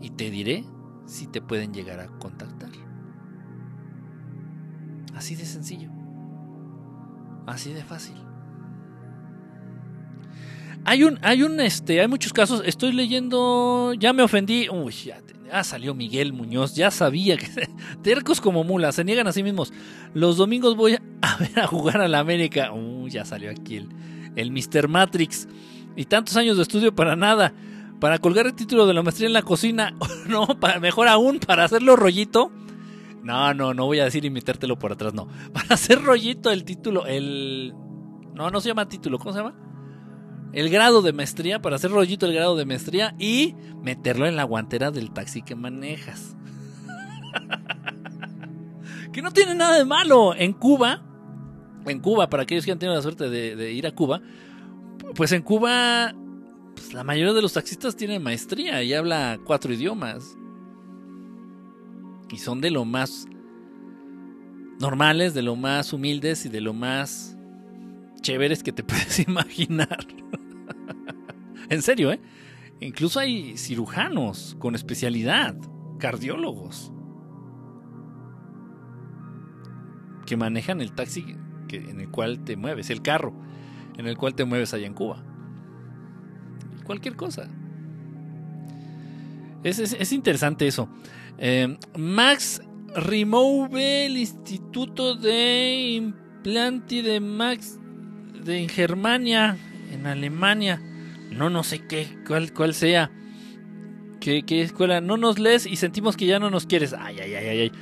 y 0.00 0.10
te 0.10 0.30
diré 0.30 0.64
si 1.06 1.26
te 1.26 1.40
pueden 1.40 1.72
llegar 1.72 2.00
a 2.00 2.08
contactar. 2.18 2.57
Así 5.18 5.34
de 5.34 5.44
sencillo. 5.44 5.90
Así 7.44 7.72
de 7.72 7.82
fácil. 7.82 8.14
Hay 10.84 11.02
un, 11.02 11.18
hay 11.22 11.42
un, 11.42 11.58
este, 11.58 12.00
hay 12.00 12.06
muchos 12.06 12.32
casos. 12.32 12.62
Estoy 12.64 12.92
leyendo, 12.92 13.94
ya 13.94 14.12
me 14.12 14.22
ofendí. 14.22 14.68
Uy, 14.68 14.92
ya, 14.92 15.20
ya 15.44 15.64
salió 15.64 15.92
Miguel 15.92 16.32
Muñoz. 16.32 16.76
Ya 16.76 16.92
sabía 16.92 17.36
que 17.36 17.48
tercos 18.04 18.40
como 18.40 18.62
mulas, 18.62 18.94
se 18.94 19.02
niegan 19.02 19.26
a 19.26 19.32
sí 19.32 19.42
mismos. 19.42 19.72
Los 20.14 20.36
domingos 20.36 20.76
voy 20.76 20.98
a 21.20 21.36
ver 21.36 21.58
a 21.58 21.66
jugar 21.66 22.00
a 22.00 22.06
la 22.06 22.20
América. 22.20 22.72
Uy, 22.72 23.10
ya 23.10 23.24
salió 23.24 23.50
aquí 23.50 23.78
el, 23.78 23.88
el 24.36 24.52
Mr. 24.52 24.86
Matrix. 24.86 25.48
Y 25.96 26.04
tantos 26.04 26.36
años 26.36 26.58
de 26.58 26.62
estudio 26.62 26.94
para 26.94 27.16
nada. 27.16 27.52
Para 27.98 28.20
colgar 28.20 28.46
el 28.46 28.54
título 28.54 28.86
de 28.86 28.94
la 28.94 29.02
maestría 29.02 29.26
en 29.26 29.32
la 29.32 29.42
cocina. 29.42 29.96
no, 30.28 30.46
para, 30.60 30.78
mejor 30.78 31.08
aún, 31.08 31.40
para 31.40 31.64
hacerlo 31.64 31.96
rollito. 31.96 32.52
No, 33.22 33.52
no, 33.54 33.74
no 33.74 33.86
voy 33.86 34.00
a 34.00 34.04
decir 34.04 34.24
imitártelo 34.24 34.78
por 34.78 34.92
atrás, 34.92 35.14
no. 35.14 35.28
Para 35.52 35.74
hacer 35.74 36.02
rollito 36.02 36.50
el 36.50 36.64
título, 36.64 37.06
el... 37.06 37.74
No, 38.34 38.50
no 38.50 38.60
se 38.60 38.68
llama 38.68 38.88
título, 38.88 39.18
¿cómo 39.18 39.32
se 39.32 39.38
llama? 39.38 39.54
El 40.52 40.70
grado 40.70 41.02
de 41.02 41.12
maestría, 41.12 41.60
para 41.60 41.76
hacer 41.76 41.90
rollito 41.90 42.24
el 42.24 42.32
grado 42.32 42.56
de 42.56 42.64
maestría 42.64 43.14
y 43.18 43.54
meterlo 43.82 44.26
en 44.26 44.34
la 44.34 44.44
guantera 44.44 44.90
del 44.90 45.10
taxi 45.10 45.42
que 45.42 45.54
manejas. 45.54 46.36
que 49.12 49.20
no 49.20 49.30
tiene 49.32 49.54
nada 49.54 49.76
de 49.76 49.84
malo. 49.84 50.34
En 50.34 50.54
Cuba, 50.54 51.02
en 51.84 52.00
Cuba, 52.00 52.30
para 52.30 52.44
aquellos 52.44 52.64
que 52.64 52.72
han 52.72 52.78
tenido 52.78 52.96
la 52.96 53.02
suerte 53.02 53.28
de, 53.28 53.72
ir 53.72 53.86
a 53.86 53.92
Cuba, 53.92 54.22
pues 55.14 55.32
en 55.32 55.42
Cuba 55.42 56.14
pues 56.74 56.94
la 56.94 57.04
mayoría 57.04 57.34
de 57.34 57.42
los 57.42 57.52
taxistas 57.52 57.96
tienen 57.96 58.22
maestría 58.22 58.82
y 58.82 58.94
habla 58.94 59.38
cuatro 59.44 59.72
idiomas. 59.72 60.37
Y 62.30 62.38
son 62.38 62.60
de 62.60 62.70
lo 62.70 62.84
más 62.84 63.26
normales, 64.80 65.34
de 65.34 65.42
lo 65.42 65.56
más 65.56 65.92
humildes 65.92 66.46
y 66.46 66.48
de 66.48 66.60
lo 66.60 66.72
más 66.72 67.36
chéveres 68.20 68.62
que 68.62 68.72
te 68.72 68.82
puedes 68.84 69.18
imaginar. 69.20 70.06
en 71.68 71.82
serio, 71.82 72.12
¿eh? 72.12 72.20
Incluso 72.80 73.18
hay 73.18 73.56
cirujanos 73.56 74.56
con 74.60 74.74
especialidad, 74.74 75.56
cardiólogos, 75.98 76.92
que 80.26 80.36
manejan 80.36 80.80
el 80.80 80.92
taxi 80.92 81.24
en 81.70 82.00
el 82.00 82.10
cual 82.10 82.44
te 82.44 82.56
mueves, 82.56 82.90
el 82.90 83.02
carro 83.02 83.34
en 83.98 84.06
el 84.06 84.16
cual 84.16 84.34
te 84.34 84.44
mueves 84.44 84.72
allá 84.72 84.86
en 84.86 84.94
Cuba. 84.94 85.22
Cualquier 86.84 87.16
cosa. 87.16 87.48
Es, 89.64 90.12
interesante 90.12 90.66
eso. 90.66 90.88
Eh, 91.38 91.78
Max 91.96 92.60
Remove 92.94 94.06
el 94.06 94.16
Instituto 94.16 95.14
de 95.14 95.94
Implante 95.96 97.02
de 97.02 97.20
Max 97.20 97.78
de 98.44 98.62
en 98.62 98.68
Germania, 98.68 99.56
en 99.92 100.06
Alemania. 100.06 100.82
No, 101.30 101.50
no 101.50 101.62
sé 101.62 101.86
qué, 101.86 102.08
cuál, 102.26 102.52
cuál 102.52 102.74
sea. 102.74 103.10
¿Qué, 104.20 104.42
¿Qué 104.42 104.62
escuela? 104.62 105.00
No 105.00 105.16
nos 105.16 105.38
lees 105.38 105.66
y 105.66 105.76
sentimos 105.76 106.16
que 106.16 106.26
ya 106.26 106.38
no 106.38 106.50
nos 106.50 106.66
quieres. 106.66 106.92
Ay, 106.92 107.16
ay, 107.20 107.34
ay, 107.34 107.46
ay, 107.46 107.60
ay. 107.60 107.72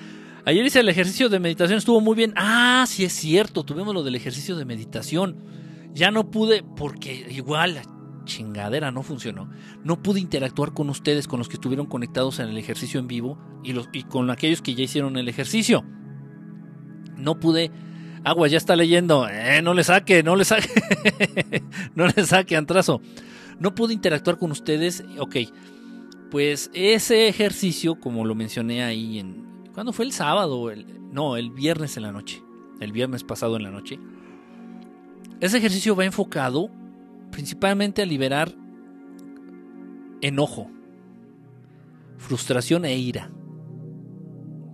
Ayer 0.44 0.64
hice 0.64 0.80
el 0.80 0.88
ejercicio 0.88 1.28
de 1.28 1.40
meditación, 1.40 1.78
estuvo 1.78 2.00
muy 2.00 2.14
bien. 2.14 2.32
Ah, 2.36 2.84
sí 2.86 3.04
es 3.04 3.12
cierto, 3.12 3.64
tuvimos 3.64 3.94
lo 3.94 4.02
del 4.02 4.14
ejercicio 4.14 4.56
de 4.56 4.64
meditación. 4.64 5.36
Ya 5.92 6.10
no 6.10 6.30
pude, 6.30 6.62
porque 6.62 7.26
igual 7.30 7.80
chingadera 8.26 8.90
no 8.90 9.02
funcionó. 9.02 9.48
No 9.82 10.02
pude 10.02 10.20
interactuar 10.20 10.74
con 10.74 10.90
ustedes, 10.90 11.26
con 11.26 11.38
los 11.38 11.48
que 11.48 11.54
estuvieron 11.54 11.86
conectados 11.86 12.38
en 12.38 12.48
el 12.48 12.58
ejercicio 12.58 13.00
en 13.00 13.06
vivo 13.06 13.38
y, 13.64 14.02
con 14.04 14.30
aquellos 14.30 14.60
que 14.60 14.74
ya 14.74 14.84
hicieron 14.84 15.16
el 15.16 15.28
ejercicio. 15.28 15.84
No 17.16 17.40
pude. 17.40 17.70
Agua 18.24 18.48
ya 18.48 18.58
está 18.58 18.76
leyendo. 18.76 19.26
Eh, 19.28 19.62
no 19.62 19.72
le 19.72 19.84
saque, 19.84 20.22
no 20.22 20.36
le 20.36 20.44
saque. 20.44 20.68
no 21.94 22.06
le 22.06 22.26
saque, 22.26 22.56
Antrazo. 22.56 23.00
No 23.58 23.74
pude 23.74 23.94
interactuar 23.94 24.36
con 24.38 24.50
ustedes. 24.50 25.02
Ok. 25.18 25.36
Pues 26.30 26.70
ese 26.74 27.28
ejercicio, 27.28 27.98
como 27.98 28.24
lo 28.24 28.34
mencioné 28.34 28.82
ahí 28.82 29.18
en, 29.20 29.46
¿Cuándo 29.72 29.92
fue 29.92 30.06
el 30.06 30.12
sábado? 30.12 30.72
no, 31.12 31.36
el 31.36 31.50
viernes 31.50 31.96
en 31.96 32.02
la 32.02 32.12
noche. 32.12 32.42
El 32.80 32.92
viernes 32.92 33.24
pasado 33.24 33.56
en 33.56 33.62
la 33.62 33.70
noche. 33.70 33.98
Ese 35.40 35.58
ejercicio 35.58 35.94
va 35.94 36.06
enfocado 36.06 36.70
principalmente 37.30 38.02
a 38.02 38.06
liberar 38.06 38.52
enojo, 40.20 40.70
frustración 42.18 42.84
e 42.84 42.96
ira. 42.96 43.30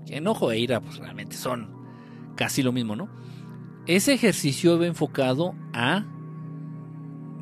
Enojo 0.08 0.52
e 0.52 0.58
ira 0.58 0.80
pues 0.80 0.98
realmente 0.98 1.36
son 1.36 1.70
casi 2.36 2.62
lo 2.62 2.72
mismo, 2.72 2.96
¿no? 2.96 3.08
Ese 3.86 4.12
ejercicio 4.12 4.78
va 4.78 4.86
enfocado 4.86 5.54
a 5.72 6.04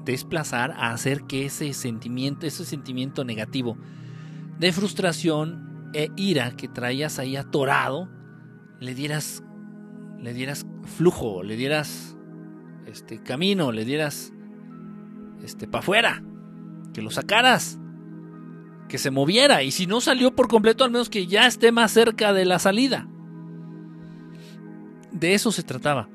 desplazar, 0.05 0.73
a 0.73 0.93
hacer 0.93 1.25
que 1.25 1.45
ese 1.45 1.73
sentimiento, 1.75 2.47
ese 2.47 2.65
sentimiento 2.65 3.25
negativo 3.25 3.77
de 4.59 4.73
frustración, 4.73 5.71
e 5.93 6.11
ira 6.17 6.53
que 6.53 6.69
traías 6.69 7.19
ahí 7.19 7.37
atorado, 7.37 8.09
le 8.79 8.95
dieras, 8.95 9.43
le 10.19 10.33
dieras 10.33 10.67
flujo, 10.85 11.43
le 11.43 11.57
dieras 11.57 12.17
este 12.87 13.23
camino, 13.23 13.73
le 13.73 13.85
dieras 13.85 14.33
este 15.45 15.67
para 15.67 15.81
afuera, 15.81 16.23
que 16.93 17.03
lo 17.03 17.11
sacaras, 17.11 17.79
que 18.89 18.99
se 18.99 19.11
moviera 19.11 19.63
y 19.63 19.71
si 19.71 19.87
no 19.87 20.01
salió 20.01 20.35
por 20.35 20.49
completo, 20.49 20.85
al 20.85 20.91
menos 20.91 21.09
que 21.09 21.27
ya 21.27 21.47
esté 21.47 21.73
más 21.73 21.93
cerca 21.93 22.33
de 22.33 22.45
la 22.45 22.59
salida. 22.59 23.09
De 25.13 25.35
eso 25.35 25.53
se 25.53 25.63
trataba. 25.63 26.09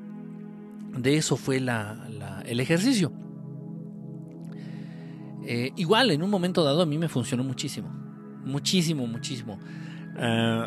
De 0.96 1.16
eso 1.16 1.36
fue 1.36 1.60
la, 1.60 2.06
el 2.46 2.60
ejercicio. 2.60 3.12
Eh, 5.44 5.72
igual, 5.76 6.10
en 6.10 6.22
un 6.22 6.30
momento 6.30 6.64
dado 6.64 6.82
a 6.82 6.86
mí 6.86 6.98
me 6.98 7.08
funcionó 7.08 7.44
muchísimo 7.44 8.06
muchísimo, 8.46 9.06
muchísimo. 9.06 9.58
Eh, 10.16 10.66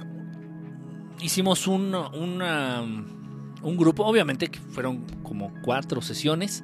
hicimos 1.22 1.66
un, 1.68 1.96
un 1.96 3.78
grupo, 3.78 4.06
obviamente 4.06 4.50
que 4.50 4.60
fueron 4.60 5.06
como 5.24 5.52
cuatro 5.64 6.02
sesiones. 6.02 6.64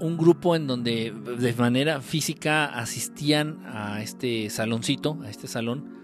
Un 0.00 0.16
grupo 0.16 0.56
en 0.56 0.66
donde 0.66 1.12
de 1.12 1.52
manera 1.54 2.00
física 2.00 2.66
asistían 2.66 3.62
a 3.66 4.02
este 4.02 4.50
saloncito, 4.50 5.18
a 5.24 5.30
este 5.30 5.46
salón 5.46 5.94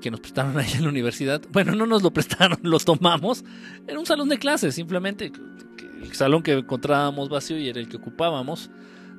que 0.00 0.10
nos 0.10 0.20
prestaron 0.20 0.58
ahí 0.58 0.70
en 0.74 0.82
la 0.82 0.88
universidad. 0.88 1.40
Bueno, 1.52 1.74
no 1.74 1.86
nos 1.86 2.02
lo 2.02 2.10
prestaron, 2.10 2.58
lo 2.62 2.78
tomamos. 2.80 3.44
Era 3.86 3.98
un 3.98 4.06
salón 4.06 4.28
de 4.28 4.38
clases, 4.38 4.74
simplemente 4.74 5.30
el 6.02 6.12
salón 6.14 6.42
que 6.42 6.52
encontrábamos 6.52 7.28
vacío 7.28 7.58
y 7.58 7.68
era 7.68 7.80
el 7.80 7.88
que 7.88 7.96
ocupábamos 7.96 8.70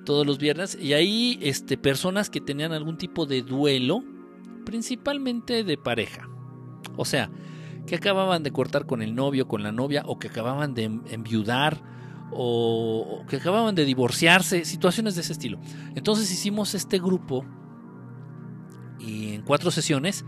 todos 0.05 0.25
los 0.25 0.37
viernes 0.37 0.77
y 0.79 0.93
ahí 0.93 1.37
este, 1.41 1.77
personas 1.77 2.29
que 2.29 2.41
tenían 2.41 2.71
algún 2.71 2.97
tipo 2.97 3.25
de 3.25 3.41
duelo, 3.41 4.03
principalmente 4.65 5.63
de 5.63 5.77
pareja. 5.77 6.27
O 6.97 7.05
sea, 7.05 7.29
que 7.85 7.95
acababan 7.95 8.43
de 8.43 8.51
cortar 8.51 8.85
con 8.85 9.01
el 9.01 9.15
novio, 9.15 9.47
con 9.47 9.63
la 9.63 9.71
novia, 9.71 10.03
o 10.05 10.19
que 10.19 10.27
acababan 10.27 10.73
de 10.73 10.83
enviudar, 10.83 11.81
o 12.31 13.23
que 13.27 13.37
acababan 13.37 13.75
de 13.75 13.85
divorciarse, 13.85 14.65
situaciones 14.65 15.15
de 15.15 15.21
ese 15.21 15.33
estilo. 15.33 15.59
Entonces 15.95 16.31
hicimos 16.31 16.75
este 16.75 16.99
grupo 16.99 17.45
y 18.99 19.33
en 19.33 19.41
cuatro 19.41 19.71
sesiones 19.71 20.25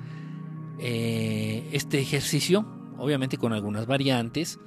eh, 0.80 1.70
este 1.74 2.00
ejercicio, 2.00 2.66
obviamente 2.98 3.38
con 3.38 3.54
algunas 3.54 3.86
variantes, 3.86 4.60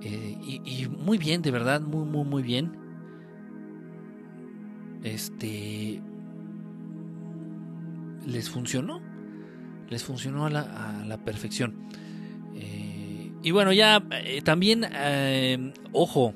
eh, 0.00 0.36
y, 0.42 0.88
muy 0.88 1.16
bien, 1.16 1.42
de 1.42 1.50
verdad, 1.52 1.80
muy, 1.80 2.04
muy, 2.04 2.24
muy 2.24 2.42
bien 2.42 2.82
este 5.04 6.00
les 8.24 8.48
funcionó 8.48 9.00
les 9.90 10.04
funcionó 10.04 10.46
a 10.46 10.50
la, 10.50 11.18
perfección 11.24 11.88
y 13.42 13.50
bueno 13.50 13.72
ya 13.72 14.02
eh, 14.10 14.42
también 14.42 14.86
eh, 14.92 15.72
ojo 15.92 16.34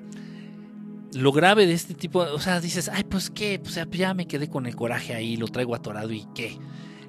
lo 1.16 1.32
grave 1.32 1.66
de 1.66 1.72
este 1.72 1.94
tipo, 1.94 2.20
o 2.20 2.38
sea, 2.38 2.60
dices, 2.60 2.90
ay, 2.92 3.04
pues 3.04 3.30
qué, 3.30 3.58
pues 3.58 3.80
ya 3.92 4.14
me 4.14 4.26
quedé 4.26 4.48
con 4.48 4.66
el 4.66 4.76
coraje 4.76 5.14
ahí, 5.14 5.36
lo 5.36 5.48
traigo 5.48 5.74
atorado 5.74 6.12
y 6.12 6.26
qué. 6.34 6.58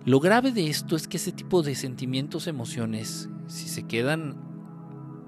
Lo 0.06 0.20
grave 0.20 0.52
de 0.52 0.70
esto 0.70 0.96
es 0.96 1.08
que 1.08 1.18
ese 1.18 1.34
tipo 1.34 1.62
de 1.62 1.76
sentimientos, 1.76 2.48
emociones, 2.48 3.30
si 3.48 3.68
se 3.68 3.84
quedan 3.84 4.38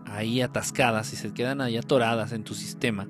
ahí 0.06 0.42
atascadas, 0.42 1.08
si 1.08 1.18
se 1.18 1.34
quedan 1.34 1.60
ahí 1.60 1.76
atoradas 1.76 2.32
en 2.32 2.44
tu 2.44 2.54
sistema, 2.54 3.08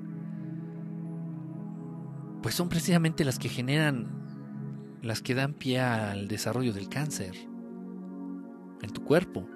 pues 2.42 2.54
son 2.54 2.68
precisamente 2.68 3.24
las 3.24 3.38
que 3.38 3.48
generan, 3.48 4.98
las 5.02 5.22
que 5.22 5.34
dan 5.34 5.52
pie 5.54 5.80
al 5.80 6.26
desarrollo 6.26 6.72
del 6.72 6.88
cáncer 6.88 7.36
en 8.82 8.90
tu 8.92 9.04
cuerpo. 9.04 9.46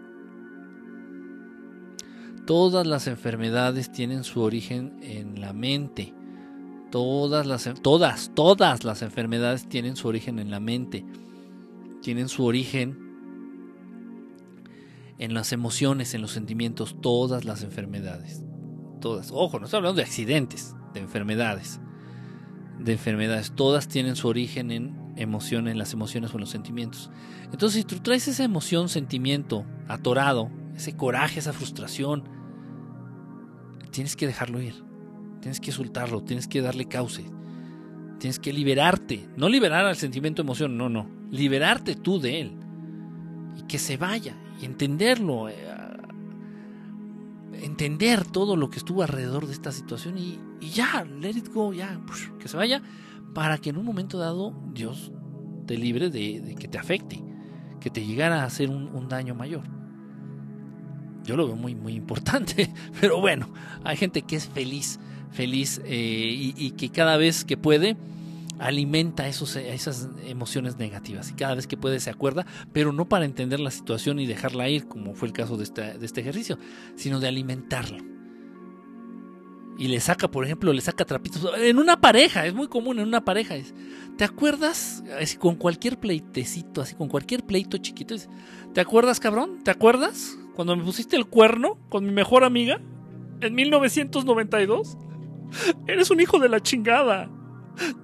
Todas 2.46 2.86
las 2.86 3.06
enfermedades 3.06 3.90
tienen 3.90 4.22
su 4.22 4.42
origen 4.42 4.98
en 5.00 5.40
la 5.40 5.54
mente. 5.54 6.12
Todas 6.90 7.46
las, 7.46 7.72
todas, 7.82 8.30
todas 8.34 8.84
las 8.84 9.02
enfermedades 9.02 9.66
tienen 9.68 9.96
su 9.96 10.08
origen 10.08 10.38
en 10.38 10.50
la 10.50 10.60
mente. 10.60 11.06
Tienen 12.02 12.28
su 12.28 12.44
origen 12.44 12.98
en 15.18 15.32
las 15.32 15.52
emociones, 15.52 16.12
en 16.12 16.20
los 16.20 16.32
sentimientos. 16.32 16.96
Todas 17.00 17.46
las 17.46 17.62
enfermedades. 17.62 18.42
Todas. 19.00 19.30
Ojo, 19.32 19.58
no 19.58 19.64
estoy 19.64 19.78
hablando 19.78 19.96
de 19.96 20.04
accidentes, 20.04 20.76
de 20.92 21.00
enfermedades. 21.00 21.80
De 22.78 22.92
enfermedades. 22.92 23.52
Todas 23.52 23.88
tienen 23.88 24.16
su 24.16 24.28
origen 24.28 24.70
en 24.70 25.14
emociones, 25.16 25.72
en 25.72 25.78
las 25.78 25.94
emociones 25.94 26.32
o 26.32 26.34
en 26.34 26.40
los 26.40 26.50
sentimientos. 26.50 27.10
Entonces, 27.50 27.80
si 27.80 27.84
tú 27.84 28.00
traes 28.00 28.28
esa 28.28 28.44
emoción, 28.44 28.90
sentimiento 28.90 29.64
atorado, 29.88 30.50
ese 30.76 30.96
coraje, 30.96 31.40
esa 31.40 31.52
frustración, 31.52 32.33
tienes 33.94 34.16
que 34.16 34.26
dejarlo 34.26 34.60
ir. 34.60 34.74
Tienes 35.40 35.60
que 35.60 35.72
soltarlo, 35.72 36.22
tienes 36.22 36.48
que 36.48 36.60
darle 36.60 36.86
cauce. 36.86 37.24
Tienes 38.18 38.38
que 38.38 38.52
liberarte. 38.52 39.28
No 39.36 39.48
liberar 39.48 39.86
al 39.86 39.96
sentimiento 39.96 40.42
emoción, 40.42 40.76
no, 40.76 40.88
no. 40.88 41.08
Liberarte 41.30 41.94
tú 41.94 42.18
de 42.18 42.40
él. 42.40 42.56
Y 43.56 43.62
que 43.62 43.78
se 43.78 43.96
vaya. 43.96 44.36
Y 44.60 44.64
entenderlo. 44.64 45.48
Eh, 45.48 45.54
entender 47.62 48.26
todo 48.26 48.56
lo 48.56 48.68
que 48.68 48.78
estuvo 48.78 49.02
alrededor 49.02 49.46
de 49.46 49.52
esta 49.52 49.70
situación. 49.70 50.18
Y, 50.18 50.40
ya, 50.60 51.06
let 51.20 51.30
it 51.30 51.52
go, 51.52 51.72
ya. 51.72 52.00
Que 52.40 52.48
se 52.48 52.56
vaya. 52.56 52.82
Para 53.32 53.58
que 53.58 53.70
en 53.70 53.78
un 53.78 53.84
momento 53.84 54.18
dado 54.18 54.54
Dios 54.72 55.12
te 55.66 55.78
libre 55.78 56.10
de, 56.10 56.56
que 56.58 56.66
te 56.66 56.78
afecte. 56.78 57.22
Que 57.80 57.90
te 57.90 58.04
llegara 58.04 58.42
a 58.42 58.46
hacer 58.46 58.70
un 58.70 59.08
daño 59.08 59.34
mayor. 59.34 59.83
Yo 61.24 61.36
lo 61.36 61.46
veo 61.46 61.56
muy, 61.56 61.74
muy 61.74 61.94
importante. 61.94 62.72
Pero 63.00 63.20
bueno, 63.20 63.48
hay 63.82 63.96
gente 63.96 64.22
que 64.22 64.36
es 64.36 64.48
feliz, 64.48 65.00
feliz 65.32 65.80
eh, 65.84 66.52
y, 66.56 66.70
que 66.72 66.90
cada 66.90 67.16
vez 67.16 67.44
que 67.44 67.56
puede 67.56 67.96
alimenta 68.58 69.26
esos, 69.26 69.56
esas 69.56 70.08
emociones 70.26 70.78
negativas 70.78 71.30
y 71.30 71.34
cada 71.34 71.56
vez 71.56 71.66
que 71.66 71.76
puede 71.76 71.98
se 71.98 72.10
acuerda, 72.10 72.46
pero 72.72 72.92
no 72.92 73.08
para 73.08 73.24
entender 73.24 73.58
la 73.58 73.72
situación 73.72 74.20
y 74.20 74.26
dejarla 74.26 74.68
ir, 74.68 74.86
como 74.86 75.14
fue 75.14 75.26
el 75.26 75.34
caso 75.34 75.56
de 75.56 75.64
este, 75.64 75.98
de 75.98 76.06
este 76.06 76.20
ejercicio, 76.20 76.56
sino 76.94 77.18
de 77.18 77.26
alimentarlo. 77.26 77.98
Y 79.76 79.88
le 79.88 79.98
saca, 79.98 80.30
por 80.30 80.44
ejemplo, 80.44 80.72
le 80.72 80.80
saca 80.80 81.04
trapitos. 81.04 81.50
En 81.58 81.78
una 81.78 82.00
pareja, 82.00 82.46
es 82.46 82.54
muy 82.54 82.68
común 82.68 83.00
en 83.00 83.08
una 83.08 83.24
pareja. 83.24 83.56
¿Te 84.16 84.22
acuerdas? 84.22 85.02
Así, 85.20 85.36
con 85.36 85.56
cualquier 85.56 85.98
pleitecito, 85.98 86.80
así 86.80 86.94
con 86.94 87.08
cualquier 87.08 87.44
pleito 87.44 87.76
chiquito. 87.78 88.14
¿Te 88.72 88.80
acuerdas, 88.80 89.18
cabrón? 89.18 89.64
¿Te 89.64 89.72
acuerdas? 89.72 90.38
Cuando 90.54 90.76
me 90.76 90.84
pusiste 90.84 91.16
el 91.16 91.26
cuerno 91.26 91.78
con 91.88 92.04
mi 92.04 92.12
mejor 92.12 92.44
amiga 92.44 92.80
en 93.40 93.54
1992. 93.54 94.96
Eres 95.86 96.10
un 96.10 96.20
hijo 96.20 96.38
de 96.38 96.48
la 96.48 96.60
chingada. 96.60 97.30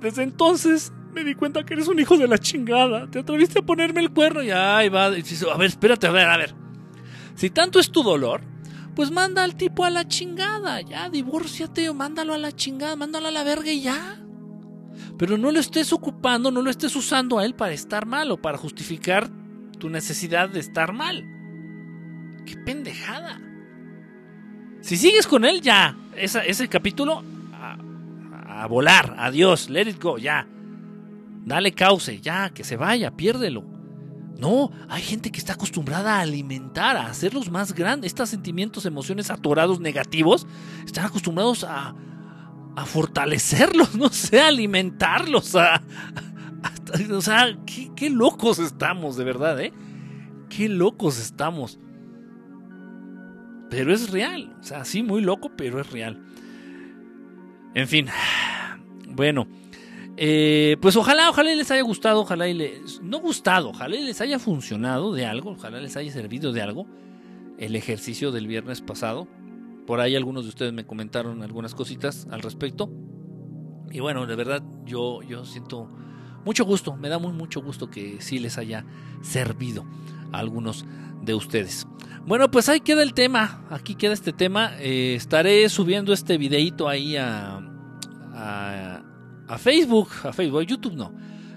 Desde 0.01 0.23
entonces 0.23 0.93
me 1.13 1.25
di 1.25 1.35
cuenta 1.35 1.65
que 1.65 1.75
eres 1.75 1.89
un 1.89 1.99
hijo 1.99 2.17
de 2.17 2.29
la 2.29 2.39
chingada. 2.39 3.11
Te 3.11 3.21
atreviste 3.21 3.61
a 3.61 3.63
ponerme 3.63 4.01
el 4.01 4.11
cuerno 4.11 4.43
y 4.43 4.51
ahí 4.51 4.89
va. 4.89 5.07
A 5.07 5.11
ver, 5.11 5.67
espérate, 5.67 6.07
a 6.07 6.11
ver, 6.11 6.29
a 6.29 6.37
ver. 6.37 6.55
Si 7.35 7.51
tanto 7.51 7.79
es 7.79 7.91
tu 7.91 8.03
dolor, 8.03 8.43
pues 8.95 9.11
manda 9.11 9.43
al 9.43 9.57
tipo 9.57 9.85
a 9.85 9.91
la 9.91 10.07
chingada. 10.07 10.81
Ya, 10.81 11.09
divórciate 11.09 11.89
o 11.89 11.95
mándalo 11.95 12.35
a 12.35 12.39
la 12.39 12.53
chingada, 12.53 12.97
mándalo 12.97 13.29
a 13.29 13.33
la 13.33 13.45
verga 13.45 13.71
y 13.71 13.83
ya. 13.83 14.21
Pero 15.19 15.39
no 15.39 15.51
lo 15.51 15.61
estés 15.61 15.93
ocupando, 15.93 16.51
no 16.51 16.63
lo 16.63 16.71
estés 16.71 16.95
usando 16.97 17.39
a 17.39 17.45
él 17.45 17.55
para 17.55 17.73
estar 17.73 18.07
mal 18.07 18.31
o 18.31 18.41
para 18.41 18.59
justificar 18.59 19.29
tu 19.79 19.89
necesidad 19.89 20.49
de 20.49 20.61
estar 20.61 20.93
mal. 20.93 21.40
¡Qué 22.47 22.57
pendejada! 22.57 23.41
Si 24.81 24.97
sigues 24.97 25.27
con 25.27 25.45
él, 25.45 25.61
ya. 25.61 25.97
ese 26.17 26.69
capítulo, 26.69 27.23
a, 27.53 28.67
volar. 28.67 29.15
Adiós. 29.19 29.71
Let 29.71 29.89
it 29.89 30.03
go, 30.03 30.19
ya. 30.19 30.47
Dale 31.45 31.73
cauce, 31.73 32.21
ya. 32.21 32.51
Que 32.51 32.65
se 32.65 32.77
vaya, 32.77 33.11
piérdelo. 33.11 33.65
No, 34.39 34.71
hay 34.89 35.03
gente 35.03 35.31
que 35.31 35.39
está 35.39 35.53
acostumbrada 35.53 36.17
a 36.17 36.21
alimentar, 36.21 36.97
a 36.97 37.07
hacerlos 37.07 37.51
más 37.51 37.75
grandes. 37.75 38.11
Estos 38.11 38.31
sentimientos, 38.31 38.87
emociones 38.87 39.31
atorados 39.31 39.81
negativos, 39.81 40.47
están 40.87 41.05
acostumbrados 41.05 41.63
a, 41.65 41.95
a 42.75 42.87
fortalecerlos, 42.87 43.95
no 43.97 44.09
sé, 44.09 44.41
a 44.41 44.49
alimentarlos. 44.49 45.55
A, 45.57 45.83
o 47.15 47.21
sea, 47.21 47.59
qué 47.67 48.09
locos 48.09 48.59
estamos, 48.59 49.17
de 49.17 49.25
verdad, 49.25 49.61
¿eh? 49.61 49.73
Qué 50.49 50.69
locos 50.69 51.19
estamos. 51.19 51.79
Pero 53.71 53.95
es 53.95 54.11
real. 54.11 54.57
O 54.61 54.63
sea, 54.63 54.85
sí, 54.85 55.03
muy 55.03 55.23
loco, 55.23 55.53
pero 55.57 55.81
es 55.81 55.91
real. 55.91 56.21
En 57.75 57.89
fin. 57.89 58.07
Bueno. 59.09 59.47
Eh, 60.23 60.77
pues 60.83 60.97
ojalá, 60.97 61.31
ojalá 61.31 61.55
les 61.55 61.71
haya 61.71 61.81
gustado, 61.81 62.21
ojalá 62.21 62.47
y 62.47 62.53
les... 62.53 63.01
No 63.01 63.21
gustado, 63.21 63.71
ojalá 63.71 63.95
les 63.95 64.21
haya 64.21 64.39
funcionado 64.39 65.15
de 65.15 65.25
algo, 65.25 65.53
ojalá 65.53 65.81
les 65.81 65.97
haya 65.97 66.13
servido 66.13 66.53
de 66.53 66.61
algo 66.61 66.87
el 67.57 67.75
ejercicio 67.75 68.31
del 68.33 68.47
viernes 68.47 68.83
pasado. 68.83 69.29
Por 69.87 70.01
ahí 70.01 70.17
algunos 70.17 70.45
de 70.45 70.51
ustedes 70.51 70.73
me 70.75 70.85
comentaron 70.85 71.43
algunas 71.43 71.75
cositas 71.75 72.27
al 72.31 72.43
respecto. 72.43 72.91
Y 73.91 74.01
bueno, 74.01 74.27
de 74.27 74.37
verdad 74.37 74.63
yo, 74.85 75.23
yo 75.23 75.45
siento 75.47 75.89
mucho 76.45 76.65
gusto, 76.65 76.97
me 76.97 77.09
da 77.09 77.19
muy 77.19 77.33
mucho 77.33 77.63
gusto 77.63 77.91
que 77.91 78.21
sí 78.21 78.39
les 78.39 78.57
haya 78.59 78.85
servido 79.21 79.85
a 80.33 80.39
algunos 80.39 80.85
de 81.23 81.35
ustedes. 81.35 81.87
Bueno, 82.31 82.49
pues 82.49 82.69
ahí 82.69 82.79
queda 82.79 83.03
el 83.03 83.13
tema. 83.13 83.65
Aquí 83.71 83.97
queda 83.97 84.13
este 84.13 84.33
tema. 84.33 84.71
Eh, 84.79 85.17
estaré 85.17 85.69
subiendo 85.69 86.13
este 86.13 86.39
videito 86.39 86.89
ahí 86.89 87.17
a, 87.17 87.61
a, 89.49 89.59
Facebook. 89.59 90.11
A 90.23 90.33
Facebook, 90.33 90.63
YouTube 90.63 90.95
no. 90.95 91.13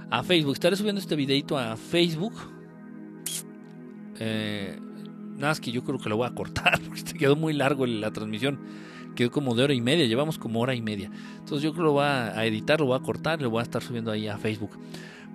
A 0.09 0.23
Facebook. 0.23 0.53
Estaré 0.53 0.75
subiendo 0.75 0.99
este 0.99 1.15
videito 1.15 1.59
a 1.59 1.77
Facebook. 1.77 2.33
Eh, 4.19 4.79
nada 5.35 5.49
más 5.49 5.61
que 5.61 5.71
yo 5.71 5.83
creo 5.83 5.99
que 5.99 6.09
lo 6.09 6.17
voy 6.17 6.25
a 6.25 6.33
cortar 6.33 6.81
porque 6.87 7.03
quedó 7.03 7.35
muy 7.35 7.53
largo 7.53 7.85
la 7.85 8.09
transmisión. 8.09 8.59
Quedó 9.15 9.29
como 9.29 9.53
de 9.53 9.65
hora 9.65 9.75
y 9.75 9.81
media. 9.81 10.07
Llevamos 10.07 10.39
como 10.39 10.59
hora 10.59 10.73
y 10.73 10.81
media. 10.81 11.11
Entonces 11.37 11.61
yo 11.61 11.73
creo 11.73 11.83
que 11.83 11.87
lo 11.87 11.91
voy 11.91 12.05
a 12.05 12.43
editar, 12.47 12.79
lo 12.79 12.87
voy 12.87 12.97
a 12.97 13.03
cortar 13.03 13.39
lo 13.39 13.51
voy 13.51 13.59
a 13.59 13.63
estar 13.63 13.83
subiendo 13.83 14.09
ahí 14.09 14.27
a 14.27 14.39
Facebook. 14.39 14.71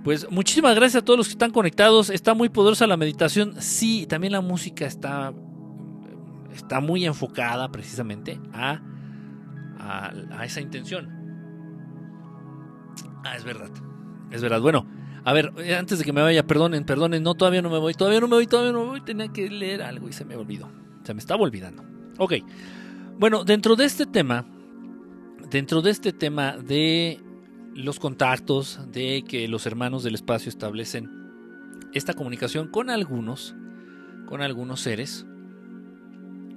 Pues 0.05 0.31
muchísimas 0.31 0.75
gracias 0.75 1.03
a 1.03 1.05
todos 1.05 1.19
los 1.19 1.27
que 1.27 1.33
están 1.33 1.51
conectados. 1.51 2.11
Está 2.11 2.35
muy 2.35 2.49
poderosa 2.49 2.87
la 2.87 2.97
meditación. 2.97 3.55
Sí, 3.59 4.07
también 4.07 4.33
la 4.33 4.41
música 4.41 4.87
está, 4.87 5.33
está 6.53 6.81
muy 6.81 7.05
enfocada 7.05 7.71
precisamente 7.71 8.41
a, 8.53 8.81
a, 9.79 10.45
esa 10.45 10.61
intención. 10.61 11.11
Ah, 13.25 13.37
es 13.37 13.45
verdad. 13.45 13.71
Es 14.31 14.41
verdad. 14.41 14.61
Bueno, 14.61 14.87
a 15.25 15.33
ver, 15.33 15.53
eh, 15.59 15.75
antes 15.75 15.99
de 15.99 16.05
que 16.05 16.13
me 16.13 16.23
vaya, 16.23 16.47
perdonen, 16.47 16.85
perdonen. 16.85 17.23
No, 17.23 17.35
todavía 17.35 17.63
no 17.63 17.71
me 17.71 17.79
voy, 17.79 17.95
todavía 17.95 18.21
no 18.21 18.29
me 18.29 18.37
voy, 18.37 18.47
todavía 18.47 18.73
no 18.73 18.85
me 18.85 18.87
voy. 18.87 19.01
Tenía 19.01 19.29
que 19.29 19.51
leer 19.51 19.83
algo 19.83 20.09
y 20.09 20.13
se 20.13 20.25
me 20.25 20.37
olvidó. 20.37 20.71
Se 21.03 21.13
me 21.13 21.21
estaba 21.21 21.43
olvidando. 21.43 21.85
Ok. 22.19 22.35
Bueno, 23.19 23.45
dentro 23.45 23.75
de 23.75 23.85
este 23.85 24.07
tema, 24.07 24.47
dentro 25.51 25.83
de 25.83 25.91
este 25.91 26.13
tema 26.13 26.57
de 26.57 27.21
los 27.79 28.01
contactos, 28.01 28.81
de 28.91 29.23
que 29.23 29.47
los 29.47 29.65
hermanos 29.65 30.03
del 30.03 30.17
espacio 30.17 30.49
establecen 30.49 31.09
esta 31.95 32.13
comunicación 32.13 32.67
con 32.67 32.91
algunos, 32.91 33.55
con 34.27 34.43
algunos 34.43 34.81
seres. 34.81 35.25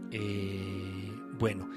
Eh, 0.10 1.12
bueno, 1.38 1.70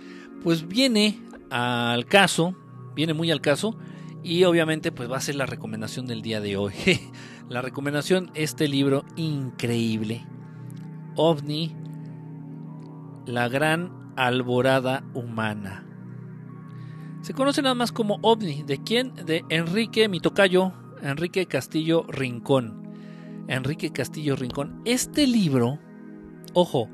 pues 0.43 0.67
viene 0.67 1.21
al 1.51 2.07
caso, 2.07 2.57
viene 2.95 3.13
muy 3.13 3.31
al 3.31 3.43
caso 3.43 3.79
y 4.23 4.45
obviamente 4.45 4.93
pues 4.93 5.11
va 5.11 5.19
a 5.19 5.21
ser 5.21 5.35
la 5.35 5.45
recomendación 5.45 6.07
del 6.07 6.23
día 6.23 6.41
de 6.41 6.57
hoy. 6.57 6.73
la 7.51 7.61
recomendación, 7.61 8.31
este 8.35 8.67
libro 8.67 9.05
increíble, 9.15 10.25
OVNI, 11.17 11.77
la 13.27 13.51
gran 13.51 14.15
alborada 14.17 15.05
humana 15.13 15.84
se 17.25 17.33
conoce 17.33 17.63
nada 17.63 17.75
más 17.75 17.91
como 17.91 18.19
OVNI. 18.21 18.65
¿De 18.65 18.83
quién? 18.83 19.15
De 19.15 19.47
Enrique, 19.49 20.11
mi 20.11 20.21
tocayo, 20.21 20.75
Enrique 21.03 21.47
Castillo 21.47 22.05
Rincón. 22.07 22.93
Enrique 23.49 23.91
Castillo 23.93 24.37
Rincón. 24.37 24.83
Este 24.85 25.27
libro, 25.27 25.79
ojo, 26.53 26.91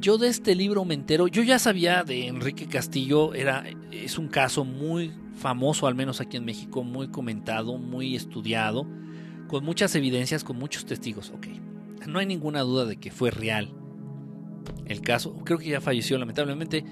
Yo 0.00 0.16
de 0.16 0.28
este 0.28 0.54
libro 0.54 0.86
me 0.86 0.94
entero, 0.94 1.26
yo 1.26 1.42
ya 1.42 1.58
sabía 1.58 2.02
de 2.02 2.28
Enrique 2.28 2.66
Castillo, 2.66 3.34
era, 3.34 3.64
es 3.90 4.16
un 4.16 4.28
caso 4.28 4.64
muy 4.64 5.12
famoso, 5.34 5.86
al 5.86 5.96
menos 5.96 6.20
aquí 6.20 6.36
en 6.38 6.44
México, 6.44 6.82
muy 6.82 7.08
comentado, 7.08 7.76
muy 7.78 8.14
estudiado, 8.16 8.86
con 9.48 9.64
muchas 9.64 9.94
evidencias, 9.96 10.44
con 10.44 10.56
muchos 10.56 10.86
testigos. 10.86 11.30
Ok, 11.30 11.48
no 12.06 12.20
hay 12.20 12.26
ninguna 12.26 12.60
duda 12.60 12.86
de 12.86 12.96
que 12.96 13.10
fue 13.10 13.30
real 13.30 13.74
el 14.86 15.02
caso. 15.02 15.34
Creo 15.44 15.58
que 15.58 15.68
ya 15.68 15.80
falleció 15.80 16.16
lamentablemente 16.16 16.84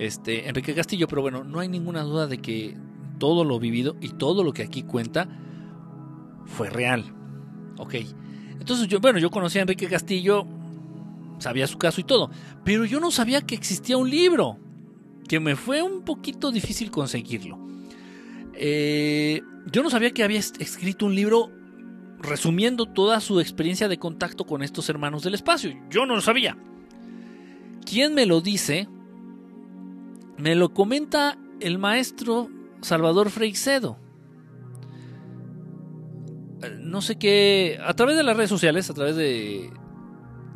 este, 0.00 0.48
Enrique 0.48 0.74
Castillo, 0.74 1.06
pero 1.06 1.20
bueno, 1.20 1.44
no 1.44 1.60
hay 1.60 1.68
ninguna 1.68 2.02
duda 2.02 2.26
de 2.26 2.38
que 2.38 2.74
todo 3.18 3.44
lo 3.44 3.58
vivido 3.60 3.96
y 4.00 4.08
todo 4.08 4.42
lo 4.42 4.54
que 4.54 4.62
aquí 4.62 4.82
cuenta 4.82 5.28
fue 6.46 6.70
real. 6.70 7.14
Ok, 7.76 7.96
entonces 8.58 8.88
yo, 8.88 8.98
bueno, 8.98 9.18
yo 9.18 9.30
conocí 9.30 9.58
a 9.58 9.62
Enrique 9.62 9.88
Castillo, 9.88 10.46
sabía 11.38 11.66
su 11.66 11.76
caso 11.76 12.00
y 12.00 12.04
todo, 12.04 12.30
pero 12.64 12.86
yo 12.86 12.98
no 12.98 13.10
sabía 13.10 13.42
que 13.42 13.54
existía 13.54 13.98
un 13.98 14.08
libro, 14.08 14.58
que 15.28 15.38
me 15.38 15.54
fue 15.54 15.82
un 15.82 16.02
poquito 16.02 16.50
difícil 16.50 16.90
conseguirlo. 16.90 17.58
Eh, 18.54 19.42
yo 19.70 19.82
no 19.82 19.90
sabía 19.90 20.12
que 20.12 20.24
había 20.24 20.38
escrito 20.38 21.04
un 21.04 21.14
libro 21.14 21.50
resumiendo 22.18 22.86
toda 22.86 23.20
su 23.20 23.38
experiencia 23.38 23.86
de 23.86 23.98
contacto 23.98 24.46
con 24.46 24.62
estos 24.62 24.88
hermanos 24.88 25.22
del 25.24 25.34
espacio. 25.34 25.78
Yo 25.90 26.06
no 26.06 26.14
lo 26.14 26.22
sabía. 26.22 26.56
¿Quién 27.84 28.14
me 28.14 28.24
lo 28.24 28.40
dice? 28.40 28.88
Me 30.40 30.54
lo 30.54 30.72
comenta 30.72 31.36
el 31.60 31.78
maestro 31.78 32.48
Salvador 32.80 33.30
Freixedo. 33.30 33.98
No 36.80 37.02
sé 37.02 37.16
qué, 37.16 37.78
a 37.84 37.94
través 37.94 38.16
de 38.16 38.22
las 38.22 38.36
redes 38.36 38.50
sociales, 38.50 38.88
a 38.90 38.94
través 38.94 39.16
de, 39.16 39.70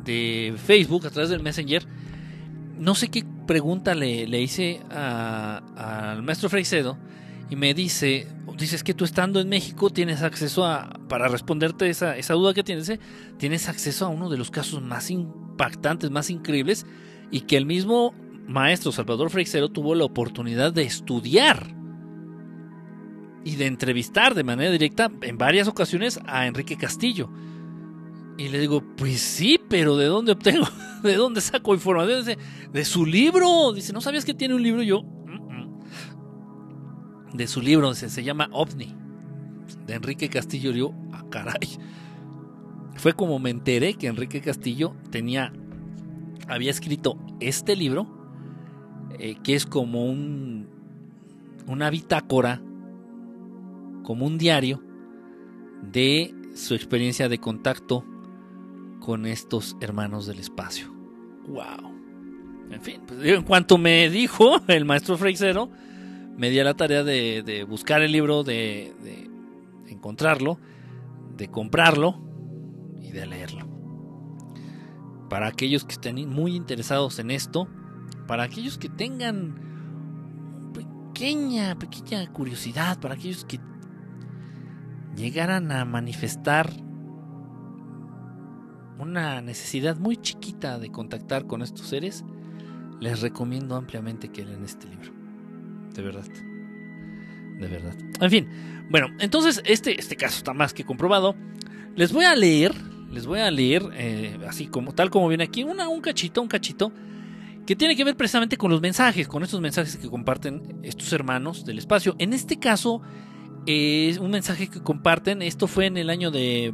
de 0.03 0.55
Facebook, 0.57 1.05
a 1.05 1.09
través 1.09 1.29
del 1.29 1.41
Messenger, 1.41 1.85
no 2.77 2.95
sé 2.95 3.09
qué 3.09 3.23
pregunta 3.47 3.95
le, 3.95 4.27
le 4.27 4.41
hice 4.41 4.81
al 4.89 6.23
maestro 6.23 6.49
Freixedo 6.49 6.97
y 7.49 7.55
me 7.55 7.73
dice, 7.73 8.27
dices 8.57 8.83
que 8.83 8.93
tú 8.93 9.05
estando 9.05 9.39
en 9.39 9.49
México 9.49 9.91
tienes 9.91 10.23
acceso 10.23 10.65
a, 10.65 10.99
para 11.07 11.27
responderte 11.27 11.89
esa, 11.89 12.17
esa 12.17 12.33
duda 12.33 12.53
que 12.53 12.63
tienes, 12.63 12.89
¿eh? 12.89 12.99
tienes 13.37 13.69
acceso 13.69 14.05
a 14.05 14.09
uno 14.09 14.29
de 14.29 14.37
los 14.37 14.49
casos 14.49 14.81
más 14.81 15.11
impactantes, 15.11 16.09
más 16.09 16.29
increíbles, 16.29 16.85
y 17.31 17.41
que 17.41 17.57
el 17.57 17.65
mismo 17.65 18.13
maestro 18.47 18.91
Salvador 18.91 19.29
Freixero 19.29 19.69
tuvo 19.69 19.95
la 19.95 20.05
oportunidad 20.05 20.73
de 20.73 20.83
estudiar 20.83 21.75
y 23.43 23.55
de 23.55 23.67
entrevistar 23.67 24.33
de 24.33 24.43
manera 24.43 24.71
directa 24.71 25.11
en 25.21 25.37
varias 25.37 25.67
ocasiones 25.67 26.19
a 26.25 26.47
Enrique 26.47 26.77
Castillo. 26.77 27.29
Y 28.37 28.49
le 28.49 28.59
digo, 28.59 28.83
pues 28.97 29.21
sí, 29.21 29.59
pero 29.69 29.95
¿de 29.95 30.07
dónde 30.07 30.33
obtengo? 30.33 30.67
¿De 31.03 31.15
dónde 31.15 31.41
saco 31.41 31.73
información? 31.73 32.25
De, 32.25 32.37
de 32.73 32.85
su 32.85 33.05
libro. 33.05 33.71
Dice, 33.71 33.93
¿no 33.93 34.01
sabías 34.01 34.25
que 34.25 34.33
tiene 34.33 34.55
un 34.55 34.63
libro? 34.63 34.81
yo, 34.81 35.05
de 37.35 37.47
su 37.47 37.61
libro, 37.61 37.93
se, 37.93 38.09
se 38.09 38.23
llama 38.23 38.49
OVNI, 38.51 38.95
de 39.85 39.93
Enrique 39.93 40.29
Castillo. 40.29 40.71
Yo, 40.71 40.93
ah, 41.11 41.25
caray. 41.29 41.77
Fue 42.95 43.13
como 43.13 43.39
me 43.39 43.49
enteré 43.49 43.95
que 43.95 44.07
Enrique 44.07 44.41
Castillo 44.41 44.95
tenía, 45.11 45.51
había 46.47 46.71
escrito 46.71 47.17
este 47.39 47.75
libro, 47.75 48.07
eh, 49.19 49.37
que 49.43 49.55
es 49.55 49.65
como 49.65 50.05
un, 50.05 50.67
una 51.67 51.89
bitácora, 51.89 52.61
como 54.03 54.25
un 54.25 54.37
diario 54.37 54.83
de 55.81 56.33
su 56.55 56.73
experiencia 56.73 57.29
de 57.29 57.39
contacto 57.39 58.05
con 58.99 59.25
estos 59.25 59.75
hermanos 59.81 60.25
del 60.25 60.39
espacio. 60.39 60.93
¡Wow! 61.47 61.93
En 62.71 62.81
fin, 62.81 63.01
pues, 63.05 63.19
en 63.23 63.43
cuanto 63.43 63.77
me 63.77 64.09
dijo 64.09 64.61
el 64.67 64.85
maestro 64.85 65.17
Freixero, 65.17 65.69
me 66.37 66.49
di 66.49 66.59
a 66.59 66.63
la 66.63 66.73
tarea 66.73 67.03
de, 67.03 67.65
buscar 67.67 68.01
el 68.01 68.11
libro, 68.11 68.43
de, 68.43 68.93
encontrarlo, 69.87 70.59
de 71.37 71.47
comprarlo 71.49 72.19
y 73.01 73.11
de 73.11 73.25
leerlo. 73.25 73.67
Para 75.29 75.47
aquellos 75.47 75.85
que 75.85 75.93
estén 75.93 76.27
muy 76.29 76.55
interesados 76.55 77.19
en 77.19 77.31
esto, 77.31 77.67
para 78.27 78.43
aquellos 78.43 78.77
que 78.77 78.89
tengan 78.89 79.55
pequeña, 80.73 81.77
pequeña 81.77 82.25
curiosidad, 82.31 82.99
para 82.99 83.15
aquellos 83.15 83.45
que 83.45 83.59
llegaran 85.15 85.71
a 85.71 85.85
manifestar 85.85 86.71
una 88.99 89.41
necesidad 89.41 89.97
muy 89.97 90.17
chiquita 90.17 90.79
de 90.79 90.91
contactar 90.91 91.45
con 91.47 91.61
estos 91.61 91.87
seres, 91.87 92.23
les 92.99 93.21
recomiendo 93.21 93.75
ampliamente 93.75 94.29
que 94.29 94.45
lean 94.45 94.63
este 94.63 94.87
libro 94.87 95.15
de 95.95 96.03
verdad. 96.03 96.25
De 97.59 97.67
verdad. 97.67 97.95
En 98.19 98.29
fin, 98.29 98.47
bueno, 98.89 99.07
entonces 99.19 99.61
este, 99.65 99.99
este 99.99 100.15
caso 100.15 100.37
está 100.37 100.53
más 100.53 100.73
que 100.73 100.83
comprobado. 100.83 101.35
Les 101.95 102.11
voy 102.11 102.25
a 102.25 102.35
leer, 102.35 102.73
les 103.11 103.25
voy 103.25 103.39
a 103.39 103.49
leer, 103.49 103.83
eh, 103.93 104.37
así 104.47 104.67
como 104.67 104.93
tal 104.93 105.09
como 105.09 105.27
viene 105.29 105.45
aquí, 105.45 105.63
una, 105.63 105.87
un 105.87 106.01
cachito, 106.01 106.41
un 106.41 106.49
cachito, 106.49 106.91
que 107.65 107.75
tiene 107.75 107.95
que 107.95 108.03
ver 108.03 108.15
precisamente 108.15 108.57
con 108.57 108.71
los 108.71 108.81
mensajes, 108.81 109.27
con 109.27 109.43
estos 109.43 109.61
mensajes 109.61 109.97
que 109.97 110.09
comparten 110.09 110.79
estos 110.83 111.11
hermanos 111.13 111.65
del 111.65 111.79
espacio. 111.79 112.15
En 112.19 112.33
este 112.33 112.59
caso, 112.59 113.01
es 113.65 114.17
un 114.19 114.31
mensaje 114.31 114.67
que 114.67 114.81
comparten, 114.81 115.41
esto 115.41 115.67
fue 115.67 115.87
en 115.87 115.97
el 115.97 116.09
año 116.09 116.31
de, 116.31 116.73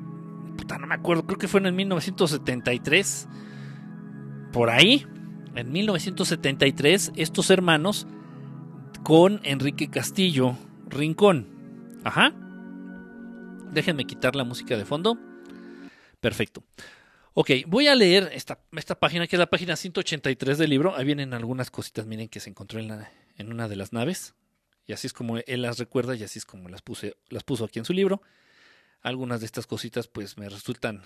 puta, 0.57 0.77
no 0.77 0.87
me 0.87 0.95
acuerdo, 0.95 1.25
creo 1.25 1.39
que 1.39 1.47
fue 1.47 1.61
en 1.61 1.67
el 1.67 1.73
1973, 1.73 3.27
por 4.51 4.69
ahí, 4.69 5.05
en 5.55 5.71
1973, 5.71 7.13
estos 7.15 7.49
hermanos 7.49 8.07
con 9.03 9.39
Enrique 9.43 9.89
Castillo 9.89 10.57
Rincón. 10.89 11.47
Ajá. 12.03 12.33
Déjenme 13.71 14.05
quitar 14.05 14.35
la 14.35 14.43
música 14.43 14.75
de 14.75 14.85
fondo. 14.85 15.17
Perfecto. 16.19 16.63
Ok, 17.33 17.51
voy 17.65 17.87
a 17.87 17.95
leer 17.95 18.29
esta, 18.33 18.59
esta 18.73 18.99
página, 18.99 19.25
que 19.25 19.37
es 19.37 19.39
la 19.39 19.49
página 19.49 19.77
183 19.77 20.57
del 20.57 20.69
libro. 20.69 20.95
Ahí 20.97 21.05
vienen 21.05 21.33
algunas 21.33 21.71
cositas, 21.71 22.05
miren, 22.05 22.27
que 22.27 22.41
se 22.41 22.49
encontró 22.49 22.79
en, 22.79 23.51
una 23.51 23.69
de 23.69 23.75
las 23.77 23.93
naves. 23.93 24.35
Y 24.85 24.91
así 24.91 25.07
es 25.07 25.13
como 25.13 25.37
él 25.37 25.61
las 25.61 25.77
recuerda 25.77 26.13
y 26.15 26.23
así 26.23 26.39
es 26.39 26.45
como 26.45 26.67
las, 26.67 26.81
puse, 26.81 27.15
las 27.29 27.43
puso 27.43 27.63
aquí 27.63 27.79
en 27.79 27.85
su 27.85 27.93
libro. 27.93 28.21
Algunas 29.01 29.39
de 29.39 29.45
estas 29.45 29.65
cositas 29.65 30.09
pues 30.09 30.37
me 30.37 30.49
resultan 30.49 31.03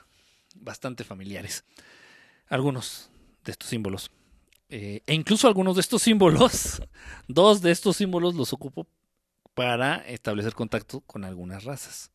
bastante 0.55 1.03
familiares. 1.03 1.63
Algunos 2.47 3.11
de 3.43 3.51
estos 3.51 3.69
símbolos. 3.69 4.09
Eh, 4.69 5.03
e 5.05 5.13
incluso 5.13 5.47
algunos 5.47 5.75
de 5.75 5.81
estos 5.81 6.01
símbolos, 6.01 6.81
dos 7.27 7.61
de 7.61 7.69
estos 7.69 7.97
símbolos 7.97 8.33
los 8.33 8.51
ocupo 8.51 8.87
para 9.53 9.97
establecer 10.07 10.53
contacto 10.55 11.01
con 11.01 11.23
algunas 11.23 11.65
razas. 11.65 12.11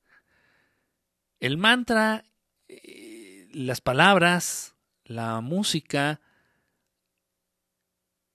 El 1.38 1.58
mantra, 1.58 2.24
eh, 2.68 3.09
las 3.52 3.80
palabras, 3.80 4.74
la 5.04 5.40
música, 5.40 6.20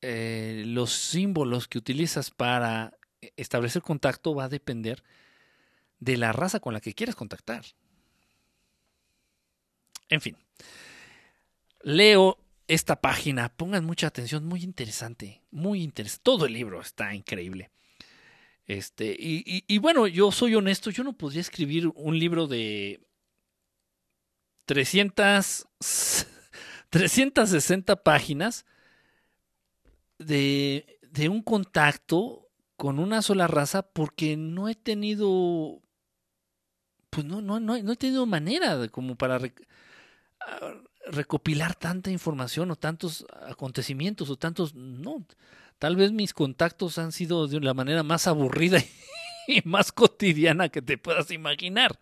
eh, 0.02 0.64
los 0.68 0.92
símbolos 0.92 1.68
que 1.68 1.78
utilizas 1.78 2.32
para 2.32 2.98
establecer 3.38 3.82
contacto 3.82 4.36
va 4.36 4.46
a 4.46 4.50
depender 4.50 5.04
de 6.00 6.18
la 6.18 6.32
raza 6.32 6.60
con 6.60 6.74
la 6.74 6.82
que 6.82 6.94
quieras 6.94 7.16
contactar. 7.16 7.66
En 10.10 10.22
fin, 10.22 10.38
leo 11.82 12.38
esta 12.68 13.02
página. 13.02 13.50
Pongan 13.50 13.86
mucha 13.86 14.08
atención, 14.08 14.46
muy 14.46 14.64
interesante, 14.64 15.42
muy 15.52 15.82
interesante. 15.82 16.24
Todo 16.24 16.46
el 16.46 16.54
libro 16.54 16.82
está 16.82 17.14
increíble. 17.16 17.72
Este, 18.68 19.16
y, 19.20 19.78
bueno, 19.78 20.08
yo 20.08 20.32
soy 20.32 20.56
honesto, 20.56 20.90
yo 20.90 21.04
no 21.04 21.14
podría 21.14 21.42
escribir 21.42 21.88
un 21.94 22.18
libro 22.18 22.48
de 22.48 23.00
300, 24.66 25.68
360 26.90 27.96
páginas 28.04 28.66
de, 30.18 31.00
de 31.02 31.30
un 31.30 31.42
contacto 31.42 32.50
con 32.78 33.00
una 33.00 33.22
sola 33.22 33.48
raza 33.48 33.84
porque 33.84 34.38
no 34.38 34.68
he 34.68 34.76
tenido, 34.76 35.82
pues 37.10 37.26
no, 37.26 37.42
no, 37.42 37.60
no, 37.60 37.82
no 37.82 37.92
he 37.92 37.96
tenido 37.96 38.26
manera 38.26 38.78
de, 38.78 38.90
como 38.90 39.16
para 39.16 39.40
recopilar 41.08 41.76
tanta 41.76 42.12
información 42.12 42.72
o 42.72 42.76
tantos 42.76 43.26
acontecimientos 43.48 44.30
o 44.30 44.36
tantos... 44.36 44.76
No, 44.76 45.26
tal 45.80 45.96
vez 45.96 46.12
mis 46.12 46.34
contactos 46.34 46.98
han 46.98 47.12
sido 47.12 47.48
de 47.48 47.60
la 47.60 47.74
manera 47.74 48.04
más 48.04 48.28
aburrida 48.28 48.80
y 49.48 49.62
más 49.64 49.92
cotidiana 49.92 50.70
que 50.70 50.82
te 50.82 50.98
puedas 50.98 51.32
imaginar. 51.32 52.00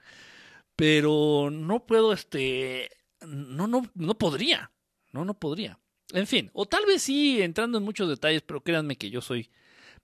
Pero 0.75 1.49
no 1.51 1.85
puedo, 1.85 2.13
este... 2.13 2.89
No, 3.21 3.67
no, 3.67 3.89
no 3.95 4.17
podría. 4.17 4.71
No, 5.11 5.23
no 5.23 5.33
podría. 5.33 5.79
En 6.11 6.27
fin, 6.27 6.51
o 6.53 6.65
tal 6.65 6.85
vez 6.85 7.01
sí 7.01 7.41
entrando 7.41 7.77
en 7.77 7.83
muchos 7.83 8.09
detalles, 8.09 8.41
pero 8.41 8.61
créanme 8.61 8.97
que 8.97 9.09
yo 9.09 9.21
soy 9.21 9.49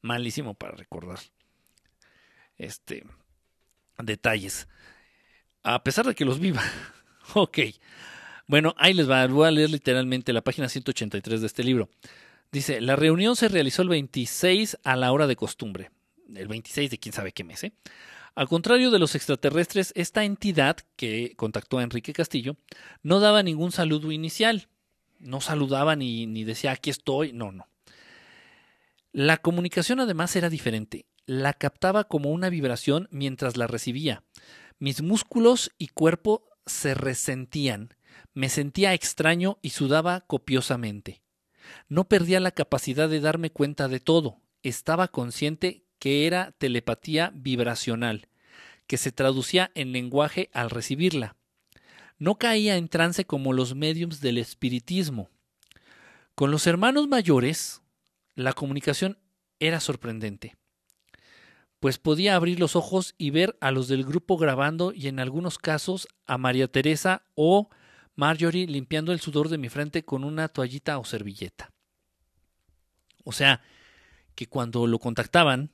malísimo 0.01 0.53
para 0.53 0.75
recordar 0.75 1.19
este 2.57 3.03
detalles. 3.97 4.67
A 5.63 5.83
pesar 5.83 6.05
de 6.05 6.15
que 6.15 6.25
los 6.25 6.39
viva. 6.39 6.63
ok. 7.33 7.59
Bueno, 8.47 8.73
ahí 8.77 8.93
les 8.93 9.09
va, 9.09 9.27
voy 9.27 9.47
a 9.47 9.51
leer 9.51 9.69
literalmente 9.69 10.33
la 10.33 10.41
página 10.41 10.69
183 10.69 11.41
de 11.41 11.47
este 11.47 11.63
libro. 11.63 11.89
Dice, 12.51 12.81
la 12.81 12.95
reunión 12.95 13.35
se 13.35 13.47
realizó 13.47 13.83
el 13.83 13.89
26 13.89 14.79
a 14.83 14.95
la 14.95 15.11
hora 15.11 15.27
de 15.27 15.35
costumbre. 15.35 15.91
El 16.33 16.47
26 16.47 16.89
de 16.89 16.97
quién 16.97 17.13
sabe 17.13 17.31
qué 17.31 17.43
mes, 17.43 17.63
¿eh? 17.63 17.73
Al 18.35 18.47
contrario 18.47 18.91
de 18.91 18.99
los 18.99 19.15
extraterrestres, 19.15 19.91
esta 19.95 20.23
entidad 20.23 20.77
que 20.95 21.33
contactó 21.35 21.79
a 21.79 21.83
Enrique 21.83 22.13
Castillo 22.13 22.55
no 23.03 23.19
daba 23.19 23.43
ningún 23.43 23.71
saludo 23.71 24.11
inicial. 24.11 24.67
No 25.19 25.41
saludaba 25.41 25.95
ni, 25.95 26.25
ni 26.27 26.43
decía 26.43 26.71
aquí 26.71 26.89
estoy. 26.89 27.33
No, 27.33 27.51
no. 27.51 27.67
La 29.11 29.37
comunicación 29.37 29.99
además 29.99 30.35
era 30.35 30.49
diferente. 30.49 31.05
La 31.25 31.53
captaba 31.53 32.05
como 32.05 32.29
una 32.29 32.49
vibración 32.49 33.07
mientras 33.11 33.57
la 33.57 33.67
recibía. 33.67 34.23
Mis 34.77 35.01
músculos 35.01 35.71
y 35.77 35.87
cuerpo 35.87 36.45
se 36.65 36.93
resentían. 36.93 37.95
Me 38.33 38.49
sentía 38.49 38.93
extraño 38.93 39.57
y 39.61 39.71
sudaba 39.71 40.21
copiosamente. 40.21 41.21
No 41.87 42.07
perdía 42.07 42.39
la 42.39 42.51
capacidad 42.51 43.09
de 43.09 43.19
darme 43.19 43.51
cuenta 43.51 43.87
de 43.87 43.99
todo. 43.99 44.41
Estaba 44.63 45.07
consciente 45.07 45.83
que 45.99 46.25
era 46.25 46.53
telepatía 46.57 47.31
vibracional, 47.35 48.27
que 48.87 48.97
se 48.97 49.11
traducía 49.11 49.71
en 49.75 49.91
lenguaje 49.91 50.49
al 50.53 50.69
recibirla. 50.69 51.35
No 52.17 52.37
caía 52.37 52.77
en 52.77 52.89
trance 52.89 53.25
como 53.25 53.53
los 53.53 53.75
mediums 53.75 54.19
del 54.21 54.37
espiritismo. 54.37 55.29
Con 56.35 56.51
los 56.51 56.67
hermanos 56.67 57.07
mayores, 57.07 57.81
la 58.35 58.53
comunicación 58.53 59.19
era 59.59 59.79
sorprendente, 59.79 60.55
pues 61.79 61.97
podía 61.97 62.35
abrir 62.35 62.59
los 62.59 62.75
ojos 62.75 63.13
y 63.17 63.29
ver 63.29 63.57
a 63.61 63.71
los 63.71 63.87
del 63.87 64.05
grupo 64.05 64.37
grabando 64.37 64.91
y 64.93 65.07
en 65.07 65.19
algunos 65.19 65.57
casos 65.57 66.07
a 66.25 66.37
María 66.37 66.69
Teresa 66.69 67.23
o 67.35 67.69
Marjorie 68.15 68.67
limpiando 68.67 69.13
el 69.13 69.19
sudor 69.19 69.49
de 69.49 69.57
mi 69.57 69.69
frente 69.69 70.03
con 70.03 70.23
una 70.23 70.49
toallita 70.49 70.97
o 70.97 71.05
servilleta. 71.05 71.71
O 73.23 73.31
sea, 73.31 73.61
que 74.35 74.47
cuando 74.47 74.87
lo 74.87 74.99
contactaban, 74.99 75.71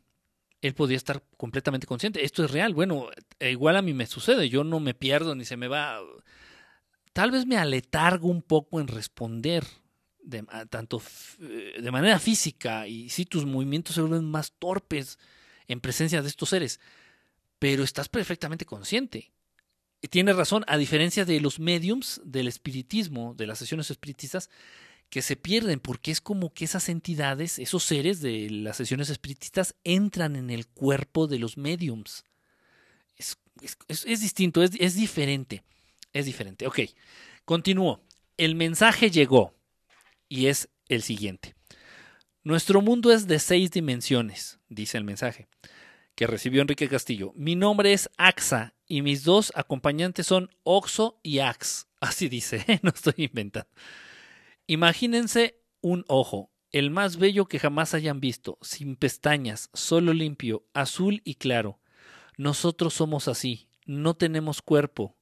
él 0.66 0.74
podía 0.74 0.98
estar 0.98 1.24
completamente 1.38 1.88
consciente. 1.88 2.24
Esto 2.24 2.44
es 2.44 2.52
real. 2.52 2.74
Bueno, 2.74 3.10
e 3.40 3.52
igual 3.52 3.76
a 3.76 3.82
mí 3.82 3.94
me 3.94 4.08
sucede. 4.08 4.50
Yo 4.50 4.64
no 4.64 4.80
me 4.80 4.94
pierdo 4.94 5.36
ni 5.36 5.46
se 5.46 5.58
me 5.58 5.68
va. 5.68 6.00
Tal 7.14 7.32
vez 7.32 7.46
me 7.46 7.58
aletargo 7.58 8.28
un 8.28 8.42
poco 8.42 8.80
en 8.80 8.88
responder 8.88 9.64
de, 10.24 10.44
tanto 10.70 11.02
eh, 11.40 11.80
de 11.82 11.92
manera 11.92 12.20
física 12.20 12.88
y 12.88 13.10
si 13.10 13.26
tus 13.26 13.46
movimientos 13.46 13.96
se 13.96 14.02
vuelven 14.02 14.26
más 14.26 14.54
torpes 14.58 15.20
en 15.68 15.80
presencia 15.82 16.22
de 16.22 16.28
estos 16.28 16.50
seres, 16.50 16.80
pero 17.60 17.84
estás 17.84 18.10
perfectamente 18.10 18.66
consciente. 18.66 19.32
Y 20.02 20.08
tienes 20.08 20.36
razón, 20.36 20.66
a 20.68 20.78
diferencia 20.78 21.26
de 21.26 21.40
los 21.40 21.60
mediums 21.60 22.22
del 22.24 22.48
espiritismo, 22.48 23.34
de 23.36 23.48
las 23.48 23.60
sesiones 23.60 23.90
espiritistas, 23.90 24.50
que 25.10 25.22
se 25.22 25.36
pierden 25.36 25.80
porque 25.80 26.12
es 26.12 26.22
como 26.22 26.54
que 26.54 26.66
esas 26.66 26.90
entidades, 26.90 27.60
esos 27.60 27.84
seres 27.84 28.22
de 28.22 28.50
las 28.50 28.78
sesiones 28.78 29.10
espiritistas 29.10 29.76
entran 29.84 30.36
en 30.36 30.50
el 30.50 30.68
cuerpo 30.68 31.28
de 31.28 31.40
los 31.40 31.58
mediums. 31.58 32.24
Es, 33.16 33.38
es 33.88 34.22
distinto, 34.22 34.62
es 34.62 34.96
diferente, 34.96 35.64
es 36.12 36.26
diferente. 36.26 36.68
Ok, 36.68 36.80
continúo. 37.46 38.02
El 38.38 38.56
mensaje 38.56 39.10
llegó 39.10 39.56
y 40.28 40.48
es 40.48 40.70
el 40.90 41.02
siguiente. 41.02 41.56
Nuestro 42.46 42.82
mundo 42.82 43.12
es 43.12 43.26
de 43.26 43.40
seis 43.40 43.72
dimensiones, 43.72 44.60
dice 44.70 45.00
el 45.00 45.04
mensaje, 45.04 45.48
que 46.14 46.28
recibió 46.28 46.62
Enrique 46.62 46.88
Castillo. 46.88 47.34
Mi 47.36 47.56
nombre 47.56 47.92
es 47.92 48.08
Axa 48.18 48.76
y 48.88 49.02
mis 49.02 49.24
dos 49.24 49.52
acompañantes 49.56 50.28
son 50.28 50.50
Oxo 50.64 51.20
y 51.24 51.40
Ax. 51.40 51.88
Así 52.00 52.30
dice, 52.30 52.64
no 52.84 52.92
estoy 52.92 53.16
inventando. 53.18 53.68
Imagínense 54.68 55.62
un 55.82 56.06
ojo, 56.08 56.52
el 56.72 56.90
más 56.90 57.18
bello 57.18 57.46
que 57.46 57.60
jamás 57.60 57.94
hayan 57.94 58.20
visto, 58.20 58.58
sin 58.62 58.96
pestañas, 58.96 59.70
solo 59.74 60.14
limpio, 60.14 60.66
azul 60.74 61.22
y 61.24 61.36
claro. 61.36 61.80
Nosotros 62.38 62.96
somos 62.96 63.28
así, 63.28 63.70
no 63.86 64.16
tenemos 64.16 64.62
cuerpo, 64.62 65.16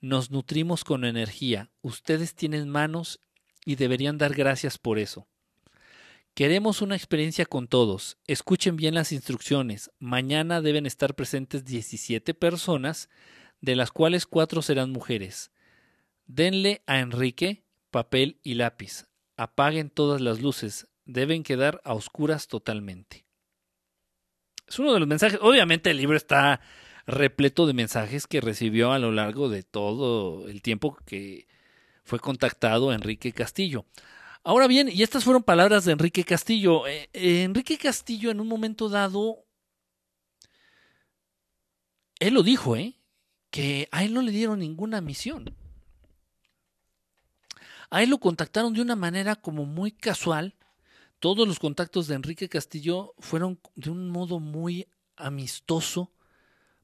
nos 0.00 0.30
nutrimos 0.30 0.84
con 0.84 1.04
energía. 1.04 1.70
Ustedes 1.80 2.34
tienen 2.34 2.68
manos 2.68 3.20
y 3.64 3.76
deberían 3.76 4.18
dar 4.18 4.34
gracias 4.34 4.78
por 4.78 4.98
eso. 4.98 5.26
Queremos 6.34 6.80
una 6.80 6.96
experiencia 6.96 7.44
con 7.44 7.66
todos. 7.66 8.18
Escuchen 8.26 8.76
bien 8.76 8.94
las 8.94 9.12
instrucciones. 9.12 9.90
Mañana 9.98 10.60
deben 10.60 10.86
estar 10.86 11.14
presentes 11.14 11.64
17 11.64 12.34
personas, 12.34 13.08
de 13.60 13.76
las 13.76 13.90
cuales 13.90 14.26
cuatro 14.26 14.62
serán 14.62 14.90
mujeres. 14.90 15.50
Denle 16.26 16.82
a 16.86 17.00
Enrique 17.00 17.64
papel 17.90 18.40
y 18.42 18.54
lápiz. 18.54 19.06
Apaguen 19.36 19.90
todas 19.90 20.20
las 20.20 20.40
luces. 20.40 20.88
Deben 21.04 21.42
quedar 21.42 21.80
a 21.84 21.94
oscuras 21.94 22.46
totalmente. 22.48 23.26
Es 24.66 24.78
uno 24.78 24.92
de 24.92 25.00
los 25.00 25.08
mensajes. 25.08 25.38
Obviamente 25.42 25.90
el 25.90 25.96
libro 25.96 26.16
está 26.16 26.60
repleto 27.06 27.66
de 27.66 27.72
mensajes 27.72 28.26
que 28.26 28.40
recibió 28.40 28.92
a 28.92 28.98
lo 28.98 29.10
largo 29.10 29.48
de 29.48 29.62
todo 29.62 30.48
el 30.48 30.62
tiempo 30.62 30.96
que 31.06 31.48
fue 32.04 32.20
contactado 32.20 32.92
Enrique 32.92 33.32
Castillo. 33.32 33.84
Ahora 34.42 34.68
bien, 34.68 34.88
y 34.88 35.02
estas 35.02 35.24
fueron 35.24 35.42
palabras 35.42 35.84
de 35.84 35.92
Enrique 35.92 36.24
Castillo. 36.24 36.86
Eh, 36.86 37.10
eh, 37.12 37.42
Enrique 37.42 37.76
Castillo 37.78 38.30
en 38.30 38.40
un 38.40 38.48
momento 38.48 38.88
dado, 38.88 39.44
él 42.18 42.34
lo 42.34 42.42
dijo, 42.42 42.76
¿eh? 42.76 42.94
Que 43.50 43.88
a 43.90 44.04
él 44.04 44.14
no 44.14 44.22
le 44.22 44.32
dieron 44.32 44.60
ninguna 44.60 45.00
misión. 45.00 45.54
A 47.90 48.02
él 48.02 48.10
lo 48.10 48.18
contactaron 48.18 48.72
de 48.72 48.80
una 48.80 48.96
manera 48.96 49.36
como 49.36 49.66
muy 49.66 49.92
casual. 49.92 50.54
Todos 51.18 51.46
los 51.46 51.58
contactos 51.58 52.06
de 52.06 52.14
Enrique 52.14 52.48
Castillo 52.48 53.14
fueron 53.18 53.60
de 53.74 53.90
un 53.90 54.08
modo 54.08 54.40
muy 54.40 54.86
amistoso, 55.16 56.12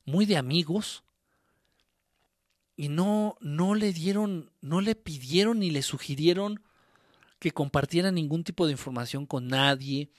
muy 0.05 0.27
de 0.27 0.37
amigos 0.37 1.05
y 2.77 2.89
no, 2.89 3.37
no 3.41 3.74
le 3.74 3.93
dieron, 3.93 4.51
no 4.61 4.81
le 4.81 4.95
pidieron 4.95 5.61
ni 5.61 5.70
le 5.70 5.83
sugirieron 5.83 6.61
que 7.39 7.53
compartiera 7.53 8.11
ningún 8.11 8.45
tipo 8.45 8.66
de 8.66 8.73
información 8.73 9.27
con 9.27 9.49
nadie, 9.49 10.11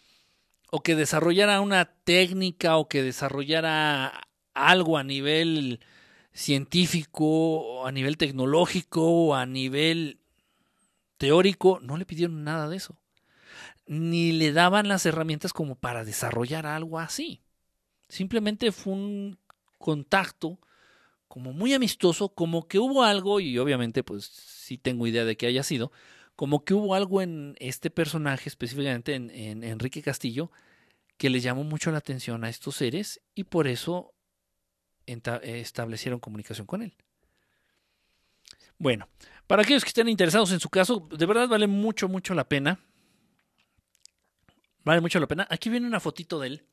o 0.71 0.81
que 0.81 0.95
desarrollara 0.95 1.61
una 1.61 1.85
técnica, 1.85 2.77
o 2.77 2.87
que 2.87 3.01
desarrollara 3.03 4.27
algo 4.53 4.97
a 4.97 5.03
nivel 5.03 5.79
científico, 6.33 7.25
o 7.25 7.87
a 7.87 7.91
nivel 7.91 8.17
tecnológico, 8.17 9.03
o 9.03 9.35
a 9.35 9.45
nivel 9.45 10.19
teórico, 11.17 11.79
no 11.81 11.97
le 11.97 12.05
pidieron 12.05 12.43
nada 12.43 12.69
de 12.69 12.77
eso. 12.77 12.97
Ni 13.85 14.31
le 14.31 14.51
daban 14.51 14.87
las 14.87 15.05
herramientas 15.05 15.53
como 15.53 15.75
para 15.75 16.03
desarrollar 16.03 16.65
algo 16.65 16.99
así. 16.99 17.41
Simplemente 18.09 18.71
fue 18.71 18.93
un 18.93 19.39
contacto 19.77 20.59
como 21.27 21.53
muy 21.53 21.73
amistoso, 21.73 22.29
como 22.29 22.67
que 22.67 22.79
hubo 22.79 23.03
algo, 23.03 23.39
y 23.39 23.57
obviamente 23.59 24.03
pues 24.03 24.25
sí 24.25 24.77
tengo 24.77 25.07
idea 25.07 25.25
de 25.25 25.37
que 25.37 25.47
haya 25.47 25.63
sido, 25.63 25.91
como 26.35 26.63
que 26.63 26.73
hubo 26.73 26.95
algo 26.95 27.21
en 27.21 27.55
este 27.59 27.89
personaje, 27.89 28.49
específicamente 28.49 29.15
en, 29.15 29.63
Enrique 29.63 30.01
Castillo, 30.01 30.51
que 31.17 31.29
le 31.29 31.39
llamó 31.39 31.63
mucho 31.63 31.91
la 31.91 31.97
atención 31.97 32.43
a 32.43 32.49
estos 32.49 32.75
seres 32.75 33.21
y 33.33 33.45
por 33.45 33.67
eso 33.67 34.13
establecieron 35.05 36.19
comunicación 36.19 36.67
con 36.67 36.81
él. 36.83 36.93
Bueno, 38.77 39.07
para 39.47 39.61
aquellos 39.61 39.83
que 39.83 39.89
estén 39.89 40.09
interesados 40.09 40.51
en 40.51 40.59
su 40.59 40.69
caso, 40.69 41.07
de 41.09 41.25
verdad 41.25 41.47
vale 41.47 41.67
mucho, 41.67 42.07
mucho 42.07 42.33
la 42.33 42.47
pena. 42.47 42.79
Vale 44.83 45.01
mucho 45.01 45.19
la 45.19 45.27
pena. 45.27 45.47
Aquí 45.49 45.69
viene 45.69 45.87
una 45.87 45.99
fotito 45.99 46.39
de 46.39 46.47
él. 46.47 46.65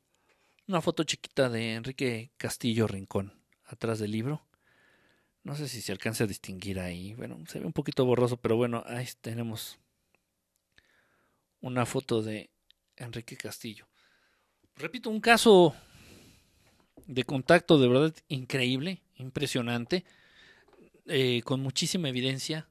Una 0.66 0.80
foto 0.80 1.04
chiquita 1.04 1.48
de 1.48 1.74
Enrique 1.74 2.32
Castillo 2.36 2.86
Rincón 2.86 3.32
atrás 3.64 3.98
del 3.98 4.10
libro. 4.10 4.46
No 5.42 5.54
sé 5.54 5.68
si 5.68 5.82
se 5.82 5.92
alcanza 5.92 6.24
a 6.24 6.26
distinguir 6.26 6.80
ahí. 6.80 7.14
Bueno, 7.14 7.38
se 7.46 7.60
ve 7.60 7.66
un 7.66 7.72
poquito 7.72 8.04
borroso, 8.04 8.38
pero 8.38 8.56
bueno, 8.56 8.82
ahí 8.86 9.06
tenemos 9.20 9.78
una 11.60 11.86
foto 11.86 12.22
de 12.22 12.50
Enrique 12.96 13.36
Castillo. 13.36 13.86
Repito, 14.76 15.10
un 15.10 15.20
caso 15.20 15.74
de 17.06 17.24
contacto 17.24 17.78
de 17.78 17.88
verdad 17.88 18.14
increíble, 18.28 19.02
impresionante, 19.16 20.04
eh, 21.06 21.42
con 21.44 21.60
muchísima 21.60 22.08
evidencia, 22.08 22.68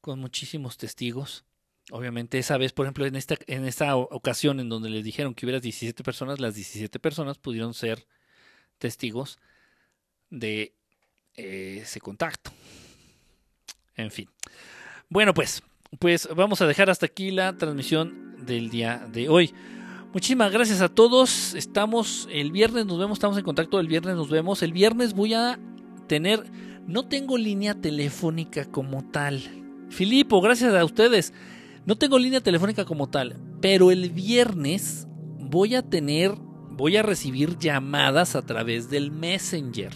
con 0.00 0.18
muchísimos 0.18 0.76
testigos. 0.76 1.44
Obviamente 1.90 2.38
esa 2.38 2.56
vez, 2.58 2.72
por 2.72 2.86
ejemplo, 2.86 3.06
en 3.06 3.16
esta, 3.16 3.36
en 3.46 3.66
esta 3.66 3.96
ocasión 3.96 4.60
en 4.60 4.68
donde 4.68 4.88
les 4.90 5.04
dijeron 5.04 5.34
que 5.34 5.46
hubiera 5.46 5.60
17 5.60 6.02
personas, 6.02 6.40
las 6.40 6.54
17 6.54 6.98
personas 6.98 7.38
pudieron 7.38 7.74
ser 7.74 8.06
testigos 8.78 9.38
de 10.30 10.74
eh, 11.34 11.80
ese 11.82 12.00
contacto. 12.00 12.50
En 13.96 14.10
fin. 14.10 14.28
Bueno, 15.08 15.34
pues, 15.34 15.62
pues 15.98 16.28
vamos 16.34 16.62
a 16.62 16.66
dejar 16.66 16.88
hasta 16.88 17.06
aquí 17.06 17.30
la 17.30 17.56
transmisión 17.56 18.46
del 18.46 18.70
día 18.70 19.06
de 19.12 19.28
hoy. 19.28 19.52
Muchísimas 20.12 20.52
gracias 20.52 20.80
a 20.80 20.88
todos. 20.88 21.54
Estamos 21.54 22.28
el 22.30 22.52
viernes, 22.52 22.86
nos 22.86 22.98
vemos, 22.98 23.16
estamos 23.16 23.38
en 23.38 23.44
contacto. 23.44 23.80
El 23.80 23.88
viernes 23.88 24.14
nos 24.14 24.28
vemos. 24.28 24.62
El 24.62 24.72
viernes 24.72 25.14
voy 25.14 25.34
a 25.34 25.58
tener, 26.06 26.44
no 26.86 27.04
tengo 27.04 27.38
línea 27.38 27.74
telefónica 27.74 28.64
como 28.64 29.04
tal. 29.10 29.40
Filipo, 29.90 30.40
gracias 30.40 30.74
a 30.74 30.84
ustedes. 30.84 31.32
No 31.86 31.96
tengo 31.96 32.18
línea 32.18 32.40
telefónica 32.40 32.84
como 32.84 33.08
tal, 33.08 33.36
pero 33.60 33.90
el 33.90 34.10
viernes 34.10 35.06
voy 35.38 35.74
a 35.74 35.82
tener, 35.82 36.32
voy 36.70 36.96
a 36.96 37.02
recibir 37.02 37.58
llamadas 37.58 38.36
a 38.36 38.42
través 38.42 38.88
del 38.88 39.10
Messenger. 39.10 39.92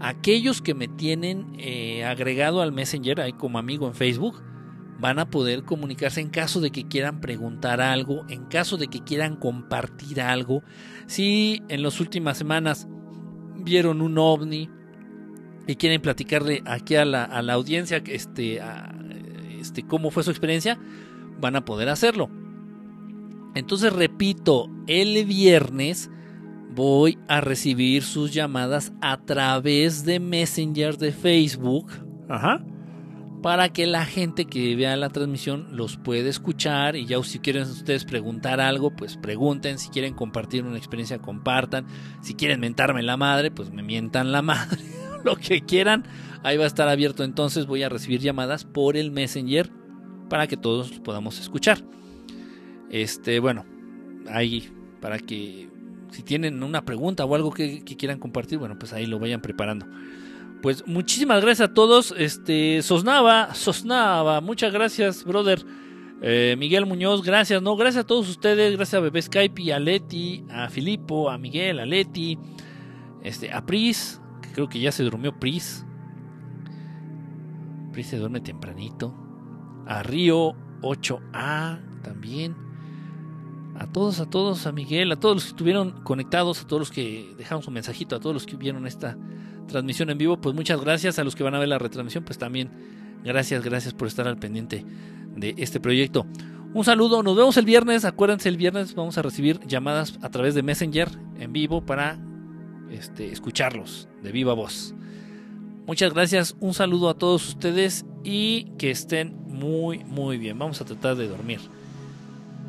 Aquellos 0.00 0.60
que 0.60 0.74
me 0.74 0.88
tienen 0.88 1.52
eh, 1.58 2.04
agregado 2.04 2.60
al 2.60 2.72
Messenger, 2.72 3.20
ahí 3.20 3.32
como 3.32 3.58
amigo 3.58 3.86
en 3.86 3.94
Facebook, 3.94 4.42
van 4.98 5.18
a 5.18 5.30
poder 5.30 5.64
comunicarse 5.64 6.20
en 6.20 6.30
caso 6.30 6.60
de 6.60 6.70
que 6.70 6.88
quieran 6.88 7.20
preguntar 7.20 7.80
algo, 7.80 8.24
en 8.28 8.44
caso 8.46 8.76
de 8.76 8.88
que 8.88 9.00
quieran 9.00 9.36
compartir 9.36 10.20
algo. 10.20 10.62
Si 11.06 11.62
en 11.68 11.82
las 11.82 12.00
últimas 12.00 12.38
semanas 12.38 12.88
vieron 13.56 14.00
un 14.00 14.18
ovni 14.18 14.70
y 15.66 15.76
quieren 15.76 16.00
platicarle 16.00 16.62
aquí 16.66 16.96
a 16.96 17.04
la, 17.04 17.24
a 17.24 17.42
la 17.42 17.54
audiencia 17.54 18.02
este, 18.06 18.60
este, 19.60 19.82
cómo 19.84 20.10
fue 20.10 20.22
su 20.22 20.30
experiencia, 20.30 20.78
van 21.40 21.56
a 21.56 21.64
poder 21.64 21.88
hacerlo. 21.88 22.30
Entonces, 23.54 23.92
repito, 23.92 24.70
el 24.86 25.24
viernes 25.26 26.10
voy 26.74 27.18
a 27.28 27.40
recibir 27.40 28.02
sus 28.02 28.32
llamadas 28.32 28.92
a 29.00 29.18
través 29.18 30.04
de 30.04 30.20
Messenger 30.20 30.96
de 30.96 31.12
Facebook. 31.12 31.92
Ajá 32.28 32.64
para 33.42 33.70
que 33.70 33.86
la 33.86 34.06
gente 34.06 34.44
que 34.44 34.76
vea 34.76 34.96
la 34.96 35.10
transmisión 35.10 35.76
los 35.76 35.96
pueda 35.96 36.30
escuchar 36.30 36.94
y 36.94 37.06
ya 37.06 37.22
si 37.24 37.40
quieren 37.40 37.64
ustedes 37.64 38.04
preguntar 38.04 38.60
algo, 38.60 38.94
pues 38.94 39.16
pregunten, 39.16 39.78
si 39.78 39.90
quieren 39.90 40.14
compartir 40.14 40.64
una 40.64 40.78
experiencia, 40.78 41.18
compartan, 41.18 41.86
si 42.22 42.34
quieren 42.34 42.60
mentarme 42.60 43.02
la 43.02 43.16
madre, 43.16 43.50
pues 43.50 43.72
me 43.72 43.82
mientan 43.82 44.30
la 44.30 44.42
madre, 44.42 44.80
lo 45.24 45.36
que 45.36 45.62
quieran, 45.62 46.04
ahí 46.42 46.56
va 46.56 46.64
a 46.64 46.68
estar 46.68 46.88
abierto 46.88 47.24
entonces, 47.24 47.66
voy 47.66 47.82
a 47.82 47.88
recibir 47.88 48.20
llamadas 48.20 48.64
por 48.64 48.96
el 48.96 49.10
Messenger 49.10 49.70
para 50.28 50.46
que 50.46 50.56
todos 50.56 50.90
podamos 51.00 51.38
escuchar. 51.40 51.82
Este, 52.90 53.40
bueno, 53.40 53.64
ahí 54.28 54.70
para 55.00 55.18
que 55.18 55.68
si 56.10 56.22
tienen 56.22 56.62
una 56.62 56.84
pregunta 56.84 57.24
o 57.24 57.34
algo 57.34 57.50
que, 57.52 57.82
quieran 57.82 58.18
compartir, 58.18 58.58
bueno, 58.58 58.78
pues 58.78 58.92
ahí 58.92 59.06
lo 59.06 59.18
vayan 59.18 59.40
preparando. 59.40 59.86
Pues 60.62 60.86
muchísimas 60.86 61.42
gracias 61.42 61.70
a 61.70 61.74
todos. 61.74 62.14
Este, 62.16 62.82
Sosnava, 62.82 63.54
Sosnava, 63.54 64.40
muchas 64.40 64.72
gracias, 64.72 65.24
brother. 65.24 65.64
Eh, 66.22 66.54
Miguel 66.56 66.86
Muñoz, 66.86 67.22
gracias, 67.22 67.60
no, 67.60 67.74
gracias 67.74 68.04
a 68.04 68.06
todos 68.06 68.28
ustedes, 68.28 68.76
gracias 68.76 68.94
a 68.94 69.00
Bebé 69.00 69.20
Skype, 69.20 69.72
a 69.72 69.80
Leti, 69.80 70.44
a 70.50 70.68
Filipo, 70.68 71.28
a 71.28 71.36
Miguel, 71.36 71.80
a 71.80 71.84
Leti, 71.84 72.38
este, 73.24 73.50
a 73.50 73.66
Pris, 73.66 74.20
creo 74.52 74.68
que 74.68 74.80
ya 74.80 74.92
se 74.92 75.02
durmió 75.02 75.38
Pris. 75.38 75.84
Pris 77.92 78.06
se 78.06 78.18
duerme 78.18 78.40
tempranito. 78.40 79.14
A 79.86 80.02
Río 80.02 80.54
8A 80.82 82.02
también. 82.02 82.56
A 83.74 83.86
todos, 83.86 84.20
a 84.20 84.28
todos, 84.28 84.66
a 84.66 84.72
Miguel, 84.72 85.10
a 85.12 85.16
todos 85.16 85.36
los 85.36 85.44
que 85.44 85.50
estuvieron 85.50 86.02
conectados, 86.02 86.62
a 86.62 86.66
todos 86.66 86.80
los 86.80 86.90
que 86.90 87.34
dejaron 87.38 87.62
su 87.62 87.70
mensajito, 87.70 88.14
a 88.14 88.20
todos 88.20 88.34
los 88.34 88.46
que 88.46 88.56
vieron 88.56 88.86
esta 88.86 89.16
transmisión 89.66 90.10
en 90.10 90.18
vivo, 90.18 90.40
pues 90.40 90.54
muchas 90.54 90.80
gracias 90.80 91.18
a 91.18 91.24
los 91.24 91.34
que 91.34 91.42
van 91.42 91.54
a 91.54 91.58
ver 91.58 91.68
la 91.68 91.78
retransmisión, 91.78 92.24
pues 92.24 92.38
también 92.38 92.70
gracias, 93.24 93.64
gracias 93.64 93.94
por 93.94 94.08
estar 94.08 94.28
al 94.28 94.36
pendiente 94.36 94.84
de 95.34 95.54
este 95.58 95.80
proyecto. 95.80 96.26
Un 96.74 96.84
saludo, 96.84 97.22
nos 97.22 97.36
vemos 97.36 97.56
el 97.56 97.64
viernes, 97.64 98.04
acuérdense 98.04 98.48
el 98.48 98.56
viernes 98.56 98.94
vamos 98.94 99.18
a 99.18 99.22
recibir 99.22 99.60
llamadas 99.66 100.18
a 100.22 100.30
través 100.30 100.54
de 100.54 100.62
Messenger 100.62 101.08
en 101.38 101.52
vivo 101.52 101.84
para 101.84 102.18
este, 102.92 103.32
escucharlos 103.32 104.08
de 104.22 104.32
viva 104.32 104.54
voz. 104.54 104.94
Muchas 105.86 106.12
gracias, 106.12 106.56
un 106.60 106.74
saludo 106.74 107.08
a 107.08 107.14
todos 107.14 107.48
ustedes 107.48 108.04
y 108.22 108.64
que 108.78 108.90
estén 108.90 109.36
muy, 109.46 110.04
muy 110.04 110.38
bien. 110.38 110.58
Vamos 110.58 110.80
a 110.80 110.84
tratar 110.84 111.16
de 111.16 111.28
dormir 111.28 111.60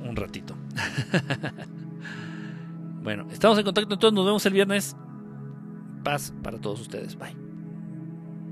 un 0.07 0.15
ratito. 0.15 0.55
bueno, 3.03 3.27
estamos 3.31 3.57
en 3.57 3.65
contacto 3.65 3.93
entonces, 3.93 4.15
nos 4.15 4.25
vemos 4.25 4.45
el 4.45 4.53
viernes. 4.53 4.95
Paz 6.03 6.33
para 6.43 6.59
todos 6.59 6.81
ustedes. 6.81 7.17
Bye. 7.17 7.42